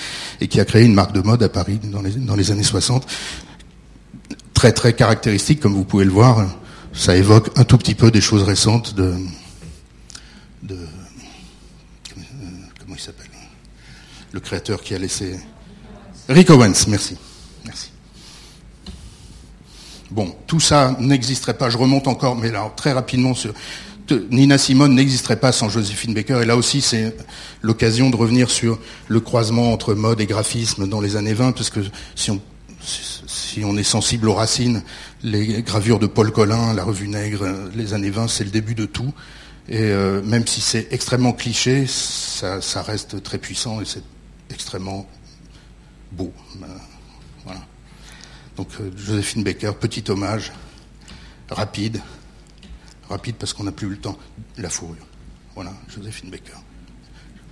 et 0.41 0.47
qui 0.47 0.59
a 0.59 0.65
créé 0.65 0.83
une 0.83 0.93
marque 0.93 1.13
de 1.13 1.21
mode 1.21 1.41
à 1.41 1.49
Paris 1.49 1.79
dans 1.83 2.01
les, 2.35 2.51
années 2.51 2.61
60. 2.63 3.07
Très 4.53 4.71
très 4.71 4.93
caractéristique, 4.93 5.59
comme 5.59 5.73
vous 5.73 5.85
pouvez 5.85 6.05
le 6.05 6.11
voir, 6.11 6.47
ça 6.93 7.15
évoque 7.17 7.49
un 7.57 7.63
tout 7.63 7.77
petit 7.79 7.95
peu 7.95 8.11
des 8.11 8.21
choses 8.21 8.43
récentes 8.43 8.93
de, 8.93 9.15
de 10.61 10.77
comment, 12.13 12.25
euh, 12.43 12.47
comment 12.79 12.95
il 12.95 13.01
s'appelle? 13.01 13.27
Le 14.31 14.39
créateur 14.39 14.81
qui 14.83 14.93
a 14.93 14.99
laissé 14.99 15.39
Rick 16.29 16.49
Owens. 16.51 16.85
Merci. 16.87 17.17
Bon, 20.13 20.35
tout 20.45 20.59
ça 20.59 20.95
n'existerait 20.99 21.55
pas, 21.55 21.71
je 21.71 21.77
remonte 21.79 22.07
encore, 22.07 22.35
mais 22.35 22.51
là, 22.51 22.71
très 22.75 22.91
rapidement 22.91 23.33
Nina 24.29 24.59
Simone 24.59 24.93
n'existerait 24.93 25.39
pas 25.39 25.51
sans 25.51 25.69
Joséphine 25.69 26.13
Baker, 26.13 26.39
et 26.43 26.45
là 26.45 26.55
aussi 26.55 26.81
c'est 26.81 27.15
l'occasion 27.63 28.11
de 28.11 28.15
revenir 28.15 28.51
sur 28.51 28.77
le 29.07 29.19
croisement 29.21 29.73
entre 29.73 29.95
mode 29.95 30.21
et 30.21 30.27
graphisme 30.27 30.87
dans 30.87 31.01
les 31.01 31.15
années 31.15 31.33
20, 31.33 31.53
parce 31.53 31.71
que 31.71 31.79
si 32.13 32.29
on, 33.63 33.75
est 33.75 33.83
sensible 33.83 34.29
aux 34.29 34.35
racines, 34.35 34.83
les 35.23 35.63
gravures 35.63 35.97
de 35.97 36.05
Paul 36.05 36.31
Collin, 36.31 36.75
la 36.75 36.83
revue 36.83 37.07
Nègre, 37.07 37.41
euh, 37.41 37.69
les 37.73 37.95
années 37.95 38.11
20, 38.11 38.27
c'est 38.27 38.43
le 38.43 38.51
début 38.51 38.75
de 38.75 38.85
tout. 38.85 39.13
Et 39.67 39.79
euh, 39.79 40.21
même 40.21 40.45
si 40.45 40.61
c'est 40.61 40.89
extrêmement 40.91 41.33
cliché, 41.33 41.85
ça, 41.87 42.61
ça 42.61 42.83
reste 42.83 43.23
très 43.23 43.39
puissant 43.39 43.81
et 43.81 43.85
c'est 43.85 44.03
extrêmement 44.51 45.07
beau. 46.11 46.31
Ben, 46.59 46.67
voilà. 47.45 47.61
Donc 48.57 48.69
euh, 48.79 48.91
Joséphine 48.95 49.43
Baker, 49.43 49.71
petit 49.79 50.03
hommage, 50.09 50.51
rapide, 51.49 52.01
rapide 53.09 53.35
parce 53.37 53.53
qu'on 53.53 53.63
n'a 53.63 53.71
plus 53.71 53.89
le 53.89 53.97
temps. 53.97 54.17
La 54.57 54.69
fourrure. 54.69 55.05
Voilà, 55.55 55.73
Joséphine 55.95 56.29
Baker. 56.29 56.57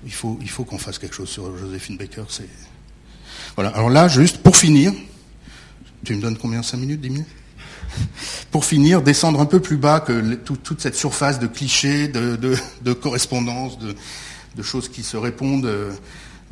Il 0.03 0.11
faut, 0.11 0.37
qu'on 0.63 0.79
fasse 0.79 0.97
quelque 0.97 1.15
chose 1.15 1.29
sur 1.29 1.55
Joséphine 1.57 1.97
Baker. 1.97 2.23
Voilà. 3.55 3.69
Alors 3.69 3.89
là, 3.89 4.07
juste 4.07 4.37
pour 4.37 4.57
finir, 4.57 4.93
tu 6.03 6.15
me 6.15 6.21
donnes 6.21 6.37
combien 6.37 6.63
5 6.63 6.77
minutes 6.77 7.01
10 7.01 7.09
minutes? 7.09 7.27
Pour 8.51 8.65
finir, 8.65 9.01
descendre 9.01 9.39
un 9.39 9.45
peu 9.45 9.59
plus 9.59 9.77
bas 9.77 9.99
que 9.99 10.35
toute 10.35 10.81
cette 10.81 10.95
surface 10.95 11.39
de 11.39 11.47
clichés, 11.47 12.07
de, 12.07 12.93
correspondances, 12.93 13.77
de, 13.77 13.95
de 14.55 14.63
choses 14.63 14.89
qui 14.89 15.03
se 15.03 15.17
répondent, 15.17 15.65
euh, 15.65 15.91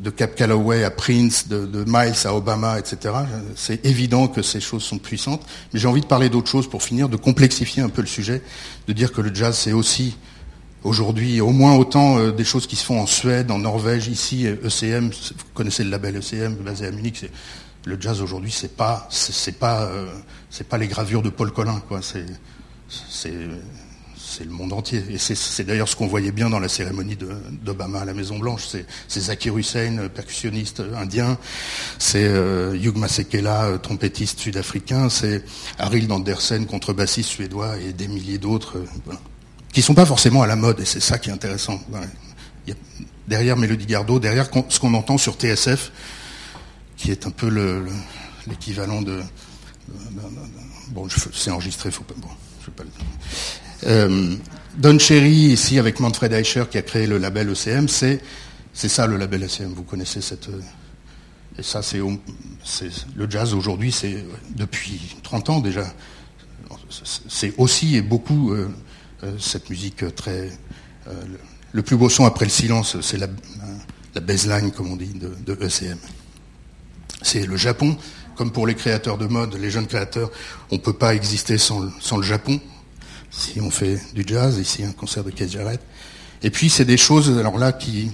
de 0.00 0.10
Cap 0.10 0.34
Calloway 0.34 0.84
à 0.84 0.90
Prince, 0.90 1.48
de, 1.48 1.84
Miles 1.86 2.14
à 2.24 2.34
Obama, 2.34 2.78
etc. 2.78 3.14
C'est 3.54 3.84
évident 3.84 4.28
que 4.28 4.42
ces 4.42 4.60
choses 4.60 4.82
sont 4.82 4.98
puissantes, 4.98 5.42
mais 5.72 5.80
j'ai 5.80 5.88
envie 5.88 6.00
de 6.00 6.06
parler 6.06 6.28
d'autre 6.28 6.48
chose 6.50 6.68
pour 6.68 6.82
finir, 6.82 7.08
de 7.08 7.16
complexifier 7.16 7.82
un 7.82 7.88
peu 7.88 8.00
le 8.00 8.08
sujet, 8.08 8.42
de 8.86 8.92
dire 8.92 9.12
que 9.12 9.20
le 9.20 9.34
jazz 9.34 9.56
c'est 9.56 9.72
aussi 9.72 10.16
aujourd'hui 10.82 11.40
au 11.40 11.50
moins 11.50 11.76
autant 11.76 12.18
euh, 12.18 12.32
des 12.32 12.44
choses 12.44 12.66
qui 12.66 12.76
se 12.76 12.84
font 12.84 13.00
en 13.00 13.06
Suède, 13.06 13.50
en 13.50 13.58
Norvège, 13.58 14.08
ici, 14.08 14.46
ECM, 14.46 15.10
vous 15.10 15.44
connaissez 15.52 15.84
le 15.84 15.90
label 15.90 16.16
ECM 16.16 16.54
basé 16.54 16.86
à 16.86 16.90
Munich, 16.90 17.26
le 17.84 18.00
jazz 18.00 18.20
aujourd'hui 18.20 18.50
c'est 18.50 18.76
pas 18.76 19.06
c'est 19.10 19.58
pas 19.58 19.82
euh, 19.82 20.06
c'est 20.50 20.68
pas 20.68 20.78
les 20.78 20.86
gravures 20.86 21.22
de 21.22 21.30
Paul 21.30 21.50
Collin 21.52 21.82
quoi, 21.88 22.00
c'est 24.30 24.44
le 24.44 24.50
monde 24.50 24.72
entier. 24.72 25.02
Et 25.10 25.18
c'est- 25.18 25.62
d'ailleurs 25.64 25.88
ce 25.88 25.96
qu'on 25.96 26.06
voyait 26.06 26.30
bien 26.32 26.48
dans 26.48 26.60
la 26.60 26.68
cérémonie 26.68 27.16
d'Obama 27.62 28.00
à 28.00 28.04
la 28.04 28.14
Maison 28.14 28.38
Blanche. 28.38 28.62
C'est 29.08 29.20
Zakir 29.20 29.56
Hussein, 29.58 30.08
percussionniste 30.14 30.82
indien. 30.96 31.36
C'est 31.98 32.24
euh, 32.24 32.74
Hugh 32.80 32.96
Masekela, 32.96 33.78
trompettiste 33.82 34.38
sud-africain. 34.38 35.08
C'est 35.10 35.44
Arild 35.78 36.10
Andersen, 36.12 36.66
contrebassiste 36.66 37.28
suédois, 37.30 37.76
et 37.78 37.92
des 37.92 38.08
milliers 38.08 38.38
d'autres, 38.38 38.78
euh, 38.78 38.84
voilà. 39.04 39.20
qui 39.72 39.82
sont 39.82 39.94
pas 39.94 40.06
forcément 40.06 40.42
à 40.42 40.46
la 40.46 40.56
mode. 40.56 40.80
Et 40.80 40.84
c'est 40.84 41.00
ça 41.00 41.18
qui 41.18 41.30
est 41.30 41.32
intéressant. 41.32 41.80
Derrière 43.28 43.56
Mélodie 43.56 43.86
Gardot, 43.86 44.18
derrière 44.18 44.48
ce 44.68 44.80
qu'on 44.80 44.94
entend 44.94 45.16
sur 45.18 45.34
TSF, 45.34 45.92
qui 46.96 47.10
est 47.12 47.26
un 47.26 47.30
peu 47.30 47.48
le- 47.48 47.84
le- 47.84 47.92
l'équivalent 48.48 49.02
de, 49.02 49.20
Bon, 50.88 51.06
c'est 51.32 51.50
enregistré, 51.52 51.90
faut 51.92 52.02
pas. 52.04 52.14
Bon, 52.16 52.28
je 52.60 52.66
vais 52.66 52.72
pas 52.72 52.82
le. 52.82 52.90
Euh, 53.86 54.34
Don 54.76 54.98
Cherry, 54.98 55.52
ici, 55.52 55.78
avec 55.78 56.00
Manfred 56.00 56.32
Eicher, 56.32 56.64
qui 56.70 56.78
a 56.78 56.82
créé 56.82 57.06
le 57.06 57.18
label 57.18 57.50
ECM, 57.50 57.88
c'est, 57.88 58.20
ça 58.72 59.06
le 59.06 59.16
label 59.16 59.44
ECM. 59.44 59.72
Vous 59.74 59.82
connaissez 59.82 60.20
cette. 60.20 60.48
euh, 60.48 60.60
Et 61.58 61.62
ça, 61.62 61.82
c'est, 61.82 61.98
le 61.98 63.30
jazz 63.30 63.54
aujourd'hui, 63.54 63.92
c'est 63.92 64.24
depuis 64.54 65.00
30 65.22 65.50
ans 65.50 65.60
déjà. 65.60 65.84
C'est 67.28 67.54
aussi 67.58 67.96
et 67.96 68.02
beaucoup 68.02 68.52
euh, 68.52 68.68
cette 69.38 69.70
musique 69.70 70.14
très. 70.14 70.50
le, 71.72 71.82
plus 71.82 71.96
beau 71.96 72.08
son 72.08 72.24
après 72.24 72.44
le 72.44 72.50
silence, 72.50 73.00
c'est 73.00 73.16
la, 73.18 73.28
la, 74.14 74.20
baseline, 74.20 74.70
comme 74.72 74.90
on 74.92 74.96
dit, 74.96 75.12
de, 75.14 75.54
ECM. 75.54 75.98
C'est 77.22 77.46
le 77.46 77.56
Japon, 77.56 77.96
comme 78.34 78.50
pour 78.50 78.66
les 78.66 78.74
créateurs 78.74 79.18
de 79.18 79.26
mode, 79.26 79.54
les 79.56 79.70
jeunes 79.70 79.86
créateurs, 79.86 80.30
on 80.70 80.76
ne 80.76 80.80
peut 80.80 80.94
pas 80.94 81.14
exister 81.14 81.58
sans 81.58 82.16
le 82.16 82.22
Japon. 82.22 82.60
Si 83.30 83.60
on 83.60 83.70
fait 83.70 84.00
du 84.12 84.24
jazz, 84.26 84.58
ici 84.58 84.82
un 84.82 84.90
concert 84.90 85.22
de 85.22 85.30
Keith 85.30 85.50
Jarrett. 85.50 85.80
Et 86.42 86.50
puis 86.50 86.68
c'est 86.68 86.84
des 86.84 86.96
choses, 86.96 87.30
là, 87.30 87.72
qui, 87.72 88.10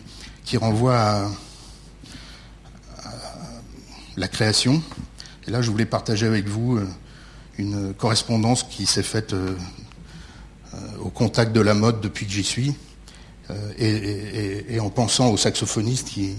renvoient 0.57 0.99
à, 0.99 1.31
la 4.17 4.29
création. 4.29 4.83
Et 5.47 5.51
là, 5.51 5.63
je 5.63 5.71
voulais 5.71 5.87
partager 5.87 6.27
avec 6.27 6.49
vous 6.49 6.77
euh, 6.77 6.87
une 7.59 7.95
correspondance 7.95 8.63
qui 8.63 8.85
s'est 8.85 9.03
faite 9.03 9.33
euh, 9.33 9.55
euh, 10.75 10.79
au 11.01 11.11
contact 11.11 11.53
de 11.53 11.61
la 11.61 11.75
mode 11.75 12.01
depuis 12.01 12.27
que 12.27 12.33
j'y 12.33 12.45
suis, 12.45 12.75
et, 13.79 14.81
en 14.81 14.91
pensant 14.91 15.29
aux 15.29 15.37
saxophonistes 15.37 16.09
qui, 16.09 16.35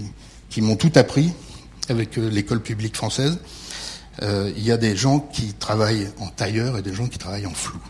qui 0.50 0.60
m'ont 0.60 0.76
tout 0.76 0.92
appris 0.94 1.32
avec 1.88 2.16
l'école 2.16 2.60
publique 2.60 2.96
française. 2.96 3.38
Il 4.20 4.62
y 4.62 4.70
a 4.70 4.76
des 4.76 4.94
gens 4.94 5.20
qui 5.20 5.54
travaillent 5.54 6.10
en 6.18 6.26
tailleur 6.26 6.76
et 6.76 6.82
des 6.82 6.92
gens 6.92 7.06
qui 7.06 7.16
travaillent 7.16 7.46
en 7.46 7.54
flou. 7.54 7.80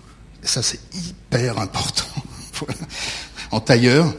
Ça, 0.42 0.62
c'est 0.62 0.80
hyper 0.94 1.58
important. 1.58 2.04
En 3.50 3.60
tailleur, 3.60 4.14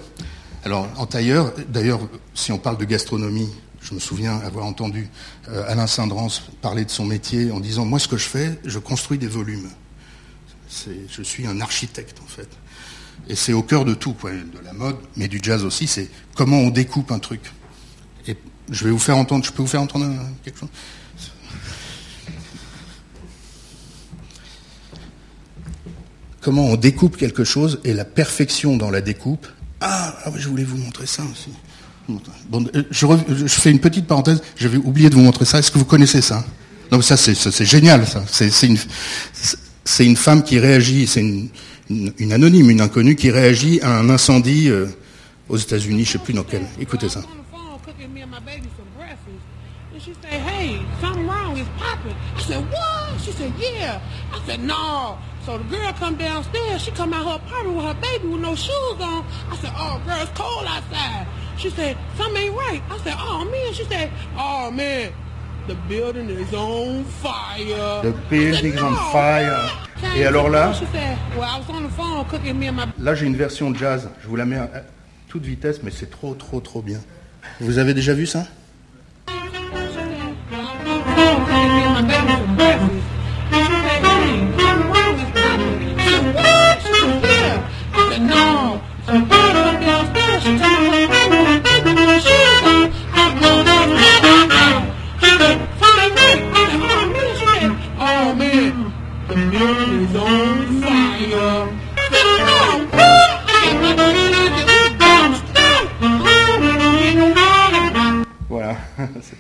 alors 0.66 0.88
en 0.98 1.06
tailleur, 1.06 1.54
d'ailleurs, 1.68 2.00
si 2.34 2.52
on 2.52 2.58
parle 2.58 2.78
de 2.78 2.86
gastronomie, 2.86 3.50
je 3.80 3.94
me 3.94 4.00
souviens 4.00 4.38
avoir 4.40 4.66
entendu 4.66 5.08
euh, 5.50 5.64
Alain 5.68 5.86
Saint-Drance 5.86 6.44
parler 6.62 6.84
de 6.84 6.90
son 6.90 7.06
métier 7.06 7.52
en 7.52 7.60
disant 7.60 7.86
Moi, 7.86 8.00
ce 8.00 8.08
que 8.08 8.18
je 8.18 8.28
fais, 8.28 8.60
je 8.66 8.80
construis 8.80 9.20
des 9.20 9.28
volumes. 9.28 9.70
Je 11.10 11.22
suis 11.22 11.48
un 11.48 11.62
architecte, 11.62 12.20
en 12.24 12.28
fait. 12.28 12.50
Et 13.28 13.36
c'est 13.36 13.54
au 13.54 13.64
cœur 13.64 13.86
de 13.86 13.94
tout, 13.94 14.14
quoi, 14.14 14.32
de 14.32 14.64
la 14.64 14.74
mode, 14.74 14.98
mais 15.16 15.28
du 15.28 15.40
jazz 15.42 15.64
aussi, 15.64 15.88
c'est 15.88 16.10
comment 16.36 16.58
on 16.58 16.70
découpe 16.70 17.12
un 17.12 17.20
truc. 17.20 17.42
Et 18.28 18.36
je 18.70 18.86
vais 18.86 18.92
vous 18.92 19.00
faire 19.00 19.18
entendre, 19.18 19.46
je 19.46 19.52
peux 19.52 19.62
vous 19.62 19.68
faire 19.68 19.82
entendre 19.82 20.08
quelque 20.44 20.60
chose? 20.60 20.70
Comment 26.42 26.66
on 26.66 26.76
découpe 26.76 27.18
quelque 27.18 27.44
chose 27.44 27.80
et 27.84 27.94
la 27.94 28.06
perfection 28.06 28.78
dans 28.78 28.90
la 28.90 29.02
découpe. 29.02 29.48
Ah, 29.82 30.16
ah 30.26 30.32
je 30.36 30.48
voulais 30.48 30.64
vous 30.64 30.78
montrer 30.78 31.06
ça 31.06 31.24
aussi. 31.32 31.52
Euh, 32.10 32.84
je, 32.90 33.48
fais 33.48 33.72
une 33.72 33.80
petite 33.80 34.08
parenthèse, 34.08 34.42
j'avais 34.58 34.78
oublié 34.78 35.10
de 35.10 35.16
vous 35.16 35.22
montrer 35.22 35.46
ça. 35.46 35.60
Est-ce 35.60 35.72
que 35.72 35.78
vous 35.78 35.86
connaissez 35.86 36.22
ça? 36.22 36.44
Non, 36.92 37.02
ça 37.02 37.18
c'est 37.18 37.66
génial, 37.66 38.08
ça. 38.08 38.24
C'est 38.28 38.50
une, 38.68 38.78
une 40.00 40.16
femme 40.16 40.44
qui 40.44 40.60
réagit, 40.60 41.06
c'est 41.08 41.22
une, 41.22 42.34
anonyme, 42.34 42.70
une 42.70 42.82
inconnue 42.82 43.16
qui 43.16 43.30
réagit 43.30 43.80
à 43.82 44.00
un 44.00 44.10
incendie 44.10 44.70
euh, 44.70 44.88
aux 45.50 45.58
États-Unis, 45.58 46.06
je 46.06 46.14
sais 46.14 46.18
plus 46.18 46.34
dans 46.34 46.44
quel. 46.44 46.64
Écoutez 46.80 47.10
ça. 47.10 47.22
No. 55.40 55.46
So 55.46 55.58
the 55.58 55.64
girl 55.66 55.94
come 55.94 56.16
downstairs, 56.16 56.82
she 56.82 56.92
come 56.92 57.14
out 57.14 57.26
her 57.26 57.36
apartment 57.46 57.78
with 57.78 57.86
her 57.86 58.02
baby 58.02 58.28
with 58.28 58.42
no 58.42 58.56
shoes 58.56 59.02
on. 59.02 59.26
I 59.50 59.56
said, 59.58 59.72
oh, 59.76 60.02
girl, 60.06 60.22
it's 60.22 60.32
cold 60.38 60.66
outside. 60.68 61.28
She 61.58 61.70
said, 61.70 61.98
something 62.18 62.42
ain't 62.44 62.56
right. 62.56 62.82
I 62.90 62.98
said, 63.00 63.16
oh, 63.18 63.46
man. 63.46 63.74
She 63.74 63.84
said, 63.86 64.12
oh, 64.38 64.72
man, 64.72 65.12
the 65.68 65.76
building 65.88 66.30
is 66.30 66.54
on 66.54 67.04
fire. 67.04 68.02
The 68.02 68.10
I 68.10 68.12
said, 68.12 68.30
building's 68.30 68.82
on 68.82 68.94
"No." 68.94 69.00
fire. 69.12 69.70
Came 70.02 70.16
Et 70.16 70.26
alors 70.26 70.50
là, 70.50 70.72
She 70.74 70.86
said, 70.94 71.18
well, 71.36 71.44
I 71.44 71.58
was 71.60 71.70
on 71.70 71.84
the 71.84 71.90
phone 71.90 72.24
cooking 72.26 72.58
me 72.58 72.68
and 72.68 72.78
my 72.78 72.86
là 72.98 73.16
j'ai 73.16 73.26
une 73.26 73.36
version 73.36 73.74
jazz. 73.76 74.10
Je 74.22 74.28
vous 74.28 74.38
la 74.38 74.46
mets 74.46 74.56
à 74.56 74.70
toute 75.28 75.44
vitesse, 75.44 75.82
mais 75.84 75.92
c'est 75.92 76.10
trop, 76.10 76.34
trop, 76.36 76.62
trop 76.62 76.82
bien. 76.82 77.00
Vous 77.60 77.78
avez 77.80 77.94
déjà 77.94 78.14
vu 78.14 78.26
ça? 78.26 78.46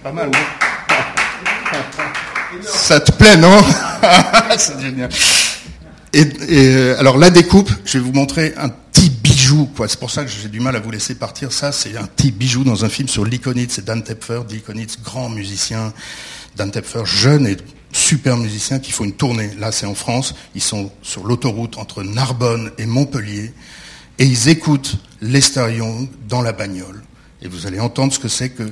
Pas 0.04 0.12
mal, 0.12 0.30
non 0.32 0.40
Ça 2.64 3.00
te 3.00 3.12
plaît, 3.12 3.38
non? 3.38 3.62
C'est 4.58 4.82
génial. 4.82 5.10
Et, 6.14 6.22
et, 6.22 6.74
euh, 6.74 7.00
alors 7.00 7.18
la 7.18 7.30
découpe, 7.30 7.70
je 7.86 8.00
vais 8.00 8.04
vous 8.04 8.14
montrer 8.14 8.54
un 8.58 8.70
petit 8.70 9.10
bijou, 9.10 9.70
quoi. 9.76 9.88
C'est 9.88 10.00
pour 10.00 10.10
ça 10.10 10.24
que 10.24 10.32
j'ai 10.32 10.48
du 10.50 10.60
mal 10.60 10.76
à 10.76 10.80
vous 10.80 10.90
laisser 10.90 11.16
partir. 11.16 11.54
Ça, 11.54 11.72
c'est 11.72 11.96
un 11.98 12.06
petit 12.06 12.32
bijou 12.32 12.64
dans 12.64 12.84
un 12.86 12.90
film 12.90 13.08
sur 13.08 13.26
Likonitz. 13.26 13.74
C'est 13.76 13.86
Dan 13.86 14.04
Tepfer, 14.04 14.42
Likonitz, 14.50 14.98
grand 15.04 15.30
musicien. 15.30 15.94
Dan 16.56 16.72
Tepfer, 16.72 17.06
jeune 17.06 17.46
et 17.46 17.58
super 17.92 18.38
musicien, 18.38 18.80
qui 18.80 18.92
font 18.92 19.04
une 19.04 19.14
tournée. 19.14 19.52
Là, 19.60 19.72
c'est 19.72 19.86
en 19.86 19.96
France. 19.96 20.34
Ils 20.56 20.64
sont 20.64 20.92
sur 21.04 21.26
l'autoroute 21.26 21.78
entre 21.78 22.04
Narbonne 22.04 22.72
et 22.80 22.88
Montpellier. 22.88 23.54
Et 24.18 24.26
ils 24.26 24.50
écoutent 24.50 24.98
Lester 25.22 25.80
dans 26.28 26.42
la 26.42 26.52
bagnole. 26.52 27.04
Et 27.42 27.48
vous 27.48 27.68
allez 27.68 27.80
entendre 27.80 28.12
ce 28.12 28.20
que 28.20 28.28
c'est 28.28 28.50
que 28.50 28.64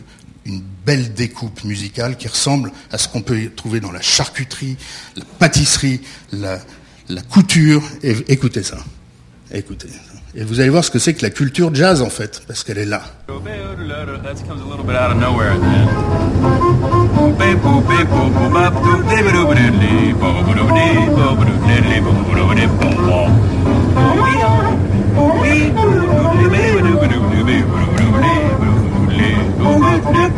une 0.47 0.61
belle 0.85 1.13
découpe 1.13 1.63
musicale 1.63 2.17
qui 2.17 2.27
ressemble 2.27 2.71
à 2.91 2.97
ce 2.97 3.07
qu'on 3.07 3.21
peut 3.21 3.51
trouver 3.55 3.79
dans 3.79 3.91
la 3.91 4.01
charcuterie, 4.01 4.77
la 5.15 5.25
pâtisserie, 5.39 6.01
la, 6.31 6.59
couture. 7.29 7.83
Écoutez 8.01 8.63
ça. 8.63 8.77
Écoutez. 9.51 9.89
Et 10.35 10.43
vous 10.43 10.59
allez 10.59 10.69
voir 10.69 10.83
ce 10.83 10.91
que 10.91 10.99
c'est 10.99 11.13
que 11.13 11.21
la 11.21 11.29
culture 11.29 11.73
jazz 11.73 12.01
en 12.01 12.09
fait, 12.09 12.43
parce 12.47 12.63
qu'elle 12.63 12.77
est 12.77 12.85
là. 12.85 13.03
That 30.03 30.37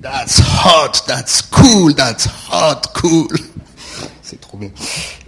That's 0.00 0.38
hot, 0.38 1.02
that's 1.06 1.40
cool, 1.42 1.92
that's 1.92 2.26
hot, 2.26 2.86
cool. 2.94 3.28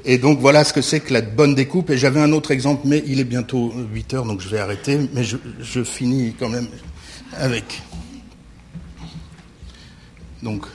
Et 0.05 0.19
donc 0.19 0.41
voilà 0.41 0.65
ce 0.65 0.73
que 0.73 0.81
c'est 0.81 1.01
que 1.01 1.13
la 1.13 1.21
bonne 1.21 1.55
découpe. 1.55 1.91
Et 1.91 1.99
j'avais 1.99 2.21
un 2.21 2.33
autre 2.33 2.51
exemple, 2.51 2.83
mais 2.87 3.03
il 3.07 3.21
est 3.21 3.25
bientôt 3.25 3.73
8 3.93 4.15
heures, 4.15 4.25
donc 4.25 4.41
je 4.41 4.49
vais 4.49 4.59
arrêter. 4.59 4.99
Mais 5.13 5.25
je, 5.25 5.85
finis 5.85 6.35
quand 6.39 6.49
même 6.49 6.69
avec. 7.35 7.83
Donc, 10.43 10.67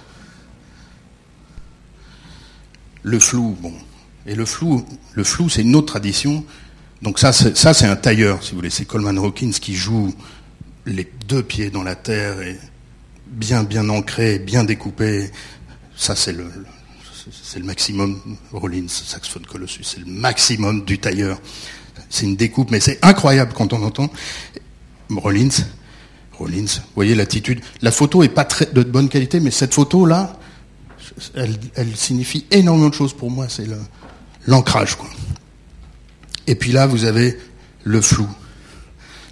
le 3.01 3.19
flou, 3.19 3.57
bon, 3.59 3.73
Et 4.25 4.35
le 4.35 4.45
flou, 4.45 4.85
le 5.13 5.23
flou, 5.23 5.49
c'est 5.49 5.61
une 5.61 5.75
autre 5.75 5.87
tradition. 5.87 6.45
Donc 7.01 7.19
ça, 7.19 7.33
c'est, 7.33 7.57
ça, 7.57 7.73
c'est 7.73 7.87
un 7.87 7.95
tailleur, 7.95 8.43
si 8.43 8.51
vous 8.51 8.57
voulez. 8.57 8.69
C'est 8.69 8.85
Coleman 8.85 9.17
Hawkins 9.17 9.51
qui 9.51 9.73
joue 9.73 10.13
les 10.85 11.09
deux 11.27 11.43
pieds 11.43 11.69
dans 11.69 11.83
la 11.83 11.95
terre 11.95 12.41
et 12.41 12.57
bien, 13.27 13.63
bien 13.63 13.89
ancré, 13.89 14.39
bien 14.39 14.63
découpé. 14.63 15.31
Ça, 15.95 16.15
c'est 16.15 16.33
le, 16.33 16.45
c'est 17.31 17.59
le 17.59 17.65
maximum. 17.65 18.19
Rollins, 18.51 18.87
saxophone 18.87 19.45
Colossus, 19.45 19.83
c'est 19.83 19.99
le 19.99 20.05
maximum 20.05 20.83
du 20.85 20.99
tailleur. 20.99 21.39
C'est 22.09 22.25
une 22.25 22.35
découpe, 22.35 22.71
mais 22.71 22.79
c'est 22.79 23.03
incroyable 23.03 23.53
quand 23.53 23.73
on 23.73 23.83
entend 23.83 24.09
Rollins. 25.09 25.49
Rollins, 26.33 26.65
vous 26.65 26.95
voyez 26.95 27.15
l'attitude. 27.15 27.61
La 27.81 27.91
photo 27.91 28.23
est 28.23 28.29
pas 28.29 28.45
très, 28.45 28.65
de 28.65 28.83
bonne 28.83 29.09
qualité, 29.09 29.39
mais 29.39 29.51
cette 29.51 29.73
photo-là, 29.73 30.37
elle, 31.35 31.57
elle 31.75 31.95
signifie 31.95 32.45
énormément 32.51 32.89
de 32.89 32.95
choses 32.95 33.13
pour 33.13 33.29
moi. 33.29 33.47
C'est 33.49 33.67
l'ancrage. 34.47 34.97
Et 36.47 36.55
puis 36.55 36.71
là, 36.71 36.87
vous 36.87 37.05
avez 37.05 37.37
le 37.83 38.01
flou, 38.01 38.27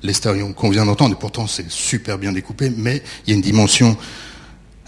l'estérion 0.03 0.53
qu'on 0.53 0.69
vient 0.69 0.85
d'entendre, 0.85 1.15
et 1.15 1.19
pourtant 1.19 1.47
c'est 1.47 1.69
super 1.69 2.17
bien 2.17 2.31
découpé, 2.31 2.69
mais 2.69 3.01
il 3.25 3.31
y 3.31 3.33
a 3.33 3.35
une 3.35 3.41
dimension, 3.41 3.97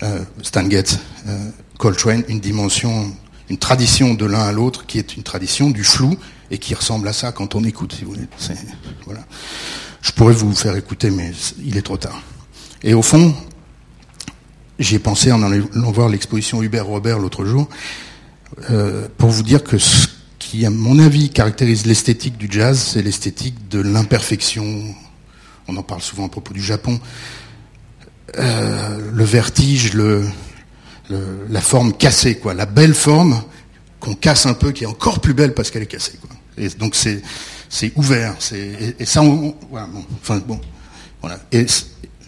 euh, 0.04 0.24
Stan 0.42 0.70
Getz, 0.70 1.00
euh, 1.28 1.50
Coltrane, 1.84 2.24
une 2.30 2.40
dimension, 2.40 3.14
une 3.50 3.58
tradition 3.58 4.14
de 4.14 4.26
l'un 4.26 4.40
à 4.40 4.54
l'autre 4.54 4.86
qui 4.86 5.00
est 5.00 5.18
une 5.18 5.24
tradition 5.24 5.70
du 5.70 5.84
flou 5.84 6.18
et 6.50 6.58
qui 6.58 6.74
ressemble 6.76 7.06
à 7.10 7.12
ça 7.12 7.34
quand 7.34 7.56
on 7.56 7.66
écoute, 7.66 7.94
si 7.94 8.06
vous 8.06 8.14
voulez. 8.14 8.28
Je 10.02 10.12
pourrais 10.14 10.34
vous 10.34 10.56
faire 10.56 10.78
écouter, 10.78 11.10
mais 11.12 11.34
il 11.62 11.76
est 11.76 11.82
trop 11.82 11.98
tard. 11.98 12.22
Et 12.84 12.94
au 12.94 13.02
fond, 13.02 13.36
j'y 14.80 14.96
ai 14.96 15.00
pensé 15.00 15.34
en 15.34 15.44
allant 15.44 15.92
voir 15.92 16.08
l'exposition 16.08 16.64
Hubert 16.64 16.86
Robert 16.86 17.20
l'autre 17.20 17.44
jour, 17.44 17.68
euh, 18.70 19.10
pour 19.18 19.32
vous 19.32 19.44
dire 19.44 19.62
que 19.62 19.78
ce 19.78 20.08
qui, 20.40 20.66
à 20.66 20.70
mon 20.70 21.00
avis, 21.00 21.32
caractérise 21.32 21.86
l'esthétique 21.86 22.38
du 22.38 22.48
jazz, 22.50 22.80
c'est 22.94 23.02
l'esthétique 23.02 23.68
de 23.68 23.82
l'imperfection. 23.82 24.86
On 25.68 25.76
en 25.76 25.84
parle 25.84 26.02
souvent 26.02 26.28
à 26.28 26.30
propos 26.30 26.54
du 26.54 26.64
Japon. 26.64 27.02
Euh, 28.40 29.12
le 29.12 29.24
vertige, 29.26 29.94
le, 29.94 30.24
la 31.10 31.62
forme 31.62 31.94
cassée, 31.94 32.38
quoi. 32.38 32.54
La 32.54 32.66
belle 32.66 32.94
forme 32.94 33.42
qu'on 34.00 34.16
casse 34.16 34.46
un 34.46 34.54
peu, 34.54 34.72
qui 34.72 34.84
est 34.84 34.88
encore 34.88 35.20
plus 35.20 35.34
belle 35.34 35.54
parce 35.54 35.72
qu'elle 35.72 35.84
est 35.84 35.88
cassée, 35.88 36.18
quoi. 36.20 36.30
Et 36.58 36.70
donc 36.70 36.96
c'est 36.96 37.22
ouvert, 37.96 38.36
et, 38.54 39.06
ça, 39.06 39.22
voilà, 39.70 39.88
enfin 40.22 40.42
bon, 40.46 40.60
voilà. 41.22 41.40
Et 41.52 41.66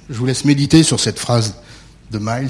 je 0.10 0.16
vous 0.18 0.26
laisse 0.26 0.46
méditer 0.46 0.84
sur 0.84 1.00
cette 1.00 1.20
phrase 1.20 1.56
de 2.12 2.20
Miles 2.20 2.50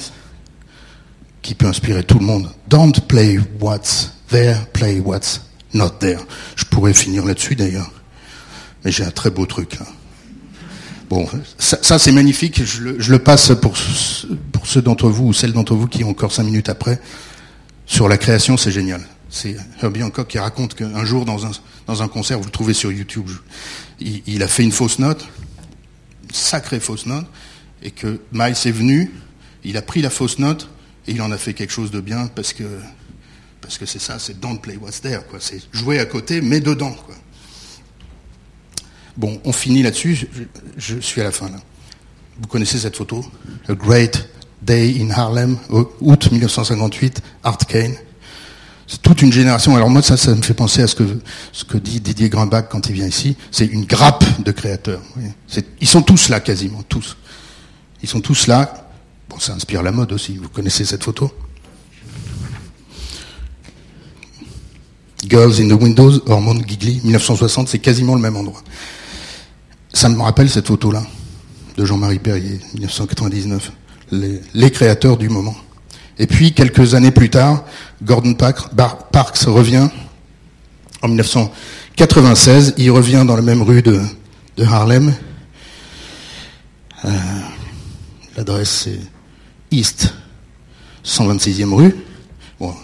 qui 1.41 1.53
peut 1.53 1.67
inspirer 1.67 2.03
tout 2.03 2.19
le 2.19 2.25
monde. 2.25 2.49
Don't 2.67 2.93
play 3.07 3.39
what's 3.59 4.11
there, 4.29 4.57
play 4.73 4.99
what's 4.99 5.41
not 5.73 5.89
there. 5.99 6.19
Je 6.55 6.65
pourrais 6.65 6.93
finir 6.93 7.25
là-dessus 7.25 7.55
d'ailleurs, 7.55 7.91
mais 8.83 8.91
j'ai 8.91 9.03
un 9.03 9.11
très 9.11 9.29
beau 9.29 9.45
truc 9.45 9.79
là. 9.79 9.85
Bon, 11.09 11.27
ça, 11.59 11.99
c'est 11.99 12.11
magnifique. 12.11 12.63
Je 12.63 12.81
le, 12.81 13.19
passe 13.19 13.51
pour, 13.61 13.73
pour 14.51 14.67
ceux 14.67 14.81
d'entre 14.81 15.09
vous 15.09 15.27
ou 15.27 15.33
celles 15.33 15.53
d'entre 15.53 15.75
vous 15.75 15.87
qui 15.87 16.03
ont 16.03 16.09
encore 16.09 16.31
cinq 16.31 16.43
minutes 16.43 16.69
après. 16.69 16.99
Sur 17.85 18.07
la 18.07 18.17
création, 18.17 18.57
c'est 18.57 18.71
génial. 18.71 19.01
C'est 19.29 19.55
Herbie 19.81 20.03
Hancock 20.03 20.27
qui 20.27 20.39
raconte 20.39 20.75
qu'un 20.75 21.05
jour 21.05 21.25
dans 21.25 21.45
un, 21.45 21.51
dans 21.87 22.01
un 22.01 22.07
concert, 22.07 22.39
vous 22.39 22.45
le 22.45 22.51
trouvez 22.51 22.73
sur 22.73 22.91
YouTube, 22.91 23.29
il 23.99 24.41
a 24.41 24.47
fait 24.47 24.63
une 24.63 24.71
fausse 24.71 24.97
note, 24.97 25.27
une 26.23 26.33
sacrée 26.33 26.79
fausse 26.79 27.05
note, 27.05 27.25
et 27.83 27.91
que 27.91 28.19
Miles 28.31 28.55
est 28.65 28.71
venu, 28.71 29.11
il 29.63 29.77
a 29.77 29.81
pris 29.81 30.01
la 30.01 30.09
fausse 30.09 30.39
note 30.39 30.69
et 31.07 31.11
il 31.11 31.21
en 31.21 31.31
a 31.31 31.37
fait 31.37 31.53
quelque 31.53 31.73
chose 31.73 31.91
de 31.91 31.99
bien 31.99 32.27
parce 32.27 32.53
que 32.53 32.63
parce 33.61 33.79
que 33.79 33.85
c'est 33.85 33.99
ça, 33.99 34.19
c'est 34.19 34.39
don't 34.39 34.59
play 34.59 34.77
what's 34.77 35.01
there, 35.01 35.21
quoi. 35.27 35.39
C'est 35.41 35.59
jouer 35.71 35.99
à 35.99 36.05
côté, 36.05 36.39
mais 36.39 36.59
dedans, 36.59 36.91
quoi. 36.91 37.15
Bon, 39.17 39.39
on 39.45 39.51
finit 39.51 39.83
là-dessus. 39.83 40.27
Je, 40.77 40.99
suis 40.99 41.21
à 41.21 41.23
la 41.23 41.31
fin 41.31 41.49
là. 41.49 41.57
Vous 42.39 42.47
connaissez 42.47 42.79
cette 42.79 42.97
photo? 42.97 43.25
A 43.69 43.73
Great 43.73 44.27
Day 44.61 44.97
in 44.99 45.09
Harlem, 45.11 45.57
août 45.69 46.31
1958, 46.31 47.21
Art 47.43 47.57
Kane. 47.57 47.95
C'est 48.87 49.01
toute 49.01 49.21
une 49.21 49.31
génération. 49.31 49.75
Alors 49.75 49.89
moi, 49.89 50.01
ça, 50.01 50.17
ça 50.17 50.35
me 50.35 50.41
fait 50.41 50.53
penser 50.53 50.81
à 50.81 50.87
ce 50.87 50.95
que, 50.95 51.03
ce 51.51 51.63
que 51.63 51.77
dit 51.77 52.01
Didier 52.01 52.29
Grimbach 52.29 52.67
quand 52.69 52.87
il 52.89 52.93
vient 52.93 53.07
ici. 53.07 53.35
C'est 53.51 53.65
une 53.65 53.85
grappe 53.85 54.25
de 54.43 54.51
créateurs. 54.51 55.01
Ils 55.81 55.87
sont 55.87 56.01
tous 56.01 56.29
là, 56.29 56.39
quasiment, 56.39 56.83
tous. 56.83 57.17
Ils 58.03 58.09
sont 58.09 58.21
tous 58.21 58.47
là. 58.47 58.89
Bon, 59.29 59.39
ça 59.39 59.53
inspire 59.53 59.81
la 59.81 59.91
mode 59.91 60.11
aussi. 60.11 60.37
Vous 60.37 60.49
connaissez 60.49 60.85
cette 60.85 61.03
photo? 61.03 61.31
Girls 65.27 65.59
in 65.59 65.67
the 65.67 65.81
Windows, 65.81 66.21
Hormone 66.27 66.63
Gigli, 66.67 67.01
1960, 67.03 67.69
c'est 67.69 67.79
quasiment 67.79 68.13
le 68.15 68.21
même 68.21 68.35
endroit. 68.35 68.61
Ça 69.95 70.09
me 70.09 70.21
rappelle 70.21 70.49
cette 70.49 70.67
photo-là, 70.67 71.01
de 71.77 71.85
Jean-Marie 71.85 72.19
Perrier, 72.19 72.59
1999, 72.73 73.71
les, 74.11 74.69
créateurs 74.69 75.15
du 75.15 75.29
moment. 75.29 75.55
Et 76.19 76.27
puis, 76.27 76.51
quelques 76.51 76.95
années 76.95 77.11
plus 77.11 77.29
tard, 77.29 77.63
Gordon 78.03 78.33
Parks, 78.33 79.37
revient, 79.45 79.87
en 81.01 81.07
1996, 81.07 82.73
il 82.77 82.91
revient 82.91 83.23
dans 83.25 83.37
la 83.37 83.41
même 83.41 83.61
rue 83.61 83.81
de, 83.81 84.01
Harlem. 84.61 85.13
Euh, 87.05 87.09
L'adresse, 88.35 88.83
c'est 88.83 88.99
East 89.71 90.13
126e 91.05 91.73
rue. 91.73 91.95
Bon. 92.59 92.75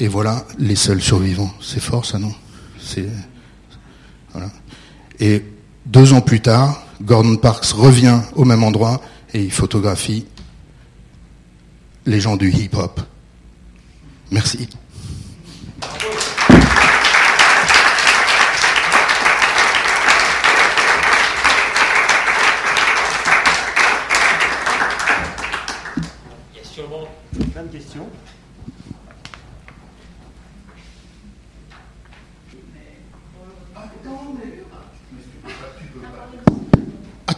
Et 0.00 0.08
voilà 0.08 0.44
les 0.58 0.74
seuls 0.74 1.00
survivants. 1.00 1.54
C'est 1.60 1.80
fort, 1.80 2.04
ça, 2.04 2.18
non? 2.18 2.34
Voilà. 4.32 4.50
Et 5.20 5.44
deux 5.86 6.12
ans 6.12 6.20
plus 6.20 6.40
tard, 6.40 6.82
Gordon 7.02 7.36
Parks 7.36 7.66
revient 7.66 8.20
au 8.34 8.44
même 8.44 8.62
endroit 8.62 9.00
et 9.32 9.42
il 9.42 9.52
photographie 9.52 10.26
les 12.06 12.20
gens 12.20 12.36
du 12.36 12.50
hip-hop. 12.50 13.00
Merci. 14.30 14.68
Il 26.52 26.58
y 26.58 26.60
a 26.60 26.64
sûrement 26.64 27.08
plein 27.52 27.62
de 27.64 27.68
questions. 27.68 28.08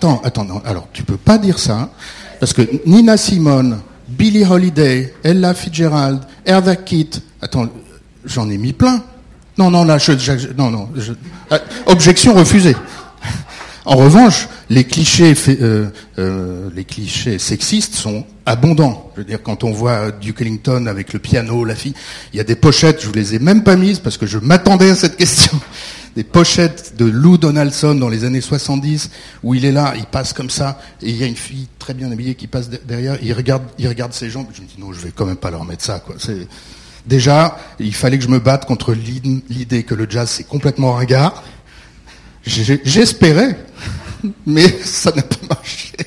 Attends, 0.06 0.20
attends, 0.24 0.44
non. 0.44 0.62
Alors, 0.64 0.86
tu 0.92 1.02
peux 1.02 1.16
pas 1.16 1.36
dire 1.36 1.58
ça, 1.58 1.90
parce 2.38 2.52
que 2.52 2.62
Nina 2.86 3.16
Simone, 3.16 3.80
Billie 4.08 4.44
Holiday, 4.44 5.12
Ella 5.24 5.52
Fitzgerald, 5.52 6.20
Erda 6.44 6.76
Kitt, 6.76 7.22
attends, 7.42 7.66
j'en 8.24 8.48
ai 8.48 8.56
mis 8.56 8.72
plein. 8.72 9.02
Non, 9.58 9.68
non, 9.70 9.84
là, 9.84 9.98
je, 9.98 10.16
je- 10.16 10.52
non, 10.56 10.70
non, 10.70 10.88
ah, 11.50 11.58
objection 11.86 12.34
refusée. 12.34 12.76
En 13.84 13.96
revanche, 13.96 14.48
les 14.68 14.84
clichés, 14.84 15.34
fait- 15.34 15.59
euh, 15.60 15.86
euh, 16.18 16.68
les 16.74 16.84
clichés 16.84 17.38
sexistes 17.38 17.94
sont 17.94 18.24
abondants. 18.47 19.10
Je 19.14 19.20
veux 19.20 19.26
dire, 19.26 19.43
quand 19.43 19.62
on 19.64 19.70
voit 19.72 20.10
Duke 20.10 20.40
Ellington 20.40 20.86
avec 20.86 21.12
le 21.12 21.18
piano, 21.18 21.64
la 21.64 21.74
fille, 21.76 21.94
il 22.32 22.36
y 22.36 22.40
a 22.40 22.44
des 22.44 22.56
pochettes, 22.56 23.01
je 23.02 23.06
vous 23.06 23.12
les 23.12 23.34
ai 23.34 23.38
même 23.38 23.62
pas 23.62 23.76
mises 23.76 23.98
parce 24.01 24.16
que 24.18 24.26
je 24.26 24.38
m'attendais 24.38 24.90
à 24.90 24.94
cette 24.97 25.16
question. 25.18 25.59
Des 26.16 26.24
pochettes 26.24 26.94
de 26.97 27.05
Lou 27.05 27.36
Donaldson 27.36 27.94
dans 27.94 28.09
les 28.09 28.24
années 28.24 28.40
70 28.40 29.10
où 29.43 29.55
il 29.55 29.64
est 29.66 29.72
là, 29.72 29.93
il 29.97 30.06
passe 30.06 30.32
comme 30.32 30.48
ça 30.51 30.80
et 31.02 31.10
il 31.10 31.16
y 31.16 31.22
a 31.22 31.26
une 31.26 31.36
fille 31.36 31.68
très 31.78 31.93
bien 31.94 32.10
habillée 32.10 32.34
qui 32.34 32.47
passe 32.47 32.70
de- 32.70 32.80
derrière, 32.88 33.18
il 33.22 33.32
regarde, 33.34 33.62
il 33.78 33.86
regarde 33.86 34.14
ses 34.14 34.30
jambes. 34.30 34.47
Je 34.55 34.62
me 34.62 34.66
dis 34.66 34.76
non, 34.78 34.93
je 34.93 35.01
vais 35.01 35.12
quand 35.14 35.26
même 35.26 35.36
pas 35.36 35.51
leur 35.51 35.64
mettre 35.64 35.84
ça, 35.84 36.01
quoi. 36.01 36.16
Déjà, 37.06 37.56
il 37.78 37.94
fallait 37.94 38.16
que 38.18 38.24
je 38.24 38.30
me 38.30 38.40
batte 38.40 38.64
contre 38.64 38.93
l'id- 38.94 39.43
l'idée 39.48 39.82
que 39.84 39.94
le 39.94 40.06
jazz 40.10 40.28
c'est 40.30 40.44
complètement 40.44 40.94
ringard. 40.94 41.44
J'espérais, 42.44 43.59
mais 44.47 44.68
ça 44.82 45.12
n'a 45.12 45.22
pas 45.22 45.47
marché. 45.48 45.93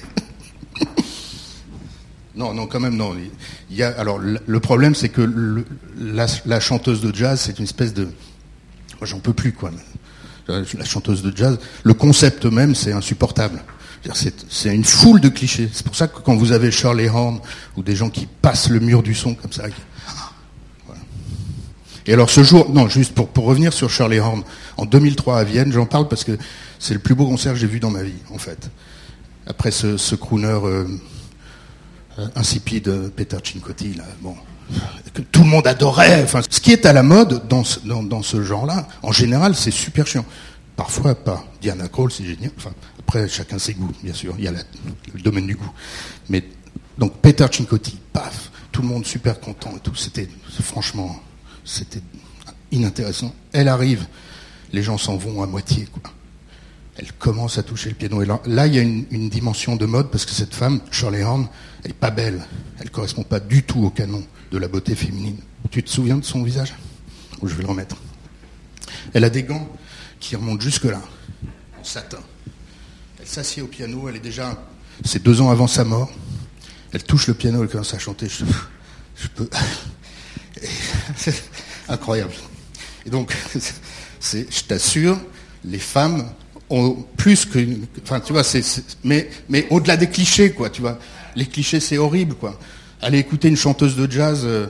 Non, 2.35 2.53
non, 2.53 2.67
quand 2.67 2.79
même, 2.79 2.95
non. 2.95 3.17
Il 3.69 3.75
y 3.75 3.83
a, 3.83 3.89
alors, 3.99 4.17
le 4.17 4.59
problème, 4.61 4.95
c'est 4.95 5.09
que 5.09 5.29
la, 5.97 6.59
chanteuse 6.61 7.01
de 7.01 7.13
jazz, 7.13 7.41
c'est 7.41 7.59
une 7.59 7.65
espèce 7.65 7.93
de. 7.93 8.03
Moi, 8.03 9.03
j'en 9.03 9.19
peux 9.19 9.33
plus, 9.33 9.51
quoi. 9.51 9.71
La 10.47 10.85
chanteuse 10.85 11.21
de 11.21 11.35
jazz, 11.35 11.59
le 11.83 11.93
concept 11.93 12.45
même, 12.45 12.75
c'est 12.75 12.93
insupportable. 12.93 13.61
C'est 14.13 14.73
une 14.73 14.85
foule 14.85 15.19
de 15.19 15.29
clichés. 15.29 15.69
C'est 15.73 15.85
pour 15.85 15.95
ça 15.95 16.07
que 16.07 16.19
quand 16.19 16.35
vous 16.35 16.53
avez 16.53 16.71
Shirley 16.71 17.09
Horn 17.09 17.39
ou 17.75 17.83
des 17.83 17.95
gens 17.95 18.09
qui 18.09 18.25
passent 18.41 18.69
le 18.69 18.79
mur 18.79 19.03
du 19.03 19.13
son 19.13 19.35
comme 19.35 19.51
ça, 19.51 19.63
voilà. 20.85 21.01
Et 22.07 22.13
alors 22.13 22.29
ce 22.29 22.43
jour, 22.43 22.69
non, 22.69 22.87
juste 22.87 23.13
pour, 23.13 23.27
pour 23.27 23.45
revenir 23.45 23.73
sur 23.73 23.89
Shirley 23.89 24.19
Horn, 24.19 24.43
en 24.77 24.85
2003 24.85 25.39
à 25.39 25.43
Vienne, 25.43 25.71
j'en 25.73 25.85
parle 25.85 26.07
parce 26.07 26.23
que 26.23 26.37
c'est 26.79 26.93
le 26.93 26.99
plus 26.99 27.13
beau 27.13 27.25
concert 27.27 27.53
que 27.53 27.59
j'ai 27.59 27.67
vu 27.67 27.79
dans 27.79 27.91
ma 27.91 28.01
vie, 28.01 28.13
en 28.33 28.37
fait. 28.37 28.71
Après 29.45 29.71
ce, 29.71 30.15
crooner 30.15 30.47
euh, 30.47 30.85
euh, 32.17 32.27
insipide, 32.35 32.87
euh, 32.87 33.09
Peter 33.13 33.37
Cincotti, 33.43 33.93
là, 33.95 34.05
bon, 34.21 34.35
que 35.13 35.21
tout 35.21 35.43
le 35.43 35.49
monde 35.49 35.67
adorait. 35.67 36.25
Ce 36.49 36.59
qui 36.61 36.71
est 36.71 36.85
à 36.85 36.93
la 36.93 37.03
mode 37.03 37.47
dans 37.47 37.63
ce, 37.63 38.43
genre-là, 38.43 38.87
en 39.03 39.11
général, 39.11 39.55
c'est 39.55 39.71
super 39.71 40.07
chiant. 40.07 40.25
Parfois 40.75 41.15
pas. 41.15 41.43
Diana 41.61 41.89
Krall, 41.89 42.11
c'est 42.11 42.23
génial. 42.23 42.51
Après, 42.99 43.27
chacun 43.27 43.59
ses 43.59 43.73
goûts, 43.73 43.91
bien 44.01 44.13
sûr. 44.13 44.33
Il 44.37 44.45
y 44.45 44.47
a 44.47 44.51
le 44.51 45.21
domaine 45.21 45.47
du 45.47 45.55
goût. 45.55 45.71
Mais 46.29 46.45
donc 46.97 47.17
Peter 47.17 47.45
Cincotti, 47.51 47.97
paf, 48.13 48.51
tout 48.71 48.81
le 48.81 48.87
monde 48.87 49.05
super 49.05 49.39
content 49.39 49.73
et 49.75 49.79
tout. 49.79 49.95
C'était 49.95 50.29
franchement, 50.61 51.19
c'était 51.65 52.01
inintéressant. 52.71 53.33
Elle 53.51 53.67
arrive, 53.67 54.05
les 54.71 54.83
gens 54.83 54.97
s'en 54.97 55.17
vont 55.17 55.43
à 55.43 55.47
moitié. 55.47 55.87
Elle 56.99 57.13
commence 57.13 57.57
à 57.57 57.63
toucher 57.63 57.87
le 57.87 57.95
piano. 57.95 58.21
Et 58.21 58.25
là, 58.25 58.67
il 58.67 58.75
y 58.75 58.77
a 58.77 58.81
une, 58.81 59.29
dimension 59.29 59.77
de 59.77 59.85
mode 59.85 60.11
parce 60.11 60.25
que 60.25 60.33
cette 60.33 60.53
femme, 60.53 60.81
Shirley 60.91 61.23
Horn, 61.23 61.47
elle 61.85 61.91
est 61.91 61.93
pas 61.93 62.11
belle. 62.11 62.45
Elle 62.77 62.91
correspond 62.91 63.23
pas 63.23 63.39
du 63.39 63.63
tout 63.63 63.85
au 63.85 63.89
canon 63.89 64.21
de 64.51 64.57
la 64.57 64.67
beauté 64.67 64.95
féminine. 64.95 65.37
Tu 65.71 65.81
te 65.81 65.89
souviens 65.89 66.17
de 66.17 66.25
son 66.25 66.43
visage? 66.43 66.75
Je 67.41 67.55
vais 67.55 67.63
le 67.63 67.69
remettre. 67.69 67.95
Elle 69.13 69.23
a 69.23 69.29
des 69.29 69.43
gants 69.43 69.65
qui 70.19 70.35
remontent 70.35 70.59
jusque 70.59 70.83
là, 70.83 71.01
en 71.79 71.83
satin. 71.85 72.19
Elle 73.17 73.27
s'assied 73.27 73.61
au 73.61 73.67
piano. 73.67 74.09
Elle 74.09 74.17
est 74.17 74.19
déjà, 74.19 74.61
c'est 75.05 75.23
deux 75.23 75.39
ans 75.39 75.51
avant 75.51 75.67
sa 75.67 75.85
mort. 75.85 76.11
Elle 76.91 77.03
touche 77.03 77.27
le 77.27 77.33
piano. 77.33 77.63
Elle 77.63 77.69
commence 77.69 77.93
à 77.93 77.99
chanter. 77.99 78.27
Peux. 79.35 79.49
C'est 81.15 81.43
incroyable. 81.87 82.33
Et 83.05 83.09
donc, 83.09 83.33
je 84.21 84.63
t'assure, 84.67 85.17
les 85.63 85.79
femmes 85.79 86.29
plus 87.17 87.45
que, 87.45 87.59
enfin, 88.03 88.19
tu 88.19 88.33
vois, 88.33 88.43
c'est, 88.43 88.63
mais, 89.03 89.27
au-delà 89.69 89.97
des 89.97 90.07
clichés, 90.07 90.51
quoi, 90.51 90.69
tu 90.69 90.81
vois. 90.81 90.99
Les 91.35 91.45
clichés, 91.45 91.79
c'est 91.79 91.97
horrible, 91.97 92.35
quoi. 92.35 92.59
Aller 93.01 93.17
écouter 93.17 93.47
une 93.47 93.55
chanteuse 93.55 93.95
de 93.95 94.11
jazz 94.11 94.41
euh, 94.43 94.67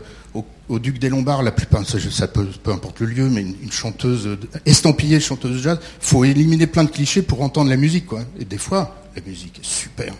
au, 0.70 0.80
Duc 0.80 1.00
des 1.00 1.10
Lombards, 1.10 1.42
la 1.42 1.52
plupart, 1.52 1.84
ça, 1.86 2.28
peut, 2.28 2.48
peu 2.64 2.72
importe 2.72 3.00
le 3.00 3.08
lieu, 3.08 3.30
mais 3.30 3.42
une, 3.42 3.72
chanteuse 3.72 4.26
de- 4.26 4.38
estampillée 4.66 5.20
chanteuse 5.20 5.58
de 5.58 5.62
jazz, 5.62 5.80
faut 6.00 6.24
éliminer 6.24 6.68
plein 6.68 6.84
de 6.84 6.92
clichés 6.92 7.22
pour 7.22 7.42
entendre 7.42 7.70
la 7.70 7.78
musique, 7.78 8.06
quoi. 8.06 8.22
Et 8.40 8.46
des 8.46 8.60
fois, 8.60 8.96
la 9.16 9.22
musique 9.24 9.60
est 9.60 9.66
super, 9.66 10.14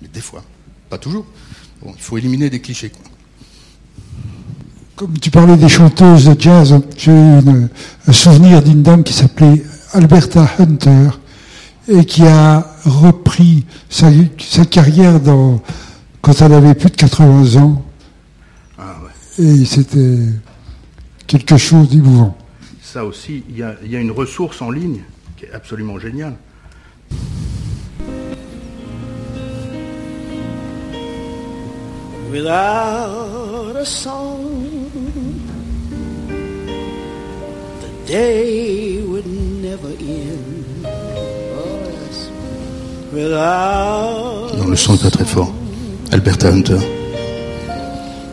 mais 0.00 0.08
des 0.08 0.20
fois, 0.20 0.42
pas 0.88 0.98
toujours. 0.98 1.26
Bon, 1.82 1.92
il 1.94 2.02
faut 2.02 2.16
éliminer 2.16 2.48
des 2.48 2.60
clichés, 2.60 2.90
quoi. 2.90 3.02
Comme 4.96 5.18
tu 5.18 5.30
parlais 5.30 5.56
des 5.56 5.68
chanteuses 5.68 6.26
de 6.26 6.40
jazz, 6.40 6.80
j'ai 6.96 7.10
un 7.10 8.12
souvenir 8.12 8.62
d'une 8.62 8.82
dame 8.82 9.02
qui 9.02 9.12
s'appelait 9.12 9.62
Alberta 9.92 10.48
Hunter 10.58 11.10
et 11.88 12.04
qui 12.04 12.26
a 12.26 12.66
repris 12.84 13.64
sa, 13.88 14.08
sa 14.38 14.64
carrière 14.64 15.20
dans, 15.20 15.60
quand 16.20 16.40
elle 16.40 16.52
avait 16.52 16.74
plus 16.74 16.90
de 16.90 16.96
80 16.96 17.62
ans. 17.62 17.84
Et 19.38 19.64
c'était 19.64 20.18
quelque 21.26 21.56
chose 21.56 21.88
d'émouvant. 21.88 22.36
Ça 22.82 23.04
aussi, 23.04 23.42
il 23.48 23.56
y 23.56 23.62
a, 23.62 23.74
il 23.82 23.90
y 23.90 23.96
a 23.96 24.00
une 24.00 24.10
ressource 24.10 24.60
en 24.60 24.70
ligne 24.70 25.00
qui 25.36 25.46
est 25.46 25.52
absolument 25.52 25.98
géniale. 25.98 26.34
Without 32.30 33.76
a 33.76 33.84
song, 33.84 34.90
the 35.04 35.31
day 38.06 39.00
would 39.06 39.26
never 39.26 39.88
end. 40.00 40.84
Yes. 40.84 42.30
Without 43.12 44.56
Non, 44.58 44.66
le 44.68 44.76
son 44.76 44.94
est 44.94 45.02
pas 45.02 45.10
très 45.10 45.24
fort. 45.24 45.52
Alberta 46.10 46.48
Hunter. 46.48 46.78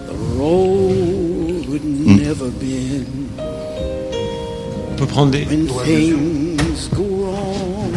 the 0.07 0.37
road 0.37 1.65
would 1.69 1.85
never 1.85 2.49
bend. 2.59 3.05
On 4.91 4.95
peut 4.97 5.05
prendre 5.05 5.31
des. 5.31 5.45
When 5.45 5.67
things 5.67 6.89
go 6.93 7.03
wrong. 7.03 7.93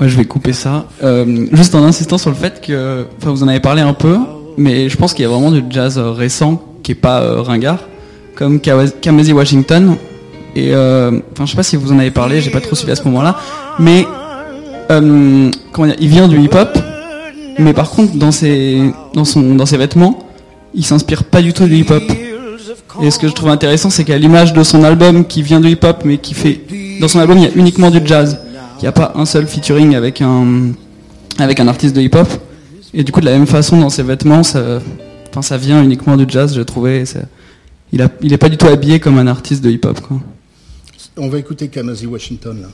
Ouais, 0.00 0.08
je 0.08 0.16
vais 0.16 0.24
couper 0.24 0.52
ça. 0.54 0.86
Euh, 1.02 1.46
juste 1.52 1.74
en 1.74 1.82
insistant 1.84 2.16
sur 2.16 2.30
le 2.30 2.36
fait 2.36 2.60
que, 2.62 3.04
enfin, 3.18 3.30
vous 3.30 3.42
en 3.42 3.48
avez 3.48 3.60
parlé 3.60 3.82
un 3.82 3.92
peu, 3.92 4.16
mais 4.56 4.88
je 4.88 4.96
pense 4.96 5.12
qu'il 5.12 5.22
y 5.24 5.26
a 5.26 5.28
vraiment 5.28 5.50
du 5.50 5.62
jazz 5.68 5.98
euh, 5.98 6.10
récent 6.10 6.62
qui 6.82 6.92
est 6.92 6.94
pas 6.94 7.20
euh, 7.20 7.42
ringard, 7.42 7.80
comme 8.34 8.60
Kamasi 8.60 9.32
Washington. 9.32 9.96
Et 10.56 10.74
euh, 10.74 11.12
enfin, 11.32 11.46
je 11.46 11.50
sais 11.50 11.56
pas 11.56 11.62
si 11.62 11.76
vous 11.76 11.92
en 11.92 11.98
avez 11.98 12.10
parlé, 12.10 12.40
j'ai 12.40 12.50
pas 12.50 12.60
trop 12.60 12.74
suivi 12.74 12.90
à 12.92 12.96
ce 12.96 13.04
moment-là, 13.04 13.36
mais 13.78 14.04
euh, 14.90 15.50
comment 15.72 15.86
dire, 15.86 15.96
il 16.00 16.08
vient 16.08 16.26
du 16.26 16.40
hip-hop, 16.40 16.76
mais 17.58 17.72
par 17.72 17.90
contre 17.90 18.16
dans 18.16 18.32
ses 18.32 18.92
dans 19.14 19.24
son 19.24 19.54
dans 19.54 19.66
ses 19.66 19.76
vêtements, 19.76 20.18
il 20.74 20.84
s'inspire 20.84 21.22
pas 21.24 21.40
du 21.40 21.52
tout 21.52 21.66
du 21.66 21.76
hip-hop. 21.76 22.02
Et 23.02 23.10
ce 23.12 23.18
que 23.20 23.28
je 23.28 23.32
trouve 23.32 23.50
intéressant, 23.50 23.88
c'est 23.90 24.02
qu'à 24.02 24.18
l'image 24.18 24.52
de 24.52 24.62
son 24.64 24.82
album 24.82 25.24
qui 25.24 25.42
vient 25.42 25.60
du 25.60 25.68
hip-hop, 25.68 26.02
mais 26.04 26.18
qui 26.18 26.34
fait 26.34 26.60
dans 27.00 27.06
son 27.06 27.20
album, 27.20 27.38
il 27.38 27.44
y 27.44 27.46
a 27.46 27.52
uniquement 27.54 27.90
du 27.90 28.00
jazz. 28.04 28.38
Il 28.78 28.82
n'y 28.82 28.88
a 28.88 28.92
pas 28.92 29.12
un 29.14 29.26
seul 29.26 29.46
featuring 29.46 29.94
avec 29.94 30.20
un 30.20 30.72
avec 31.38 31.60
un 31.60 31.68
artiste 31.68 31.94
de 31.94 32.00
hip-hop. 32.00 32.28
Et 32.92 33.04
du 33.04 33.12
coup, 33.12 33.20
de 33.20 33.26
la 33.26 33.32
même 33.32 33.46
façon, 33.46 33.78
dans 33.78 33.90
ses 33.90 34.02
vêtements, 34.02 34.42
ça, 34.42 34.80
enfin, 35.30 35.42
ça 35.42 35.56
vient 35.56 35.82
uniquement 35.82 36.16
du 36.16 36.24
jazz, 36.26 36.54
j'ai 36.54 36.64
trouvé. 36.64 37.04
Il 37.92 38.02
a, 38.02 38.08
il 38.22 38.32
est 38.32 38.38
pas 38.38 38.48
du 38.48 38.56
tout 38.56 38.66
habillé 38.66 39.00
comme 39.00 39.18
un 39.18 39.26
artiste 39.26 39.64
de 39.64 39.70
hip-hop, 39.70 40.00
quoi. 40.00 40.20
On 41.16 41.28
va 41.28 41.38
écouter 41.38 41.68
Kamasi 41.68 42.06
Washington 42.06 42.62
là. 42.62 42.68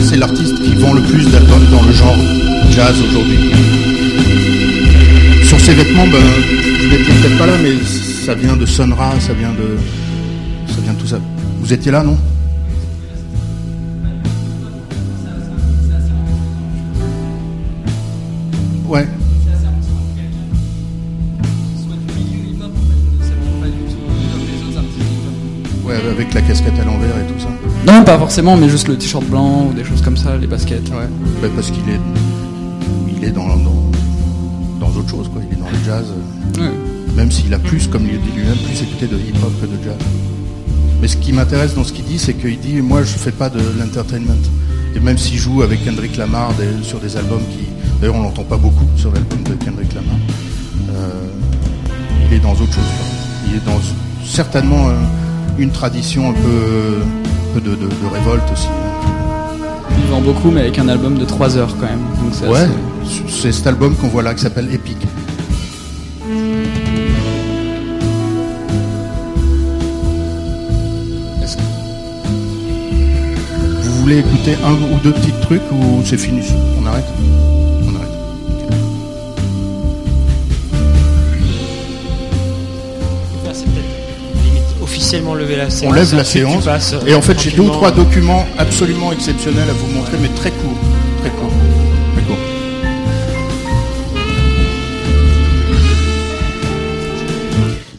C'est 0.00 0.16
l'artiste 0.16 0.56
qui 0.56 0.74
vend 0.76 0.94
le 0.94 1.02
plus 1.02 1.30
d'albums 1.30 1.66
dans 1.70 1.82
le 1.82 1.92
genre 1.92 2.16
jazz 2.70 2.94
aujourd'hui. 3.08 3.50
Sur 5.44 5.60
ses 5.60 5.74
vêtements, 5.74 6.06
ben, 6.06 6.18
vous 6.18 6.88
n'étiez 6.88 7.12
peut-être 7.14 7.38
pas 7.38 7.46
là, 7.46 7.52
mais 7.62 7.74
ça 8.24 8.34
vient 8.34 8.56
de 8.56 8.64
Sun 8.64 8.92
Ra, 8.94 9.20
ça 9.20 9.34
vient 9.34 9.52
de, 9.52 9.76
ça 10.72 10.80
vient 10.80 10.94
de 10.94 10.98
tout 10.98 11.06
ça. 11.06 11.20
Vous 11.60 11.72
étiez 11.72 11.92
là, 11.92 12.02
non? 12.02 12.16
Ouais. 18.88 19.06
Ouais, 25.86 25.94
avec 26.10 26.34
la 26.34 26.42
casquette 26.42 26.78
à 26.80 26.84
l'envers 26.84 27.16
et 27.18 27.32
tout 27.32 27.38
ça. 27.40 27.48
Non, 27.86 28.02
pas 28.04 28.18
forcément, 28.18 28.56
mais 28.56 28.68
juste 28.68 28.88
le 28.88 28.96
t-shirt 28.98 29.24
blanc 29.24 29.68
ou 29.70 29.72
des 29.72 29.84
choses 29.84 30.02
comme 30.02 30.16
ça, 30.16 30.36
les 30.36 30.46
baskets. 30.48 30.88
Ouais. 30.90 31.06
Ben, 31.40 31.50
parce 31.54 31.70
qu'il 31.70 31.88
est, 31.88 32.00
il 33.16 33.24
est 33.24 33.30
dans, 33.30 33.46
dans, 33.46 33.90
dans 34.80 34.88
autre 34.88 35.08
chose, 35.08 35.28
quoi. 35.32 35.40
Il 35.48 35.56
est 35.56 35.60
dans 35.60 35.70
le 35.70 35.84
jazz. 35.84 36.06
Ouais. 36.58 36.70
Même 37.14 37.30
s'il 37.30 37.54
a 37.54 37.58
plus, 37.58 37.86
comme 37.86 38.02
il 38.02 38.20
dit 38.20 38.30
lui-même, 38.36 38.56
plus 38.56 38.82
écouté 38.82 39.06
de 39.06 39.16
hip-hop 39.16 39.52
que 39.60 39.66
de 39.66 39.82
jazz. 39.84 39.94
Mais 41.00 41.08
ce 41.08 41.16
qui 41.16 41.32
m'intéresse 41.32 41.74
dans 41.74 41.84
ce 41.84 41.92
qu'il 41.92 42.04
dit, 42.04 42.18
c'est 42.18 42.34
qu'il 42.34 42.58
dit 42.58 42.80
moi 42.80 43.02
je 43.02 43.16
fais 43.16 43.30
pas 43.30 43.48
de 43.48 43.60
l'entertainment. 43.78 44.34
Et 44.94 45.00
même 45.00 45.18
s'il 45.18 45.36
joue 45.38 45.62
avec 45.62 45.84
Kendrick 45.84 46.16
Lamar 46.16 46.52
des- 46.54 46.82
sur 46.84 46.98
des 46.98 47.16
albums 47.16 47.42
qui. 47.50 47.66
D'ailleurs 48.00 48.16
on 48.16 48.22
l'entend 48.22 48.44
pas 48.44 48.56
beaucoup 48.56 48.86
sur 48.96 49.12
l'album 49.12 49.38
de 49.44 49.52
Kendrick 49.62 49.94
Lamar. 49.94 50.16
euh, 50.90 51.10
il 52.28 52.36
est 52.36 52.40
dans 52.40 52.52
autre 52.52 52.64
chose. 52.72 52.72
quoi. 52.74 53.06
Il 53.48 53.56
est 53.56 53.64
dans 53.64 53.78
certainement 54.24 54.88
euh, 54.88 54.92
une 55.58 55.70
tradition 55.70 56.30
un 56.30 56.34
peu, 56.34 56.98
un 57.50 57.54
peu 57.54 57.60
de, 57.60 57.70
de- 57.74 57.86
de 57.86 58.06
révolte 58.12 58.50
aussi. 58.52 58.68
Il 59.98 60.10
vend 60.10 60.20
beaucoup, 60.20 60.50
mais 60.50 60.60
avec 60.60 60.78
un 60.78 60.88
album 60.88 61.18
de 61.18 61.24
3 61.24 61.56
heures 61.56 61.74
quand 61.80 61.86
même. 61.86 62.00
Donc 62.22 62.32
c'est 62.32 62.46
Ouais, 62.46 62.58
assez- 62.60 63.22
c'est 63.28 63.52
cet 63.52 63.66
album 63.66 63.94
qu'on 63.96 64.08
voit 64.08 64.22
là 64.22 64.34
qui 64.34 64.42
s'appelle 64.42 64.68
Epic. 64.72 64.98
Est-ce 71.42 71.56
que- 71.56 71.62
Vous 73.82 74.00
voulez 74.02 74.18
écouter 74.18 74.54
un 74.64 74.72
ou 74.72 74.98
deux 75.02 75.12
petits 75.12 75.32
trucs 75.42 75.62
ou 75.72 76.02
c'est 76.04 76.18
fini? 76.18 76.42
On 76.80 76.86
arrête? 76.86 77.04
On 77.84 77.94
arrête. 77.94 78.10
Faire, 83.44 83.54
c'est 83.54 83.64
peut-être 83.66 83.95
officiellement 84.82 85.34
lever 85.34 85.56
la 85.56 85.70
séance. 85.70 85.92
On 85.92 85.94
lève 85.94 86.14
la 86.14 86.24
séance. 86.24 86.64
passes, 86.64 86.92
euh, 86.92 87.06
Et 87.06 87.14
en 87.14 87.22
fait, 87.22 87.38
j'ai 87.40 87.50
deux 87.50 87.62
ou 87.62 87.70
trois 87.70 87.90
documents 87.90 88.44
absolument 88.58 89.12
exceptionnels 89.12 89.68
à 89.68 89.72
vous 89.72 89.86
montrer, 89.88 90.18
mais 90.20 90.28
très 90.28 90.50
courts. 90.50 90.78
Très 91.20 91.30
courts. 91.30 91.52
Très 92.14 92.22
courts. 92.22 92.36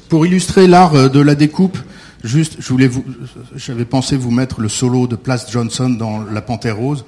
Pour 0.10 0.26
illustrer 0.26 0.68
l'art 0.68 0.96
euh, 0.96 1.10
de 1.10 1.20
la 1.20 1.36
découpe, 1.36 1.78
juste, 2.24 2.58
je 2.60 2.70
voulais 2.70 2.88
vous, 2.88 3.04
j'avais 3.56 3.86
pensé 3.86 4.16
vous 4.18 4.32
mettre 4.32 4.62
le 4.62 4.70
solo 4.70 5.08
de 5.08 5.16
Place 5.16 5.52
Johnson 5.52 5.90
dans 5.90 6.24
La 6.24 6.42
Panthère 6.42 6.78
Rose, 6.78 7.06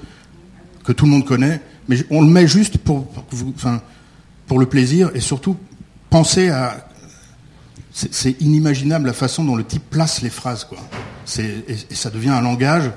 que 0.84 0.91
tout 0.91 1.06
le 1.06 1.12
monde 1.12 1.26
connaît, 1.26 1.62
mais 1.88 1.98
on 2.10 2.22
le 2.22 2.28
met 2.28 2.48
juste 2.48 2.78
pour, 2.78 3.06
pour 3.08 3.28
que 3.28 3.36
vous, 3.36 3.54
enfin, 3.56 3.82
pour 4.48 4.60
le 4.60 4.66
plaisir 4.66 5.12
et 5.14 5.20
surtout 5.20 5.56
pensez 6.10 6.50
à, 6.50 6.89
c'est 8.12 8.42
inimaginable 8.42 9.08
la 9.08 9.14
façon 9.14 9.44
dont 9.44 9.56
le 9.56 9.64
type 9.64 9.90
place 9.90 10.22
les 10.22 10.30
phrases, 10.30 10.64
quoi. 10.64 10.80
Et, 11.38 11.96
ça 11.96 12.10
devient 12.10 12.30
un 12.30 12.42
langage 12.42 12.92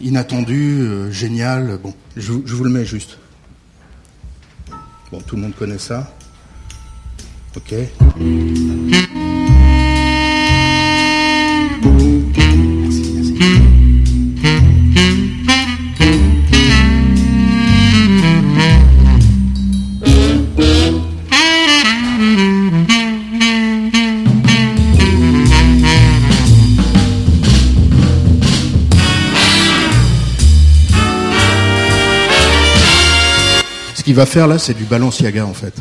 inattendu, 0.00 0.80
euh, 0.80 1.10
génial. 1.10 1.78
Bon, 1.82 1.94
je 2.16 2.32
vous 2.32 2.64
le 2.64 2.70
mets 2.70 2.86
juste. 2.86 3.18
Bon, 5.12 5.20
tout 5.20 5.36
le 5.36 5.42
monde 5.42 5.54
connaît 5.54 5.78
ça. 5.78 6.14
Ok. 7.56 7.74
Qu'il 34.10 34.16
va 34.16 34.26
faire 34.26 34.48
là, 34.48 34.58
c'est 34.58 34.74
du 34.74 34.82
Balenciaga 34.82 35.46
en 35.46 35.54
fait. 35.54 35.72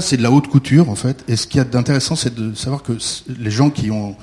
C'est 0.00 0.16
de 0.16 0.22
la 0.22 0.30
haute 0.30 0.48
couture 0.48 0.88
en 0.90 0.94
fait. 0.94 1.24
Et 1.28 1.36
ce 1.36 1.46
qu'il 1.46 1.58
y 1.58 1.60
a 1.60 1.64
d'intéressant, 1.64 2.16
c'est 2.16 2.34
de 2.34 2.54
savoir 2.54 2.82
que 2.82 2.92
les 3.28 3.50
gens 3.50 3.70
qui 3.70 3.90
ont, 3.90 4.16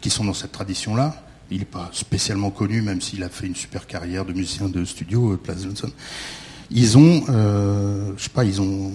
qui 0.00 0.10
sont 0.10 0.24
dans 0.24 0.34
cette 0.34 0.52
tradition-là, 0.52 1.22
il 1.50 1.58
n'est 1.60 1.64
pas 1.64 1.88
spécialement 1.92 2.50
connu, 2.50 2.82
même 2.82 3.00
s'il 3.00 3.22
a 3.22 3.28
fait 3.28 3.46
une 3.46 3.56
super 3.56 3.86
carrière 3.86 4.24
de 4.24 4.32
musicien 4.32 4.68
de 4.68 4.84
studio, 4.84 5.32
euh, 5.32 5.36
Place 5.36 5.62
Johnson. 5.62 5.90
Ils 6.70 6.98
ont, 6.98 7.24
euh, 7.30 8.12
je 8.18 8.24
sais 8.24 8.28
pas, 8.30 8.44
ils 8.44 8.60
ont 8.60 8.92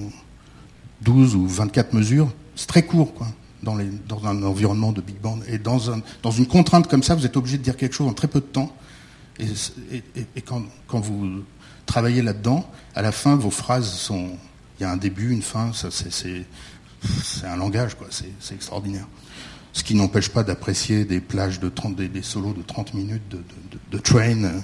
12 1.02 1.36
ou 1.36 1.48
24 1.48 1.94
mesures. 1.94 2.32
C'est 2.56 2.68
très 2.68 2.84
court, 2.84 3.14
quoi, 3.16 3.28
dans, 3.64 3.76
les, 3.76 3.90
dans 4.08 4.24
un 4.28 4.44
environnement 4.44 4.92
de 4.92 5.02
big 5.02 5.20
band. 5.20 5.40
Et 5.48 5.58
dans, 5.58 5.90
un, 5.92 6.02
dans 6.22 6.30
une 6.32 6.46
contrainte 6.46 6.88
comme 6.88 7.02
ça, 7.02 7.16
vous 7.16 7.26
êtes 7.26 7.36
obligé 7.38 7.58
de 7.58 7.64
dire 7.64 7.76
quelque 7.76 7.96
chose 7.96 8.08
en 8.08 8.14
très 8.14 8.28
peu 8.28 8.40
de 8.40 8.46
temps. 8.46 8.72
Et- 9.40 9.46
et 10.36 10.42
quand, 10.42 10.62
quand 10.88 11.00
vous 11.00 11.42
travaillez 11.88 12.22
là-dedans, 12.22 12.70
à 12.94 13.02
la 13.02 13.12
fin, 13.12 13.36
vos 13.36 13.50
phrases 13.50 13.92
sont. 13.92 14.30
Il 14.80 14.84
y 14.84 14.86
a 14.86 14.92
un 14.92 14.98
début, 14.98 15.32
une 15.32 15.42
fin, 15.42 15.72
c'est, 15.74 17.46
un 17.46 17.56
langage, 17.56 17.96
quoi. 17.96 18.08
C'est, 18.10 18.54
extraordinaire. 18.54 19.08
Ce 19.72 19.84
qui 19.84 19.96
n'empêche 19.96 20.30
pas 20.30 20.44
d'apprécier 20.44 21.06
des 21.06 21.20
plages 21.20 21.60
de 21.60 21.70
30, 21.70 21.96
des, 21.96 22.22
solos 22.22 22.54
de 22.54 22.62
30 22.62 22.94
minutes 22.94 23.24
de, 23.92 23.98
Train, 23.98 24.44
euh, 24.44 24.60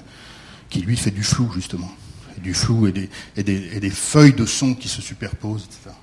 qui 0.68 0.80
lui 0.80 0.96
fait 0.96 1.10
du 1.10 1.22
flou, 1.22 1.50
justement. 1.54 1.90
Et 2.36 2.40
du 2.40 2.54
flou 2.54 2.86
et 2.86 2.92
des, 2.92 3.90
feuilles 3.90 4.34
de 4.34 4.46
son 4.46 4.74
qui 4.74 4.88
se 4.88 5.02
superposent, 5.02 5.64
etc. 5.64 5.96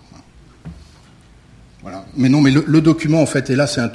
Voilà. 1.81 2.05
Mais 2.15 2.27
non, 2.27 2.41
mais 2.41 2.51
le, 2.51 2.81
document, 2.81 3.21
en 3.21 3.25
fait, 3.25 3.49
et 3.49 3.55
là, 3.55 3.67
c'est 3.67 3.81
un, 3.81 3.91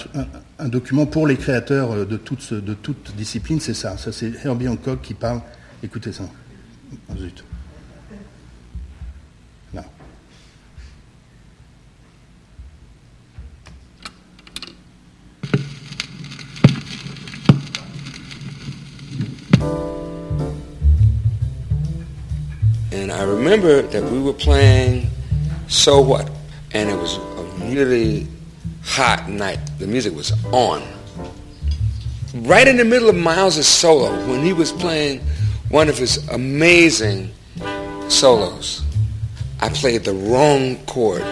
un- 0.59 0.69
document 0.69 1.05
pour 1.05 1.27
les 1.27 1.37
créateurs 1.37 1.93
euh, 1.93 2.05
de 2.07 2.17
toute, 2.17 2.55
de 2.55 2.75
toute 2.75 3.15
discipline, 3.17 3.61
c'est 3.61 3.75
ça. 3.75 3.99
Ça, 3.99 4.13
c'est 4.13 4.33
Herbie 4.45 4.69
Hancock 4.69 5.03
qui 5.03 5.15
parle. 5.15 5.41
Écoutez 5.83 6.13
ça. 6.13 6.25
Zut. 7.19 7.45
Remember 23.53 23.83
that 23.83 24.03
we 24.11 24.19
were 24.19 24.33
playing 24.33 25.07
So 25.69 26.01
What? 26.01 26.31
And 26.73 26.89
it 26.89 26.97
was 26.97 27.19
a 27.19 27.43
really 27.67 28.27
hot 28.83 29.29
night. 29.29 29.59
The 29.79 29.87
music 29.87 30.15
was 30.15 30.33
on. 30.55 30.83
Right 32.35 32.67
in 32.67 32.79
the 32.79 32.85
middle 32.87 33.11
of 33.11 33.15
Miles' 33.15 33.67
solo, 33.67 34.11
when 34.27 34.43
he 34.43 34.55
was 34.55 34.73
playing 34.73 35.21
one 35.69 35.91
of 35.91 35.99
his 35.99 36.27
amazing 36.29 37.31
solos, 38.09 38.83
I 39.61 39.69
played 39.69 40.05
the 40.05 40.15
wrong 40.15 40.77
chord. 40.87 41.23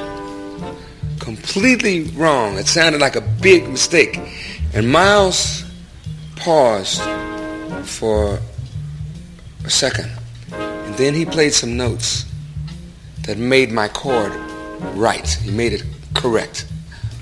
Completely 1.20 2.02
wrong. 2.18 2.58
It 2.58 2.66
sounded 2.66 3.00
like 3.00 3.16
a 3.16 3.22
big 3.22 3.66
mistake. 3.66 4.20
And 4.74 4.92
Miles 4.92 5.64
paused 6.36 7.00
for 7.84 8.38
a 9.64 9.70
second. 9.70 10.19
Then 11.00 11.14
he 11.14 11.24
played 11.24 11.54
some 11.54 11.78
notes 11.78 12.26
that 13.22 13.38
made 13.38 13.72
my 13.72 13.88
chord 13.88 14.34
right. 14.94 15.26
He 15.26 15.50
made 15.50 15.72
it 15.72 15.82
correct. 16.12 16.66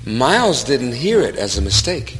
Miles 0.05 0.65
didn't 0.65 0.91
hear 0.91 1.21
it 1.21 1.37
as 1.37 1.57
a 1.57 1.61
mistake. 1.61 2.17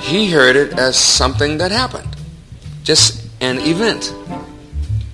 He 0.00 0.28
heard 0.28 0.56
it 0.56 0.76
as 0.76 0.96
something 0.96 1.58
that 1.58 1.70
happened, 1.70 2.16
just 2.82 3.30
an 3.40 3.60
event. 3.60 4.12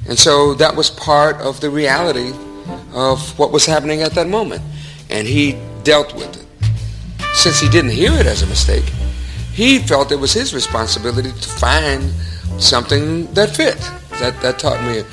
And 0.09 0.19
so 0.19 0.55
that 0.55 0.75
was 0.75 0.89
part 0.89 1.37
of 1.43 1.61
the 1.61 1.69
reality 1.69 2.33
of 2.95 3.39
what 3.39 3.53
was 3.53 3.67
happening 3.67 4.01
at 4.01 4.13
that 4.13 4.27
moment. 4.27 4.63
And 5.11 5.29
he 5.29 5.59
dealt 5.83 6.15
with 6.15 6.35
it. 6.35 7.27
Since 7.35 7.61
he 7.61 7.69
didn't 7.69 7.91
hear 7.91 8.13
it 8.13 8.25
as 8.25 8.41
a 8.41 8.47
mistake, 8.47 8.91
he 9.53 9.81
felt 9.81 10.13
it 10.13 10.17
was 10.19 10.33
his 10.33 10.55
responsibility 10.55 11.29
to 11.31 11.49
find 11.61 12.11
something 12.59 13.31
that 13.35 13.55
fit. 13.55 13.77
That, 14.21 14.41
that 14.43 14.59
taught 14.59 14.81
me 14.83 15.01
a, 15.01 15.05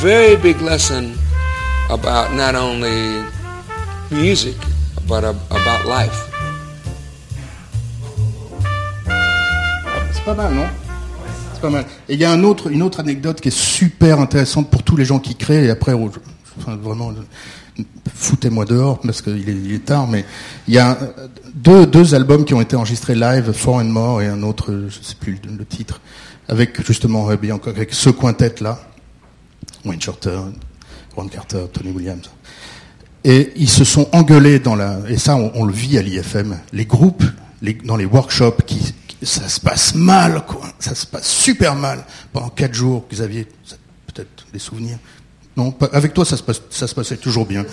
very 0.00 0.36
big 0.36 0.60
lesson 0.60 1.14
about 1.90 2.32
not 2.34 2.54
only 2.54 3.22
music, 4.10 4.56
but 5.06 5.24
about 5.24 5.86
life. 5.86 6.24
C'est 10.12 10.24
pas 10.24 10.34
mal, 10.34 10.54
non? 10.54 10.66
C'est 11.52 11.60
pas 11.60 11.70
mal. 11.70 11.84
Et 12.08 12.14
il 12.14 12.20
y 12.20 12.24
a 12.24 12.34
une 12.34 12.44
autre 12.82 13.00
anecdote 13.00 13.40
qui 13.40 13.48
est 13.48 13.56
super 13.56 14.20
intéressante 14.20 14.70
pour 14.70 14.82
tous 14.82 14.96
les 14.96 15.04
gens 15.04 15.18
qui 15.18 15.34
créent. 15.34 15.66
Et 15.66 15.70
après, 15.70 15.94
vraiment, 16.56 17.12
foutez-moi 18.14 18.64
dehors 18.64 19.00
parce 19.00 19.22
qu'il 19.22 19.72
est, 19.72 19.84
tard. 19.84 20.06
Mais 20.08 20.24
il 20.66 20.74
y 20.74 20.78
a 20.78 20.98
deux, 21.54 22.14
albums 22.14 22.44
qui 22.44 22.54
ont 22.54 22.60
été 22.60 22.76
enregistrés 22.76 23.14
live, 23.14 23.52
Four 23.52 23.76
and 23.76 23.84
More 23.84 24.22
et 24.22 24.26
un 24.26 24.42
autre, 24.42 24.86
je 24.88 24.98
sais 25.02 25.16
plus 25.18 25.38
le 25.44 25.64
titre, 25.64 26.00
avec 26.48 26.84
justement 26.84 27.28
avec 27.28 27.92
ce 27.92 28.10
quintet 28.10 28.56
là, 28.60 28.80
Wayne 29.84 30.00
Shorter, 30.00 30.40
Ron 31.14 31.28
Carter, 31.28 31.64
Tony 31.72 31.90
Williams. 31.90 32.30
Et 33.24 33.52
ils 33.56 33.68
se 33.68 33.84
sont 33.84 34.08
engueulés 34.12 34.58
dans 34.58 34.76
la. 34.76 35.00
Et 35.08 35.18
ça, 35.18 35.36
on, 35.36 35.64
le 35.64 35.72
vit 35.72 35.98
à 35.98 36.02
l'IFM. 36.02 36.58
Les 36.72 36.86
groupes, 36.86 37.24
dans 37.84 37.96
les 37.96 38.04
workshops, 38.04 38.62
ça 39.22 39.48
se 39.48 39.60
passe 39.60 39.94
mal, 39.94 40.44
quoi. 40.46 40.72
Ça 40.78 40.94
se 40.94 41.04
passe 41.04 41.28
super 41.28 41.74
mal 41.74 42.04
pendant 42.32 42.48
quatre 42.48 42.74
jours. 42.74 43.04
Xavier, 43.10 43.46
peut-être 44.06 44.46
des 44.52 44.58
souvenirs. 44.60 44.98
Non, 45.56 45.72
pas- 45.72 45.90
avec 45.92 46.14
toi, 46.14 46.24
ça 46.24 46.36
se, 46.36 46.42
passe, 46.44 46.62
ça 46.70 46.86
se 46.86 46.94
passait 46.94 47.16
toujours 47.16 47.44
bien. 47.44 47.66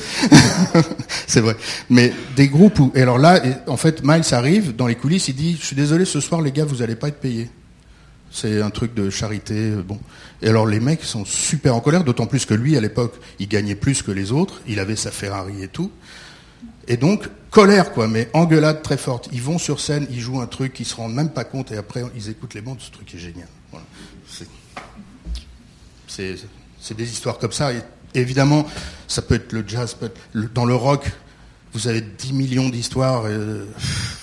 c'est 1.28 1.42
vrai. 1.42 1.56
Mais 1.92 2.12
des 2.36 2.48
groupes 2.48 2.80
où. 2.80 2.92
Et 2.96 3.04
alors 3.04 3.20
là, 3.20 3.40
en 3.68 3.78
fait, 3.78 4.04
Miles 4.04 4.34
arrive 4.34 4.76
dans 4.76 4.88
les 4.88 4.96
coulisses, 4.96 5.28
il 5.28 5.36
dit 5.36 5.56
Je 5.60 5.66
suis 5.68 5.76
désolé, 5.76 6.06
ce 6.06 6.20
soir, 6.20 6.42
les 6.42 6.52
gars, 6.52 6.66
vous 6.66 6.78
n'allez 6.78 6.96
pas 6.96 7.10
être 7.10 7.20
payés. 7.20 7.50
C'est 8.38 8.62
un 8.62 8.70
truc 8.70 8.94
de 8.94 9.10
charité. 9.10 9.54
euh, 9.72 9.82
Bon. 9.82 9.98
Et 10.42 10.50
alors 10.50 10.66
les 10.68 10.82
mecs 10.82 11.04
sont 11.04 11.24
super 11.24 11.74
en 11.74 11.80
colère, 11.80 12.04
d'autant 12.04 12.26
plus 12.28 12.46
que 12.46 12.54
lui, 12.54 12.76
à 12.76 12.82
l'époque, 12.82 13.16
il 13.40 13.48
gagnait 13.48 13.76
plus 13.76 14.02
que 14.02 14.12
les 14.12 14.34
autres. 14.34 14.62
Il 14.68 14.80
avait 14.80 14.98
sa 14.98 15.10
Ferrari 15.12 15.64
et 15.64 15.70
tout. 15.70 15.90
Et 16.90 16.98
donc, 16.98 17.30
colère, 17.50 17.94
quoi, 17.94 18.10
mais 18.10 18.30
engueulade 18.34 18.82
très 18.84 18.98
forte. 18.98 19.30
Ils 19.32 19.42
vont 19.42 19.58
sur 19.58 19.80
scène, 19.80 20.06
ils 20.10 20.20
jouent 20.20 20.42
un 20.42 20.48
truc, 20.48 20.78
ils 20.82 20.86
se 20.86 20.96
rendent 20.96 21.14
même 21.16 21.30
pas 21.32 21.46
compte, 21.46 21.72
et 21.72 21.78
après, 21.78 22.04
ils 22.14 22.30
écoutent 22.30 22.54
les 22.56 22.62
bandes. 22.62 22.80
Ce 22.82 22.92
truc 22.92 23.16
est 23.16 23.18
génial. 23.20 23.48
C'est- 26.08 26.94
des 26.96 27.10
histoires 27.12 27.38
comme 27.40 27.52
ça. 27.54 27.74
Et 27.74 27.82
évidemment, 28.14 28.66
ça 29.08 29.22
peut 29.22 29.36
être 29.36 29.52
le 29.54 29.64
jazz, 29.68 29.96
dans 30.54 30.66
le 30.66 30.76
rock. 30.76 31.10
vous 31.74 31.88
avez 31.90 32.00
10 32.02 32.32
millions 32.34 32.70
d'histoires. 32.70 33.24
euh, 33.26 33.66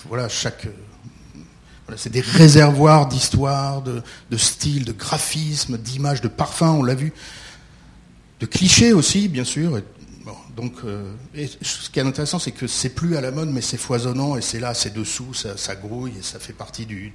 voilà, 0.07 0.27
chaque. 0.29 0.67
C'est 1.97 2.11
des 2.11 2.21
réservoirs 2.21 3.07
d'histoires, 3.07 3.81
de, 3.81 4.01
de 4.29 4.37
styles, 4.37 4.85
de 4.85 4.91
graphismes, 4.91 5.77
d'images, 5.77 6.21
de 6.21 6.27
parfums, 6.27 6.63
on 6.63 6.83
l'a 6.83 6.95
vu. 6.95 7.13
De 8.39 8.45
clichés 8.45 8.93
aussi, 8.93 9.27
bien 9.27 9.43
sûr. 9.43 9.81
Donc, 10.55 10.73
euh, 10.85 11.13
ce 11.61 11.89
qui 11.89 11.99
est 11.99 12.03
intéressant, 12.03 12.39
c'est 12.39 12.51
que 12.51 12.67
c'est 12.67 12.89
plus 12.89 13.17
à 13.17 13.21
la 13.21 13.31
mode, 13.31 13.49
mais 13.49 13.61
c'est 13.61 13.77
foisonnant 13.77 14.37
et 14.37 14.41
c'est 14.41 14.59
là, 14.59 14.73
c'est 14.73 14.93
dessous, 14.93 15.33
ça, 15.33 15.75
grouille 15.75 16.13
et 16.19 16.21
ça 16.21 16.39
fait 16.39 16.53
partie 16.53 16.85
du 16.85 17.11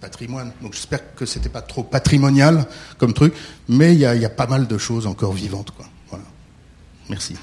patrimoine. 0.00 0.52
Donc 0.62 0.74
j'espère 0.74 1.14
que 1.14 1.26
c'était 1.26 1.48
pas 1.48 1.62
trop 1.62 1.82
patrimonial 1.82 2.66
comme 2.98 3.12
truc, 3.14 3.34
mais 3.68 3.94
il 3.94 4.00
y 4.00 4.04
a, 4.06 4.30
pas 4.30 4.46
mal 4.46 4.66
de 4.66 4.78
choses 4.78 5.06
encore 5.06 5.32
vivantes. 5.32 5.72
Merci. 7.08 7.34